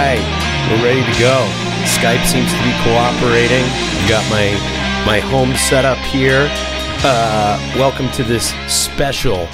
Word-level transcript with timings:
Right, 0.00 0.70
we're 0.70 0.84
ready 0.84 1.00
to 1.00 1.18
go. 1.18 1.46
Skype 1.84 2.24
seems 2.24 2.50
to 2.50 2.62
be 2.62 2.72
cooperating. 2.84 3.64
I've 3.64 4.08
got 4.08 4.30
my 4.30 4.50
my 5.04 5.20
home 5.20 5.54
set 5.56 5.84
up 5.84 5.98
here. 5.98 6.48
Uh, 7.02 7.74
welcome 7.76 8.10
to 8.12 8.24
this 8.24 8.54
special 8.66 9.46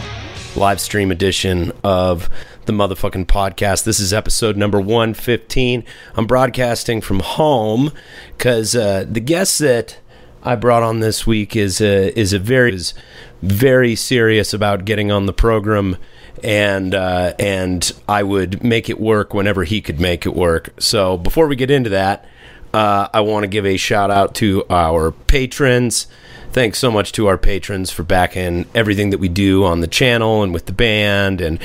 live 0.55 0.81
stream 0.81 1.11
edition 1.11 1.73
of 1.83 2.31
the 2.67 2.73
motherfucking 2.73 3.27
podcast. 3.27 3.85
This 3.85 3.99
is 3.99 4.13
episode 4.13 4.57
number 4.57 4.81
115. 4.81 5.85
I'm 6.15 6.27
broadcasting 6.27 7.01
from 7.01 7.21
home 7.21 7.91
because 8.37 8.77
uh, 8.77 9.05
the 9.09 9.21
guest 9.21 9.59
that 9.59 9.99
I 10.45 10.55
brought 10.55 10.85
on 10.85 11.01
this 11.01 11.27
week 11.27 11.57
is 11.57 11.81
a, 11.81 12.17
is 12.17 12.33
a 12.33 12.39
very 12.39 12.73
is 12.73 12.95
very 13.43 13.97
serious 13.97 14.55
about 14.55 14.85
getting 14.85 15.11
on 15.11 15.27
the 15.27 15.33
program 15.33 15.97
and 16.43 16.95
uh, 16.95 17.35
and 17.38 17.93
I 18.09 18.23
would 18.23 18.63
make 18.63 18.88
it 18.88 19.01
work 19.01 19.35
whenever 19.35 19.65
he 19.65 19.80
could 19.80 20.01
make 20.01 20.27
it 20.27 20.35
work. 20.35 20.74
So 20.79 21.16
before 21.16 21.47
we 21.47 21.57
get 21.57 21.71
into 21.71 21.91
that, 21.91 22.27
uh, 22.73 23.09
I 23.13 23.21
want 23.21 23.45
to 23.45 23.49
give 23.49 23.65
a 23.65 23.77
shout 23.77 24.10
out 24.10 24.35
to 24.37 24.65
our 24.69 25.10
patrons. 25.13 26.07
Thanks 26.52 26.79
so 26.79 26.91
much 26.91 27.13
to 27.13 27.27
our 27.27 27.37
patrons 27.37 27.91
for 27.91 28.02
backing 28.02 28.65
everything 28.75 29.10
that 29.10 29.19
we 29.19 29.29
do 29.29 29.65
on 29.65 29.80
the 29.80 29.87
channel 29.87 30.43
and 30.43 30.55
with 30.55 30.65
the 30.65 30.73
band 30.73 31.43
and 31.43 31.59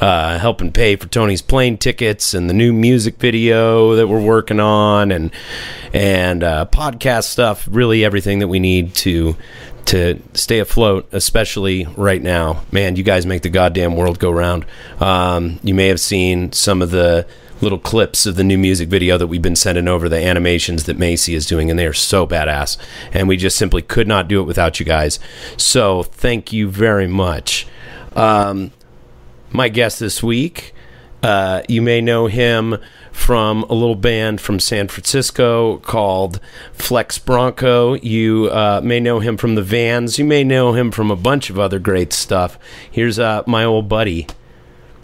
uh, 0.00 0.38
helping 0.38 0.72
pay 0.72 0.96
for 0.96 1.06
Tony's 1.06 1.42
plane 1.42 1.76
tickets 1.76 2.32
and 2.32 2.48
the 2.48 2.54
new 2.54 2.72
music 2.72 3.18
video 3.18 3.94
that 3.96 4.06
we're 4.06 4.22
working 4.22 4.58
on 4.58 5.10
and 5.10 5.30
and 5.92 6.42
uh, 6.42 6.64
podcast 6.72 7.24
stuff. 7.24 7.68
Really, 7.70 8.04
everything 8.04 8.38
that 8.38 8.48
we 8.48 8.58
need 8.58 8.94
to 8.96 9.36
to 9.88 10.20
stay 10.34 10.58
afloat, 10.58 11.08
especially 11.12 11.86
right 11.96 12.20
now. 12.20 12.62
Man, 12.70 12.96
you 12.96 13.02
guys 13.02 13.24
make 13.24 13.40
the 13.40 13.48
goddamn 13.48 13.96
world 13.96 14.18
go 14.18 14.30
round. 14.30 14.66
Um, 15.00 15.58
you 15.62 15.72
may 15.72 15.86
have 15.86 15.98
seen 15.98 16.52
some 16.52 16.82
of 16.82 16.90
the 16.90 17.26
little 17.62 17.78
clips 17.78 18.26
of 18.26 18.36
the 18.36 18.44
new 18.44 18.58
music 18.58 18.90
video 18.90 19.16
that 19.16 19.28
we've 19.28 19.40
been 19.40 19.56
sending 19.56 19.88
over, 19.88 20.06
the 20.06 20.22
animations 20.22 20.84
that 20.84 20.98
Macy 20.98 21.34
is 21.34 21.46
doing, 21.46 21.70
and 21.70 21.78
they 21.78 21.86
are 21.86 21.94
so 21.94 22.26
badass. 22.26 22.76
And 23.12 23.28
we 23.28 23.38
just 23.38 23.56
simply 23.56 23.80
could 23.80 24.06
not 24.06 24.28
do 24.28 24.42
it 24.42 24.44
without 24.44 24.78
you 24.78 24.84
guys. 24.84 25.18
So 25.56 26.02
thank 26.02 26.52
you 26.52 26.68
very 26.68 27.06
much. 27.06 27.66
Um, 28.14 28.72
my 29.50 29.70
guest 29.70 30.00
this 30.00 30.22
week, 30.22 30.74
uh, 31.22 31.62
you 31.66 31.80
may 31.80 32.02
know 32.02 32.26
him 32.26 32.76
from 33.18 33.64
a 33.64 33.74
little 33.74 33.94
band 33.94 34.40
from 34.40 34.58
San 34.58 34.88
Francisco 34.88 35.78
called 35.78 36.40
Flexx 36.78 37.22
Bronco. 37.22 37.94
You 37.94 38.48
uh, 38.50 38.80
may 38.82 39.00
know 39.00 39.18
him 39.18 39.36
from 39.36 39.54
the 39.54 39.62
Vans. 39.62 40.18
You 40.18 40.24
may 40.24 40.44
know 40.44 40.72
him 40.72 40.90
from 40.90 41.10
a 41.10 41.16
bunch 41.16 41.50
of 41.50 41.58
other 41.58 41.78
great 41.78 42.14
stuff. 42.14 42.58
Here's 42.90 43.18
uh, 43.18 43.42
my 43.46 43.64
old 43.64 43.86
buddy, 43.86 44.26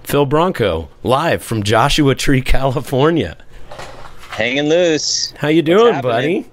Phil 0.04 0.24
Bronco, 0.24 0.88
live 1.02 1.42
from 1.42 1.64
Joshua 1.64 2.14
Tree, 2.14 2.40
California. 2.56 3.36
Hanging 4.30 4.70
loose. 4.70 5.32
How 5.32 5.48
you 5.48 5.60
doing, 5.60 6.00
buddy? 6.00 6.50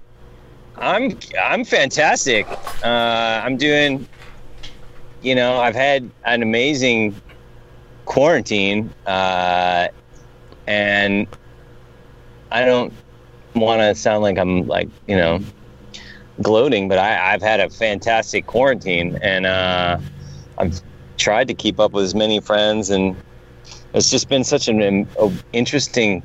I'm 0.78 1.17
I'm 1.41 1.63
fantastic. 1.63 2.47
Uh, 2.83 3.41
I'm 3.45 3.55
doing. 3.55 4.07
You 5.22 5.35
know, 5.35 5.57
I've 5.59 5.75
had 5.75 6.09
an 6.25 6.41
amazing 6.41 7.16
quarantine, 8.05 8.91
uh, 9.05 9.88
and 10.66 11.28
I 12.51 12.66
don't 12.66 12.94
want 13.56 13.81
to 13.81 13.95
sound 13.95 14.23
like 14.23 14.38
I'm 14.38 14.67
like 14.67 14.89
you 15.07 15.16
know 15.16 15.39
gloating, 16.41 16.88
but 16.88 16.97
I, 16.97 17.34
I've 17.34 17.41
had 17.41 17.59
a 17.59 17.69
fantastic 17.69 18.47
quarantine, 18.47 19.17
and 19.22 19.45
uh, 19.45 19.97
I've 20.57 20.81
tried 21.17 21.47
to 21.47 21.53
keep 21.53 21.79
up 21.79 21.91
with 21.91 22.06
as 22.06 22.16
many 22.16 22.40
friends, 22.40 22.90
and 22.90 23.16
it's 23.94 24.09
just 24.09 24.29
been 24.29 24.44
such 24.44 24.67
an 24.67 24.81
um, 24.81 25.07
a- 25.19 25.31
interesting 25.53 26.23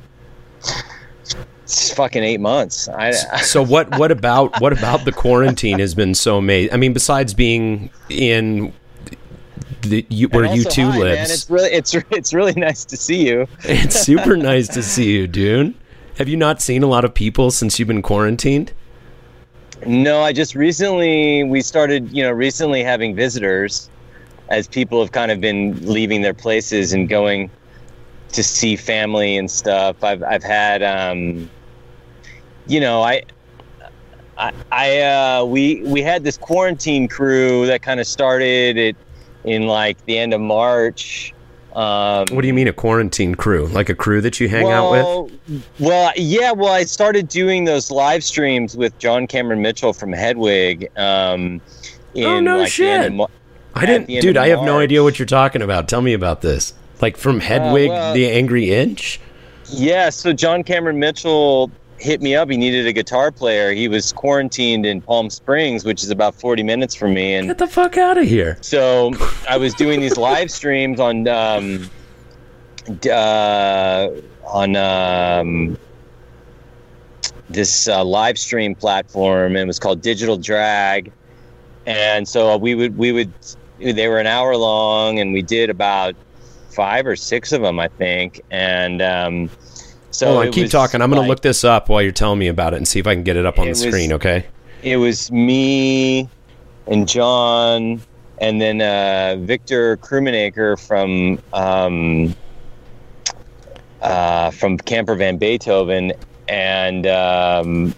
it's 1.63 1.93
fucking 1.93 2.23
eight 2.23 2.39
months. 2.39 2.87
I, 2.87 3.11
So 3.41 3.61
what? 3.61 3.97
What 3.97 4.09
about 4.09 4.59
what 4.61 4.71
about 4.71 5.03
the 5.03 5.11
quarantine 5.11 5.79
has 5.79 5.93
been 5.93 6.15
so 6.15 6.37
amazing? 6.37 6.73
I 6.73 6.77
mean, 6.77 6.93
besides 6.93 7.33
being 7.33 7.89
in 8.09 8.71
the 9.81 10.05
you, 10.09 10.29
where 10.29 10.45
you 10.45 10.63
two 10.63 10.89
hi, 10.89 10.97
lives, 10.97 11.15
Man, 11.17 11.31
it's 11.31 11.49
really 11.49 11.69
it's 11.69 11.95
it's 12.11 12.33
really 12.33 12.53
nice 12.53 12.85
to 12.85 12.95
see 12.95 13.27
you. 13.27 13.47
It's 13.63 13.99
super 13.99 14.37
nice 14.37 14.69
to 14.69 14.81
see 14.81 15.11
you, 15.11 15.27
dude. 15.27 15.75
Have 16.17 16.27
you 16.27 16.35
not 16.35 16.61
seen 16.61 16.81
a 16.81 16.87
lot 16.87 17.05
of 17.05 17.13
people 17.13 17.51
since 17.51 17.77
you've 17.77 17.87
been 17.87 18.01
quarantined? 18.01 18.73
No, 19.85 20.21
I 20.21 20.33
just 20.33 20.55
recently 20.55 21.43
we 21.43 21.61
started, 21.61 22.11
you 22.11 22.23
know, 22.23 22.31
recently 22.31 22.81
having 22.81 23.15
visitors 23.15 23.87
as 24.49 24.67
people 24.67 24.99
have 24.99 25.11
kind 25.11 25.29
of 25.29 25.39
been 25.39 25.77
leaving 25.85 26.23
their 26.23 26.33
places 26.33 26.91
and 26.91 27.07
going 27.07 27.51
to 28.29 28.43
see 28.43 28.75
family 28.75 29.37
and 29.37 29.49
stuff. 29.49 30.03
I've 30.03 30.23
I've 30.23 30.43
had 30.43 30.81
um 30.81 31.47
you 32.65 32.79
know, 32.79 33.03
I 33.03 33.21
I, 34.39 34.53
I 34.71 34.99
uh 35.01 35.45
we 35.45 35.83
we 35.83 36.01
had 36.01 36.23
this 36.23 36.37
quarantine 36.37 37.07
crew 37.07 37.67
that 37.67 37.83
kind 37.83 37.99
of 37.99 38.07
started 38.07 38.77
it 38.77 38.95
in 39.43 39.67
like 39.67 40.03
the 40.05 40.17
end 40.17 40.33
of 40.33 40.41
March. 40.41 41.31
Um 41.77 42.25
What 42.31 42.41
do 42.41 42.47
you 42.47 42.53
mean 42.53 42.67
a 42.67 42.73
quarantine 42.73 43.35
crew? 43.35 43.67
Like 43.67 43.89
a 43.89 43.95
crew 43.95 44.19
that 44.21 44.39
you 44.39 44.49
hang 44.49 44.69
out 44.71 44.91
with? 44.91 45.01
well, 45.03 45.29
Well, 45.79 46.11
yeah. 46.15 46.51
Well, 46.51 46.73
I 46.73 46.83
started 46.83 47.27
doing 47.27 47.65
those 47.65 47.91
live 47.91 48.23
streams 48.23 48.75
with 48.75 48.97
John 48.97 49.27
Cameron 49.27 49.61
Mitchell 49.61 49.93
from 49.93 50.11
Hedwig. 50.11 50.89
Um, 50.97 51.61
in 52.15 52.25
Oh, 52.25 52.39
no 52.39 52.57
like, 52.59 52.71
shit. 52.71 53.11
of 53.13 53.29
I 53.75 53.85
didn't, 53.85 54.07
dude. 54.07 54.37
I 54.37 54.47
have 54.47 54.63
no 54.63 54.79
idea 54.79 55.03
what 55.03 55.19
you're 55.19 55.27
talking 55.27 55.61
about. 55.61 55.87
Tell 55.87 56.01
me 56.01 56.13
about 56.13 56.41
this. 56.41 56.73
Like 56.99 57.15
from 57.15 57.39
Hedwig, 57.39 57.89
well- 57.89 58.13
the 58.15 58.27
Angry 58.31 58.73
Inch. 58.73 59.19
Yeah. 59.69 60.09
So 60.09 60.33
John 60.33 60.63
Cameron 60.63 60.97
Mitchell 60.97 61.69
hit 61.97 62.21
me 62.21 62.35
up. 62.35 62.49
He 62.49 62.57
needed 62.57 62.87
a 62.87 62.93
guitar 62.93 63.31
player. 63.31 63.73
He 63.73 63.87
was 63.87 64.13
quarantined 64.13 64.85
in 64.85 65.01
Palm 65.01 65.29
Springs, 65.29 65.83
which 65.85 66.03
is 66.03 66.09
about 66.09 66.35
40 66.35 66.63
minutes 66.63 66.95
from 66.95 67.13
me, 67.13 67.35
and 67.35 67.47
Get 67.47 67.57
the 67.57 67.67
fuck 67.67 67.97
out 67.97 68.17
of 68.17 68.25
here! 68.25 68.57
so 68.61 69.11
I 69.49 69.57
was 69.57 69.73
doing 69.73 69.99
these 69.99 70.17
live 70.17 70.51
streams 70.51 70.99
on 70.99 71.27
um, 71.27 71.89
uh, 73.11 74.09
on 74.45 74.75
um, 74.75 75.77
this 77.49 77.87
uh, 77.87 78.03
live 78.03 78.37
stream 78.37 78.75
platform, 78.75 79.55
and 79.55 79.63
it 79.63 79.67
was 79.67 79.79
called 79.79 80.01
Digital 80.01 80.37
Drag. 80.37 81.11
And 81.85 82.27
so 82.27 82.57
we 82.57 82.75
would 82.75 82.97
we 82.97 83.11
would 83.11 83.31
they 83.79 84.07
were 84.07 84.19
an 84.19 84.27
hour 84.27 84.55
long, 84.57 85.19
and 85.19 85.33
we 85.33 85.41
did 85.41 85.69
about 85.69 86.15
five 86.69 87.07
or 87.07 87.15
six 87.15 87.51
of 87.51 87.61
them, 87.61 87.79
I 87.79 87.87
think. 87.87 88.41
And 88.51 89.01
um, 89.01 89.49
so 90.17 90.25
Hold 90.33 90.47
on, 90.47 90.51
keep 90.51 90.71
talking. 90.71 90.99
I'm 91.01 91.11
gonna 91.11 91.27
look 91.27 91.41
this 91.41 91.63
up 91.63 91.89
while 91.89 92.01
you're 92.01 92.11
telling 92.11 92.39
me 92.39 92.47
about 92.47 92.73
it 92.73 92.77
and 92.77 92.87
see 92.87 92.97
if 92.99 93.05
I 93.05 93.13
can 93.13 93.21
get 93.23 93.35
it 93.37 93.45
up 93.45 93.59
on 93.59 93.65
the 93.65 93.69
It 93.69 93.73
was- 93.73 93.81
screen. 93.83 94.13
Okay. 94.13 94.45
it 94.81 94.97
was 94.97 95.31
me 95.31 96.27
and 96.87 97.07
John, 97.07 98.01
and 98.39 98.59
then 98.59 98.81
uh, 98.81 99.35
Victor 99.39 99.97
Krummenacher 99.97 100.79
from 100.79 101.39
um, 101.53 102.35
uh, 104.01 104.49
from 104.51 104.77
Camper 104.77 105.15
Van 105.15 105.37
Beethoven, 105.37 106.13
and 106.47 107.05
um, 107.05 107.93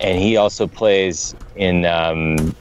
and 0.00 0.18
he 0.18 0.36
also 0.38 0.66
plays 0.66 1.34
in 1.56 1.84
um, 1.84 2.54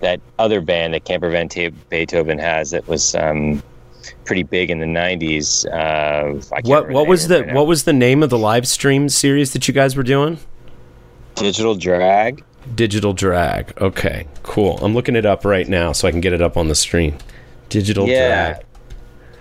that 0.00 0.20
other 0.38 0.60
band 0.62 0.94
that 0.94 1.04
Camper 1.04 1.28
Van 1.30 1.48
Beethoven 1.90 2.38
has 2.38 2.70
that 2.70 2.86
was 2.88 3.14
um, 3.14 3.62
pretty 4.24 4.42
big 4.42 4.70
in 4.70 4.78
the 4.78 4.86
'90s. 4.86 5.66
Uh, 5.66 6.40
What 6.62 6.88
what 6.90 7.06
was 7.06 7.28
the 7.28 7.44
right 7.44 7.54
what 7.54 7.66
was 7.66 7.84
the 7.84 7.92
name 7.92 8.22
of 8.22 8.30
the 8.30 8.38
live 8.38 8.66
stream 8.66 9.08
series 9.08 9.52
that 9.52 9.68
you 9.68 9.74
guys 9.74 9.96
were 9.96 10.02
doing? 10.02 10.38
Digital 11.34 11.74
Drag? 11.74 12.42
Digital 12.74 13.12
drag. 13.12 13.74
Okay, 13.80 14.26
cool. 14.42 14.78
I'm 14.80 14.94
looking 14.94 15.16
it 15.16 15.26
up 15.26 15.44
right 15.44 15.68
now 15.68 15.92
so 15.92 16.08
I 16.08 16.10
can 16.10 16.20
get 16.20 16.32
it 16.32 16.40
up 16.40 16.56
on 16.56 16.68
the 16.68 16.74
screen. 16.74 17.14
Digital 17.68 18.06
Yeah. 18.08 18.52
drag. 18.54 18.64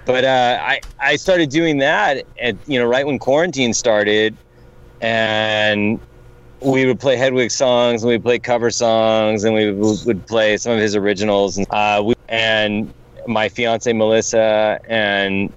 but 0.06 0.26
uh, 0.26 0.60
I 0.62 0.82
I 1.00 1.16
started 1.16 1.50
doing 1.50 1.78
that 1.78 2.26
at 2.42 2.56
you 2.68 2.78
know 2.80 2.86
right 2.86 3.06
when 3.08 3.20
quarantine 3.20 3.74
started, 3.74 4.36
and 5.02 6.00
we 6.60 6.86
would 6.86 7.00
play 7.00 7.16
Hedwig 7.16 7.52
songs 7.52 8.04
and 8.04 8.10
we'd 8.10 8.24
play 8.24 8.40
cover 8.40 8.70
songs 8.72 9.44
and 9.44 9.54
we 9.54 9.72
would, 9.72 10.06
would 10.06 10.28
play 10.28 10.56
some 10.58 10.72
of 10.74 10.80
his 10.80 10.96
originals 10.96 11.58
and 11.58 11.68
uh, 11.72 12.02
we, 12.04 12.16
and 12.30 12.94
my 13.28 13.50
fiance 13.50 13.92
Melissa 13.94 14.80
and 14.88 15.52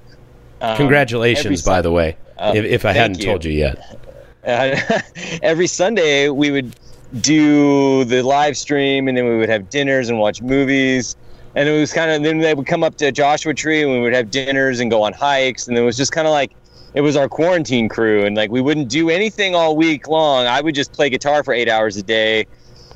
um, 0.60 0.76
Congratulations, 0.76 1.62
by 1.62 1.82
the 1.82 1.90
way, 1.92 2.16
Uh, 2.38 2.52
if, 2.54 2.64
if 2.64 2.84
I 2.84 2.92
hadn't 2.92 3.18
you. 3.18 3.26
told 3.26 3.44
you 3.44 3.52
yet. 3.52 3.98
uh, 4.46 4.76
every 5.42 5.66
Sunday 5.66 6.28
we 6.28 6.50
would 6.50 6.74
do 7.20 8.04
the 8.04 8.22
live 8.22 8.56
stream 8.56 9.08
and 9.08 9.16
then 9.16 9.26
we 9.26 9.36
would 9.36 9.48
have 9.48 9.68
dinners 9.70 10.08
and 10.08 10.18
watch 10.18 10.42
movies. 10.42 11.16
And 11.54 11.68
it 11.68 11.72
was 11.78 11.92
kind 11.92 12.10
of 12.10 12.22
then 12.22 12.38
they 12.38 12.54
would 12.54 12.66
come 12.66 12.82
up 12.84 12.96
to 12.96 13.10
Joshua 13.12 13.54
Tree 13.54 13.82
and 13.82 13.90
we 13.92 14.00
would 14.00 14.12
have 14.12 14.30
dinners 14.30 14.80
and 14.80 14.90
go 14.90 15.02
on 15.02 15.12
hikes. 15.12 15.68
And 15.68 15.76
it 15.76 15.82
was 15.82 15.96
just 15.96 16.12
kind 16.12 16.26
of 16.26 16.32
like 16.32 16.52
it 16.94 17.00
was 17.00 17.16
our 17.16 17.28
quarantine 17.28 17.88
crew. 17.88 18.24
And 18.24 18.36
like 18.36 18.50
we 18.50 18.60
wouldn't 18.60 18.88
do 18.88 19.08
anything 19.10 19.54
all 19.54 19.76
week 19.76 20.08
long. 20.08 20.46
I 20.46 20.60
would 20.60 20.74
just 20.74 20.92
play 20.92 21.08
guitar 21.10 21.42
for 21.44 21.54
eight 21.54 21.68
hours 21.68 21.96
a 21.96 22.02
day, 22.02 22.46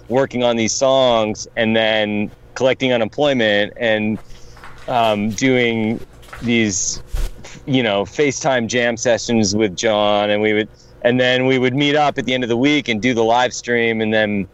working 0.09 0.43
on 0.45 0.57
these 0.57 0.73
songs 0.73 1.47
and 1.57 1.75
then 1.77 2.31
collecting 2.55 2.93
unemployment 2.93 3.73
and 3.79 4.19
um, 4.89 5.31
doing 5.31 6.01
these 6.43 7.03
you 7.67 7.83
know 7.83 8.05
FaceTime 8.05 8.67
jam 8.67 8.97
sessions 8.97 9.55
with 9.55 9.77
John, 9.77 10.31
and 10.31 10.43
we 10.43 10.53
would, 10.53 10.69
and 11.03 11.19
then 11.21 11.47
we 11.47 11.59
would 11.59 11.75
meet 11.75 11.97
up 11.97 12.19
at 12.19 12.25
the 12.25 12.35
end 12.35 12.43
of 12.43 12.49
the 12.49 12.57
week 12.57 12.89
and 12.89 13.01
do 13.01 13.15
the 13.15 13.25
live 13.25 13.53
stream, 13.55 14.01
and 14.01 14.13
then 14.13 14.49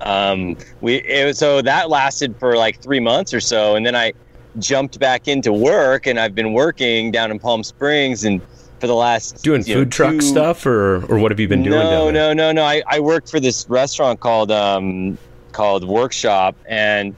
um, 0.00 0.56
we 0.80 0.96
it 0.96 1.26
was, 1.26 1.38
so 1.38 1.62
that 1.62 1.90
lasted 1.90 2.36
for 2.38 2.56
like 2.56 2.80
three 2.80 3.00
months 3.00 3.32
or 3.34 3.40
so, 3.40 3.76
and 3.76 3.84
then 3.84 3.96
I 3.96 4.12
jumped 4.58 4.98
back 4.98 5.28
into 5.28 5.52
work, 5.52 6.06
and 6.06 6.18
I've 6.18 6.34
been 6.34 6.52
working 6.52 7.10
down 7.10 7.30
in 7.30 7.38
Palm 7.38 7.62
Springs 7.62 8.24
and 8.24 8.40
for 8.78 8.86
the 8.86 8.94
last 8.94 9.42
Doing 9.42 9.64
you 9.64 9.74
know, 9.74 9.80
food 9.80 9.92
truck 9.92 10.12
two- 10.12 10.20
stuff, 10.20 10.66
or 10.66 11.04
or 11.06 11.18
what 11.18 11.30
have 11.30 11.40
you 11.40 11.48
been 11.48 11.62
doing? 11.62 11.78
no, 11.78 12.10
no, 12.10 12.32
no, 12.32 12.52
no. 12.52 12.62
I, 12.62 12.82
I 12.86 13.00
worked 13.00 13.30
for 13.30 13.40
this 13.40 13.68
restaurant 13.68 14.20
called 14.20 14.50
um, 14.50 15.16
called 15.52 15.84
Workshop, 15.84 16.56
and 16.66 17.14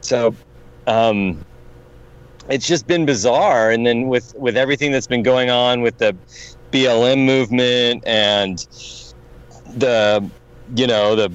so 0.00 0.34
um, 0.86 1.44
it's 2.48 2.66
just 2.66 2.86
been 2.86 3.06
bizarre. 3.06 3.70
And 3.70 3.86
then 3.86 4.08
with 4.08 4.34
with 4.36 4.56
everything 4.56 4.92
that's 4.92 5.06
been 5.06 5.22
going 5.22 5.50
on 5.50 5.80
with 5.82 5.98
the 5.98 6.16
BLM 6.72 7.24
movement 7.24 8.02
and 8.06 8.58
the 9.76 10.28
you 10.76 10.86
know 10.86 11.14
the 11.16 11.30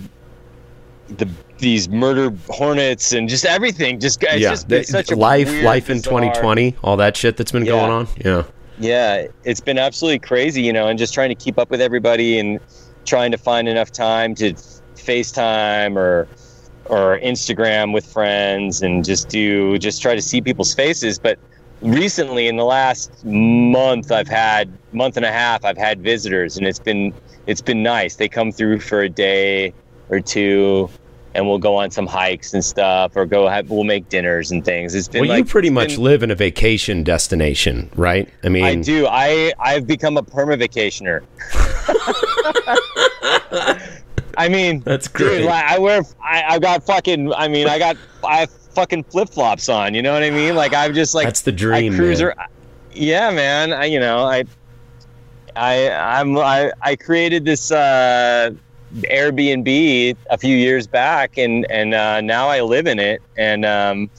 the 1.10 1.28
these 1.60 1.90
murder 1.90 2.32
hornets 2.50 3.14
and 3.14 3.28
just 3.28 3.44
everything 3.46 4.00
just 4.00 4.22
it's 4.22 4.42
yeah, 4.42 4.50
just 4.52 4.68
been 4.68 4.84
such 4.84 5.10
a 5.12 5.16
life, 5.16 5.50
weird, 5.50 5.64
life 5.66 5.90
in 5.90 5.98
bizarre- 5.98 6.20
2020, 6.22 6.76
all 6.84 6.98
that 6.98 7.18
shit 7.18 7.36
that's 7.36 7.52
been 7.52 7.66
Yeah. 7.66 7.72
going 7.72 7.92
on. 7.92 8.08
Yeah, 8.24 8.44
yeah, 8.78 9.28
it's 9.44 9.60
been 9.62 9.80
absolutely 9.80 10.20
crazy, 10.20 10.62
you 10.62 10.72
know, 10.72 10.88
and 10.88 11.00
just 11.00 11.16
trying 11.16 11.30
to 11.30 11.36
keep 11.36 11.58
up 11.58 11.72
with 11.72 11.82
everybody 11.82 12.38
and 12.38 12.60
trying 13.06 13.32
to 13.32 13.38
find 13.40 13.68
enough 13.68 13.92
time 13.92 14.36
to 14.36 14.54
FaceTime 14.96 15.96
or 15.96 16.28
or 16.90 17.20
Instagram 17.20 17.94
with 17.94 18.06
friends 18.06 18.82
and 18.82 19.06
just 19.06 19.30
do 19.30 19.78
just 19.78 20.02
try 20.02 20.16
to 20.16 20.22
see 20.22 20.42
people's 20.42 20.74
faces. 20.74 21.20
But 21.20 21.38
recently, 21.82 22.48
in 22.48 22.58
the 22.58 22.66
last 22.66 23.24
month, 23.26 24.12
I've 24.12 24.28
had 24.28 24.72
month 24.94 25.18
and 25.18 25.26
a 25.26 25.32
half, 25.32 25.66
I've 25.66 25.78
had 25.78 26.02
visitors, 26.02 26.58
and 26.58 26.66
it's 26.66 26.80
been 26.80 27.14
it's 27.46 27.62
been 27.62 27.84
nice. 27.84 28.16
They 28.16 28.28
come 28.28 28.52
through 28.52 28.80
for 28.80 29.02
a 29.02 29.10
day 29.10 29.74
or 30.10 30.20
two. 30.20 30.90
And 31.34 31.48
we'll 31.48 31.60
go 31.60 31.76
on 31.76 31.92
some 31.92 32.08
hikes 32.08 32.56
and 32.56 32.66
stuff, 32.66 33.16
or 33.16 33.28
go 33.28 33.48
have, 33.48 33.70
we'll 33.70 33.84
make 33.84 34.10
dinners 34.10 34.50
and 34.50 34.66
things. 34.66 34.96
It's 34.96 35.08
been 35.08 35.22
well, 35.22 35.30
like 35.30 35.40
you 35.40 35.46
pretty 35.46 35.70
much 35.70 35.90
been- 35.90 36.02
live 36.02 36.24
in 36.24 36.32
a 36.32 36.36
vacation 36.36 37.04
destination, 37.04 37.92
right? 37.96 38.28
I 38.44 38.50
mean, 38.50 38.64
I 38.64 38.74
do. 38.74 39.06
I 39.06 39.54
I've 39.60 39.86
become 39.86 40.18
a 40.18 40.24
perma 40.24 40.58
vacationer. 40.58 41.22
I 44.38 44.48
mean, 44.50 44.80
That's 44.82 45.08
dude, 45.08 45.16
great. 45.16 45.46
like, 45.46 45.66
I 45.66 45.80
wear. 45.80 46.04
I 46.24 46.44
I 46.48 46.60
got 46.60 46.86
fucking. 46.86 47.34
I 47.34 47.48
mean, 47.48 47.68
I 47.68 47.80
got. 47.80 47.98
I 48.24 48.38
have 48.42 48.52
fucking 48.52 49.04
flip 49.06 49.30
flops 49.30 49.68
on. 49.68 49.94
You 49.96 50.02
know 50.04 50.14
what 50.14 50.22
I 50.24 50.30
mean? 50.30 50.56
Like 50.56 50.74
I'm 50.74 50.94
just 50.94 51.16
like 51.16 51.26
That's 51.26 51.42
the 51.42 51.52
dream, 51.52 51.94
I 51.94 51.98
cruise 51.98 52.22
man. 52.22 52.34
ar- 52.38 52.48
Yeah, 52.94 53.32
man. 53.32 53.74
I 53.74 53.86
you 53.86 54.00
know 54.00 54.20
I. 54.24 54.46
I 55.56 55.90
I'm 55.90 56.38
I 56.38 56.72
I 56.84 56.96
created 56.96 57.44
this 57.46 57.72
uh, 57.72 58.52
Airbnb 58.94 60.16
a 60.30 60.38
few 60.38 60.56
years 60.56 60.86
back, 60.86 61.38
and 61.40 61.66
and 61.72 61.96
uh, 61.96 62.22
now 62.22 62.48
I 62.48 62.62
live 62.62 62.86
in 62.86 63.00
it, 63.00 63.24
and 63.38 63.66
um, 63.66 64.10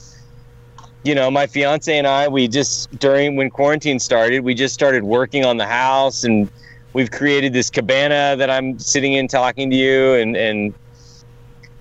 you 1.03 1.15
know, 1.15 1.31
my 1.31 1.47
fiance 1.47 1.97
and 1.97 2.05
I, 2.05 2.27
we 2.27 2.49
just 2.49 2.91
during 2.99 3.37
when 3.37 3.49
quarantine 3.49 3.99
started, 3.99 4.43
we 4.43 4.53
just 4.53 4.73
started 4.73 5.03
working 5.05 5.45
on 5.45 5.55
the 5.55 5.65
house, 5.65 6.25
and 6.25 6.49
we've 6.93 7.11
created 7.11 7.53
this 7.53 7.69
cabana 7.69 8.35
that 8.37 8.49
I'm 8.49 8.79
sitting 8.79 9.13
in 9.13 9.27
talking 9.27 9.69
to 9.69 9.75
you, 9.75 10.13
and 10.13 10.35
and 10.35 10.73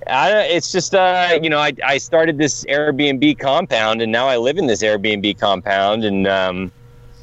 I, 0.06 0.42
it's 0.44 0.72
just 0.72 0.94
uh, 0.94 1.38
you 1.42 1.50
know, 1.50 1.58
I 1.58 1.72
I 1.84 1.98
started 1.98 2.38
this 2.38 2.64
Airbnb 2.64 3.38
compound, 3.38 4.00
and 4.02 4.10
now 4.12 4.26
I 4.26 4.36
live 4.36 4.58
in 4.58 4.66
this 4.66 4.82
Airbnb 4.82 5.38
compound, 5.38 6.04
and 6.04 6.26
um, 6.26 6.72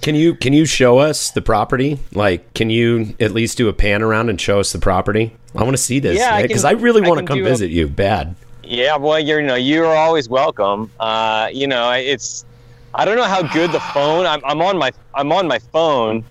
Can 0.01 0.15
you 0.15 0.35
can 0.35 0.53
you 0.53 0.65
show 0.65 0.99
us 0.99 1.31
the 1.31 1.41
property? 1.41 1.99
Like, 2.13 2.53
can 2.53 2.69
you 2.69 3.15
at 3.19 3.31
least 3.31 3.57
do 3.57 3.67
a 3.69 3.73
pan 3.73 4.01
around 4.03 4.29
and 4.29 4.39
show 4.39 4.59
us 4.59 4.71
the 4.71 4.79
property? 4.79 5.35
I 5.55 5.63
want 5.63 5.75
to 5.75 5.81
see 5.81 5.99
this 5.99 6.17
Yeah, 6.17 6.35
I 6.35 6.41
because 6.43 6.63
can- 6.63 6.77
I, 6.77 6.79
really 6.81 7.01
want 7.01 7.19
to 7.21 7.25
come 7.25 7.37
do 7.39 7.45
a- 7.45 7.49
visit 7.49 7.71
you. 7.71 7.87
Bad. 7.87 8.35
yeah, 8.63 8.97
well, 8.97 9.19
you're 9.19 9.39
you 9.39 9.47
know, 9.47 9.55
you're 9.55 9.85
always 9.95 10.27
welcome. 10.29 10.91
Uh, 10.99 11.47
you 11.51 11.65
know, 11.65 11.91
it's 11.91 12.45
I 12.93 13.05
don't 13.05 13.15
know 13.17 13.23
how 13.23 13.41
good 13.53 13.71
the 13.71 13.79
phone. 13.79 14.25
I'm, 14.25 14.41
I'm 14.45 14.61
on 14.61 14.77
my 14.77 14.91
I'm 15.15 15.31
on 15.31 15.47
my 15.47 15.59
phone. 15.59 16.23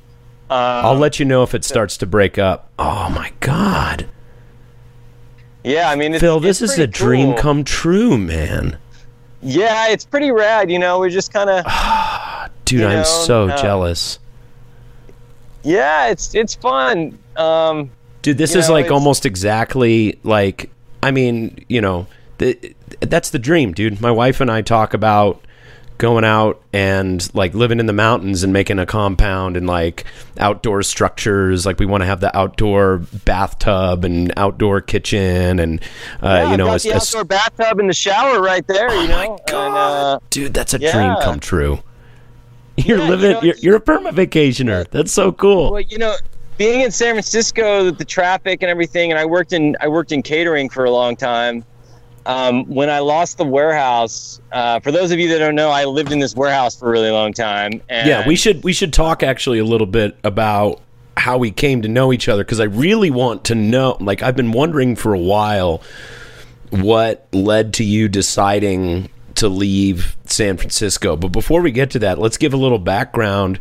Uh, 0.51 0.83
I'll 0.85 0.97
let 0.97 1.19
you 1.19 1.25
know 1.25 1.43
if 1.43 1.55
it 1.55 1.65
starts 1.65 1.97
to 1.99 2.07
break 2.07 2.39
up. 2.39 2.71
Oh 2.79 3.09
my 3.11 3.33
god, 3.41 4.09
yeah, 5.65 5.89
I 5.89 5.97
mean, 5.97 6.15
it's, 6.15 6.21
Phil, 6.21 6.41
this 6.41 6.61
is 6.61 6.73
a 6.73 6.87
pretty 6.87 6.93
dream 6.93 7.35
come 7.35 7.65
true, 7.65 8.19
man. 8.19 8.79
Yeah, 9.41 9.89
it's 9.89 10.05
pretty 10.05 10.31
rad. 10.31 10.71
You 10.71 10.79
know, 10.79 10.99
we're 10.99 11.11
just 11.11 11.33
kind 11.33 11.51
of 11.51 11.65
Dude, 12.65 12.83
I'm 12.85 12.99
know, 12.99 13.03
so 13.05 13.49
uh, 13.49 13.57
jealous. 13.61 14.19
yeah, 15.63 16.09
it's 16.09 16.35
it's 16.35 16.55
fun. 16.55 17.19
Um, 17.37 17.91
Dude, 18.23 18.39
this 18.39 18.55
is 18.55 18.69
know, 18.69 18.75
like 18.75 18.91
almost 18.91 19.27
exactly 19.27 20.19
like 20.23 20.71
I 21.03 21.11
mean, 21.11 21.65
you 21.69 21.81
know, 21.81 22.07
the, 22.39 22.75
that's 23.01 23.31
the 23.31 23.39
dream, 23.39 23.73
dude. 23.73 24.01
My 24.01 24.11
wife 24.11 24.41
and 24.41 24.51
I 24.51 24.63
talk 24.63 24.95
about 24.95 25.44
going 25.99 26.25
out 26.25 26.61
and 26.73 27.33
like 27.35 27.55
living 27.55 27.79
in 27.79 27.87
the 27.87 27.93
mountains 27.93 28.43
and 28.43 28.53
making 28.53 28.79
a 28.79 28.87
compound 28.87 29.57
and 29.57 29.67
like 29.67 30.05
outdoor 30.39 30.83
structures. 30.83 31.65
Like 31.65 31.79
we 31.79 31.87
want 31.87 32.03
to 32.03 32.07
have 32.07 32.21
the 32.21 32.37
outdoor 32.37 32.99
bathtub 33.25 34.05
and 34.05 34.33
outdoor 34.37 34.81
kitchen 34.81 35.59
and 35.61 35.81
uh, 36.23 36.27
yeah, 36.27 36.51
you 36.51 36.57
know, 36.57 36.67
got 36.67 36.85
a- 36.85 36.89
the 36.89 36.95
a 36.95 36.97
outdoor 36.97 37.25
bathtub 37.25 37.79
and 37.79 37.89
the 37.89 37.95
shower 37.95 38.41
right 38.43 38.67
there. 38.67 38.91
Oh 38.91 39.03
you 39.03 39.09
my 39.09 39.27
know, 39.27 39.39
god, 39.47 39.67
And, 39.67 39.75
uh, 39.77 40.19
dude, 40.31 40.53
that's 40.55 40.75
a 40.75 40.79
dream 40.79 41.15
come 41.23 41.39
true. 41.41 41.81
You're 42.77 42.99
Yeah, 42.99 43.05
you 43.05 43.11
living. 43.11 43.31
know, 43.33 43.43
you're, 43.43 43.57
you're 43.59 43.77
a 43.77 43.81
perma 43.81 44.11
vacationer. 44.11 44.89
That's 44.91 45.13
so 45.13 45.31
cool. 45.31 45.73
well, 45.73 45.81
you 45.81 45.99
know, 45.99 46.15
being 46.59 46.81
in 46.81 46.91
San 46.91 47.15
Francisco, 47.15 47.91
the 47.93 48.05
traffic 48.05 48.63
and 48.63 48.71
everything, 48.71 49.13
and 49.13 49.19
I 49.19 49.25
worked 49.27 49.53
in 49.53 49.77
I 49.81 49.87
worked 49.89 50.11
in 50.13 50.23
catering 50.23 50.69
for 50.69 50.85
a 50.85 50.91
long 50.91 51.15
time. 51.15 51.65
Um, 52.27 52.65
when 52.67 52.89
I 52.89 53.01
lost 53.01 53.39
the 53.39 53.45
warehouse, 53.45 54.41
uh, 54.53 54.81
for 54.81 54.91
those 54.91 55.11
of 55.11 55.19
you 55.19 55.29
that 55.29 55.39
don't 55.39 55.55
know, 55.55 55.71
I 55.71 55.85
lived 55.85 56.11
in 56.11 56.19
this 56.19 56.35
warehouse 56.35 56.75
for 56.75 56.89
a 56.89 56.91
really 56.91 57.11
long 57.11 57.33
time. 57.33 57.83
And 57.89 58.09
Yeah, 58.09 58.27
we 58.27 58.37
should 58.37 58.65
we 58.65 58.73
should 58.73 58.93
talk 58.93 59.23
actually 59.23 59.59
a 59.59 59.65
little 59.65 59.87
bit 59.87 60.17
about 60.25 60.81
how 61.17 61.39
we 61.39 61.51
came 61.51 61.83
to 61.83 61.89
know 61.89 62.13
each 62.13 62.29
other 62.29 62.43
because 62.43 62.61
I 62.61 62.65
really 62.65 63.11
want 63.11 63.45
to 63.45 63.55
know. 63.55 63.97
Like 64.01 64.23
I've 64.23 64.37
been 64.37 64.53
wondering 64.53 64.97
for 64.97 65.13
a 65.13 65.19
while 65.19 65.83
what 66.71 67.29
led 67.33 67.75
to 67.75 67.85
you 67.85 68.09
deciding 68.09 69.11
to 69.37 69.49
leave 69.49 70.17
San 70.27 70.57
Francisco. 70.57 71.17
But 71.17 71.29
before 71.29 71.61
we 71.61 71.73
get 71.73 71.91
to 71.91 71.99
that, 72.01 72.19
let's 72.19 72.37
give 72.37 72.55
a 72.55 72.57
little 72.57 72.79
background 72.79 73.59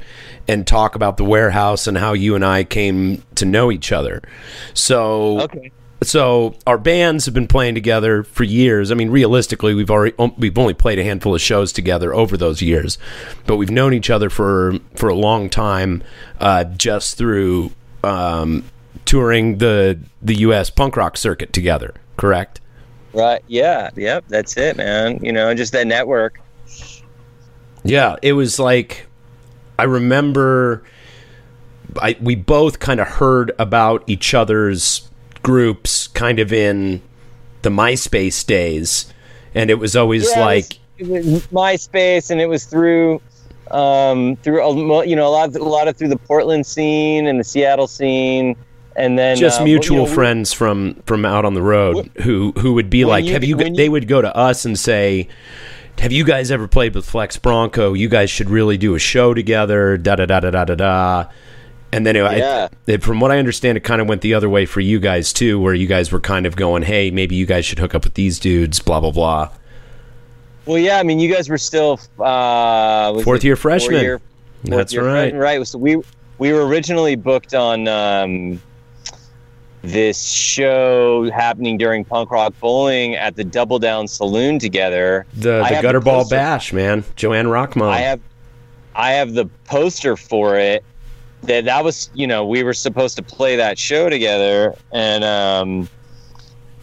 and 0.48 0.66
talk 0.66 0.96
about 0.96 1.18
the 1.18 1.24
warehouse 1.24 1.88
and 1.88 1.98
how 1.98 2.14
you 2.14 2.36
and 2.36 2.46
I 2.46 2.64
came 2.64 3.24
to 3.36 3.46
know 3.46 3.72
each 3.72 3.92
other. 3.92 4.22
So 4.74 5.42
Okay. 5.42 5.72
So 6.04 6.56
our 6.66 6.78
bands 6.78 7.26
have 7.26 7.34
been 7.34 7.48
playing 7.48 7.76
together 7.76 8.24
for 8.24 8.44
years. 8.44 8.92
I 8.92 8.96
mean, 8.96 9.10
realistically, 9.10 9.74
we've 9.74 9.92
already 9.92 10.16
um, 10.18 10.34
we've 10.38 10.58
only 10.58 10.74
played 10.74 11.00
a 11.00 11.04
handful 11.04 11.36
of 11.36 11.42
shows 11.42 11.72
together 11.72 12.14
over 12.14 12.38
those 12.38 12.62
years, 12.62 12.98
but 13.46 13.58
we've 13.58 13.72
known 13.72 13.94
each 13.94 14.10
other 14.10 14.30
for 14.30 14.80
for 14.96 15.10
a 15.10 15.16
long 15.16 15.50
time, 15.50 16.04
uh, 16.40 16.64
just 16.64 17.18
through 17.18 17.72
um, 18.04 18.64
touring 19.06 19.58
the 19.58 20.00
the 20.22 20.36
U.S. 20.36 20.70
punk 20.70 20.98
rock 20.98 21.18
circuit 21.18 21.54
together. 21.54 21.94
Correct? 22.18 22.62
Right. 23.14 23.44
Yeah. 23.48 23.90
Yep. 23.96 24.26
That's 24.28 24.58
it, 24.58 24.78
man. 24.78 25.24
You 25.24 25.32
know, 25.32 25.54
just 25.54 25.74
that 25.74 25.88
network. 25.88 26.40
Yeah, 27.84 28.16
it 28.22 28.34
was 28.34 28.60
like 28.60 29.08
I 29.78 29.84
remember 29.84 30.84
I 32.02 32.18
we 32.22 32.36
both 32.36 32.80
kind 32.80 33.00
of 33.00 33.08
heard 33.08 33.52
about 33.60 34.04
each 34.08 34.34
other's 34.34 35.10
groups 35.44 36.08
kind 36.08 36.40
of 36.40 36.52
in 36.52 37.02
the 37.62 37.70
MySpace 37.70 38.46
days 38.46 39.14
and 39.56 39.70
it 39.70 39.76
was 39.76 39.96
always 39.96 40.30
Yeah, 40.30 40.40
it 40.40 40.42
like 40.42 40.80
was, 41.00 41.10
it 41.10 41.26
was 41.32 41.48
MySpace, 41.48 42.32
and 42.32 42.42
it 42.42 42.48
was 42.48 42.66
through, 42.66 43.22
um, 43.72 44.36
through 44.38 44.64
a 44.64 45.06
you 45.06 45.16
know 45.16 45.28
a 45.28 45.30
lot, 45.30 45.50
of, 45.50 45.56
a 45.56 45.64
lot 45.64 45.88
of 45.88 45.96
through 45.98 46.10
the 46.10 46.18
Portland 46.18 46.66
scene 46.66 47.28
and 47.28 47.40
the 47.40 47.44
Seattle 47.44 47.88
scene, 47.88 48.56
and 48.96 49.18
then 49.18 49.38
just 49.38 49.62
uh, 49.62 49.64
mutual 49.64 50.02
you 50.02 50.06
know, 50.06 50.14
friends 50.14 50.54
from 50.54 50.96
from 51.06 51.26
out 51.26 51.46
on 51.46 51.54
the 51.54 51.62
road 51.62 52.10
who 52.22 52.52
who 52.60 52.74
would 52.74 52.90
be 52.90 53.06
like 53.06 53.26
you- 53.26 53.34
have 53.34 53.44
you 53.44 53.58
when 53.58 53.74
they 53.74 53.90
would 53.90 54.08
go 54.08 54.22
to 54.22 54.36
us 54.36 54.66
and 54.66 54.78
say 54.78 55.28
have 56.00 56.12
you 56.12 56.24
guys 56.24 56.50
ever 56.50 56.68
played 56.68 56.96
with 56.96 57.08
Flexx 57.10 57.40
Bronco? 57.40 57.94
You 57.94 58.10
guys 58.10 58.32
should 58.32 58.50
really 58.50 58.78
do 58.78 58.96
a 58.96 59.00
show 59.00 59.34
together 59.36 59.96
da 59.98 60.16
da 60.16 60.26
da 60.26 60.40
da 60.40 60.50
da 60.50 60.66
da 60.66 60.76
da 60.76 61.26
and 61.94 62.06
then 62.06 62.16
it, 62.16 62.24
I- 62.24 62.70
it- 62.88 63.04
from 63.04 63.20
what 63.20 63.32
I 63.32 63.38
understand 63.40 63.78
it 63.78 63.82
kind 63.82 64.02
of 64.02 64.08
went 64.10 64.22
the 64.22 64.34
other 64.34 64.50
way 64.50 64.66
for 64.66 64.80
you 64.82 65.00
guys 65.00 65.32
too 65.32 65.60
where 65.60 65.74
you 65.74 65.88
guys 65.88 66.12
were 66.12 66.20
kind 66.20 66.46
of 66.46 66.56
going 66.56 66.84
hey 66.84 67.12
maybe 67.12 67.36
you 67.36 67.46
guys 67.46 67.66
should 67.66 67.80
hook 67.80 67.94
up 67.96 68.04
with 68.04 68.16
these 68.16 68.40
dudes 68.40 68.80
blah 68.80 69.00
blah 69.00 69.12
blah 69.12 69.50
Well, 70.66 70.78
yeah, 70.78 70.98
I 71.00 71.04
mean, 71.04 71.20
you 71.20 71.34
guys 71.34 71.50
were 71.50 71.58
still 71.58 72.00
uh, 72.20 73.12
was 73.16 73.24
Fourth 73.24 73.44
year 73.44 73.56
freshmen. 73.56 74.00
fourth 74.20 74.22
That's 74.64 74.94
year 74.94 75.06
right. 75.06 75.32
freshman, 75.32 75.42
right. 75.42 75.68
So 75.68 75.78
we 75.78 75.98
we 76.40 76.52
were 76.54 76.66
originally 76.66 77.16
booked 77.16 77.54
on 77.54 77.88
um, 77.88 78.62
this 79.82 80.22
show 80.24 81.30
happening 81.32 81.78
during 81.78 82.06
punk 82.06 82.32
rock 82.32 82.54
bowling 82.60 83.16
at 83.16 83.36
the 83.36 83.44
Double 83.44 83.78
Down 83.80 84.08
Saloon 84.08 84.58
together. 84.58 85.26
the 85.36 85.62
the 85.82 86.00
ball 86.00 86.28
bash 86.30 86.72
man 86.72 87.04
Joanne 87.18 87.48
Rockmont 87.48 87.90
I 87.90 87.98
have 88.00 88.22
I 88.96 89.12
have 89.14 89.34
the 89.34 89.46
poster 89.66 90.16
for 90.16 90.58
it. 90.58 90.84
That 91.44 91.66
that 91.66 91.84
was 91.84 92.10
you 92.14 92.28
know 92.28 92.46
we 92.46 92.64
were 92.64 92.74
supposed 92.74 93.18
to 93.18 93.24
play 93.24 93.56
that 93.58 93.78
show 93.78 94.10
together 94.10 94.76
and 94.92 95.24
um, 95.24 95.90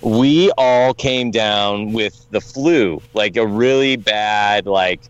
we 0.03 0.51
all 0.59 0.93
came 0.95 1.31
down 1.31 1.93
with 1.93 2.27
the 2.31 2.41
flu 2.41 3.01
like 3.15 3.37
a 3.37 3.47
really 3.47 3.97
bad 3.97 4.67
like 4.67 5.01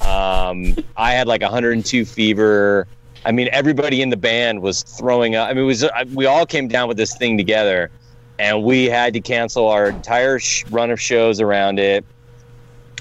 um, 0.00 0.76
I 0.96 1.12
had 1.12 1.26
like 1.26 1.42
102 1.42 2.04
fever. 2.04 2.86
I 3.24 3.32
mean 3.32 3.48
everybody 3.52 4.02
in 4.02 4.10
the 4.10 4.16
band 4.16 4.62
was 4.62 4.82
throwing 4.82 5.36
up. 5.36 5.48
I 5.48 5.54
mean 5.54 5.64
it 5.64 5.66
was 5.66 5.84
we 6.14 6.26
all 6.26 6.46
came 6.46 6.66
down 6.68 6.88
with 6.88 6.96
this 6.96 7.16
thing 7.16 7.36
together 7.36 7.90
and 8.38 8.62
we 8.62 8.86
had 8.86 9.12
to 9.14 9.20
cancel 9.20 9.68
our 9.68 9.88
entire 9.88 10.38
sh- 10.38 10.64
run 10.70 10.90
of 10.90 11.00
shows 11.00 11.40
around 11.40 11.78
it. 11.78 12.04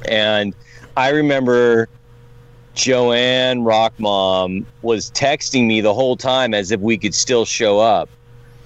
And 0.08 0.56
I 0.96 1.10
remember 1.10 1.90
Joanne 2.78 3.64
Rock 3.64 3.94
Mom 3.98 4.66
was 4.84 5.10
texting 5.12 5.66
me 5.66 5.82
the 5.82 5.96
whole 5.96 6.16
time 6.16 6.54
as 6.54 6.72
if 6.72 6.80
we 6.80 6.96
could 6.98 7.16
still 7.16 7.44
show 7.44 7.80
up. 7.80 8.08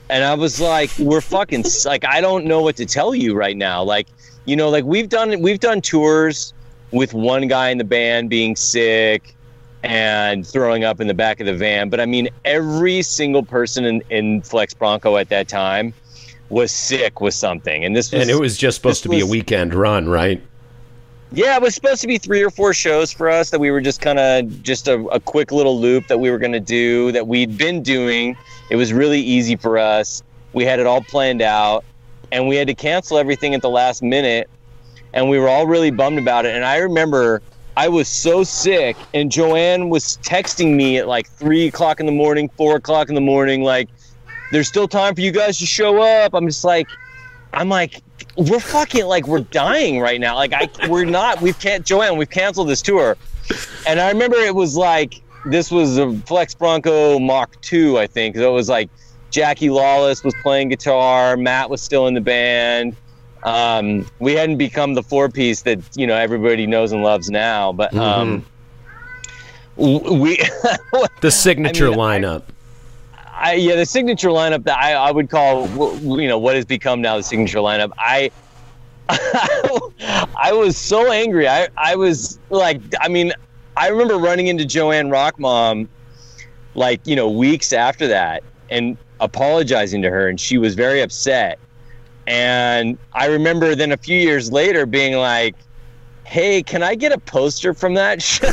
And 0.09 0.25
I 0.25 0.33
was 0.33 0.59
like, 0.59 0.91
we're 0.99 1.21
fucking 1.21 1.63
like 1.85 2.03
I 2.03 2.19
don't 2.19 2.45
know 2.45 2.61
what 2.61 2.75
to 2.75 2.85
tell 2.85 3.15
you 3.15 3.33
right 3.33 3.55
now. 3.55 3.81
Like, 3.81 4.07
you 4.43 4.57
know, 4.57 4.69
like 4.69 4.83
we've 4.83 5.07
done 5.07 5.39
we've 5.41 5.61
done 5.61 5.79
tours 5.79 6.53
with 6.91 7.13
one 7.13 7.47
guy 7.47 7.69
in 7.69 7.77
the 7.77 7.85
band 7.85 8.29
being 8.29 8.57
sick 8.57 9.33
and 9.81 10.45
throwing 10.45 10.83
up 10.83 10.99
in 10.99 11.07
the 11.07 11.13
back 11.13 11.39
of 11.39 11.45
the 11.45 11.55
van. 11.55 11.89
But 11.89 12.01
I 12.01 12.05
mean, 12.05 12.27
every 12.43 13.01
single 13.03 13.43
person 13.43 13.85
in, 13.85 14.03
in 14.09 14.41
Flexx 14.41 14.77
Bronco 14.77 15.15
at 15.15 15.29
that 15.29 15.47
time 15.47 15.93
was 16.49 16.73
sick 16.73 17.21
with 17.21 17.33
something. 17.33 17.85
And 17.85 17.95
this 17.95 18.11
was 18.11 18.21
and 18.21 18.29
it 18.29 18.39
was 18.39 18.57
just 18.57 18.75
supposed 18.75 19.03
to 19.03 19.09
be 19.09 19.21
a 19.21 19.25
weekend 19.25 19.73
run 19.73 20.09
right 20.09 20.41
yeah, 21.33 21.55
it 21.55 21.61
was 21.61 21.73
supposed 21.73 22.01
to 22.01 22.07
be 22.07 22.17
three 22.17 22.41
or 22.41 22.49
four 22.49 22.73
shows 22.73 23.11
for 23.11 23.29
us 23.29 23.51
that 23.51 23.59
we 23.59 23.71
were 23.71 23.79
just 23.79 24.01
kind 24.01 24.19
of 24.19 24.63
just 24.63 24.87
a, 24.87 24.99
a 25.07 25.19
quick 25.19 25.51
little 25.51 25.79
loop 25.79 26.07
that 26.07 26.19
we 26.19 26.29
were 26.29 26.37
going 26.37 26.51
to 26.51 26.59
do 26.59 27.11
that 27.13 27.27
we'd 27.27 27.57
been 27.57 27.81
doing. 27.81 28.35
It 28.69 28.75
was 28.75 28.91
really 28.91 29.19
easy 29.19 29.55
for 29.55 29.77
us. 29.77 30.23
We 30.53 30.65
had 30.65 30.79
it 30.79 30.87
all 30.87 31.01
planned 31.01 31.41
out, 31.41 31.85
and 32.33 32.47
we 32.49 32.57
had 32.57 32.67
to 32.67 32.73
cancel 32.73 33.17
everything 33.17 33.55
at 33.55 33.61
the 33.61 33.69
last 33.69 34.03
minute, 34.03 34.49
and 35.13 35.29
we 35.29 35.39
were 35.39 35.47
all 35.47 35.67
really 35.67 35.89
bummed 35.89 36.19
about 36.19 36.45
it. 36.45 36.53
And 36.53 36.65
I 36.65 36.77
remember 36.77 37.41
I 37.77 37.87
was 37.87 38.09
so 38.09 38.43
sick, 38.43 38.97
and 39.13 39.31
Joanne 39.31 39.89
was 39.89 40.17
texting 40.23 40.75
me 40.75 40.97
at 40.97 41.07
like 41.07 41.29
three 41.29 41.67
o'clock 41.67 42.01
in 42.01 42.05
the 42.05 42.11
morning, 42.11 42.49
four 42.57 42.75
o'clock 42.75 43.07
in 43.07 43.15
the 43.15 43.21
morning, 43.21 43.63
like, 43.63 43.87
"There's 44.51 44.67
still 44.67 44.89
time 44.89 45.15
for 45.15 45.21
you 45.21 45.31
guys 45.31 45.57
to 45.59 45.65
show 45.65 46.01
up." 46.01 46.33
I'm 46.33 46.45
just 46.45 46.65
like, 46.65 46.89
I'm 47.53 47.69
like, 47.69 48.01
we're 48.37 48.59
fucking 48.59 49.05
like 49.05 49.27
we're 49.27 49.39
dying 49.41 49.99
right 49.99 50.19
now. 50.19 50.35
Like 50.35 50.53
I 50.53 50.69
we're 50.87 51.05
not 51.05 51.41
we've 51.41 51.57
can't 51.59 51.85
Joanne, 51.85 52.17
we've 52.17 52.29
canceled 52.29 52.69
this 52.69 52.81
tour. 52.81 53.17
And 53.87 53.99
I 53.99 54.09
remember 54.09 54.37
it 54.37 54.55
was 54.55 54.75
like 54.77 55.21
this 55.45 55.71
was 55.71 55.97
a 55.97 56.01
Flexx 56.05 56.57
Bronco 56.57 57.17
Mach 57.19 57.59
2, 57.61 57.97
I 57.97 58.07
think. 58.07 58.35
So 58.35 58.49
it 58.49 58.53
was 58.53 58.69
like 58.69 58.89
Jackie 59.31 59.69
Lawless 59.69 60.23
was 60.23 60.35
playing 60.43 60.69
guitar, 60.69 61.35
Matt 61.37 61.69
was 61.69 61.81
still 61.81 62.07
in 62.07 62.13
the 62.13 62.21
band. 62.21 62.95
Um, 63.43 64.05
we 64.19 64.33
hadn't 64.33 64.57
become 64.57 64.93
the 64.93 65.01
four 65.01 65.27
piece 65.27 65.63
that, 65.63 65.79
you 65.95 66.05
know, 66.05 66.15
everybody 66.15 66.67
knows 66.67 66.91
and 66.91 67.01
loves 67.01 67.29
now, 67.31 67.71
but 67.73 67.93
um 67.95 68.45
w- 69.77 70.13
we 70.13 70.37
the 71.21 71.31
signature 71.31 71.87
I- 71.91 71.95
lineup 71.95 72.43
I, 73.41 73.53
yeah, 73.55 73.75
the 73.75 73.85
signature 73.85 74.29
lineup 74.29 74.65
that 74.65 74.77
I, 74.77 74.93
I 74.93 75.11
would 75.11 75.29
call, 75.29 75.99
you 76.19 76.27
know, 76.27 76.37
what 76.37 76.55
has 76.55 76.65
become 76.65 77.01
now 77.01 77.17
the 77.17 77.23
signature 77.23 77.57
lineup. 77.57 77.89
I, 77.97 78.31
I 79.09 80.51
was 80.53 80.77
so 80.77 81.11
angry. 81.11 81.47
I, 81.47 81.67
I 81.77 81.95
was 81.95 82.39
like, 82.49 82.81
I 83.01 83.07
mean, 83.07 83.33
I 83.75 83.87
remember 83.89 84.17
running 84.17 84.47
into 84.47 84.65
Joanne 84.65 85.09
Rockmom, 85.09 85.89
like, 86.75 87.01
you 87.07 87.15
know, 87.15 87.31
weeks 87.31 87.73
after 87.73 88.07
that 88.09 88.43
and 88.69 88.97
apologizing 89.19 90.03
to 90.03 90.09
her, 90.11 90.29
and 90.29 90.39
she 90.39 90.57
was 90.59 90.75
very 90.75 91.01
upset. 91.01 91.59
And 92.27 92.99
I 93.13 93.27
remember 93.27 93.75
then 93.75 93.91
a 93.91 93.97
few 93.97 94.17
years 94.17 94.51
later 94.51 94.85
being 94.85 95.15
like, 95.17 95.55
hey, 96.31 96.63
can 96.63 96.81
I 96.81 96.95
get 96.95 97.11
a 97.11 97.19
poster 97.19 97.73
from 97.73 97.93
that 97.95 98.21
show? 98.21 98.49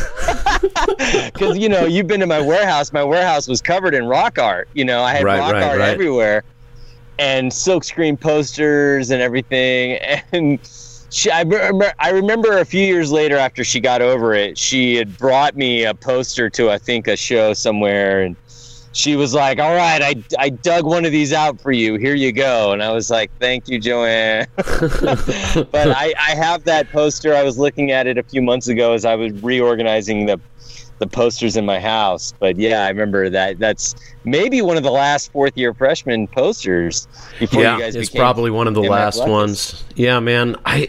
Because, 1.27 1.57
you 1.63 1.69
know, 1.69 1.85
you've 1.85 2.09
been 2.09 2.19
to 2.19 2.27
my 2.27 2.41
warehouse. 2.41 2.93
My 2.93 3.05
warehouse 3.05 3.47
was 3.47 3.63
covered 3.63 3.95
in 3.95 4.05
rock 4.07 4.37
art. 4.37 4.69
You 4.75 4.85
know, 4.85 5.01
I 5.03 5.13
had 5.15 5.23
Right, 5.23 5.39
rock 5.39 5.53
right, 5.53 5.63
art 5.63 5.79
right. 5.79 5.91
everywhere 5.91 6.43
and 7.21 7.53
silkscreen 7.53 8.19
posters 8.19 9.11
and 9.11 9.23
everything. 9.23 10.01
And 10.33 10.59
she, 11.11 11.31
I, 11.31 11.43
remember, 11.43 11.93
I 12.01 12.11
remember 12.11 12.59
a 12.59 12.65
few 12.65 12.85
years 12.85 13.13
later 13.13 13.37
after 13.37 13.63
she 13.63 13.79
got 13.79 14.03
over 14.03 14.35
it, 14.35 14.59
she 14.59 14.97
had 14.97 15.17
brought 15.17 15.57
me 15.57 15.85
a 15.85 15.95
poster 15.95 16.51
to, 16.51 16.71
I 16.71 16.79
think, 16.79 17.07
a 17.07 17.17
show 17.17 17.55
somewhere. 17.55 18.23
And 18.23 18.37
she 18.93 19.17
was 19.17 19.35
like, 19.35 19.59
all 19.59 19.75
right, 19.75 20.03
I, 20.03 20.15
I 20.39 20.49
dug 20.51 20.85
one 20.85 21.05
of 21.05 21.13
these 21.13 21.33
out 21.33 21.61
for 21.61 21.73
you. 21.73 21.97
Here 21.97 22.15
you 22.15 22.33
go. 22.33 22.73
And 22.73 22.83
I 22.83 22.93
was 22.93 23.11
like, 23.11 23.31
thank 23.39 23.69
you, 23.69 23.79
Joanne. 23.79 24.47
but 24.57 25.69
I, 25.75 26.15
I 26.19 26.35
have 26.35 26.65
that 26.65 26.91
poster. 26.91 27.35
I 27.35 27.43
was 27.43 27.59
looking 27.59 27.91
at 27.93 28.07
it 28.07 28.19
a 28.19 28.23
few 28.23 28.43
months 28.43 28.69
ago 28.69 28.95
as 28.95 29.05
I 29.05 29.15
was 29.15 29.33
reorganizing 29.43 30.27
the 30.27 30.41
the 30.99 31.07
posters 31.07 31.57
in 31.57 31.65
my 31.65 31.79
house. 31.79 32.35
But 32.39 32.57
yeah, 32.57 32.85
I 32.85 32.89
remember 32.89 33.31
that. 33.31 33.59
That's 33.59 33.95
maybe 34.25 34.63
one 34.63 34.77
of 34.77 34.83
the 34.83 34.91
last 34.91 35.33
fourth 35.33 35.57
year 35.57 35.73
freshman 35.73 36.27
posters 36.27 37.07
before 37.39 37.63
yeah, 37.63 37.77
you 37.77 37.83
guys 37.83 37.95
it's 37.95 38.11
probably 38.11 38.51
one 38.51 38.67
of 38.67 38.75
the 38.75 38.83
last 38.83 39.27
ones. 39.27 39.85
Yeah, 39.95 40.19
man. 40.21 40.57
I, 40.65 40.89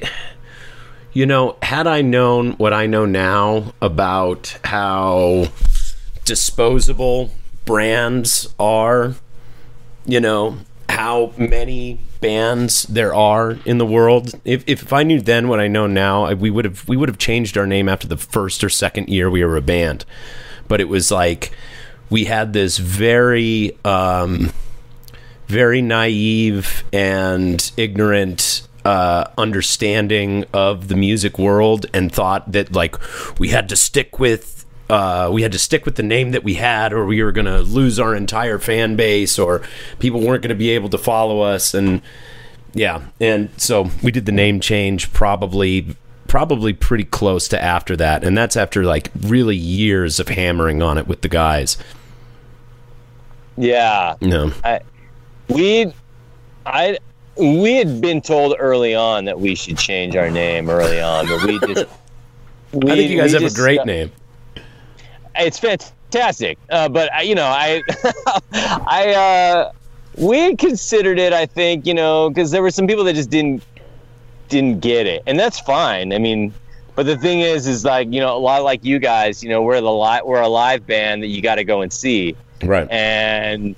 you 1.14 1.26
know, 1.26 1.58
had 1.62 1.88
I 1.88 2.02
known 2.02 2.54
what 2.54 2.74
I 2.74 2.88
know 2.88 3.06
now 3.06 3.74
about 3.82 4.58
how 4.64 5.48
disposable 6.26 7.32
brands 7.70 8.52
are, 8.58 9.14
you 10.04 10.20
know, 10.20 10.58
how 10.90 11.32
many 11.38 12.00
bands 12.20 12.82
there 12.88 13.14
are 13.14 13.60
in 13.64 13.78
the 13.78 13.86
world. 13.86 14.34
If 14.44 14.64
if 14.66 14.92
I 14.92 15.04
knew 15.04 15.22
then 15.22 15.48
what 15.48 15.60
I 15.60 15.68
know 15.68 15.86
now, 15.86 16.24
I, 16.24 16.34
we 16.34 16.50
would 16.50 16.66
have 16.66 16.88
we 16.88 16.98
would 16.98 17.10
have 17.10 17.20
changed 17.20 17.60
our 17.60 17.68
name 17.68 17.88
after 17.88 18.08
the 18.08 18.18
first 18.18 18.64
or 18.64 18.70
second 18.70 19.10
year 19.10 19.30
we 19.30 19.44
were 19.46 19.56
a 19.56 19.62
band. 19.62 20.04
But 20.68 20.82
it 20.82 20.90
was 20.90 21.12
like 21.12 21.52
we 22.10 22.26
had 22.26 22.54
this 22.54 22.80
very 22.80 23.78
um 23.86 24.52
very 25.46 25.84
naive 25.84 26.84
and 26.92 27.72
ignorant 27.78 28.68
uh, 28.84 29.26
understanding 29.38 30.44
of 30.54 30.88
the 30.88 30.96
music 30.96 31.38
world 31.38 31.86
and 31.94 32.12
thought 32.12 32.52
that 32.52 32.74
like 32.74 32.96
we 33.38 33.50
had 33.50 33.70
to 33.70 33.76
stick 33.76 34.18
with 34.18 34.59
uh, 34.90 35.30
we 35.32 35.44
had 35.44 35.52
to 35.52 35.60
stick 35.60 35.86
with 35.86 35.96
the 35.96 36.04
name 36.04 36.32
that 36.32 36.44
we 36.44 36.56
had 36.56 36.92
or 36.94 37.06
we 37.06 37.22
were 37.22 37.32
going 37.32 37.46
to 37.46 37.60
lose 37.60 38.00
our 38.00 38.16
entire 38.16 38.58
fan 38.58 38.96
base 38.96 39.38
or 39.38 39.62
people 40.00 40.20
weren't 40.20 40.42
going 40.42 40.50
to 40.50 40.56
be 40.56 40.70
able 40.72 40.90
to 40.90 40.98
follow 40.98 41.42
us 41.42 41.74
and 41.74 42.02
yeah 42.74 43.02
and 43.20 43.50
so 43.58 43.90
we 44.04 44.12
did 44.12 44.26
the 44.26 44.32
name 44.32 44.60
change 44.60 45.12
probably 45.14 45.96
probably 46.28 46.74
pretty 46.74 47.04
close 47.04 47.48
to 47.48 47.62
after 47.62 47.96
that 47.96 48.24
and 48.24 48.38
that's 48.38 48.58
after 48.58 48.84
like 48.84 49.12
really 49.22 49.56
years 49.56 50.20
of 50.20 50.30
hammering 50.30 50.82
on 50.82 50.98
it 50.98 51.08
with 51.08 51.22
the 51.22 51.30
guys. 51.30 51.78
Yeah, 53.58 54.16
no. 54.22 54.54
We, 55.50 55.92
I, 56.66 56.98
we 57.36 57.74
had 57.76 58.00
been 58.00 58.22
told 58.22 58.56
early 58.58 58.96
on 58.96 59.26
that 59.26 59.38
we 59.38 59.54
should 59.54 59.78
change 59.78 60.16
our 60.16 60.30
name 60.30 60.70
early 60.70 61.02
on, 61.02 61.28
but 61.28 61.44
we 61.46 61.60
just. 61.60 61.92
We, 62.72 62.92
i 62.92 62.96
think 62.96 63.12
you 63.12 63.18
guys 63.18 63.34
have 63.34 63.44
a 63.44 63.50
great 63.50 63.84
name 63.86 64.12
it's 65.42 65.60
fantastic. 65.60 66.58
Uh, 66.70 66.90
but 66.90 67.12
I- 67.14 67.22
you 67.24 67.36
know, 67.36 67.46
I, 67.48 67.82
I, 68.54 69.14
uh, 69.14 69.72
we 70.18 70.56
considered 70.56 71.20
it. 71.20 71.34
I 71.34 71.46
think 71.46 71.86
you 71.86 71.94
know 71.94 72.30
because 72.30 72.52
there 72.52 72.62
were 72.62 72.72
some 72.72 72.88
people 72.88 73.04
that 73.06 73.14
just 73.14 73.30
didn't 73.30 73.64
didn't 74.50 74.80
get 74.82 75.06
it, 75.08 75.24
and 75.28 75.40
that's 75.40 75.60
fine. 75.60 76.12
I 76.14 76.18
mean, 76.18 76.54
but 76.96 77.06
the 77.06 77.16
thing 77.18 77.40
is, 77.42 77.68
is 77.68 77.86
like 77.86 78.12
you 78.12 78.20
know, 78.20 78.36
a 78.36 78.40
lot 78.40 78.64
like 78.64 78.84
you 78.84 79.00
guys. 79.00 79.44
You 79.44 79.50
know, 79.50 79.62
we're 79.62 79.80
the 79.82 79.92
li- 79.94 80.22
we're 80.26 80.42
a 80.42 80.48
live 80.48 80.86
band 80.86 81.24
that 81.24 81.28
you 81.28 81.42
got 81.42 81.56
to 81.56 81.64
go 81.64 81.82
and 81.82 81.94
see, 81.94 82.36
right 82.64 82.90
and 82.92 83.76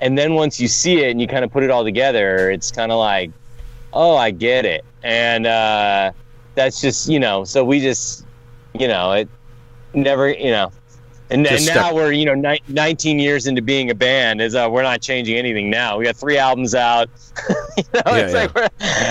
and 0.00 0.18
then 0.18 0.34
once 0.34 0.60
you 0.60 0.68
see 0.68 0.98
it 1.04 1.10
and 1.10 1.20
you 1.20 1.26
kind 1.26 1.42
of 1.44 1.50
put 1.50 1.62
it 1.62 1.70
all 1.70 1.84
together, 1.84 2.50
it's 2.50 2.70
kind 2.70 2.92
of 2.92 2.98
like, 2.98 3.30
oh, 3.94 4.14
I 4.16 4.30
get 4.32 4.66
it, 4.66 4.84
and 5.02 5.46
uh, 5.46 6.12
that's 6.54 6.80
just 6.82 7.08
you 7.08 7.18
know. 7.20 7.44
So 7.44 7.64
we 7.64 7.80
just, 7.80 8.26
you 8.78 8.88
know, 8.88 9.12
it 9.12 9.28
never, 9.96 10.30
you 10.30 10.50
know. 10.50 10.70
And, 11.28 11.44
and 11.44 11.66
now 11.66 11.92
we're 11.92 12.12
you 12.12 12.24
know 12.24 12.34
ni- 12.34 12.60
19 12.68 13.18
years 13.18 13.48
into 13.48 13.60
being 13.60 13.90
a 13.90 13.94
band 13.96 14.40
is 14.40 14.54
uh, 14.54 14.68
we're 14.70 14.84
not 14.84 15.00
changing 15.00 15.36
anything 15.36 15.68
now 15.68 15.98
we 15.98 16.04
got 16.04 16.14
three 16.14 16.38
albums 16.38 16.72
out 16.72 17.08
you 17.76 17.82
know, 17.94 18.02
Yeah, 18.06 18.16
it's 18.18 18.32
like 18.32 18.54
we're, 18.54 18.68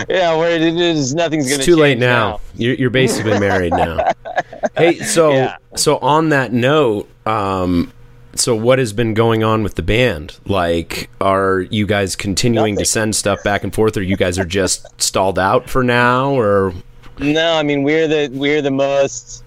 yeah 0.07 0.37
we're 0.37 0.51
it 0.51 0.61
is 0.61 1.13
nothing's 1.13 1.43
gonna 1.47 1.55
It's 1.57 1.65
too 1.65 1.75
late 1.75 1.95
change 1.95 1.99
now. 1.99 2.39
You're, 2.55 2.75
you're 2.75 2.89
basically 2.89 3.37
married 3.37 3.71
now. 3.71 4.11
Hey, 4.77 4.99
so 4.99 5.31
Yeah. 5.33 5.57
so 5.75 5.97
on 5.97 6.29
that 6.29 6.53
note, 6.53 7.09
um, 7.25 7.91
so 8.33 8.55
what 8.55 8.79
has 8.79 8.93
been 8.93 9.13
going 9.13 9.43
on 9.43 9.61
with 9.63 9.75
the 9.75 9.83
band? 9.83 10.37
Like, 10.45 11.09
are 11.21 11.61
you 11.69 11.85
guys 11.85 12.15
continuing 12.15 12.77
to 12.77 12.85
send 12.85 13.15
stuff 13.15 13.43
back 13.43 13.63
and 13.63 13.73
forth, 13.73 13.95
or 13.97 14.01
you 14.01 14.17
guys 14.17 14.37
are 14.39 14.43
just 14.45 14.85
stalled 15.01 15.37
out 15.39 15.69
for 15.69 15.83
now, 15.83 16.31
or 16.31 16.73
No, 17.19 17.53
I 17.55 17.63
mean 17.63 17.83
we're 17.83 18.07
the 18.07 18.29
we're 18.33 18.61
the 18.61 18.71
most 18.71 19.43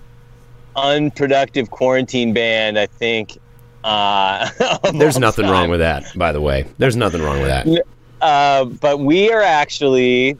unproductive 0.82 1.70
quarantine 1.70 2.32
band 2.32 2.78
I 2.78 2.86
think. 2.86 3.38
Uh, 3.84 4.48
there's 4.94 5.18
nothing 5.18 5.44
time. 5.44 5.52
wrong 5.52 5.70
with 5.70 5.80
that, 5.80 6.04
by 6.16 6.32
the 6.32 6.40
way. 6.40 6.66
There's 6.78 6.96
nothing 6.96 7.22
wrong 7.22 7.38
with 7.40 7.48
that. 7.48 7.84
Uh, 8.20 8.64
but 8.64 8.98
we 9.00 9.30
are 9.30 9.42
actually 9.42 10.36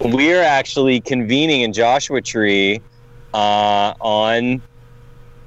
we 0.00 0.32
are 0.32 0.42
actually 0.42 1.00
convening 1.00 1.62
in 1.62 1.72
Joshua 1.72 2.20
Tree 2.22 2.80
uh, 3.34 3.94
on 4.00 4.62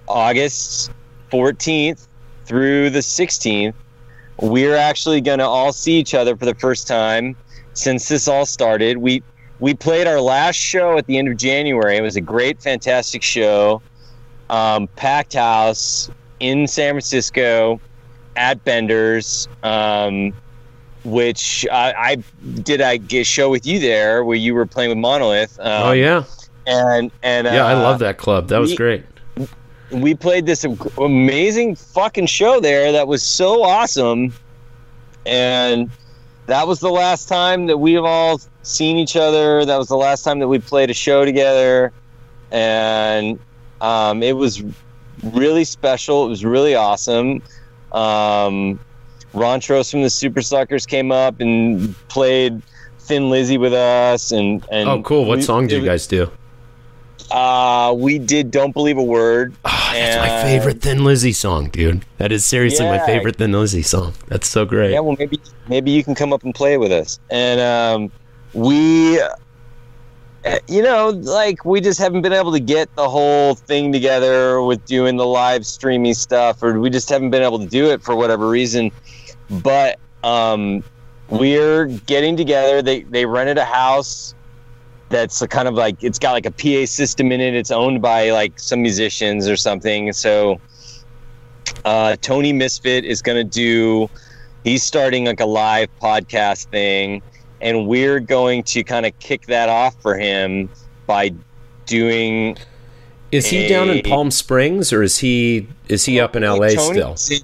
August 0.08 0.92
14th 1.32 2.08
through 2.46 2.90
the 2.90 3.00
16th. 3.00 3.74
We're 4.42 4.75
actually 4.75 5.22
going 5.22 5.40
to 5.40 5.46
all 5.46 5.72
see 5.72 5.94
each 5.94 6.13
other 6.13 6.36
for 6.36 6.46
the 6.46 6.56
first 6.56 6.88
time 6.88 7.36
since 7.74 8.08
this 8.08 8.28
all 8.28 8.46
started. 8.46 8.98
We 8.98 9.24
we 9.62 9.74
played 9.74 10.08
our 10.08 10.20
last 10.20 10.58
show 10.58 10.98
at 10.98 11.06
the 11.06 11.18
end 11.18 11.30
of 11.30 11.38
January. 11.38 11.96
It 11.96 12.01
was 12.01 12.18
a 12.18 12.22
great, 12.22 12.62
fantastic 12.62 13.24
show, 13.24 13.82
um, 14.50 14.88
packed 14.98 15.34
house 15.34 16.10
in 16.41 16.68
San 16.68 16.94
Francisco 16.94 17.80
at 18.36 18.62
Bender's. 18.65 19.48
Um, 19.63 20.34
which 21.03 21.65
I, 21.72 21.94
I 21.98 22.15
did 22.62 22.80
I 22.80 22.98
get 22.98 23.25
show 23.25 23.50
with 23.50 23.65
you 23.65 23.80
there 23.80 24.24
where 24.24 24.38
you 24.38 24.53
were 24.53 24.68
playing 24.68 24.89
with 24.89 25.00
Monolith. 25.00 25.60
Um, 25.60 25.88
oh 25.88 25.91
yeah, 25.94 26.25
and 26.68 27.12
and 27.24 27.48
yeah, 27.48 27.65
I 27.65 27.74
uh, 27.74 27.82
love 27.82 27.98
that 28.00 28.18
club. 28.20 28.50
That 28.50 28.60
was 28.60 28.72
we- 28.72 28.77
great. 28.77 29.03
we 29.91 30.13
played 30.13 30.46
this 30.46 30.63
amazing 31.00 31.75
fucking 31.75 32.27
show 32.27 32.60
there 32.60 32.91
that 32.91 33.08
was 33.08 33.24
so 33.24 33.63
awesome 33.63 34.32
and 35.25 35.89
that 36.51 36.67
was 36.67 36.81
the 36.81 36.89
last 36.89 37.29
time 37.29 37.67
that 37.67 37.77
we've 37.77 38.03
all 38.03 38.41
seen 38.62 38.98
each 38.98 39.15
other 39.15 39.63
that 39.63 39.77
was 39.77 39.88
the 39.88 39.96
last 39.96 40.24
time 40.24 40.39
that 40.39 40.50
we 40.50 40.60
played 40.60 40.89
a 40.89 40.93
show 40.93 41.24
together 41.24 41.93
and 42.51 43.39
um, 43.79 44.22
it 44.22 44.34
was 44.34 44.62
really 45.24 45.63
special 45.63 46.25
it 46.25 46.29
was 46.29 46.43
really 46.43 46.75
awesome 46.75 47.41
um, 47.93 48.77
Rontrose 49.34 49.89
from 49.91 50.01
the 50.01 50.10
Supersuckers 50.10 50.86
came 50.86 51.10
up 51.12 51.39
and 51.39 51.96
played 52.10 52.62
Thin 53.00 53.29
Lizzy 53.29 53.58
with 53.58 53.74
us 53.74 54.34
and, 54.34 54.65
and 54.70 54.89
Oh, 54.89 55.01
cool. 55.03 55.24
What 55.24 55.38
we- 55.38 55.41
song 55.43 55.67
did 55.67 55.81
you 55.81 55.86
guys 55.86 56.05
do? 56.05 56.29
Uh, 57.32 57.94
we 57.94 58.20
did 58.20 58.52
"Don't 58.52 58.74
Believe 58.74 58.98
a 58.98 59.04
Word." 59.04 59.56
Ah, 59.66 59.92
that's 59.94 60.18
my 60.18 60.44
favorite 60.44 60.82
Thin 60.82 61.04
Lizzy 61.04 61.32
song, 61.32 61.70
dude. 61.70 62.06
That 62.18 62.32
is 62.32 62.46
seriously 62.46 62.86
my 62.86 63.00
favorite 63.06 63.38
Thin 63.38 63.52
Lizzy 63.52 63.82
song. 63.82 64.14
That's 64.28 64.48
so 64.48 64.66
great. 64.66 64.92
Yeah, 64.92 65.00
well, 65.00 65.16
maybe 65.18 65.40
maybe 65.68 65.92
you 65.92 66.04
can 66.04 66.14
come 66.14 66.34
up 66.34 66.44
and 66.44 66.54
play 66.54 66.78
with 66.78 66.92
us. 66.92 67.20
And 67.30 67.62
um, 67.62 68.12
we, 68.54 69.20
uh, 69.22 69.30
you 70.68 70.82
know, 70.82 71.10
like 71.10 71.64
we 71.64 71.80
just 71.80 72.00
haven't 72.00 72.22
been 72.22 72.34
able 72.34 72.52
to 72.52 72.60
get 72.60 72.94
the 72.96 73.10
whole 73.10 73.56
thing 73.56 73.94
together 73.94 74.62
with 74.62 74.84
doing 74.86 75.16
the 75.16 75.26
live 75.26 75.65
streaming 75.65 76.13
stuff, 76.13 76.62
or 76.62 76.80
we 76.80 76.89
just 76.89 77.10
haven't 77.10 77.30
been 77.30 77.44
able 77.44 77.60
to 77.60 77.67
do 77.67 77.89
it 77.89 78.02
for 78.02 78.15
whatever 78.15 78.50
reason. 78.50 78.91
But 79.50 80.00
um, 80.24 80.84
we're 81.30 81.86
getting 81.86 82.36
together. 82.36 82.82
They 82.82 83.04
they 83.04 83.26
rented 83.26 83.58
a 83.58 83.65
house 83.65 84.36
that's 85.12 85.41
a 85.41 85.47
kind 85.47 85.67
of 85.67 85.76
like 85.76 86.04
it's 86.04 86.17
got 86.17 86.32
like 86.32 86.45
a 86.45 86.52
PA 86.52 86.86
system 86.86 87.32
in 87.32 87.39
it. 87.41 87.54
It's 87.54 87.71
owned 87.71 88.02
by 88.02 88.32
like 88.32 88.60
some 88.60 88.82
musicians 88.82 89.47
or 89.47 89.56
something. 89.56 90.13
So 90.13 90.60
uh, 91.86 92.15
Tony 92.21 92.54
Misfit 92.54 93.06
is 93.06 93.21
going 93.21 93.38
to 93.38 93.43
do. 93.43 94.10
He's 94.63 94.84
starting 94.84 95.26
like 95.26 95.39
a 95.39 95.45
live 95.45 95.89
podcast 96.02 96.67
thing, 96.67 97.21
and 97.60 97.88
we're 97.88 98.19
going 98.19 98.63
to 98.63 98.84
kind 98.84 99.06
of 99.06 99.17
kick 99.19 99.45
that 99.47 99.69
off 99.69 100.00
for 100.02 100.17
him 100.17 100.69
by 101.06 101.34
doing. 101.86 102.58
Is 103.32 103.47
he 103.47 103.67
down 103.67 103.89
in 103.89 104.02
Palm 104.04 104.30
Springs 104.32 104.91
or 104.91 105.04
is 105.04 105.19
he 105.19 105.67
is 105.88 106.06
he 106.06 106.19
up 106.19 106.36
in 106.36 106.43
LA 106.43 106.69
Tony- 106.69 107.15
still? 107.15 107.43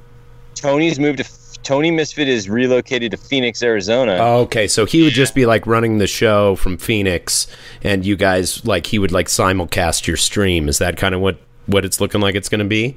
Tony's 0.56 1.00
moved 1.00 1.20
to. 1.20 1.37
Tony 1.68 1.92
Misfit 1.92 2.30
is 2.30 2.48
relocated 2.50 3.12
to 3.12 3.18
Phoenix, 3.18 3.62
Arizona. 3.62 4.16
Oh, 4.22 4.38
okay, 4.44 4.70
so 4.70 4.86
he 4.86 5.02
would 5.04 5.12
just 5.12 5.36
be 5.36 5.46
like 5.46 5.68
running 5.68 5.98
the 5.98 6.08
show 6.08 6.56
from 6.56 6.78
Phoenix, 6.78 7.46
and 7.84 8.06
you 8.06 8.16
guys 8.16 8.64
like 8.66 8.86
he 8.86 8.98
would 8.98 9.12
like 9.12 9.28
simulcast 9.28 10.08
your 10.08 10.16
stream. 10.16 10.70
Is 10.70 10.78
that 10.78 10.96
kind 10.96 11.14
of 11.14 11.20
what 11.20 11.38
what 11.66 11.84
it's 11.84 12.00
looking 12.00 12.22
like 12.22 12.36
it's 12.36 12.48
going 12.48 12.60
to 12.60 12.66
be? 12.66 12.96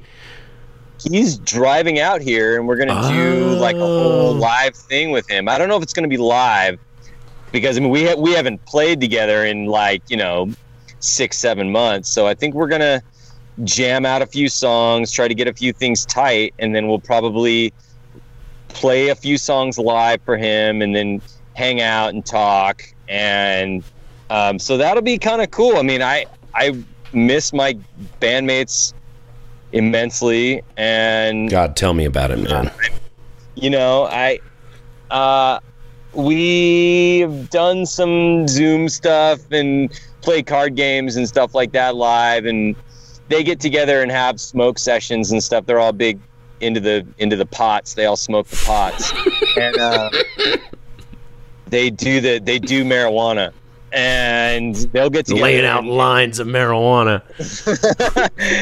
he's 1.09 1.37
driving 1.39 1.97
out 1.99 2.21
here 2.21 2.59
and 2.59 2.67
we're 2.67 2.75
gonna 2.75 3.11
do 3.11 3.55
like 3.55 3.75
a 3.75 3.79
whole 3.79 4.29
Oh. 4.29 4.31
live 4.33 4.75
thing 4.75 5.09
with 5.09 5.27
him 5.27 5.49
i 5.49 5.57
don't 5.57 5.67
know 5.67 5.75
if 5.75 5.81
it's 5.81 5.93
gonna 5.93 6.07
be 6.07 6.15
live 6.17 6.77
because 7.51 7.75
i 7.75 7.79
mean 7.79 7.89
we, 7.89 8.05
ha- 8.05 8.13
we 8.19 8.33
haven't 8.33 8.63
played 8.65 9.01
together 9.01 9.43
in 9.47 9.65
like 9.65 10.03
you 10.11 10.17
know 10.17 10.51
six 10.99 11.39
seven 11.39 11.71
months 11.71 12.07
so 12.07 12.27
i 12.27 12.35
think 12.35 12.53
we're 12.53 12.67
gonna 12.67 13.01
jam 13.63 14.05
out 14.05 14.21
a 14.21 14.27
few 14.27 14.47
songs 14.47 15.11
try 15.11 15.27
to 15.27 15.33
get 15.33 15.47
a 15.47 15.53
few 15.53 15.73
things 15.73 16.05
tight 16.05 16.53
and 16.59 16.75
then 16.75 16.87
we'll 16.87 16.99
probably 16.99 17.73
play 18.73 19.09
a 19.09 19.15
few 19.15 19.37
songs 19.37 19.77
live 19.77 20.21
for 20.23 20.37
him 20.37 20.81
and 20.81 20.95
then 20.95 21.21
hang 21.55 21.81
out 21.81 22.13
and 22.13 22.25
talk. 22.25 22.83
And 23.07 23.83
um, 24.29 24.59
so 24.59 24.77
that'll 24.77 25.03
be 25.03 25.17
kind 25.17 25.41
of 25.41 25.51
cool. 25.51 25.77
I 25.77 25.81
mean 25.81 26.01
i 26.01 26.25
i 26.55 26.75
miss 27.13 27.53
my 27.53 27.77
bandmates 28.21 28.93
immensely 29.73 30.61
and 30.77 31.49
God, 31.49 31.75
tell 31.75 31.93
me 31.93 32.05
about 32.05 32.31
it, 32.31 32.39
man. 32.39 32.71
you 33.55 33.69
know 33.69 34.05
i 34.05 34.39
uh 35.09 35.59
we've 36.13 37.49
done 37.49 37.85
some 37.85 38.47
zoom 38.47 38.89
stuff 38.89 39.39
and 39.51 39.91
play 40.21 40.43
card 40.43 40.75
games 40.75 41.15
and 41.15 41.27
stuff 41.27 41.55
like 41.55 41.71
that 41.71 41.95
live 41.95 42.45
and 42.45 42.75
they 43.31 43.43
get 43.43 43.59
together 43.61 44.01
and 44.01 44.11
have 44.11 44.39
smoke 44.39 44.77
sessions 44.77 45.31
and 45.31 45.41
stuff. 45.41 45.65
They're 45.65 45.79
all 45.79 45.93
big 45.93 46.19
into 46.61 46.79
the 46.79 47.05
into 47.17 47.35
the 47.35 47.45
pots 47.45 47.93
they 47.93 48.05
all 48.05 48.15
smoke 48.15 48.47
the 48.47 48.63
pots 48.65 49.13
and 49.57 49.77
uh, 49.77 50.09
they 51.67 51.89
do 51.89 52.21
the 52.21 52.39
they 52.39 52.59
do 52.59 52.83
marijuana 52.83 53.51
and 53.93 54.75
they'll 54.93 55.09
get 55.09 55.25
together 55.25 55.43
Laying 55.43 55.65
out 55.65 55.85
lines 55.85 56.39
of 56.39 56.47
marijuana. 56.47 57.21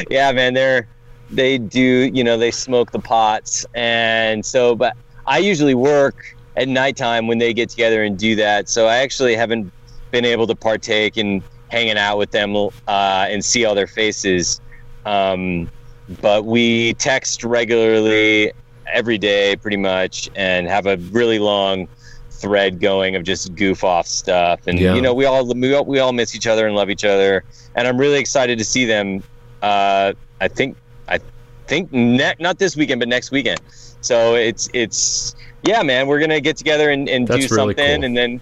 yeah, 0.10 0.32
man, 0.32 0.54
they're 0.54 0.88
they 1.30 1.58
do, 1.58 2.10
you 2.12 2.24
know, 2.24 2.36
they 2.36 2.50
smoke 2.50 2.90
the 2.90 2.98
pots, 2.98 3.64
and 3.74 4.44
so, 4.44 4.74
but 4.74 4.96
I 5.26 5.38
usually 5.38 5.74
work 5.74 6.36
at 6.56 6.68
nighttime 6.68 7.28
when 7.28 7.38
they 7.38 7.54
get 7.54 7.68
together 7.70 8.02
and 8.02 8.18
do 8.18 8.34
that. 8.36 8.68
So 8.68 8.86
I 8.86 8.96
actually 8.96 9.36
haven't 9.36 9.72
been 10.10 10.24
able 10.24 10.48
to 10.48 10.56
partake 10.56 11.16
in 11.16 11.42
hanging 11.68 11.96
out 11.96 12.18
with 12.18 12.32
them 12.32 12.56
uh, 12.56 12.70
and 12.88 13.44
see 13.44 13.64
all 13.64 13.76
their 13.76 13.86
faces. 13.86 14.60
Um, 15.06 15.70
but 16.20 16.44
we 16.44 16.94
text 16.94 17.44
regularly 17.44 18.52
every 18.92 19.18
day, 19.18 19.56
pretty 19.56 19.76
much, 19.76 20.28
and 20.34 20.66
have 20.66 20.86
a 20.86 20.96
really 21.12 21.38
long 21.38 21.86
thread 22.30 22.80
going 22.80 23.14
of 23.16 23.22
just 23.22 23.54
goof 23.54 23.84
off 23.84 24.06
stuff. 24.06 24.60
And 24.66 24.78
Yeah. 24.78 24.94
you 24.94 25.02
know, 25.02 25.14
we 25.14 25.24
all 25.26 25.46
we 25.46 25.74
all, 25.74 25.84
we 25.84 25.98
all 25.98 26.12
miss 26.12 26.34
each 26.34 26.46
other 26.46 26.66
and 26.66 26.74
love 26.74 26.90
each 26.90 27.04
other. 27.04 27.44
And 27.74 27.86
I'm 27.86 27.98
really 27.98 28.18
excited 28.18 28.58
to 28.58 28.64
see 28.64 28.84
them. 28.84 29.22
Uh, 29.62 30.14
I 30.40 30.48
think 30.48 30.76
I 31.08 31.18
think 31.66 31.92
ne- 31.92 32.34
not 32.40 32.58
this 32.58 32.76
weekend, 32.76 32.98
but 33.00 33.08
next 33.08 33.30
weekend. 33.30 33.60
So 34.00 34.34
it's 34.34 34.68
it's 34.72 35.36
yeah, 35.62 35.82
man. 35.82 36.06
We're 36.06 36.18
gonna 36.20 36.40
get 36.40 36.56
together 36.56 36.90
and, 36.90 37.08
and 37.08 37.26
do 37.26 37.34
That's 37.34 37.50
really 37.52 37.74
something, 37.74 37.96
cool. 38.00 38.04
and 38.06 38.16
then 38.16 38.40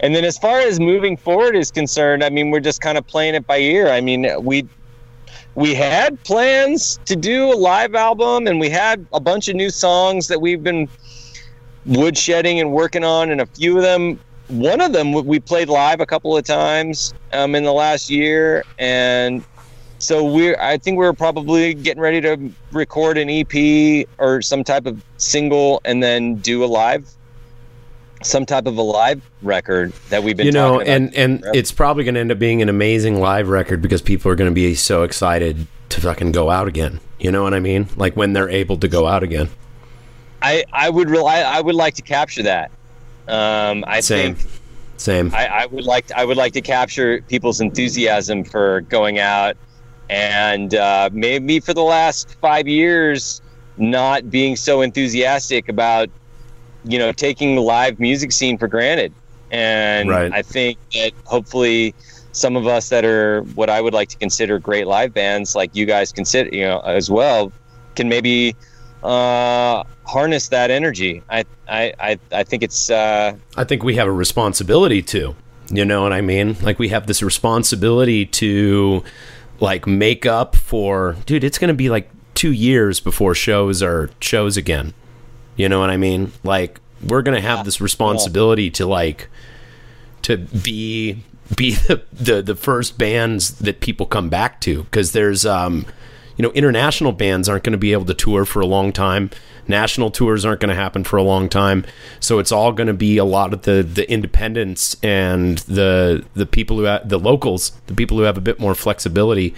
and 0.00 0.14
then 0.14 0.24
as 0.24 0.36
far 0.36 0.58
as 0.60 0.78
moving 0.80 1.16
forward 1.16 1.56
is 1.56 1.70
concerned, 1.70 2.22
I 2.24 2.30
mean, 2.30 2.50
we're 2.50 2.60
just 2.60 2.80
kind 2.80 2.98
of 2.98 3.06
playing 3.06 3.34
it 3.36 3.46
by 3.46 3.58
ear. 3.58 3.88
I 3.88 4.00
mean, 4.00 4.28
we 4.42 4.66
we 5.58 5.74
had 5.74 6.22
plans 6.22 7.00
to 7.04 7.16
do 7.16 7.52
a 7.52 7.56
live 7.56 7.96
album, 7.96 8.46
and 8.46 8.60
we 8.60 8.70
had 8.70 9.04
a 9.12 9.18
bunch 9.18 9.48
of 9.48 9.56
new 9.56 9.70
songs 9.70 10.28
that 10.28 10.40
we've 10.40 10.62
been 10.62 10.88
woodshedding 11.84 12.60
and 12.60 12.70
working 12.70 13.02
on, 13.02 13.32
and 13.32 13.40
a 13.40 13.46
few 13.46 13.76
of 13.76 13.82
them. 13.82 14.20
One 14.46 14.80
of 14.80 14.92
them 14.92 15.12
we 15.12 15.40
played 15.40 15.68
live 15.68 16.00
a 16.00 16.06
couple 16.06 16.36
of 16.36 16.44
times 16.44 17.12
um, 17.32 17.56
in 17.56 17.64
the 17.64 17.72
last 17.72 18.08
year, 18.08 18.64
and 18.78 19.44
so 19.98 20.24
we're 20.24 20.56
I 20.60 20.78
think 20.78 20.96
we're 20.96 21.12
probably 21.12 21.74
getting 21.74 22.00
ready 22.00 22.20
to 22.20 22.52
record 22.70 23.18
an 23.18 23.28
EP 23.28 24.06
or 24.18 24.40
some 24.40 24.62
type 24.62 24.86
of 24.86 25.02
single 25.16 25.80
and 25.84 26.00
then 26.00 26.36
do 26.36 26.62
a 26.62 26.66
live 26.66 27.12
some 28.22 28.44
type 28.46 28.66
of 28.66 28.76
a 28.76 28.82
live 28.82 29.22
record 29.42 29.92
that 30.10 30.22
we've 30.22 30.36
been 30.36 30.46
you 30.46 30.52
know, 30.52 30.78
talking 30.78 30.88
about. 30.88 30.96
and 30.96 31.14
and 31.14 31.56
it's 31.56 31.72
probably 31.72 32.04
going 32.04 32.14
to 32.14 32.20
end 32.20 32.32
up 32.32 32.38
being 32.38 32.62
an 32.62 32.68
amazing 32.68 33.20
live 33.20 33.48
record 33.48 33.80
because 33.80 34.02
people 34.02 34.30
are 34.30 34.34
going 34.34 34.50
to 34.50 34.54
be 34.54 34.74
so 34.74 35.02
excited 35.02 35.66
to 35.90 36.00
fucking 36.00 36.32
go 36.32 36.50
out 36.50 36.68
again. 36.68 37.00
You 37.18 37.30
know 37.30 37.42
what 37.42 37.54
I 37.54 37.60
mean? 37.60 37.88
Like 37.96 38.16
when 38.16 38.32
they're 38.32 38.48
able 38.48 38.76
to 38.78 38.88
go 38.88 39.06
out 39.06 39.22
again. 39.22 39.48
I 40.42 40.64
I 40.72 40.90
would 40.90 41.10
rely 41.10 41.40
I 41.40 41.60
would 41.60 41.74
like 41.74 41.94
to 41.94 42.02
capture 42.02 42.42
that. 42.44 42.70
Um, 43.26 43.84
I 43.86 44.00
Same. 44.00 44.34
think 44.34 44.50
Same. 44.96 45.34
I, 45.34 45.46
I 45.46 45.66
would 45.66 45.84
like 45.84 46.10
I 46.12 46.24
would 46.24 46.36
like 46.36 46.52
to 46.54 46.60
capture 46.60 47.22
people's 47.22 47.60
enthusiasm 47.60 48.44
for 48.44 48.82
going 48.82 49.18
out, 49.18 49.56
and 50.08 50.74
uh, 50.74 51.10
maybe 51.12 51.60
for 51.60 51.74
the 51.74 51.82
last 51.82 52.36
five 52.40 52.66
years, 52.66 53.42
not 53.76 54.30
being 54.30 54.56
so 54.56 54.80
enthusiastic 54.80 55.68
about, 55.68 56.08
you 56.84 56.98
know, 56.98 57.12
taking 57.12 57.54
the 57.54 57.62
live 57.62 57.98
music 57.98 58.32
scene 58.32 58.58
for 58.58 58.68
granted. 58.68 59.12
And 59.50 60.08
Right. 60.08 60.32
I 60.32 60.42
think 60.42 60.78
that 60.92 61.12
hopefully 61.24 61.94
some 62.32 62.56
of 62.56 62.66
us 62.66 62.88
that 62.90 63.04
are 63.04 63.42
what 63.54 63.70
I 63.70 63.80
would 63.80 63.94
like 63.94 64.08
to 64.10 64.16
consider 64.16 64.58
great 64.58 64.86
live 64.86 65.14
bands, 65.14 65.54
like 65.54 65.74
you 65.74 65.86
guys 65.86 66.12
consider, 66.12 66.54
you 66.54 66.64
know, 66.64 66.80
as 66.80 67.10
well, 67.10 67.52
can 67.96 68.08
maybe 68.08 68.54
uh, 69.02 69.84
harness 70.04 70.48
that 70.48 70.70
energy. 70.70 71.22
I 71.28 71.44
I 71.68 71.92
I, 71.98 72.18
I 72.32 72.42
think 72.44 72.62
it's. 72.62 72.90
Uh, 72.90 73.36
I 73.56 73.64
think 73.64 73.82
we 73.82 73.96
have 73.96 74.06
a 74.08 74.12
responsibility 74.12 75.02
to. 75.02 75.34
You 75.70 75.84
know 75.84 76.02
what 76.02 76.12
I 76.12 76.20
mean? 76.22 76.56
Like 76.62 76.78
we 76.78 76.88
have 76.88 77.06
this 77.06 77.22
responsibility 77.22 78.24
to 78.24 79.04
like 79.60 79.86
make 79.86 80.24
up 80.24 80.56
for 80.56 81.16
dude, 81.26 81.44
it's 81.44 81.58
going 81.58 81.68
to 81.68 81.74
be 81.74 81.90
like 81.90 82.10
2 82.34 82.52
years 82.52 83.00
before 83.00 83.34
shows 83.34 83.82
are 83.82 84.10
shows 84.20 84.56
again. 84.56 84.94
You 85.58 85.68
know 85.68 85.80
what 85.80 85.90
I 85.90 85.98
mean? 85.98 86.32
Like 86.42 86.80
we're 87.06 87.22
to 87.22 87.40
have 87.40 87.66
this 87.66 87.80
responsibility 87.80 88.70
to 88.70 88.86
like 88.86 89.28
to 90.22 90.38
be 90.38 91.24
be 91.54 91.74
the, 91.74 92.02
the 92.12 92.40
the 92.40 92.56
first 92.56 92.96
bands 92.96 93.58
that 93.58 93.80
people 93.80 94.06
come 94.06 94.30
back 94.30 94.60
to. 94.62 94.84
Because 94.84 95.12
there's 95.12 95.44
um 95.44 95.84
you 96.36 96.42
know 96.44 96.50
international 96.52 97.12
bands 97.12 97.48
aren't 97.48 97.64
going 97.64 97.72
to 97.72 97.78
be 97.78 97.92
able 97.92 98.06
to 98.06 98.14
tour 98.14 98.46
for 98.46 98.60
a 98.60 98.66
long 98.66 98.92
time. 98.92 99.30
National 99.66 100.10
tours 100.10 100.46
aren't 100.46 100.60
going 100.60 100.70
to 100.70 100.74
happen 100.74 101.04
for 101.04 101.18
a 101.18 101.22
long 101.22 101.48
time. 101.48 101.84
So 102.20 102.38
it's 102.38 102.52
all 102.52 102.72
going 102.72 102.86
to 102.86 102.94
be 102.94 103.18
a 103.18 103.24
lot 103.24 103.52
of 103.52 103.62
the 103.62 103.82
the 103.82 104.08
independents 104.10 104.96
and 105.02 105.58
the 105.58 106.24
the 106.34 106.46
people 106.46 106.76
who 106.78 106.84
have, 106.84 107.08
the 107.08 107.18
locals 107.18 107.72
the 107.88 107.94
people 107.94 108.16
who 108.16 108.22
have 108.22 108.38
a 108.38 108.42
bit 108.42 108.60
more 108.60 108.76
flexibility 108.76 109.54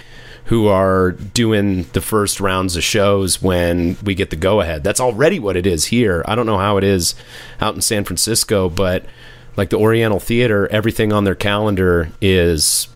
who 0.51 0.69
are 0.69 1.13
doing 1.13 1.85
the 1.95 2.01
first 2.01 2.41
rounds 2.41 2.77
of 2.77 2.85
shows 2.85 3.43
when 3.43 3.97
we 4.05 4.15
get 4.15 4.31
the 4.31 4.37
go 4.37 4.61
ahead 4.61 4.85
that's 4.85 5.01
already 5.01 5.41
what 5.41 5.57
it 5.57 5.67
is 5.67 5.87
here 5.87 6.23
i 6.27 6.35
don't 6.35 6.47
know 6.47 6.59
how 6.59 6.77
it 6.77 6.85
is 6.85 7.15
out 7.61 7.75
in 7.75 7.81
san 7.81 8.05
francisco 8.05 8.69
but 8.69 9.05
like 9.57 9.71
the 9.71 9.77
Oriental 9.77 10.21
Theater, 10.21 10.69
everything 10.69 11.13
on 11.13 11.25
their 11.25 11.35
calendar 11.35 12.11
is 12.21 12.89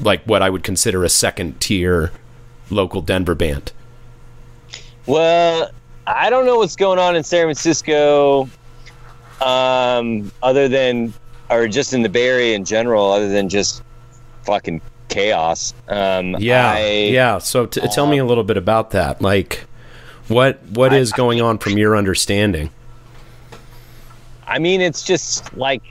like 0.00 0.22
what 0.24 0.42
I 0.42 0.50
would 0.50 0.62
consider 0.62 1.04
a 1.04 1.08
second 1.08 1.60
tier 1.60 2.12
local 2.70 3.02
Denver 3.02 3.34
band. 3.34 3.72
Well, 5.06 5.70
I 6.06 6.30
don't 6.30 6.46
know 6.46 6.56
what's 6.56 6.76
going 6.76 6.98
on 6.98 7.14
in 7.14 7.22
San 7.22 7.46
Francisco, 7.46 8.48
um, 9.40 10.32
other 10.42 10.66
than, 10.68 11.14
or 11.50 11.68
just 11.68 11.92
in 11.92 12.02
the 12.02 12.08
Bay 12.08 12.26
Area 12.26 12.56
in 12.56 12.64
general, 12.64 13.12
other 13.12 13.28
than 13.28 13.48
just 13.48 13.82
fucking 14.42 14.80
chaos. 15.16 15.72
Um, 15.88 16.36
Yeah, 16.38 16.72
I, 16.72 16.86
yeah. 17.10 17.38
So 17.38 17.64
t- 17.64 17.80
tell 17.88 18.06
me 18.06 18.18
a 18.18 18.24
little 18.24 18.44
bit 18.44 18.58
about 18.58 18.90
that. 18.90 19.22
Like, 19.22 19.64
what 20.28 20.62
what 20.70 20.92
is 20.92 21.12
going 21.12 21.40
on 21.40 21.58
from 21.58 21.78
your 21.78 21.96
understanding? 21.96 22.70
I 24.46 24.58
mean, 24.58 24.80
it's 24.80 25.02
just 25.02 25.56
like, 25.56 25.82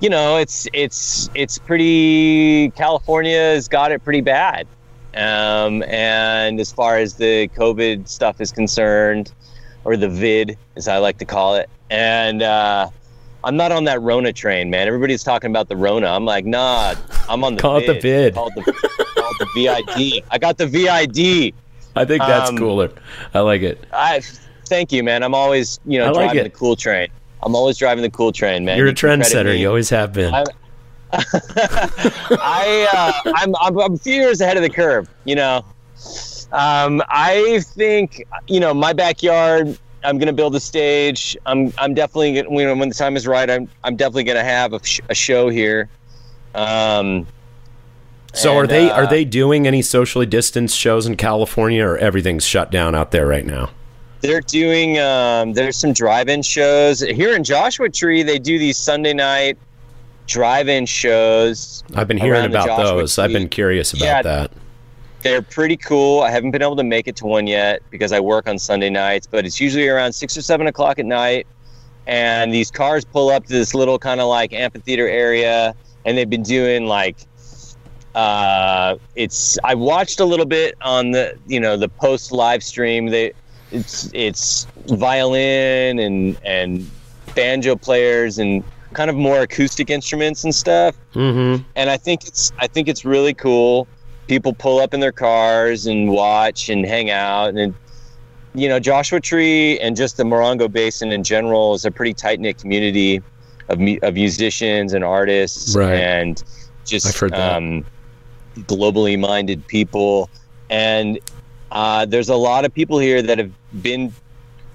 you 0.00 0.10
know, 0.10 0.36
it's 0.36 0.66
it's 0.72 1.30
it's 1.34 1.58
pretty. 1.58 2.70
California 2.70 3.38
has 3.38 3.68
got 3.68 3.92
it 3.92 4.02
pretty 4.02 4.20
bad, 4.20 4.66
um, 5.14 5.84
and 5.84 6.58
as 6.58 6.72
far 6.72 6.98
as 6.98 7.14
the 7.14 7.48
COVID 7.48 8.08
stuff 8.08 8.40
is 8.40 8.50
concerned, 8.50 9.32
or 9.84 9.96
the 9.96 10.08
vid, 10.08 10.58
as 10.76 10.88
I 10.88 10.98
like 10.98 11.18
to 11.18 11.24
call 11.24 11.54
it, 11.54 11.70
and 11.90 12.42
uh, 12.42 12.90
I'm 13.44 13.56
not 13.56 13.70
on 13.72 13.84
that 13.84 14.00
Rona 14.02 14.32
train, 14.32 14.68
man. 14.70 14.86
Everybody's 14.88 15.22
talking 15.22 15.50
about 15.50 15.68
the 15.68 15.76
Rona. 15.76 16.08
I'm 16.08 16.24
like, 16.24 16.44
nah, 16.44 16.94
I'm 17.28 17.44
on 17.44 17.54
the 17.54 17.62
Call 17.62 17.76
it 17.78 17.86
the 17.86 17.98
vid. 18.00 18.34
Call 18.34 18.48
it 18.48 18.54
the, 18.56 18.62
call 18.72 19.30
it 19.30 19.38
the 19.38 19.46
VID. 19.54 20.24
I 20.30 20.38
got 20.38 20.58
the 20.58 20.66
VID. 20.66 21.54
I 21.96 22.04
think 22.04 22.20
that's 22.22 22.50
Um, 22.50 22.58
cooler. 22.58 22.90
I 23.34 23.40
like 23.40 23.62
it. 23.62 23.82
I 23.92 24.20
thank 24.66 24.92
you, 24.92 25.02
man. 25.04 25.22
I'm 25.22 25.34
always, 25.34 25.78
you 25.86 25.98
know, 25.98 26.06
like 26.06 26.14
driving 26.14 26.38
it. 26.40 26.44
the 26.44 26.50
cool 26.58 26.76
train. 26.76 27.08
I'm 27.42 27.54
always 27.54 27.76
driving 27.78 28.02
the 28.02 28.10
cool 28.10 28.32
train, 28.32 28.64
man. 28.64 28.76
You're 28.76 28.88
a 28.88 28.92
trendsetter. 28.94 29.56
You 29.58 29.68
always 29.68 29.90
have 29.90 30.12
been. 30.12 30.34
I- 30.34 30.44
I 31.12 32.88
uh, 33.24 33.32
I'm, 33.36 33.54
I'm 33.60 33.78
I'm 33.80 33.94
a 33.94 33.98
few 33.98 34.14
years 34.14 34.40
ahead 34.40 34.56
of 34.56 34.62
the 34.62 34.68
curve. 34.68 35.08
You 35.24 35.36
know, 35.36 35.64
um, 36.52 37.02
I 37.08 37.60
think 37.64 38.24
you 38.46 38.60
know 38.60 38.74
my 38.74 38.92
backyard. 38.92 39.78
I'm 40.04 40.18
gonna 40.18 40.32
build 40.32 40.54
a 40.54 40.60
stage. 40.60 41.36
I'm 41.46 41.72
I'm 41.78 41.94
definitely 41.94 42.34
gonna, 42.42 42.56
you 42.58 42.66
know, 42.66 42.74
when 42.76 42.88
the 42.88 42.94
time 42.94 43.16
is 43.16 43.26
right. 43.26 43.48
I'm 43.50 43.68
I'm 43.84 43.96
definitely 43.96 44.24
gonna 44.24 44.44
have 44.44 44.72
a, 44.72 44.84
sh- 44.84 45.00
a 45.08 45.14
show 45.14 45.48
here. 45.48 45.88
Um, 46.54 47.26
so 48.34 48.56
are 48.56 48.66
they 48.66 48.90
uh, 48.90 48.94
are 48.94 49.06
they 49.06 49.24
doing 49.24 49.66
any 49.66 49.82
socially 49.82 50.26
distanced 50.26 50.76
shows 50.76 51.06
in 51.06 51.16
California, 51.16 51.84
or 51.84 51.96
everything's 51.98 52.44
shut 52.44 52.70
down 52.70 52.94
out 52.94 53.10
there 53.10 53.26
right 53.26 53.44
now? 53.46 53.70
They're 54.20 54.40
doing. 54.40 54.98
Um, 54.98 55.52
there's 55.52 55.76
some 55.76 55.92
drive-in 55.92 56.42
shows 56.42 57.00
here 57.00 57.34
in 57.36 57.44
Joshua 57.44 57.88
Tree. 57.88 58.22
They 58.22 58.38
do 58.38 58.58
these 58.58 58.76
Sunday 58.76 59.14
night 59.14 59.56
drive-in 60.26 60.86
shows. 60.86 61.82
I've 61.94 62.08
been 62.08 62.18
hearing 62.18 62.44
about 62.44 62.76
those. 62.76 63.18
I've 63.18 63.32
been 63.32 63.48
curious 63.48 63.92
about 63.92 64.04
Yeah. 64.04 64.22
that. 64.22 64.52
They're 65.22 65.42
pretty 65.42 65.76
cool. 65.76 66.20
I 66.22 66.30
haven't 66.30 66.52
been 66.52 66.62
able 66.62 66.76
to 66.76 66.84
make 66.84 67.08
it 67.08 67.16
to 67.16 67.26
one 67.26 67.46
yet 67.46 67.82
because 67.90 68.12
I 68.12 68.20
work 68.20 68.48
on 68.48 68.58
Sunday 68.58 68.88
nights, 68.90 69.26
but 69.26 69.44
it's 69.44 69.60
usually 69.60 69.88
around 69.88 70.12
six 70.12 70.36
or 70.36 70.42
seven 70.42 70.66
o'clock 70.68 70.98
at 70.98 71.06
night. 71.06 71.46
And 72.06 72.52
these 72.54 72.70
cars 72.70 73.04
pull 73.04 73.28
up 73.28 73.44
to 73.46 73.52
this 73.52 73.74
little 73.74 73.98
kind 73.98 74.20
of 74.20 74.28
like 74.28 74.52
amphitheater 74.52 75.08
area, 75.08 75.74
and 76.04 76.16
they've 76.16 76.30
been 76.30 76.42
doing 76.44 76.86
like, 76.86 77.16
uh, 78.14 78.96
it's. 79.14 79.58
I 79.64 79.74
watched 79.74 80.20
a 80.20 80.24
little 80.24 80.46
bit 80.46 80.74
on 80.80 81.10
the 81.10 81.36
you 81.46 81.60
know 81.60 81.76
the 81.76 81.88
post 81.88 82.32
live 82.32 82.62
stream. 82.62 83.06
They, 83.06 83.32
it's 83.70 84.10
it's 84.14 84.66
violin 84.86 85.98
and 85.98 86.38
and 86.44 86.90
banjo 87.34 87.76
players 87.76 88.38
and 88.38 88.64
kind 88.94 89.10
of 89.10 89.16
more 89.16 89.42
acoustic 89.42 89.90
instruments 89.90 90.44
and 90.44 90.54
stuff 90.54 90.96
Mm-hmm. 91.12 91.62
and 91.76 91.90
I 91.90 91.98
think 91.98 92.26
it's 92.26 92.52
I 92.58 92.66
think 92.66 92.88
it's 92.88 93.04
really 93.04 93.34
cool. 93.34 93.86
People 94.28 94.52
pull 94.52 94.78
up 94.78 94.94
in 94.94 95.00
their 95.00 95.12
cars 95.12 95.86
and 95.86 96.10
watch 96.10 96.68
and 96.68 96.84
hang 96.84 97.10
out, 97.10 97.54
and 97.54 97.74
you 98.54 98.68
know 98.68 98.78
Joshua 98.78 99.20
Tree 99.20 99.78
and 99.80 99.96
just 99.96 100.16
the 100.18 100.22
Morongo 100.24 100.70
Basin 100.70 101.10
in 101.12 101.24
general 101.24 101.74
is 101.74 101.84
a 101.84 101.90
pretty 101.90 102.14
tight 102.14 102.38
knit 102.38 102.58
community 102.58 103.22
of 103.68 103.78
mu- 103.80 103.98
of 104.02 104.14
musicians 104.14 104.92
and 104.92 105.02
artists 105.02 105.74
Right. 105.74 105.94
and 105.98 106.42
just 106.84 107.22
um, 107.32 107.84
globally 108.60 109.18
minded 109.18 109.66
people. 109.66 110.28
And 110.70 111.18
uh, 111.72 112.04
there's 112.06 112.28
a 112.28 112.36
lot 112.36 112.64
of 112.64 112.72
people 112.72 112.98
here 112.98 113.22
that 113.22 113.38
have 113.38 113.52
been 113.82 114.12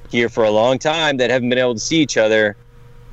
here 0.10 0.30
for 0.30 0.44
a 0.44 0.52
long 0.52 0.78
time 0.80 1.18
that 1.18 1.30
haven't 1.30 1.50
been 1.50 1.58
able 1.60 1.74
to 1.76 1.80
see 1.80 1.98
each 2.02 2.18
other, 2.18 2.56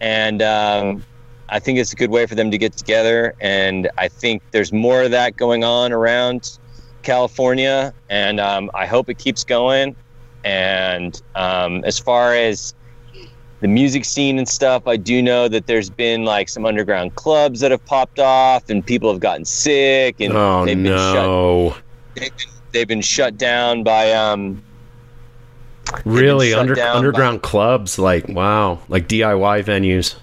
and 0.01 0.41
um, 0.43 1.05
I 1.51 1.59
think 1.59 1.79
it's 1.79 1.93
a 1.93 1.97
good 1.97 2.11
way 2.11 2.27
for 2.27 2.35
them 2.35 2.51
to 2.51 2.59
get 2.59 2.77
together. 2.77 3.35
And 3.41 3.91
I 3.99 4.09
think 4.09 4.43
there's 4.53 4.73
more 4.73 5.03
of 5.03 5.11
that 5.11 5.37
going 5.37 5.65
on 5.65 5.93
around 5.93 6.59
California, 7.03 7.93
and 8.09 8.41
um, 8.41 8.71
I 8.75 8.87
hope 8.87 9.09
it 9.09 9.19
keeps 9.19 9.45
going. 9.45 9.97
And 10.45 11.21
um, 11.35 11.85
as 11.85 11.99
far 11.99 12.35
as 12.35 12.75
the 13.61 13.69
music 13.69 14.05
scene 14.05 14.39
and 14.39 14.49
stuff, 14.49 14.87
I 14.87 14.97
do 14.97 15.21
know 15.23 15.49
that 15.49 15.67
there's 15.67 15.91
been 15.91 16.25
like 16.25 16.49
some 16.49 16.65
underground 16.65 17.15
clubs 17.15 17.61
that 17.61 17.71
have 17.71 17.85
popped 17.85 18.19
off, 18.19 18.71
and 18.71 18.85
people 18.85 19.11
have 19.11 19.21
gotten 19.21 19.45
sick, 19.45 20.21
and 20.21 20.33
Oh 20.35 20.65
they've 20.65 20.83
been 20.83 20.87
shut. 20.87 21.83
They've 22.15 22.37
been, 22.37 22.49
they've 22.73 22.89
been 22.89 23.03
shut 23.03 23.37
down 23.37 23.83
by 23.83 24.13
um, 24.13 24.63
Really, 26.05 26.55
under, 26.55 26.81
underground 26.81 27.43
clubs, 27.43 27.99
like 27.99 28.29
wow, 28.29 28.81
like 28.89 29.09
DIY 29.09 29.65
venues. 29.65 30.15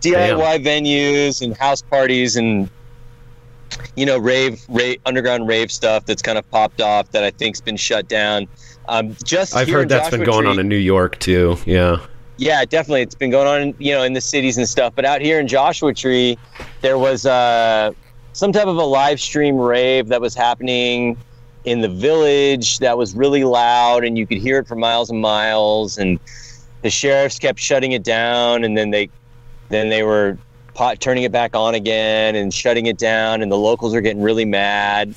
DIY 0.00 0.64
venues 0.64 1.42
and 1.42 1.56
house 1.56 1.82
parties 1.82 2.36
and 2.36 2.68
you 3.96 4.06
know 4.06 4.18
rave, 4.18 4.64
rave 4.68 5.00
underground 5.06 5.46
rave 5.46 5.70
stuff 5.70 6.06
that's 6.06 6.22
kind 6.22 6.38
of 6.38 6.50
popped 6.50 6.80
off 6.80 7.10
that 7.12 7.22
I 7.22 7.30
think's 7.30 7.60
been 7.60 7.76
shut 7.76 8.08
down. 8.08 8.48
Um, 8.88 9.16
just 9.24 9.54
I've 9.54 9.68
heard 9.68 9.88
that's 9.88 10.10
been 10.10 10.24
going 10.24 10.42
Tree- 10.42 10.50
on 10.50 10.58
in 10.58 10.68
New 10.68 10.76
York 10.76 11.18
too. 11.18 11.56
Yeah. 11.66 11.98
Yeah, 12.36 12.64
definitely. 12.64 13.02
It's 13.02 13.14
been 13.14 13.30
going 13.30 13.46
on, 13.46 13.74
you 13.78 13.92
know, 13.92 14.02
in 14.02 14.14
the 14.14 14.20
cities 14.20 14.56
and 14.56 14.66
stuff. 14.66 14.94
But 14.96 15.04
out 15.04 15.20
here 15.20 15.38
in 15.38 15.46
Joshua 15.46 15.92
Tree, 15.92 16.38
there 16.80 16.96
was 16.96 17.26
uh, 17.26 17.92
some 18.32 18.50
type 18.50 18.66
of 18.66 18.76
a 18.76 18.84
live 18.84 19.20
stream 19.20 19.56
rave 19.56 20.08
that 20.08 20.22
was 20.22 20.34
happening 20.34 21.18
in 21.64 21.82
the 21.82 21.88
village 21.88 22.78
that 22.78 22.96
was 22.96 23.14
really 23.14 23.44
loud 23.44 24.04
and 24.04 24.16
you 24.16 24.26
could 24.26 24.38
hear 24.38 24.58
it 24.58 24.66
for 24.66 24.76
miles 24.76 25.10
and 25.10 25.20
miles 25.20 25.98
and 25.98 26.18
the 26.82 26.88
sheriffs 26.88 27.38
kept 27.38 27.58
shutting 27.58 27.92
it 27.92 28.02
down 28.02 28.64
and 28.64 28.76
then 28.78 28.90
they 28.90 29.10
then 29.70 29.88
they 29.88 30.02
were 30.02 30.36
pot, 30.74 31.00
turning 31.00 31.24
it 31.24 31.32
back 31.32 31.56
on 31.56 31.74
again 31.74 32.36
and 32.36 32.52
shutting 32.52 32.86
it 32.86 32.98
down 32.98 33.42
and 33.42 33.50
the 33.50 33.56
locals 33.56 33.94
are 33.94 34.00
getting 34.00 34.22
really 34.22 34.44
mad 34.44 35.14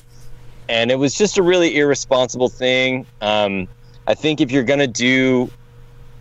and 0.69 0.89
it 0.89 0.95
was 0.95 1.13
just 1.13 1.37
a 1.37 1.43
really 1.43 1.75
irresponsible 1.77 2.49
thing 2.49 3.05
um, 3.21 3.67
i 4.07 4.13
think 4.13 4.39
if 4.39 4.49
you're 4.49 4.63
gonna 4.63 4.87
do 4.87 5.49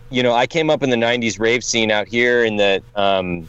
you 0.09 0.21
know 0.21 0.33
i 0.33 0.45
came 0.45 0.69
up 0.69 0.83
in 0.83 0.89
the 0.89 0.97
90s 0.97 1.39
rave 1.39 1.63
scene 1.63 1.89
out 1.89 2.07
here 2.07 2.43
in 2.43 2.57
the 2.57 2.83
um, 2.95 3.47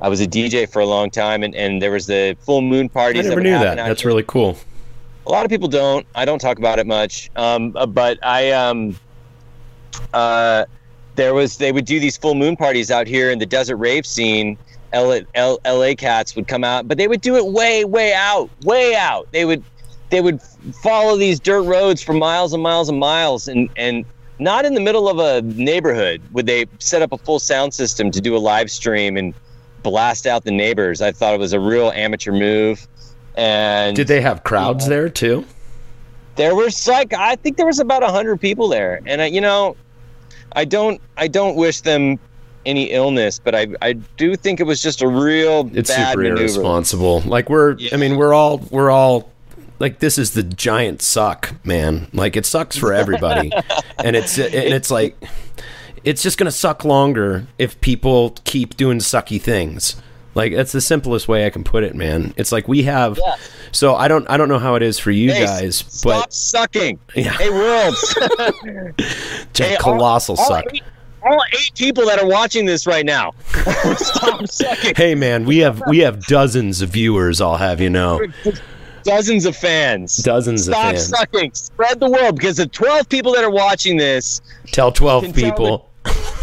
i 0.00 0.08
was 0.08 0.20
a 0.20 0.26
dj 0.26 0.70
for 0.70 0.80
a 0.80 0.86
long 0.86 1.10
time 1.10 1.42
and, 1.42 1.54
and 1.54 1.80
there 1.80 1.90
was 1.90 2.06
the 2.06 2.36
full 2.40 2.60
moon 2.60 2.88
I 3.16 3.22
never 3.22 3.36
would 3.36 3.44
knew 3.44 3.58
that. 3.58 3.76
That's 3.76 4.02
here 4.02 4.10
really 4.10 4.24
cool. 4.26 4.56
a 5.26 5.30
lot 5.30 5.44
of 5.44 5.50
people 5.50 5.68
don't. 5.68 6.06
I 6.14 6.24
don't 6.24 6.40
talk 6.40 6.58
about 6.58 6.78
it 6.78 6.86
much. 6.86 7.30
Um, 7.36 7.70
but 7.70 8.18
I, 8.24 8.50
um, 8.52 8.96
uh, 10.12 10.64
there 11.16 11.34
was 11.34 11.56
they 11.58 11.72
would 11.72 11.84
do 11.84 12.00
these 12.00 12.16
full 12.16 12.34
moon 12.34 12.56
parties 12.56 12.90
out 12.90 13.06
here 13.06 13.30
in 13.30 13.38
the 13.38 13.46
desert 13.46 13.76
rave 13.76 14.06
scene. 14.06 14.56
L- 14.92 15.20
L- 15.34 15.58
LA 15.66 15.94
cats 15.96 16.36
would 16.36 16.46
come 16.48 16.64
out, 16.64 16.86
but 16.86 16.98
they 16.98 17.08
would 17.08 17.22
do 17.22 17.36
it 17.36 17.46
way, 17.46 17.84
way 17.84 18.12
out, 18.12 18.50
way 18.64 18.94
out. 18.94 19.26
They 19.32 19.46
would, 19.46 19.62
they 20.10 20.20
would 20.20 20.40
follow 20.82 21.16
these 21.16 21.40
dirt 21.40 21.62
roads 21.62 22.02
for 22.02 22.12
miles 22.12 22.52
and 22.52 22.62
miles 22.62 22.88
and 22.90 22.98
miles, 22.98 23.48
and 23.48 23.70
and 23.76 24.04
not 24.38 24.64
in 24.64 24.74
the 24.74 24.80
middle 24.80 25.08
of 25.08 25.18
a 25.18 25.40
neighborhood 25.54 26.20
would 26.32 26.46
they 26.46 26.66
set 26.78 27.00
up 27.00 27.12
a 27.12 27.18
full 27.18 27.38
sound 27.38 27.72
system 27.72 28.10
to 28.10 28.20
do 28.20 28.36
a 28.36 28.38
live 28.38 28.70
stream 28.70 29.16
and 29.16 29.32
blast 29.82 30.26
out 30.26 30.44
the 30.44 30.50
neighbors. 30.50 31.00
I 31.00 31.12
thought 31.12 31.32
it 31.34 31.40
was 31.40 31.52
a 31.52 31.60
real 31.60 31.90
amateur 31.92 32.32
move. 32.32 32.86
And 33.34 33.96
Did 33.96 34.08
they 34.08 34.20
have 34.20 34.44
crowds 34.44 34.86
there 34.88 35.08
too? 35.08 35.44
there 36.36 36.54
was 36.54 36.86
like 36.88 37.12
I 37.12 37.36
think 37.36 37.56
there 37.56 37.66
was 37.66 37.78
about 37.78 38.02
a 38.02 38.08
hundred 38.08 38.40
people 38.40 38.68
there, 38.68 39.00
and 39.06 39.22
I, 39.22 39.26
you 39.26 39.40
know, 39.40 39.76
I 40.54 40.64
don't 40.64 41.00
I 41.16 41.28
don't 41.28 41.56
wish 41.56 41.80
them 41.80 42.18
any 42.64 42.90
illness, 42.92 43.40
but 43.42 43.54
I 43.54 43.68
I 43.82 43.94
do 43.94 44.36
think 44.36 44.60
it 44.60 44.64
was 44.64 44.80
just 44.82 45.02
a 45.02 45.08
real 45.08 45.70
It's 45.74 45.90
bad 45.90 46.10
super 46.12 46.22
maneuver. 46.22 46.40
irresponsible. 46.42 47.20
Like 47.22 47.50
we're, 47.50 47.76
I 47.92 47.96
mean, 47.96 48.16
we're 48.16 48.32
all, 48.34 48.58
we're 48.70 48.90
all, 48.90 49.30
like 49.78 49.98
this 49.98 50.16
is 50.16 50.32
the 50.32 50.42
giant 50.44 51.02
suck, 51.02 51.54
man. 51.64 52.06
Like 52.12 52.36
it 52.36 52.46
sucks 52.46 52.76
for 52.76 52.92
everybody, 52.92 53.50
and 54.04 54.14
it's, 54.14 54.38
and 54.38 54.54
it's 54.54 54.90
like, 54.92 55.16
it's 56.04 56.22
just 56.22 56.38
gonna 56.38 56.52
suck 56.52 56.84
longer 56.84 57.46
if 57.58 57.80
people 57.80 58.36
keep 58.44 58.76
doing 58.76 58.98
sucky 58.98 59.40
things. 59.40 59.96
Like 60.34 60.54
that's 60.54 60.72
the 60.72 60.80
simplest 60.80 61.28
way 61.28 61.44
I 61.46 61.50
can 61.50 61.62
put 61.64 61.84
it, 61.84 61.94
man. 61.94 62.32
It's 62.36 62.52
like 62.52 62.66
we 62.68 62.82
have. 62.84 63.18
Yeah. 63.22 63.36
So 63.70 63.94
I 63.94 64.08
don't, 64.08 64.28
I 64.30 64.36
don't 64.36 64.48
know 64.48 64.58
how 64.58 64.74
it 64.76 64.82
is 64.82 64.98
for 64.98 65.10
you 65.10 65.32
Hey, 65.32 65.44
guys, 65.44 65.82
but 66.02 66.32
stop 66.32 66.32
sucking. 66.32 66.98
Yeah. 67.14 67.32
Hey, 67.32 67.48
a 67.48 67.92
Hey, 69.54 69.76
colossal 69.78 70.36
all 70.38 70.46
suck. 70.46 70.64
Eight, 70.74 70.82
all 71.22 71.40
eight 71.52 71.72
people 71.76 72.06
that 72.06 72.18
are 72.18 72.26
watching 72.26 72.64
this 72.66 72.86
right 72.86 73.04
now, 73.06 73.32
stop 73.96 74.46
sucking. 74.46 74.94
Hey 74.96 75.14
man, 75.14 75.44
we 75.44 75.58
have 75.58 75.82
we 75.88 75.98
have 76.00 76.24
dozens 76.26 76.80
of 76.82 76.90
viewers. 76.90 77.40
I'll 77.40 77.56
have 77.58 77.80
you 77.80 77.90
know, 77.90 78.20
Dozens 79.04 79.44
of 79.46 79.56
fans. 79.56 80.16
dozens 80.18 80.68
of 80.68 80.74
Stop 80.74 80.96
sucking. 80.96 81.52
Spread 81.54 81.98
the 82.00 82.08
word 82.08 82.32
because 82.36 82.56
the 82.56 82.66
12 82.68 83.08
people 83.08 83.32
that 83.34 83.42
are 83.44 83.50
watching 83.50 83.96
this 83.96 84.40
Tell 84.66 84.92
twelve 84.92 85.24
Can 85.24 85.32
tell 85.32 85.50
people. 85.52 85.90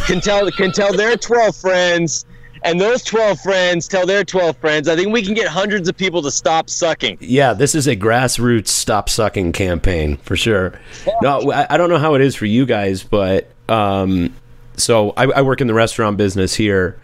can 0.05 0.19
tell 0.21 0.51
can 0.51 0.71
tell 0.71 0.93
their 0.93 1.15
12 1.17 1.55
friends 1.55 2.25
and 2.63 2.79
those 2.79 3.03
12 3.03 3.39
friends 3.39 3.87
tell 3.87 4.05
their 4.05 4.23
12 4.23 4.57
friends 4.57 4.87
i 4.87 4.95
think 4.95 5.11
we 5.11 5.21
can 5.21 5.33
get 5.33 5.47
hundreds 5.47 5.87
of 5.89 5.95
people 5.97 6.21
to 6.21 6.31
stop 6.31 6.69
sucking 6.69 7.17
Yeah, 7.21 7.53
this 7.53 7.75
is 7.75 7.87
a 7.87 7.95
grassroots 7.95 8.67
stop 8.67 9.09
sucking 9.09 9.51
campaign 9.51 10.17
for 10.17 10.35
sure. 10.35 10.79
No, 11.21 11.51
I, 11.51 11.67
I 11.73 11.77
don't 11.77 11.89
know 11.89 11.97
how 11.97 12.15
it 12.15 12.21
is 12.21 12.35
for 12.35 12.45
you 12.45 12.65
guys, 12.65 13.03
but 13.03 13.49
um, 13.67 14.35
so 14.77 15.11
I, 15.17 15.25
I 15.25 15.41
work 15.41 15.61
in 15.61 15.67
the 15.67 15.73
restaurant 15.73 16.17
business 16.17 16.55
here, 16.55 16.99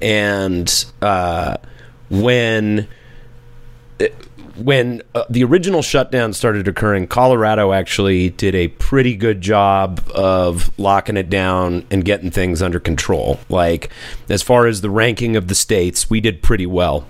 and 0.00 0.72
uh, 1.02 1.56
when 2.10 2.86
when 4.56 5.02
uh, 5.14 5.24
the 5.28 5.44
original 5.44 5.82
shutdown 5.82 6.32
started 6.32 6.68
occurring, 6.68 7.06
Colorado 7.06 7.72
actually 7.72 8.30
did 8.30 8.54
a 8.54 8.68
pretty 8.68 9.16
good 9.16 9.40
job 9.40 10.00
of 10.14 10.76
locking 10.78 11.16
it 11.16 11.28
down 11.28 11.86
and 11.90 12.04
getting 12.04 12.30
things 12.30 12.62
under 12.62 12.80
control. 12.80 13.40
Like, 13.48 13.90
as 14.28 14.42
far 14.42 14.66
as 14.66 14.80
the 14.80 14.90
ranking 14.90 15.36
of 15.36 15.48
the 15.48 15.54
states, 15.54 16.08
we 16.08 16.20
did 16.20 16.42
pretty 16.42 16.66
well. 16.66 17.06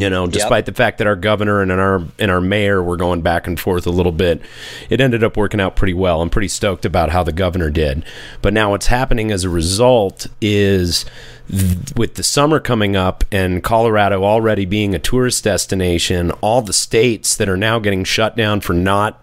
You 0.00 0.08
know, 0.08 0.26
despite 0.26 0.66
the 0.66 0.72
fact 0.72 0.98
that 0.98 1.06
our 1.06 1.16
governor 1.16 1.60
and 1.60 1.70
our 1.70 2.02
and 2.18 2.30
our 2.30 2.40
mayor 2.40 2.82
were 2.82 2.96
going 2.96 3.20
back 3.20 3.46
and 3.46 3.60
forth 3.60 3.86
a 3.86 3.90
little 3.90 4.12
bit, 4.12 4.40
it 4.88 5.00
ended 5.00 5.22
up 5.22 5.36
working 5.36 5.60
out 5.60 5.76
pretty 5.76 5.94
well. 5.94 6.22
I'm 6.22 6.30
pretty 6.30 6.48
stoked 6.48 6.84
about 6.84 7.10
how 7.10 7.22
the 7.22 7.32
governor 7.32 7.68
did. 7.68 8.04
But 8.40 8.54
now 8.54 8.70
what's 8.70 8.86
happening 8.86 9.30
as 9.30 9.44
a 9.44 9.50
result 9.50 10.26
is 10.40 11.04
th- 11.50 11.94
with 11.96 12.14
the 12.14 12.22
summer 12.22 12.60
coming 12.60 12.96
up 12.96 13.24
and 13.30 13.62
Colorado 13.62 14.24
already 14.24 14.64
being 14.64 14.94
a 14.94 14.98
tourist 14.98 15.44
destination, 15.44 16.30
all 16.40 16.62
the 16.62 16.72
states 16.72 17.36
that 17.36 17.48
are 17.48 17.56
now 17.56 17.78
getting 17.78 18.04
shut 18.04 18.36
down 18.36 18.60
for 18.60 18.72
not 18.72 19.22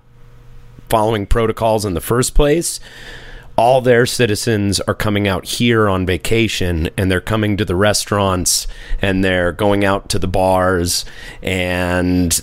following 0.89 1.25
protocols 1.25 1.85
in 1.85 1.95
the 1.95 2.01
first 2.01 2.33
place, 2.35 2.79
all 3.57 3.81
their 3.81 4.05
citizens 4.05 4.79
are 4.81 4.93
coming 4.93 5.27
out 5.27 5.43
here 5.45 5.89
on 5.89 6.05
vacation 6.05 6.89
and 6.95 7.09
they're 7.09 7.19
coming 7.19 7.57
to 7.57 7.65
the 7.65 7.75
restaurants 7.75 8.67
and 9.01 9.23
they're 9.23 9.51
going 9.51 9.83
out 9.83 10.09
to 10.09 10.19
the 10.19 10.27
bars 10.27 11.03
and 11.41 12.41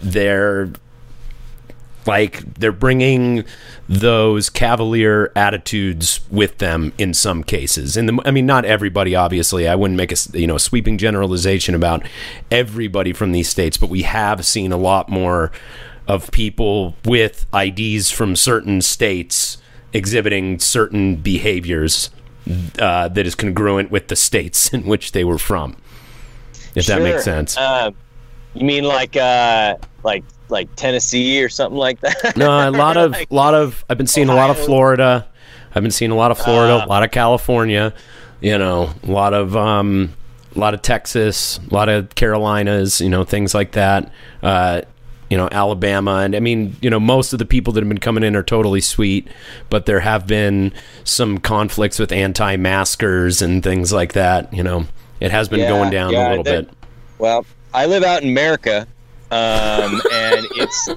they're 0.00 0.70
like 2.04 2.40
they're 2.54 2.70
bringing 2.70 3.44
those 3.88 4.50
cavalier 4.50 5.32
attitudes 5.34 6.20
with 6.30 6.58
them 6.58 6.92
in 6.98 7.14
some 7.14 7.42
cases. 7.42 7.96
And 7.96 8.20
i 8.26 8.30
mean 8.30 8.44
not 8.44 8.66
everybody 8.66 9.14
obviously. 9.14 9.66
I 9.66 9.74
wouldn't 9.74 9.96
make 9.96 10.12
a 10.12 10.16
you 10.38 10.46
know 10.46 10.58
sweeping 10.58 10.98
generalization 10.98 11.74
about 11.74 12.06
everybody 12.50 13.14
from 13.14 13.32
these 13.32 13.48
states 13.48 13.78
but 13.78 13.88
we 13.88 14.02
have 14.02 14.44
seen 14.44 14.70
a 14.70 14.76
lot 14.76 15.08
more 15.08 15.50
of 16.06 16.30
people 16.30 16.94
with 17.06 17.46
ids 17.54 18.12
from 18.12 18.36
certain 18.36 18.82
states 18.82 19.56
exhibiting 19.92 20.58
certain 20.58 21.16
behaviors 21.16 22.10
uh, 22.78 23.08
that 23.08 23.26
is 23.26 23.34
congruent 23.34 23.90
with 23.90 24.08
the 24.08 24.16
states 24.16 24.72
in 24.74 24.84
which 24.84 25.12
they 25.12 25.24
were 25.24 25.38
from 25.38 25.76
if 26.74 26.86
that 26.86 27.02
makes 27.02 27.24
sense 27.24 27.56
um, 27.58 27.94
you 28.54 28.64
mean 28.64 28.84
like 28.84 29.16
uh 29.16 29.76
like 30.04 30.24
like 30.48 30.68
tennessee 30.76 31.42
or 31.42 31.48
something 31.48 31.78
like 31.78 32.00
that 32.00 32.36
No, 32.36 32.68
a 32.68 32.70
lot 32.70 32.96
of, 32.96 33.12
Like- 33.12 33.30
lot 33.30 33.54
of. 33.54 33.84
I've 33.88 33.96
been 33.98 34.06
seeing 34.06 34.28
a 34.28 34.34
lot 34.34 34.50
of 34.50 34.58
Florida. 34.58 35.26
I've 35.74 35.82
been 35.82 35.90
seeing 35.92 36.10
a 36.10 36.14
lot 36.14 36.30
of 36.30 36.38
Florida, 36.38 36.80
Ah. 36.82 36.84
a 36.84 36.88
lot 36.88 37.02
of 37.02 37.10
California. 37.10 37.94
You 38.42 38.58
know, 38.58 38.92
a 39.02 39.10
lot 39.10 39.32
of, 39.32 39.56
um, 39.56 40.12
a 40.54 40.58
lot 40.58 40.74
of 40.74 40.82
Texas, 40.82 41.58
a 41.70 41.74
lot 41.74 41.88
of 41.88 42.14
Carolinas. 42.14 43.00
You 43.00 43.08
know, 43.08 43.24
things 43.24 43.54
like 43.54 43.72
that. 43.72 44.10
You 45.32 45.38
know, 45.38 45.48
Alabama, 45.50 46.16
and 46.16 46.36
I 46.36 46.40
mean, 46.40 46.76
you 46.82 46.90
know, 46.90 47.00
most 47.00 47.32
of 47.32 47.38
the 47.38 47.46
people 47.46 47.72
that 47.72 47.80
have 47.80 47.88
been 47.88 47.96
coming 47.96 48.22
in 48.22 48.36
are 48.36 48.42
totally 48.42 48.82
sweet, 48.82 49.26
but 49.70 49.86
there 49.86 50.00
have 50.00 50.26
been 50.26 50.74
some 51.04 51.38
conflicts 51.38 51.98
with 51.98 52.12
anti-maskers 52.12 53.40
and 53.40 53.62
things 53.62 53.94
like 53.94 54.12
that. 54.12 54.52
You 54.52 54.62
know, 54.62 54.84
it 55.20 55.30
has 55.30 55.48
been 55.48 55.60
Yeah, 55.60 55.68
going 55.70 55.88
down 55.90 56.12
yeah, 56.12 56.28
a 56.28 56.36
little 56.36 56.44
that- 56.44 56.66
bit. 56.68 56.76
Well, 57.16 57.46
I 57.72 57.86
live 57.86 58.04
out 58.04 58.22
in 58.22 58.28
America, 58.28 58.86
um, 59.30 60.02
and 60.12 60.46
it's 60.56 60.88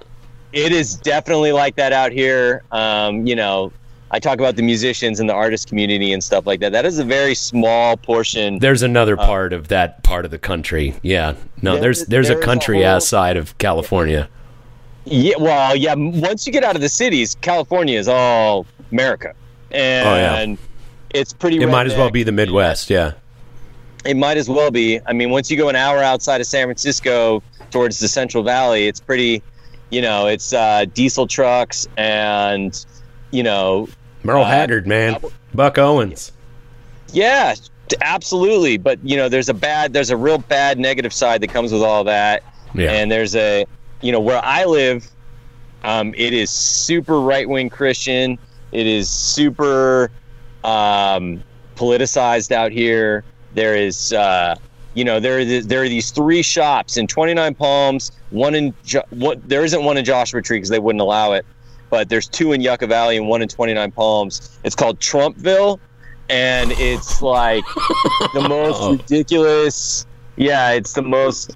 it 0.52 0.74
is 0.74 0.96
definitely 0.98 1.54
like 1.54 1.78
that 1.78 1.94
out 1.94 2.12
here. 2.12 2.64
Um, 2.74 3.26
you 3.26 3.38
know, 3.38 3.72
I 4.12 4.20
talk 4.20 4.38
about 4.40 4.56
the 4.56 4.62
musicians 4.62 5.20
and 5.20 5.28
the 5.30 5.34
artist 5.34 5.68
community 5.68 6.14
and 6.14 6.24
stuff 6.24 6.46
like 6.46 6.60
that. 6.60 6.72
That 6.72 6.86
is 6.86 7.00
a 7.00 7.04
very 7.04 7.36
small 7.36 7.98
portion. 7.98 8.60
There's 8.60 8.84
another 8.84 9.18
part 9.18 9.52
of 9.52 9.68
that 9.70 10.04
part 10.04 10.26
of 10.26 10.32
the 10.32 10.38
country. 10.38 10.94
Yeah, 11.02 11.34
no, 11.62 11.74
There- 11.74 11.82
there's 11.82 12.06
there's, 12.06 12.28
there's 12.28 12.30
a 12.30 12.40
a 12.40 12.42
country 12.44 12.78
whole- 12.78 12.86
ass 12.98 13.08
side 13.08 13.36
of 13.38 13.58
California. 13.58 14.30
Yeah, 15.06 15.36
well, 15.40 15.76
yeah. 15.76 15.94
Once 15.96 16.48
you 16.48 16.54
get 16.54 16.64
out 16.64 16.76
of 16.76 16.82
the 16.82 16.90
cities, 16.90 17.36
California 17.42 17.98
is 18.00 18.08
all 18.08 18.66
America, 18.92 19.34
and 19.72 20.58
it's 21.12 21.34
pretty. 21.34 21.60
Oh, 21.60 21.64
It 21.64 21.70
might 21.72 21.86
as 21.88 21.96
well 21.96 22.10
be 22.10 22.24
the 22.24 22.32
Midwest, 22.32 22.90
yeah. 22.90 23.14
It 24.06 24.18
might 24.18 24.38
as 24.38 24.48
well 24.50 24.72
be. 24.72 25.00
I 25.08 25.14
mean, 25.14 25.30
once 25.32 25.50
you 25.52 25.58
go 25.58 25.68
an 25.70 25.76
hour 25.76 26.02
outside 26.02 26.42
of 26.42 26.48
San 26.48 26.66
Francisco 26.68 27.42
towards 27.72 28.00
the 28.00 28.08
Central 28.08 28.44
Valley, 28.44 28.88
it's 28.88 29.00
pretty. 29.00 29.42
You 29.92 30.02
know, 30.02 30.26
it's 30.28 30.52
uh, 30.54 30.86
diesel 30.96 31.28
trucks 31.28 31.88
and 31.98 32.84
you 33.36 33.44
know 33.44 33.88
Merle 34.24 34.44
Uh, 34.44 34.48
Haggard, 34.48 34.88
man. 34.88 35.18
Buck 35.54 35.78
Owens. 35.78 36.32
Yeah, 37.12 37.56
absolutely. 38.02 38.78
But 38.78 39.00
you 39.04 39.16
know, 39.18 39.30
there's 39.30 39.50
a 39.50 39.54
bad, 39.54 39.94
there's 39.94 40.10
a 40.10 40.18
real 40.18 40.38
bad 40.40 40.80
negative 40.80 41.14
side 41.14 41.42
that 41.42 41.50
comes 41.50 41.72
with 41.72 41.82
all 41.84 42.04
that. 42.06 42.44
Yeah. 42.74 42.92
And 42.92 43.12
there's 43.12 43.36
a, 43.36 43.66
you 44.02 44.12
know, 44.12 44.20
where 44.20 44.44
I 44.44 44.66
live, 44.66 45.08
um, 45.84 46.14
it 46.18 46.34
is 46.34 46.50
super 46.50 47.22
right 47.22 47.48
wing 47.48 47.70
Christian. 47.70 48.38
It 48.72 48.88
is 48.88 49.10
super 49.10 50.12
um, 50.64 51.44
politicized 51.76 52.52
out 52.52 52.72
here. 52.72 53.24
There 53.54 53.76
is 53.76 54.12
uh, 54.12 54.56
you 54.96 55.04
know, 55.06 55.20
there 55.20 55.38
are 55.40 55.44
th- 55.44 55.66
there 55.66 55.84
are 55.84 55.90
these 55.90 56.12
three 56.12 56.42
shops 56.42 56.98
in 56.98 57.06
29 57.08 57.54
Palms. 57.56 58.12
One 58.32 58.56
in 58.56 58.74
jo- 58.84 59.04
what 59.12 59.48
there 59.48 59.64
isn't 59.64 59.84
one 59.84 59.98
in 59.98 60.04
Joshua 60.06 60.42
Tree 60.42 60.58
because 60.58 60.70
they 60.70 60.80
wouldn't 60.80 61.02
allow 61.02 61.34
it, 61.34 61.46
but 61.96 62.10
there's 62.10 62.28
two 62.28 62.52
in 62.52 62.60
Yucca 62.60 62.86
Valley 62.88 63.16
and 63.16 63.26
one 63.26 63.42
in 63.42 63.48
29 63.48 63.90
Palms. 63.92 64.60
It's 64.66 64.76
called 64.76 65.00
Trumpville, 65.00 65.80
and 66.30 66.74
it's 66.74 67.22
like 67.22 67.64
the 68.34 68.46
most 68.50 69.00
ridiculous. 69.00 70.06
Yeah, 70.36 70.72
it's 70.72 70.92
the 70.92 71.02
most. 71.02 71.56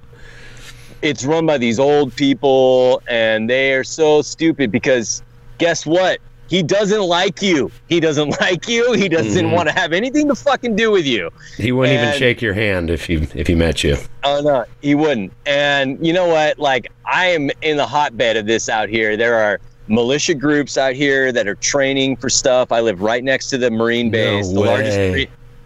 It's 1.01 1.25
run 1.25 1.45
by 1.45 1.57
these 1.57 1.77
old 1.77 2.15
people, 2.15 3.01
and 3.09 3.49
they 3.49 3.73
are 3.73 3.83
so 3.83 4.21
stupid 4.21 4.71
because 4.71 5.21
guess 5.57 5.85
what? 5.85 6.19
He 6.47 6.63
doesn't 6.63 7.01
like 7.03 7.41
you. 7.41 7.69
He 7.89 7.99
doesn't 7.99 8.29
like 8.41 8.65
you. 8.69 8.93
He 8.93 9.09
doesn't 9.09 9.47
Mhm. 9.47 9.51
want 9.53 9.67
to 9.67 9.75
have 9.75 9.91
anything 9.91 10.29
to 10.29 10.35
fucking 10.35 10.77
do 10.77 10.89
with 10.89 11.05
you. 11.05 11.31
He 11.57 11.73
wouldn't 11.73 11.99
even 12.01 12.17
shake 12.17 12.41
your 12.41 12.53
hand 12.53 12.89
if 12.89 13.05
he 13.07 13.15
if 13.35 13.47
he 13.47 13.55
met 13.55 13.83
you. 13.83 13.97
Oh 14.23 14.39
no, 14.41 14.63
he 14.81 14.95
wouldn't. 14.95 15.33
And 15.45 15.99
you 16.05 16.13
know 16.13 16.27
what? 16.27 16.57
Like 16.59 16.87
I 17.05 17.25
am 17.27 17.51
in 17.61 17.75
the 17.75 17.85
hotbed 17.85 18.37
of 18.37 18.45
this 18.45 18.69
out 18.69 18.87
here. 18.87 19.17
There 19.17 19.35
are 19.35 19.59
militia 19.89 20.35
groups 20.35 20.77
out 20.77 20.93
here 20.93 21.31
that 21.31 21.47
are 21.47 21.55
training 21.55 22.15
for 22.15 22.29
stuff. 22.29 22.71
I 22.71 22.79
live 22.79 23.01
right 23.01 23.23
next 23.23 23.49
to 23.49 23.57
the 23.57 23.71
Marine 23.71 24.09
base. 24.09 24.47
No 24.49 24.61
the 24.61 24.67
largest 24.67 24.97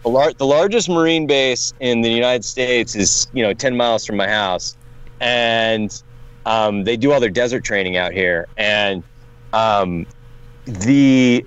the, 0.02 0.08
lar- 0.08 0.32
the 0.32 0.46
largest 0.46 0.88
Marine 0.88 1.26
base 1.26 1.72
in 1.80 2.02
the 2.02 2.10
United 2.10 2.44
States 2.44 2.94
is, 2.94 3.28
you 3.32 3.42
know, 3.42 3.54
10 3.54 3.76
miles 3.76 4.04
from 4.04 4.16
my 4.16 4.28
house. 4.28 4.76
And 5.20 6.02
um, 6.46 6.84
they 6.84 6.96
do 6.96 7.12
all 7.12 7.20
their 7.20 7.30
desert 7.30 7.64
training 7.64 7.96
out 7.96 8.12
here. 8.12 8.48
And 8.56 9.02
um, 9.52 10.06
the 10.64 11.46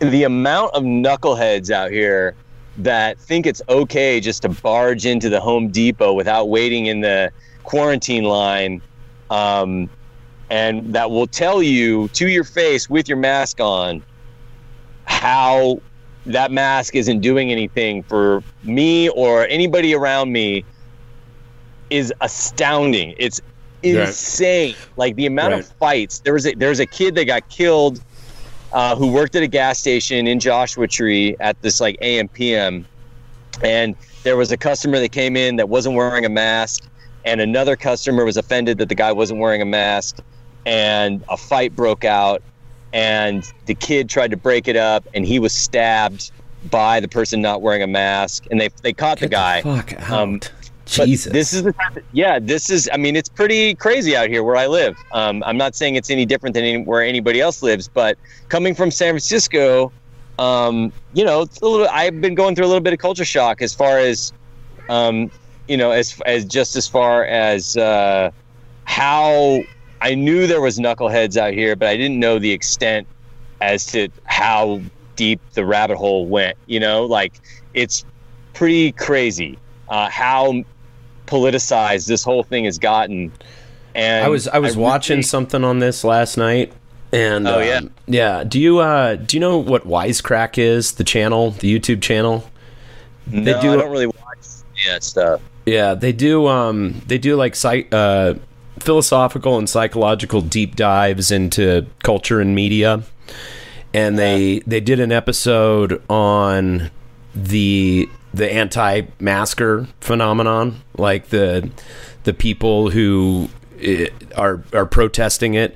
the 0.00 0.24
amount 0.24 0.74
of 0.74 0.82
knuckleheads 0.82 1.70
out 1.70 1.92
here 1.92 2.34
that 2.78 3.18
think 3.20 3.46
it's 3.46 3.62
okay 3.68 4.18
just 4.18 4.42
to 4.42 4.48
barge 4.48 5.06
into 5.06 5.28
the 5.28 5.40
Home 5.40 5.68
Depot 5.68 6.12
without 6.12 6.48
waiting 6.48 6.86
in 6.86 7.00
the 7.00 7.30
quarantine 7.62 8.24
line, 8.24 8.82
um, 9.30 9.88
and 10.52 10.94
that 10.94 11.10
will 11.10 11.28
tell 11.28 11.62
you 11.62 12.10
to 12.12 12.28
your 12.28 12.44
face 12.44 12.90
with 12.90 13.08
your 13.08 13.16
mask 13.16 13.58
on 13.58 14.04
how 15.06 15.78
that 16.26 16.52
mask 16.52 16.94
isn't 16.94 17.22
doing 17.22 17.50
anything 17.50 18.04
for 18.04 18.44
me 18.62 19.08
or 19.10 19.46
anybody 19.48 19.94
around 19.94 20.30
me 20.30 20.66
is 21.90 22.12
astounding. 22.20 23.14
It's 23.18 23.40
Right. 23.82 24.18
insane. 24.18 24.76
Like 24.96 25.16
the 25.16 25.26
amount 25.26 25.54
Right. 25.54 25.60
of 25.60 25.72
fights. 25.80 26.20
There 26.20 26.34
was 26.34 26.46
a 26.46 26.54
there 26.54 26.68
was 26.70 26.80
a 26.80 26.86
kid 26.86 27.14
that 27.16 27.24
got 27.26 27.48
killed 27.48 28.00
uh, 28.72 28.96
who 28.96 29.08
worked 29.12 29.36
at 29.36 29.42
a 29.42 29.48
gas 29.48 29.78
station 29.80 30.26
in 30.28 30.40
Joshua 30.40 30.88
Tree 30.88 31.36
at 31.40 31.60
this 31.62 31.80
like 31.80 31.96
AM 32.02 32.28
PM, 32.28 32.86
and 33.62 33.96
there 34.24 34.36
was 34.36 34.52
a 34.52 34.58
customer 34.58 35.00
that 35.00 35.12
came 35.12 35.36
in 35.36 35.56
that 35.56 35.70
wasn't 35.70 35.96
wearing 35.96 36.26
a 36.26 36.30
mask, 36.30 36.84
and 37.24 37.40
another 37.40 37.76
customer 37.76 38.24
was 38.24 38.36
offended 38.36 38.78
that 38.78 38.90
the 38.90 38.94
guy 38.94 39.12
wasn't 39.12 39.40
wearing 39.40 39.62
a 39.62 39.66
mask, 39.66 40.18
and 40.66 41.24
a 41.28 41.36
fight 41.36 41.74
broke 41.74 42.04
out, 42.04 42.42
and 42.92 43.50
the 43.66 43.74
kid 43.74 44.08
tried 44.08 44.30
to 44.30 44.36
break 44.36 44.68
it 44.68 44.76
up, 44.76 45.06
and 45.14 45.26
he 45.26 45.38
was 45.38 45.52
stabbed 45.52 46.30
by 46.70 47.00
the 47.00 47.08
person 47.08 47.40
not 47.40 47.62
wearing 47.62 47.82
a 47.82 47.86
mask, 47.86 48.46
and 48.50 48.60
they 48.60 48.68
they 48.82 48.92
caught 48.92 49.18
the 49.18 49.28
guy. 49.28 49.62
fuck 49.62 49.92
out. 49.94 50.10
Um, 50.10 50.40
Jesus. 50.84 51.32
This 51.32 51.52
is 51.52 51.72
yeah. 52.12 52.38
This 52.38 52.68
is. 52.68 52.88
I 52.92 52.96
mean, 52.96 53.16
it's 53.16 53.28
pretty 53.28 53.74
crazy 53.74 54.16
out 54.16 54.28
here 54.28 54.42
where 54.42 54.56
I 54.56 54.66
live. 54.66 54.96
Um, 55.12 55.42
I'm 55.46 55.56
not 55.56 55.74
saying 55.74 55.94
it's 55.96 56.10
any 56.10 56.26
different 56.26 56.54
than 56.54 56.64
any, 56.64 56.82
where 56.84 57.02
anybody 57.02 57.40
else 57.40 57.62
lives, 57.62 57.88
but 57.88 58.18
coming 58.48 58.74
from 58.74 58.90
San 58.90 59.12
Francisco, 59.12 59.92
um, 60.38 60.92
you 61.14 61.24
know, 61.24 61.42
it's 61.42 61.60
a 61.60 61.66
little. 61.66 61.88
I've 61.88 62.20
been 62.20 62.34
going 62.34 62.54
through 62.54 62.66
a 62.66 62.68
little 62.68 62.82
bit 62.82 62.92
of 62.92 62.98
culture 62.98 63.24
shock 63.24 63.62
as 63.62 63.72
far 63.72 63.98
as, 63.98 64.32
um, 64.88 65.30
you 65.68 65.76
know, 65.76 65.92
as 65.92 66.20
as 66.26 66.44
just 66.44 66.76
as 66.76 66.86
far 66.86 67.24
as 67.24 67.76
uh, 67.76 68.30
how 68.84 69.60
I 70.02 70.14
knew 70.14 70.46
there 70.46 70.60
was 70.60 70.78
knuckleheads 70.78 71.36
out 71.36 71.52
here, 71.54 71.76
but 71.76 71.88
I 71.88 71.96
didn't 71.96 72.18
know 72.18 72.38
the 72.38 72.50
extent 72.50 73.06
as 73.60 73.86
to 73.86 74.08
how 74.24 74.80
deep 75.16 75.40
the 75.54 75.64
rabbit 75.64 75.96
hole 75.96 76.26
went. 76.26 76.56
You 76.66 76.80
know, 76.80 77.04
like 77.04 77.34
it's 77.74 78.04
pretty 78.54 78.92
crazy 78.92 79.58
uh, 79.88 80.08
how 80.10 80.64
politicized 81.26 82.06
this 82.06 82.24
whole 82.24 82.42
thing 82.42 82.64
has 82.64 82.78
gotten. 82.78 83.32
And 83.94 84.24
I 84.24 84.28
was 84.28 84.48
I 84.48 84.58
was 84.58 84.76
watching 84.76 85.16
really- 85.18 85.22
something 85.22 85.64
on 85.64 85.78
this 85.78 86.02
last 86.02 86.36
night, 86.36 86.72
and 87.12 87.46
Oh, 87.46 87.60
yeah? 87.60 87.76
um, 87.78 87.90
yeah. 88.06 88.42
Do 88.44 88.58
you 88.58 88.78
uh 88.78 89.16
do 89.16 89.36
you 89.36 89.40
know 89.40 89.58
what 89.58 89.86
Wisecrack 89.86 90.58
is? 90.58 90.92
The 90.92 91.04
channel, 91.04 91.50
the 91.52 91.78
YouTube 91.78 92.00
channel. 92.02 92.44
no, 93.26 93.42
they 93.44 93.60
do- 93.60 93.72
I 93.74 93.76
don't 93.76 93.90
really 93.92 94.06
watch 94.06 94.16
yeah 94.84 94.98
stuff. 95.00 95.40
Yeah, 95.66 95.94
they 95.94 96.10
do. 96.12 96.48
Um, 96.48 97.02
they 97.06 97.18
do 97.18 97.36
like 97.36 97.54
site. 97.54 97.92
uh, 97.94 98.34
philosophical 98.82 99.58
and 99.58 99.68
psychological 99.68 100.40
deep 100.40 100.76
dives 100.76 101.30
into 101.30 101.86
culture 102.02 102.40
and 102.40 102.54
media, 102.54 103.02
and 103.94 104.18
they 104.18 104.60
they 104.60 104.80
did 104.80 105.00
an 105.00 105.12
episode 105.12 106.02
on 106.10 106.90
the 107.34 108.08
the 108.34 108.52
anti-masker 108.52 109.88
phenomenon, 110.00 110.82
like 110.96 111.28
the 111.28 111.70
the 112.24 112.34
people 112.34 112.90
who 112.90 113.48
eh, 113.80 114.08
are 114.36 114.62
are 114.72 114.86
protesting 114.86 115.54
it, 115.54 115.74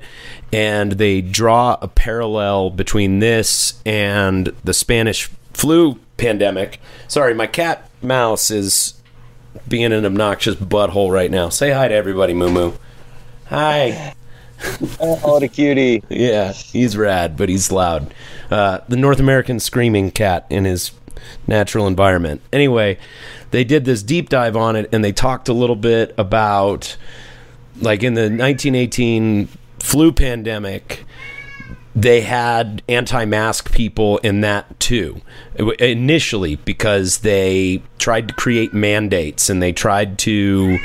and 0.51 0.93
they 0.93 1.21
draw 1.21 1.77
a 1.81 1.87
parallel 1.87 2.69
between 2.69 3.19
this 3.19 3.81
and 3.85 4.53
the 4.63 4.73
Spanish 4.73 5.29
flu 5.53 5.99
pandemic. 6.17 6.79
Sorry, 7.07 7.33
my 7.33 7.47
cat 7.47 7.89
Mouse 8.01 8.51
is 8.51 8.93
being 9.67 9.91
an 9.91 10.05
obnoxious 10.05 10.55
butthole 10.55 11.11
right 11.11 11.31
now. 11.31 11.49
Say 11.49 11.71
hi 11.71 11.87
to 11.87 11.93
everybody, 11.93 12.33
Moo 12.33 12.49
Moo. 12.49 12.73
Hi. 13.49 14.13
Oh, 14.99 15.15
what 15.17 15.43
a 15.43 15.47
cutie! 15.47 16.03
Yeah, 16.09 16.51
he's 16.51 16.97
rad, 16.97 17.37
but 17.37 17.47
he's 17.47 17.71
loud. 17.71 18.13
Uh, 18.51 18.79
the 18.89 18.97
North 18.97 19.19
American 19.19 19.59
screaming 19.59 20.11
cat 20.11 20.45
in 20.49 20.65
his 20.65 20.91
natural 21.47 21.87
environment. 21.87 22.41
Anyway, 22.51 22.97
they 23.51 23.63
did 23.63 23.85
this 23.85 24.03
deep 24.03 24.29
dive 24.29 24.57
on 24.57 24.75
it 24.75 24.89
and 24.91 25.03
they 25.03 25.11
talked 25.11 25.47
a 25.47 25.53
little 25.53 25.75
bit 25.75 26.13
about, 26.17 26.97
like, 27.79 28.03
in 28.03 28.15
the 28.15 28.23
1918 28.23 29.47
flu 29.79 30.11
pandemic, 30.11 31.05
they 31.95 32.21
had 32.21 32.81
anti-mask 32.89 33.71
people 33.71 34.17
in 34.19 34.41
that 34.41 34.79
too 34.79 35.21
initially 35.79 36.55
because 36.57 37.19
they 37.19 37.81
tried 37.97 38.27
to 38.27 38.33
create 38.35 38.73
mandates 38.73 39.49
and 39.49 39.63
they 39.63 39.71
tried 39.71 40.19
to 40.19 40.77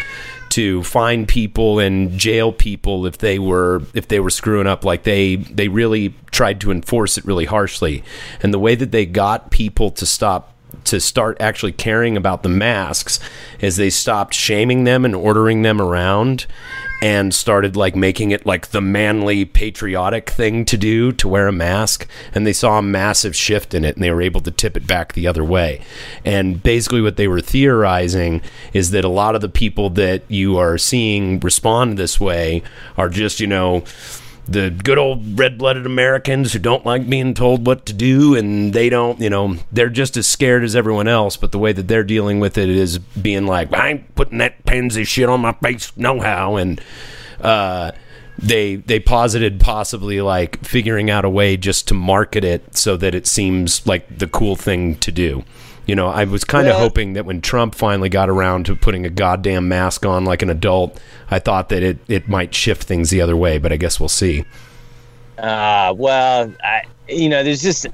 to 0.52 0.82
fine 0.82 1.24
people 1.24 1.78
and 1.78 2.18
jail 2.18 2.52
people 2.52 3.06
if 3.06 3.16
they 3.16 3.38
were 3.38 3.80
if 3.94 4.08
they 4.08 4.20
were 4.20 4.30
screwing 4.30 4.66
up. 4.66 4.84
Like 4.84 5.04
they 5.04 5.36
they 5.36 5.68
really 5.68 6.14
tried 6.30 6.60
to 6.60 6.70
enforce 6.70 7.16
it 7.16 7.24
really 7.24 7.46
harshly. 7.46 8.04
And 8.42 8.52
the 8.52 8.58
way 8.58 8.74
that 8.74 8.92
they 8.92 9.06
got 9.06 9.50
people 9.50 9.90
to 9.92 10.04
stop 10.04 10.54
to 10.84 11.00
start 11.00 11.38
actually 11.40 11.72
caring 11.72 12.16
about 12.16 12.42
the 12.42 12.48
masks 12.48 13.18
is 13.60 13.76
they 13.76 13.90
stopped 13.90 14.34
shaming 14.34 14.84
them 14.84 15.04
and 15.04 15.14
ordering 15.14 15.62
them 15.62 15.80
around 15.80 16.46
and 17.02 17.34
started 17.34 17.74
like 17.74 17.96
making 17.96 18.30
it 18.30 18.46
like 18.46 18.68
the 18.68 18.80
manly 18.80 19.44
patriotic 19.44 20.30
thing 20.30 20.64
to 20.64 20.76
do 20.76 21.10
to 21.10 21.26
wear 21.26 21.48
a 21.48 21.52
mask 21.52 22.06
and 22.32 22.46
they 22.46 22.52
saw 22.52 22.78
a 22.78 22.82
massive 22.82 23.34
shift 23.34 23.74
in 23.74 23.84
it 23.84 23.96
and 23.96 24.04
they 24.04 24.12
were 24.12 24.22
able 24.22 24.40
to 24.40 24.52
tip 24.52 24.76
it 24.76 24.86
back 24.86 25.12
the 25.12 25.26
other 25.26 25.42
way. 25.42 25.80
And 26.24 26.62
basically 26.62 27.02
what 27.02 27.16
they 27.16 27.26
were 27.26 27.40
theorizing 27.40 28.40
is 28.72 28.92
that 28.92 29.04
a 29.04 29.08
lot 29.08 29.34
of 29.34 29.40
the 29.40 29.48
people 29.48 29.90
that 29.90 30.22
you 30.28 30.56
are 30.58 30.78
seeing 30.78 31.40
respond 31.40 31.98
this 31.98 32.20
way 32.20 32.62
are 32.96 33.08
just 33.08 33.40
you 33.40 33.48
know 33.48 33.82
the 34.46 34.70
good 34.70 34.98
old 34.98 35.38
red-blooded 35.38 35.86
Americans 35.86 36.52
who 36.52 36.58
don't 36.58 36.84
like 36.84 37.08
being 37.08 37.32
told 37.32 37.66
what 37.66 37.86
to 37.86 37.92
do 37.92 38.34
and 38.34 38.72
they 38.72 38.88
don't, 38.88 39.20
you 39.20 39.30
know, 39.30 39.56
they're 39.70 39.88
just 39.88 40.16
as 40.16 40.26
scared 40.26 40.64
as 40.64 40.74
everyone 40.74 41.08
else, 41.08 41.36
but 41.36 41.52
the 41.52 41.58
way 41.58 41.72
that 41.72 41.88
they're 41.88 42.04
dealing 42.04 42.40
with 42.40 42.58
it 42.58 42.68
is 42.68 42.98
being 42.98 43.46
like, 43.46 43.72
I 43.72 43.90
ain't 43.90 44.14
putting 44.14 44.38
that 44.38 44.64
pansy 44.64 45.04
shit 45.04 45.28
on 45.28 45.40
my 45.40 45.52
face 45.52 45.92
no 45.96 46.20
how 46.20 46.56
and 46.56 46.80
uh 47.40 47.92
they 48.38 48.76
they 48.76 48.98
posited 48.98 49.60
possibly 49.60 50.20
like 50.20 50.64
figuring 50.64 51.10
out 51.10 51.24
a 51.24 51.30
way 51.30 51.56
just 51.56 51.86
to 51.88 51.94
market 51.94 52.44
it 52.44 52.76
so 52.76 52.96
that 52.96 53.14
it 53.14 53.26
seems 53.26 53.86
like 53.86 54.18
the 54.18 54.26
cool 54.26 54.56
thing 54.56 54.96
to 54.96 55.12
do. 55.12 55.44
You 55.84 55.96
know, 55.96 56.08
I 56.08 56.24
was 56.24 56.44
kind 56.44 56.68
of 56.68 56.74
Yeah. 56.74 56.80
hoping 56.80 57.14
that 57.14 57.24
when 57.24 57.40
Trump 57.40 57.74
finally 57.74 58.08
got 58.08 58.28
around 58.28 58.66
to 58.66 58.76
putting 58.76 59.04
a 59.04 59.10
goddamn 59.10 59.66
mask 59.68 60.06
on 60.06 60.24
like 60.24 60.42
an 60.42 60.50
adult, 60.50 61.00
I 61.30 61.38
thought 61.40 61.70
that 61.70 61.82
it, 61.82 61.98
it 62.08 62.28
might 62.28 62.54
shift 62.54 62.84
things 62.84 63.10
the 63.10 63.20
other 63.20 63.36
way, 63.36 63.58
but 63.58 63.72
I 63.72 63.76
guess 63.76 63.98
we'll 63.98 64.08
see. 64.08 64.44
Uh, 65.38 65.92
well, 65.96 66.52
I, 66.62 66.82
you 67.08 67.28
know, 67.28 67.42
there's 67.42 67.62
just, 67.62 67.86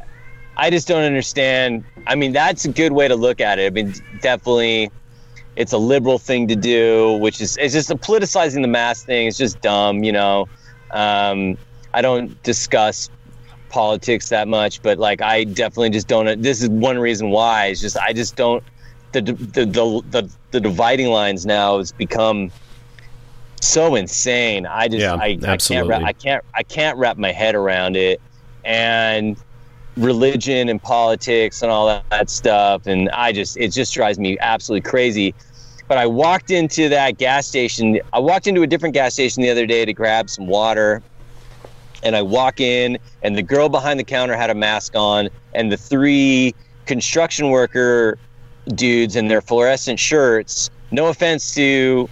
I 0.56 0.68
just 0.70 0.86
don't 0.86 1.02
understand. 1.04 1.84
I 2.06 2.14
mean, 2.14 2.32
that's 2.32 2.66
a 2.66 2.68
good 2.68 2.92
way 2.92 3.08
to 3.08 3.16
look 3.16 3.40
at 3.40 3.58
it. 3.58 3.66
I 3.66 3.70
mean, 3.70 3.94
definitely, 4.20 4.90
it's 5.56 5.72
a 5.72 5.78
liberal 5.78 6.18
thing 6.18 6.46
to 6.48 6.56
do, 6.56 7.14
which 7.14 7.40
is, 7.40 7.56
it's 7.56 7.72
just 7.72 7.90
a 7.90 7.96
politicizing 7.96 8.60
the 8.60 8.68
mask 8.68 9.06
thing. 9.06 9.28
It's 9.28 9.38
just 9.38 9.60
dumb, 9.62 10.04
you 10.04 10.12
know. 10.12 10.46
Um, 10.90 11.56
I 11.94 12.02
don't 12.02 12.40
discuss 12.42 13.08
politics 13.68 14.28
that 14.28 14.48
much, 14.48 14.82
but 14.82 14.98
like, 14.98 15.20
I 15.20 15.44
definitely 15.44 15.90
just 15.90 16.08
don't. 16.08 16.40
This 16.42 16.62
is 16.62 16.68
one 16.68 16.98
reason 16.98 17.30
why. 17.30 17.66
It's 17.66 17.80
just, 17.80 17.96
I 17.96 18.12
just 18.12 18.36
don't 18.36 18.62
the 19.12 19.22
the 19.22 19.64
the 19.64 20.02
the, 20.10 20.30
the 20.50 20.60
dividing 20.60 21.08
lines 21.08 21.46
now 21.46 21.78
has 21.78 21.92
become 21.92 22.50
so 23.60 23.94
insane. 23.94 24.66
I 24.66 24.88
just 24.88 25.00
Yeah, 25.00 25.14
I, 25.14 25.38
I 25.46 25.56
can't 25.56 25.88
wrap, 25.88 26.02
I 26.02 26.12
can't 26.12 26.44
I 26.54 26.62
can't 26.62 26.98
wrap 26.98 27.16
my 27.16 27.32
head 27.32 27.54
around 27.54 27.96
it, 27.96 28.20
and 28.64 29.36
religion 29.96 30.68
and 30.68 30.80
politics 30.80 31.62
and 31.62 31.70
all 31.72 31.86
that, 31.88 32.08
that 32.10 32.30
stuff, 32.30 32.86
and 32.86 33.08
I 33.10 33.32
just 33.32 33.56
it 33.56 33.72
just 33.72 33.94
drives 33.94 34.18
me 34.18 34.38
absolutely 34.38 34.88
crazy. 34.88 35.34
But 35.88 35.96
I 35.96 36.06
walked 36.06 36.50
into 36.50 36.90
that 36.90 37.16
gas 37.16 37.46
station. 37.46 37.98
I 38.12 38.18
walked 38.18 38.46
into 38.46 38.62
a 38.62 38.66
different 38.66 38.92
gas 38.92 39.14
station 39.14 39.42
the 39.42 39.48
other 39.48 39.64
day 39.64 39.86
to 39.86 39.92
grab 39.94 40.28
some 40.28 40.46
water, 40.46 41.02
and 42.02 42.14
I 42.16 42.22
walk 42.22 42.60
in, 42.60 42.98
and 43.22 43.36
the 43.36 43.42
girl 43.42 43.68
behind 43.68 43.98
the 43.98 44.04
counter 44.04 44.36
had 44.36 44.50
a 44.50 44.54
mask 44.54 44.94
on, 44.94 45.28
and 45.54 45.70
the 45.72 45.76
three 45.76 46.54
construction 46.86 47.50
worker 47.50 48.18
dudes 48.74 49.16
in 49.16 49.28
their 49.28 49.40
fluorescent 49.40 49.98
shirts. 49.98 50.70
No 50.90 51.06
offense 51.06 51.54
to 51.54 52.08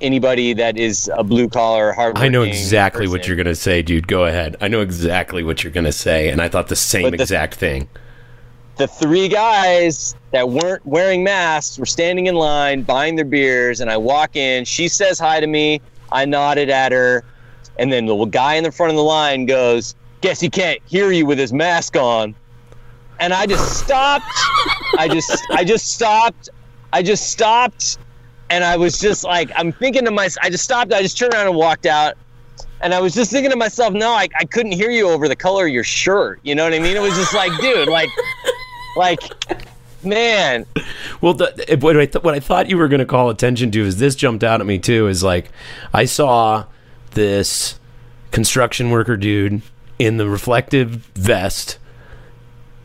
anybody 0.00 0.54
that 0.54 0.78
is 0.78 1.10
a 1.14 1.22
blue 1.22 1.48
collar 1.48 1.92
hard. 1.92 2.16
I 2.16 2.28
know 2.28 2.42
exactly 2.42 3.06
what 3.06 3.26
you're 3.26 3.36
gonna 3.36 3.54
say, 3.54 3.82
dude. 3.82 4.08
Go 4.08 4.24
ahead. 4.24 4.56
I 4.60 4.68
know 4.68 4.80
exactly 4.80 5.42
what 5.42 5.62
you're 5.62 5.72
gonna 5.72 5.92
say, 5.92 6.28
and 6.30 6.40
I 6.40 6.48
thought 6.48 6.68
the 6.68 6.76
same 6.76 7.10
the- 7.10 7.20
exact 7.20 7.54
thing. 7.54 7.88
the 8.76 8.86
three 8.88 9.28
guys 9.28 10.14
that 10.30 10.48
weren't 10.48 10.84
wearing 10.86 11.22
masks 11.22 11.78
were 11.78 11.84
standing 11.84 12.28
in 12.28 12.34
line 12.34 12.80
buying 12.82 13.14
their 13.14 13.26
beers 13.26 13.80
and 13.80 13.90
i 13.90 13.96
walk 13.96 14.36
in 14.36 14.64
she 14.64 14.88
says 14.88 15.18
hi 15.18 15.38
to 15.38 15.46
me 15.46 15.78
i 16.12 16.24
nodded 16.24 16.70
at 16.70 16.90
her 16.90 17.22
and 17.80 17.92
then 17.92 18.06
the 18.06 18.24
guy 18.26 18.54
in 18.54 18.62
the 18.62 18.70
front 18.70 18.90
of 18.90 18.96
the 18.96 19.02
line 19.02 19.46
goes 19.46 19.96
guess 20.20 20.38
he 20.38 20.48
can't 20.48 20.80
hear 20.86 21.10
you 21.10 21.26
with 21.26 21.38
his 21.38 21.52
mask 21.52 21.96
on 21.96 22.34
and 23.18 23.32
i 23.32 23.46
just 23.46 23.78
stopped 23.78 24.26
i 24.98 25.08
just 25.08 25.42
i 25.52 25.64
just 25.64 25.92
stopped 25.92 26.50
i 26.92 27.02
just 27.02 27.30
stopped 27.32 27.98
and 28.50 28.62
i 28.62 28.76
was 28.76 28.98
just 28.98 29.24
like 29.24 29.50
i'm 29.56 29.72
thinking 29.72 30.04
to 30.04 30.10
myself 30.10 30.44
i 30.44 30.50
just 30.50 30.62
stopped 30.62 30.92
i 30.92 31.02
just 31.02 31.18
turned 31.18 31.34
around 31.34 31.46
and 31.46 31.56
walked 31.56 31.86
out 31.86 32.14
and 32.82 32.94
I 32.94 33.00
was 33.00 33.14
just 33.14 33.30
thinking 33.30 33.50
to 33.50 33.58
myself, 33.58 33.92
no, 33.92 34.10
I, 34.10 34.26
I 34.38 34.46
couldn't 34.46 34.72
hear 34.72 34.90
you 34.90 35.10
over 35.10 35.28
the 35.28 35.36
color 35.36 35.66
of 35.66 35.72
your 35.72 35.84
shirt. 35.84 36.40
You 36.42 36.54
know 36.54 36.64
what 36.64 36.72
I 36.72 36.78
mean? 36.78 36.96
It 36.96 37.02
was 37.02 37.14
just 37.14 37.34
like, 37.34 37.52
dude, 37.60 37.88
like, 37.88 38.08
like, 38.96 39.20
man, 40.02 40.64
Well, 41.20 41.34
the, 41.34 41.78
what, 41.80 41.96
I 41.98 42.06
th- 42.06 42.24
what 42.24 42.34
I 42.34 42.40
thought 42.40 42.68
you 42.68 42.78
were 42.78 42.88
going 42.88 43.00
to 43.00 43.06
call 43.06 43.28
attention 43.28 43.70
to 43.72 43.84
is 43.84 43.98
this 43.98 44.14
jumped 44.14 44.42
out 44.42 44.60
at 44.60 44.66
me 44.66 44.78
too. 44.78 45.08
Is 45.08 45.22
like 45.22 45.50
I 45.92 46.06
saw 46.06 46.64
this 47.12 47.78
construction 48.30 48.90
worker 48.90 49.16
dude 49.16 49.62
in 49.98 50.16
the 50.16 50.28
reflective 50.28 50.88
vest 51.14 51.78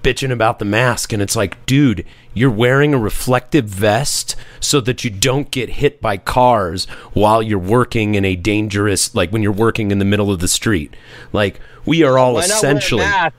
bitching 0.06 0.32
about 0.32 0.60
the 0.60 0.66
mask, 0.66 1.12
and 1.12 1.20
it's 1.20 1.36
like, 1.36 1.66
dude, 1.66 2.06
you're 2.36 2.52
wearing 2.52 2.94
a 2.94 2.98
reflective 2.98 3.66
vest 3.66 4.36
so 4.60 4.80
that 4.80 5.04
you 5.04 5.10
don't 5.10 5.50
get 5.50 5.68
hit 5.68 6.00
by 6.00 6.16
cars 6.16 6.86
while 7.14 7.42
you're 7.42 7.58
working 7.58 8.14
in 8.14 8.24
a 8.24 8.36
dangerous, 8.36 9.16
like 9.16 9.32
when 9.32 9.42
you're 9.42 9.52
working 9.52 9.90
in 9.90 9.98
the 9.98 10.06
middle 10.06 10.32
of 10.32 10.40
the 10.40 10.48
street. 10.48 10.96
Like 11.34 11.60
we 11.86 12.04
are 12.04 12.20
all 12.20 12.36
why 12.36 12.42
essentially. 12.42 13.02
wear 13.02 13.10
a 13.10 13.24
mask? 13.24 13.36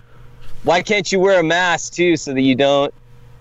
Why 0.64 0.82
can't 0.82 1.12
you 1.12 1.20
wear 1.20 1.38
a 1.38 1.44
mask 1.44 1.92
too, 1.92 2.16
so 2.16 2.34
that 2.34 2.40
you 2.40 2.56
don't 2.56 2.92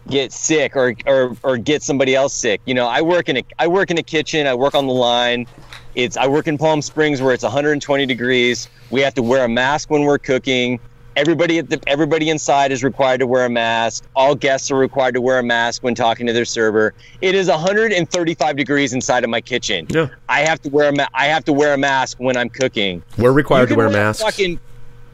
get 0.07 0.31
sick 0.31 0.75
or, 0.75 0.93
or 1.07 1.35
or 1.41 1.57
get 1.57 1.81
somebody 1.81 2.13
else 2.13 2.35
sick? 2.35 2.61
You 2.65 2.75
know, 2.75 2.85
I 2.85 3.01
work 3.01 3.27
in 3.27 3.37
a 3.37 3.43
I 3.57 3.65
work 3.65 3.89
in 3.89 3.97
a 3.97 4.03
kitchen. 4.03 4.45
I 4.45 4.53
work 4.53 4.75
on 4.75 4.85
the 4.85 4.93
line. 4.93 5.47
It's 5.95 6.17
I 6.17 6.27
work 6.27 6.47
in 6.47 6.57
Palm 6.57 6.81
Springs 6.81 7.21
where 7.21 7.33
it's 7.33 7.43
120 7.43 8.05
degrees. 8.05 8.67
We 8.91 9.01
have 9.01 9.13
to 9.15 9.23
wear 9.23 9.45
a 9.45 9.49
mask 9.49 9.89
when 9.89 10.03
we're 10.03 10.17
cooking. 10.19 10.79
Everybody 11.15 11.59
at 11.59 11.69
the 11.69 11.81
everybody 11.87 12.29
inside 12.29 12.73
is 12.73 12.83
required 12.83 13.19
to 13.21 13.27
wear 13.27 13.45
a 13.45 13.49
mask. 13.49 14.03
All 14.17 14.35
guests 14.35 14.69
are 14.69 14.75
required 14.75 15.13
to 15.13 15.21
wear 15.21 15.39
a 15.39 15.43
mask 15.43 15.81
when 15.83 15.95
talking 15.95 16.27
to 16.27 16.33
their 16.33 16.43
server. 16.43 16.93
It 17.21 17.33
is 17.33 17.47
135 17.47 18.57
degrees 18.57 18.91
inside 18.91 19.23
of 19.23 19.29
my 19.29 19.39
kitchen. 19.39 19.87
Yeah. 19.89 20.09
I 20.27 20.41
have 20.41 20.61
to 20.63 20.69
wear 20.69 20.89
a 20.89 20.93
ma- 20.93 21.07
I 21.13 21.27
have 21.27 21.45
to 21.45 21.53
wear 21.53 21.73
a 21.73 21.77
mask 21.77 22.17
when 22.19 22.35
I'm 22.35 22.49
cooking. 22.49 23.01
We're 23.17 23.31
required 23.31 23.69
to 23.69 23.75
wear 23.75 23.87
a 23.87 23.91
masks. 23.91 24.21
Fucking, 24.21 24.59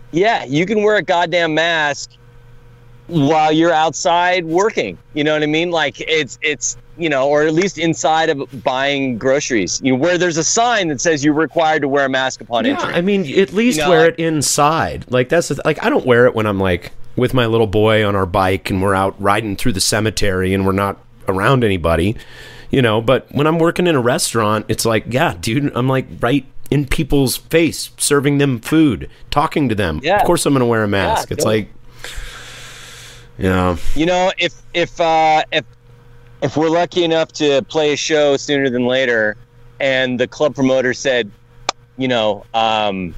yeah, 0.09 0.43
you 0.45 0.65
can 0.65 0.81
wear 0.81 0.95
a 0.95 1.03
goddamn 1.03 1.53
mask 1.53 2.09
while 3.05 3.51
you're 3.51 3.73
outside 3.73 4.45
working. 4.45 4.97
You 5.13 5.23
know 5.23 5.33
what 5.33 5.43
I 5.43 5.47
mean? 5.47 5.69
Like 5.69 6.01
it's 6.01 6.39
it's 6.41 6.77
you 7.01 7.09
know, 7.09 7.27
or 7.27 7.43
at 7.43 7.53
least 7.53 7.77
inside 7.77 8.29
of 8.29 8.63
buying 8.63 9.17
groceries. 9.17 9.81
You 9.83 9.93
know, 9.93 9.97
where 9.99 10.17
there's 10.17 10.37
a 10.37 10.43
sign 10.43 10.87
that 10.89 11.01
says 11.01 11.23
you're 11.23 11.33
required 11.33 11.81
to 11.81 11.87
wear 11.87 12.05
a 12.05 12.09
mask 12.09 12.41
upon 12.41 12.65
Yeah, 12.65 12.73
entry. 12.73 12.93
I 12.93 13.01
mean, 13.01 13.21
at 13.39 13.53
least 13.53 13.77
You 13.77 13.83
know, 13.85 13.89
wear 13.89 14.05
like- 14.05 14.19
it 14.19 14.23
inside. 14.23 15.05
Like 15.09 15.29
that's 15.29 15.47
the 15.49 15.55
th- 15.55 15.65
like 15.65 15.83
I 15.83 15.89
don't 15.89 16.05
wear 16.05 16.25
it 16.25 16.35
when 16.35 16.45
I'm 16.45 16.59
like 16.59 16.91
with 17.15 17.33
my 17.33 17.45
little 17.45 17.67
boy 17.67 18.05
on 18.05 18.15
our 18.15 18.25
bike 18.25 18.69
and 18.69 18.81
we're 18.81 18.95
out 18.95 19.15
riding 19.21 19.55
through 19.55 19.73
the 19.73 19.81
cemetery 19.81 20.53
and 20.53 20.65
we're 20.65 20.71
not 20.71 20.97
around 21.27 21.63
anybody, 21.63 22.15
you 22.69 22.81
know. 22.81 23.01
But 23.01 23.27
when 23.31 23.47
I'm 23.47 23.59
working 23.59 23.85
in 23.87 23.95
a 23.95 24.01
restaurant, 24.01 24.65
it's 24.69 24.85
like, 24.85 25.05
yeah, 25.09 25.35
dude, 25.39 25.71
I'm 25.75 25.87
like 25.89 26.05
right 26.21 26.45
in 26.69 26.85
people's 26.85 27.35
face, 27.35 27.89
serving 27.97 28.37
them 28.37 28.59
food, 28.61 29.09
talking 29.29 29.67
to 29.67 29.75
them. 29.75 29.99
Yeah. 30.03 30.19
Of 30.21 30.25
course, 30.25 30.45
I'm 30.45 30.53
gonna 30.53 30.65
wear 30.65 30.83
a 30.83 30.87
mask. 30.87 31.31
it's 31.31 31.43
totally. 31.43 31.63
like, 31.63 31.67
yeah, 33.37 33.75
You 33.95 34.05
know, 34.05 34.31
if 34.37 34.53
if 34.73 34.99
uh, 35.01 35.43
if 35.51 35.65
if 36.41 36.57
we're 36.57 36.69
lucky 36.69 37.03
enough 37.03 37.31
to 37.33 37.61
play 37.63 37.93
a 37.93 37.95
show 37.95 38.37
sooner 38.37 38.69
than 38.69 38.85
later, 38.85 39.37
and 39.79 40.19
the 40.19 40.27
club 40.27 40.55
promoter 40.55 40.93
said, 40.93 41.31
you 41.97 42.07
know, 42.07 42.45
um, 42.53 43.15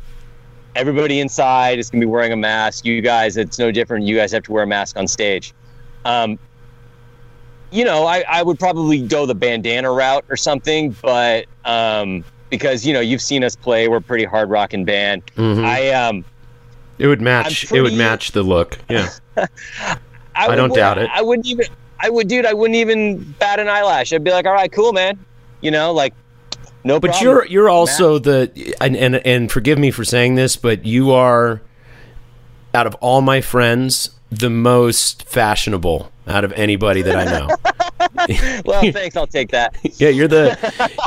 everybody 0.75 1.19
inside 1.19 1.79
is 1.79 1.89
gonna 1.89 2.01
be 2.01 2.05
wearing 2.05 2.31
a 2.31 2.37
mask. 2.37 2.85
You 2.85 3.01
guys, 3.01 3.37
it's 3.37 3.59
no 3.59 3.71
different. 3.71 4.05
You 4.05 4.15
guys 4.15 4.31
have 4.31 4.43
to 4.43 4.51
wear 4.51 4.63
a 4.63 4.67
mask 4.67 4.97
on 4.97 5.07
stage. 5.07 5.53
Um, 6.05 6.37
you 7.71 7.83
know, 7.83 8.05
I, 8.05 8.23
I 8.29 8.43
would 8.43 8.59
probably 8.59 9.01
go 9.01 9.25
the 9.25 9.35
bandana 9.35 9.91
route 9.91 10.25
or 10.29 10.37
something, 10.37 10.95
but 11.01 11.45
um, 11.65 12.23
because 12.49 12.85
you 12.85 12.93
know 12.93 12.99
you've 12.99 13.21
seen 13.21 13.43
us 13.43 13.55
play, 13.55 13.87
we're 13.87 13.97
a 13.97 14.01
pretty 14.01 14.25
hard 14.25 14.49
rocking 14.49 14.85
band. 14.85 15.25
Mhm. 15.35 15.65
I 15.65 15.89
um, 15.91 16.23
it 16.99 17.07
would 17.07 17.21
match. 17.21 17.71
it 17.71 17.81
would 17.81 17.93
match 17.93 18.31
the 18.31 18.43
look. 18.43 18.77
Yeah, 18.89 19.09
I, 20.35 20.47
would 20.47 20.55
don't 20.55 20.75
doubt 20.75 20.99
it. 20.99 21.09
I 21.11 21.21
wouldn't 21.21 21.47
even. 21.47 21.65
I 22.03 22.09
would, 22.09 22.27
dude. 22.27 22.45
I 22.45 22.53
wouldn't 22.53 22.75
even 22.75 23.33
bat 23.39 23.59
an 23.59 23.69
eyelash. 23.69 24.11
I'd 24.11 24.23
be 24.23 24.31
like, 24.31 24.45
all 24.45 24.53
right, 24.53 24.71
cool, 24.71 24.91
man. 24.91 25.25
You 25.61 25.71
know, 25.71 25.93
like, 25.93 26.13
no 26.83 26.99
But 26.99 27.11
problem. 27.11 27.23
you're 27.25 27.45
you're 27.47 27.69
also 27.69 28.19
the 28.19 28.75
and, 28.81 28.95
and 28.97 29.15
and 29.15 29.49
forgive 29.49 29.79
me 29.79 29.89
for 29.89 30.03
saying 30.03 30.35
this, 30.35 30.57
but 30.57 30.85
you 30.85 31.11
are 31.11 31.61
out 32.75 32.85
of 32.85 32.95
all 32.95 33.21
my 33.21 33.39
friends 33.39 34.09
the 34.39 34.49
most 34.49 35.23
fashionable 35.27 36.11
out 36.27 36.43
of 36.43 36.53
anybody 36.53 37.01
that 37.01 37.15
I 37.15 37.25
know. 37.25 38.61
well, 38.65 38.81
thanks. 38.91 39.15
I'll 39.17 39.27
take 39.27 39.51
that. 39.51 39.75
yeah, 39.99 40.09
you're 40.09 40.27
the 40.27 40.57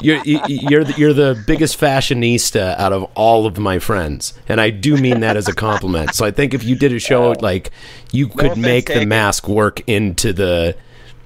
you're 0.03 0.23
you- 0.25 0.41
you're 0.47 0.85
the, 0.85 0.93
you're 0.99 1.13
the 1.13 1.43
biggest 1.47 1.79
fashionista 1.81 2.77
out 2.79 2.93
of 2.93 3.05
all 3.15 3.47
of 3.47 3.59
my 3.59 3.79
friends, 3.79 4.35
and 4.49 4.61
I 4.61 4.71
do 4.71 4.97
mean 4.97 5.21
that 5.21 5.37
as 5.37 5.49
a 5.49 5.55
compliment. 5.55 6.15
So 6.15 6.25
I 6.27 6.31
think 6.31 6.53
if 6.55 6.63
you 6.65 6.77
did 6.77 6.93
a 6.93 6.99
show 6.99 7.33
like 7.41 7.71
you 8.13 8.29
could 8.29 8.53
offense 8.53 8.59
make 8.59 8.87
the 8.87 8.95
taken. 8.95 9.09
mask 9.09 9.49
work 9.49 9.83
into 9.87 10.33
the 10.33 10.77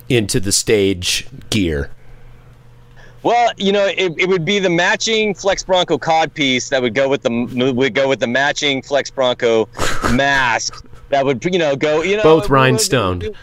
into 0.09 0.41
the 0.41 0.53
stage 0.53 1.27
gear. 1.51 1.91
Well, 3.23 3.53
you 3.59 3.71
know, 3.71 3.85
it, 3.87 4.15
it 4.17 4.29
would 4.31 4.47
be 4.47 4.59
the 4.61 4.71
matching 4.71 5.35
Flexx 5.35 5.67
Bronco 5.67 5.99
cod 5.99 6.33
piece 6.33 6.71
that 6.71 6.81
would 6.81 6.95
go 6.95 7.07
with 7.09 7.23
the 7.23 7.73
would 7.75 7.95
go 7.95 8.09
with 8.09 8.21
the 8.21 8.27
matching 8.27 8.81
Flexx 8.83 9.15
Bronco 9.15 9.69
mask 10.15 10.87
that 11.11 11.25
would 11.25 11.45
you 11.45 11.59
know 11.59 11.77
go 11.77 12.03
you 12.03 12.17
know 12.17 12.23
Both 12.23 12.49
rhinestoned. 12.49 13.35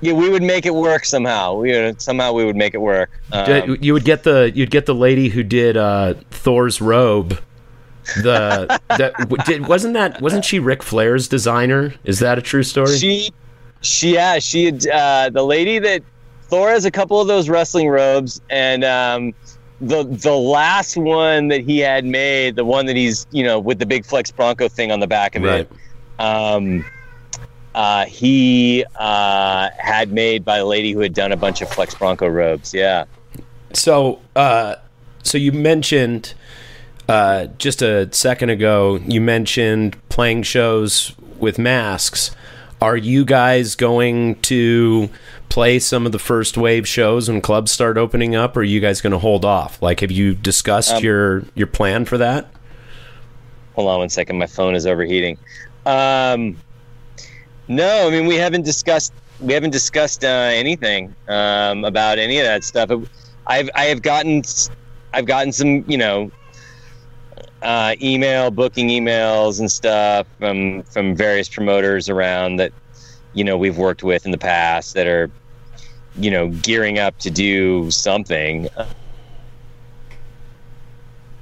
Yeah, 0.00 0.12
we 0.12 0.28
would 0.28 0.42
make 0.42 0.66
it 0.66 0.74
work 0.74 1.06
somehow. 1.06 1.54
We 1.54 1.70
would, 1.72 2.02
somehow 2.02 2.32
we 2.32 2.44
would 2.44 2.56
make 2.56 2.74
it 2.74 2.80
work. 2.80 3.10
Um, 3.32 3.78
you 3.80 3.94
would 3.94 4.04
get 4.04 4.24
the 4.24 4.52
you'd 4.54 4.70
get 4.70 4.86
the 4.86 4.94
lady 4.94 5.28
who 5.28 5.42
did 5.42 5.76
uh, 5.76 6.14
Thor's 6.30 6.80
robe. 6.80 7.40
The 8.22 8.80
that 8.88 9.14
did 9.46 9.66
wasn't 9.66 9.94
that 9.94 10.20
wasn't 10.20 10.44
she 10.44 10.58
Ric 10.58 10.82
Flair's 10.82 11.28
designer? 11.28 11.94
Is 12.04 12.18
that 12.18 12.38
a 12.38 12.42
true 12.42 12.62
story? 12.62 12.96
She, 12.98 13.30
she, 13.80 14.14
yeah, 14.14 14.38
she 14.40 14.66
had 14.66 14.86
uh, 14.88 15.30
the 15.30 15.42
lady 15.42 15.78
that 15.78 16.02
Thor 16.42 16.70
has 16.70 16.84
a 16.84 16.90
couple 16.90 17.20
of 17.20 17.26
those 17.26 17.48
wrestling 17.48 17.88
robes, 17.88 18.40
and 18.50 18.84
um, 18.84 19.32
the 19.80 20.04
the 20.04 20.34
last 20.34 20.96
one 20.96 21.48
that 21.48 21.62
he 21.62 21.78
had 21.78 22.04
made, 22.04 22.56
the 22.56 22.64
one 22.64 22.86
that 22.86 22.96
he's 22.96 23.26
you 23.30 23.42
know 23.42 23.58
with 23.58 23.78
the 23.78 23.86
big 23.86 24.04
Flexx 24.04 24.34
Bronco 24.34 24.68
thing 24.68 24.92
on 24.92 25.00
the 25.00 25.06
back 25.06 25.34
of 25.34 25.42
right. 25.42 25.60
it, 25.60 26.20
um, 26.20 26.84
uh, 27.74 28.06
he 28.06 28.84
uh, 28.96 29.70
had 29.76 30.12
made 30.12 30.44
by 30.44 30.58
a 30.58 30.66
lady 30.66 30.92
who 30.92 31.00
had 31.00 31.14
done 31.14 31.32
a 31.32 31.36
bunch 31.36 31.60
of 31.60 31.68
Flexx 31.68 31.98
Bronco 31.98 32.28
robes. 32.28 32.72
Yeah. 32.72 33.04
So, 33.72 34.20
uh, 34.36 34.76
so 35.22 35.38
you 35.38 35.52
mentioned 35.52 36.34
uh, 37.08 37.46
just 37.58 37.82
a 37.82 38.12
second 38.12 38.50
ago. 38.50 39.00
You 39.04 39.20
mentioned 39.20 39.96
playing 40.08 40.44
shows 40.44 41.14
with 41.38 41.58
masks. 41.58 42.30
Are 42.80 42.96
you 42.96 43.24
guys 43.24 43.74
going 43.74 44.36
to 44.42 45.08
play 45.48 45.78
some 45.78 46.06
of 46.06 46.12
the 46.12 46.18
first 46.18 46.56
wave 46.56 46.86
shows 46.86 47.28
when 47.28 47.40
clubs 47.40 47.72
start 47.72 47.96
opening 47.96 48.34
up? 48.34 48.56
Or 48.56 48.60
are 48.60 48.64
you 48.64 48.80
guys 48.80 49.00
going 49.00 49.12
to 49.12 49.18
hold 49.18 49.44
off? 49.44 49.80
Like, 49.82 50.00
have 50.00 50.10
you 50.10 50.34
discussed 50.34 51.02
your 51.02 51.44
your 51.54 51.66
plan 51.66 52.04
for 52.04 52.18
that? 52.18 52.46
Hold 53.74 53.88
on 53.88 53.98
one 54.00 54.08
second. 54.08 54.38
My 54.38 54.46
phone 54.46 54.74
is 54.74 54.86
overheating. 54.86 55.38
Um, 55.86 56.56
no, 57.68 58.06
I 58.06 58.10
mean 58.10 58.26
we 58.26 58.36
haven't 58.36 58.64
discussed 58.64 59.12
we 59.40 59.52
haven't 59.52 59.70
discussed 59.70 60.24
uh, 60.24 60.28
anything 60.28 61.14
um, 61.28 61.84
about 61.84 62.18
any 62.18 62.38
of 62.38 62.44
that 62.44 62.64
stuff. 62.64 62.90
I've 63.46 63.70
I 63.74 63.84
have 63.84 64.02
gotten 64.02 64.42
I've 65.12 65.26
gotten 65.26 65.52
some 65.52 65.84
you 65.88 65.98
know 65.98 66.30
uh, 67.62 67.96
email 68.02 68.50
booking 68.50 68.88
emails 68.88 69.60
and 69.60 69.70
stuff 69.70 70.26
from 70.38 70.82
from 70.84 71.16
various 71.16 71.48
promoters 71.48 72.08
around 72.08 72.56
that 72.56 72.72
you 73.32 73.44
know 73.44 73.56
we've 73.56 73.78
worked 73.78 74.02
with 74.02 74.24
in 74.24 74.32
the 74.32 74.38
past 74.38 74.94
that 74.94 75.06
are 75.06 75.30
you 76.16 76.30
know 76.30 76.48
gearing 76.48 76.98
up 76.98 77.18
to 77.18 77.30
do 77.30 77.90
something. 77.90 78.68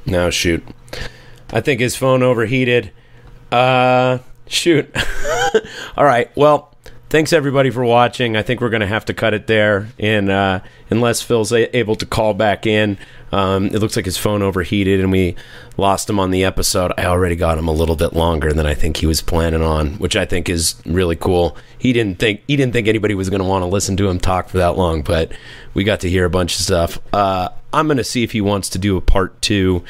No, 0.05 0.31
shoot. 0.31 0.67
I 1.53 1.61
think 1.61 1.81
his 1.81 1.95
phone 1.97 2.23
overheated. 2.23 2.91
Uh, 3.51 4.19
shoot. 4.47 4.95
All 5.97 6.05
right. 6.05 6.31
Well, 6.37 6.73
thanks 7.13 7.33
everybody 7.33 7.69
for 7.69 7.85
watching. 7.85 8.37
I 8.37 8.43
think 8.43 8.61
we're 8.61 8.71
going 8.71 8.81
to 8.81 8.87
have 8.87 9.05
to 9.05 9.15
cut 9.15 9.35
it 9.35 9.47
there, 9.47 9.89
and 9.99 10.31
uh, 10.31 10.61
unless 10.91 11.21
Phil's 11.21 11.53
a- 11.53 11.77
able 11.77 11.95
to 11.97 12.07
call 12.07 12.33
back 12.33 12.67
in, 12.67 12.97
um, 13.33 13.67
it 13.67 13.79
looks 13.81 13.97
like 13.97 14.07
his 14.07 14.17
phone 14.17 14.43
overheated, 14.43 15.01
and 15.01 15.13
we 15.13 15.37
lost 15.77 16.09
him 16.09 16.19
on 16.19 16.31
the 16.31 16.45
episode. 16.45 16.93
I 16.97 17.05
already 17.05 17.37
got 17.37 17.59
him 17.59 17.69
a 17.69 17.73
little 17.73 17.97
bit 17.97 18.15
longer 18.15 18.53
than 18.53 18.67
I 18.67 18.75
think 18.75 18.97
he 18.97 19.07
was 19.07 19.21
planning 19.21 19.63
on, 19.63 19.95
which 19.95 20.17
I 20.17 20.25
think 20.25 20.49
is 20.49 20.75
really 20.87 21.17
cool. 21.17 21.57
He 21.79 21.93
didn't 21.93 22.19
think 22.19 22.43
he 22.47 22.57
didn't 22.57 22.73
think 22.73 22.89
anybody 22.89 23.15
was 23.15 23.29
going 23.31 23.43
to 23.43 23.49
want 23.49 23.63
to 23.63 23.67
listen 23.67 23.97
to 23.99 24.09
him 24.09 24.19
talk 24.19 24.49
for 24.49 24.59
that 24.59 24.77
long, 24.77 25.03
but 25.03 25.33
we 25.75 25.85
got 25.85 26.01
to 26.01 26.11
hear 26.11 26.25
a 26.25 26.31
bunch 26.31 26.55
of 26.57 26.63
stuff. 26.63 26.99
Uh, 27.13 27.51
I'm 27.73 27.87
going 27.87 27.97
to 27.99 28.05
see 28.05 28.23
if 28.23 28.33
he 28.33 28.41
wants 28.41 28.69
to 28.71 28.79
do 28.79 28.97
a 28.97 29.01
part 29.01 29.41
two 29.43 29.83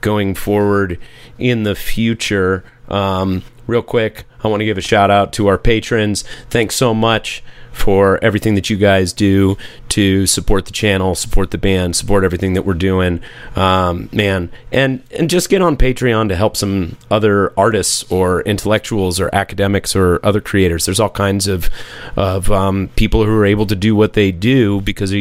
going 0.00 0.34
forward 0.34 0.98
in 1.38 1.62
the 1.62 1.74
future. 1.74 2.64
Um, 2.88 3.42
real 3.70 3.82
quick, 3.82 4.24
I 4.42 4.48
want 4.48 4.60
to 4.60 4.64
give 4.64 4.76
a 4.76 4.82
shout 4.82 5.10
out 5.10 5.32
to 5.34 5.46
our 5.46 5.56
patrons. 5.56 6.24
Thanks 6.50 6.74
so 6.74 6.92
much 6.92 7.42
for 7.72 8.22
everything 8.22 8.56
that 8.56 8.68
you 8.68 8.76
guys 8.76 9.12
do 9.12 9.56
to 9.88 10.26
support 10.26 10.66
the 10.66 10.72
channel, 10.72 11.14
support 11.14 11.50
the 11.50 11.58
band, 11.58 11.94
support 11.96 12.24
everything 12.24 12.54
that 12.54 12.62
we're 12.62 12.74
doing, 12.74 13.22
um, 13.56 14.08
man, 14.12 14.50
and 14.72 15.02
and 15.16 15.30
just 15.30 15.48
get 15.48 15.62
on 15.62 15.76
Patreon 15.76 16.28
to 16.28 16.36
help 16.36 16.56
some 16.56 16.96
other 17.10 17.52
artists 17.58 18.02
or 18.10 18.42
intellectuals 18.42 19.20
or 19.20 19.30
academics 19.32 19.94
or 19.94 20.20
other 20.24 20.40
creators. 20.40 20.84
There's 20.84 21.00
all 21.00 21.10
kinds 21.10 21.46
of 21.46 21.70
of 22.16 22.50
um, 22.50 22.90
people 22.96 23.24
who 23.24 23.34
are 23.38 23.46
able 23.46 23.66
to 23.66 23.76
do 23.76 23.94
what 23.94 24.14
they 24.14 24.32
do 24.32 24.80
because 24.80 25.12
of 25.12 25.20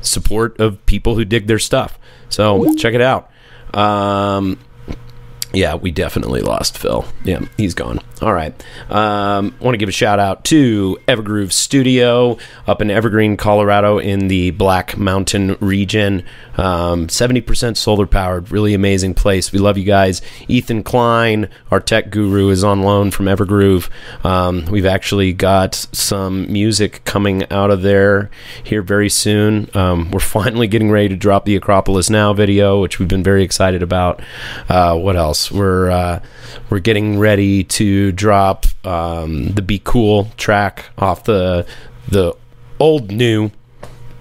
support 0.00 0.58
of 0.58 0.84
people 0.86 1.16
who 1.16 1.24
dig 1.24 1.46
their 1.46 1.58
stuff. 1.58 1.98
So 2.28 2.74
check 2.74 2.94
it 2.94 3.02
out. 3.02 3.30
Um, 3.74 4.58
yeah, 5.54 5.74
we 5.74 5.90
definitely 5.90 6.40
lost 6.40 6.76
Phil. 6.78 7.04
Yeah, 7.24 7.40
he's 7.56 7.74
gone. 7.74 8.00
All 8.22 8.32
right. 8.32 8.54
Um, 8.90 9.54
want 9.60 9.74
to 9.74 9.78
give 9.78 9.88
a 9.88 9.92
shout 9.92 10.18
out 10.18 10.44
to 10.46 10.98
Evergroove 11.08 11.52
Studio 11.52 12.38
up 12.66 12.80
in 12.80 12.90
Evergreen, 12.90 13.36
Colorado, 13.36 13.98
in 13.98 14.28
the 14.28 14.50
Black 14.52 14.96
Mountain 14.96 15.56
region. 15.60 16.24
Um, 16.56 17.08
70% 17.08 17.76
solar 17.76 18.06
powered. 18.06 18.50
Really 18.50 18.72
amazing 18.72 19.14
place. 19.14 19.52
We 19.52 19.58
love 19.58 19.76
you 19.76 19.84
guys. 19.84 20.22
Ethan 20.48 20.84
Klein, 20.84 21.48
our 21.70 21.80
tech 21.80 22.10
guru, 22.10 22.50
is 22.50 22.64
on 22.64 22.82
loan 22.82 23.10
from 23.10 23.26
Evergroove. 23.26 23.90
Um, 24.24 24.64
we've 24.66 24.86
actually 24.86 25.32
got 25.32 25.74
some 25.74 26.50
music 26.52 27.04
coming 27.04 27.50
out 27.50 27.70
of 27.70 27.82
there 27.82 28.30
here 28.62 28.82
very 28.82 29.10
soon. 29.10 29.68
Um, 29.74 30.10
we're 30.10 30.20
finally 30.20 30.68
getting 30.68 30.90
ready 30.90 31.08
to 31.08 31.16
drop 31.16 31.44
the 31.44 31.56
Acropolis 31.56 32.08
Now 32.08 32.32
video, 32.32 32.80
which 32.80 32.98
we've 32.98 33.08
been 33.08 33.24
very 33.24 33.42
excited 33.42 33.82
about. 33.82 34.22
Uh, 34.68 34.96
what 34.96 35.16
else? 35.16 35.43
We're 35.50 35.90
uh, 35.90 36.20
we're 36.70 36.80
getting 36.80 37.18
ready 37.18 37.64
to 37.64 38.12
drop 38.12 38.66
um, 38.84 39.48
the 39.48 39.62
Be 39.62 39.80
Cool 39.82 40.28
track 40.36 40.86
off 40.98 41.24
the 41.24 41.66
the 42.08 42.34
old 42.78 43.10
new 43.10 43.50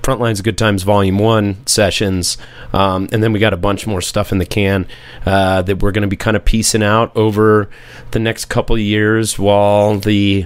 Frontlines 0.03 0.43
Good 0.43 0.57
Times 0.57 0.83
Volume 0.83 1.17
1 1.17 1.65
sessions. 1.65 2.37
Um, 2.73 3.07
and 3.13 3.23
then 3.23 3.31
we 3.31 3.39
got 3.39 3.53
a 3.53 3.57
bunch 3.57 3.87
more 3.87 4.01
stuff 4.01 4.33
in 4.33 4.37
the 4.37 4.45
can 4.45 4.85
uh, 5.25 5.61
that 5.61 5.81
we're 5.81 5.93
going 5.93 6.01
to 6.01 6.09
be 6.09 6.17
kind 6.17 6.35
of 6.35 6.43
piecing 6.43 6.83
out 6.83 7.15
over 7.15 7.69
the 8.11 8.19
next 8.19 8.45
couple 8.45 8.77
years 8.77 9.39
while 9.39 9.97
the 9.97 10.45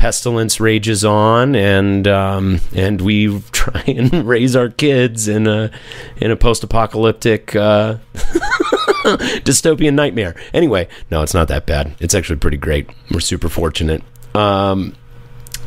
pestilence 0.00 0.58
rages 0.60 1.04
on 1.04 1.54
and 1.54 2.08
um, 2.08 2.58
and 2.74 3.02
we 3.02 3.38
try 3.52 3.84
and 3.86 4.26
raise 4.26 4.56
our 4.56 4.70
kids 4.70 5.28
in 5.28 5.46
a 5.46 5.70
in 6.16 6.30
a 6.30 6.36
post-apocalyptic 6.36 7.54
uh, 7.54 7.98
dystopian 9.44 9.92
nightmare. 9.92 10.34
Anyway, 10.54 10.88
no, 11.10 11.22
it's 11.22 11.34
not 11.34 11.48
that 11.48 11.66
bad. 11.66 11.94
It's 12.00 12.14
actually 12.14 12.38
pretty 12.38 12.56
great. 12.56 12.88
We're 13.10 13.20
super 13.20 13.50
fortunate. 13.50 14.02
Um, 14.34 14.96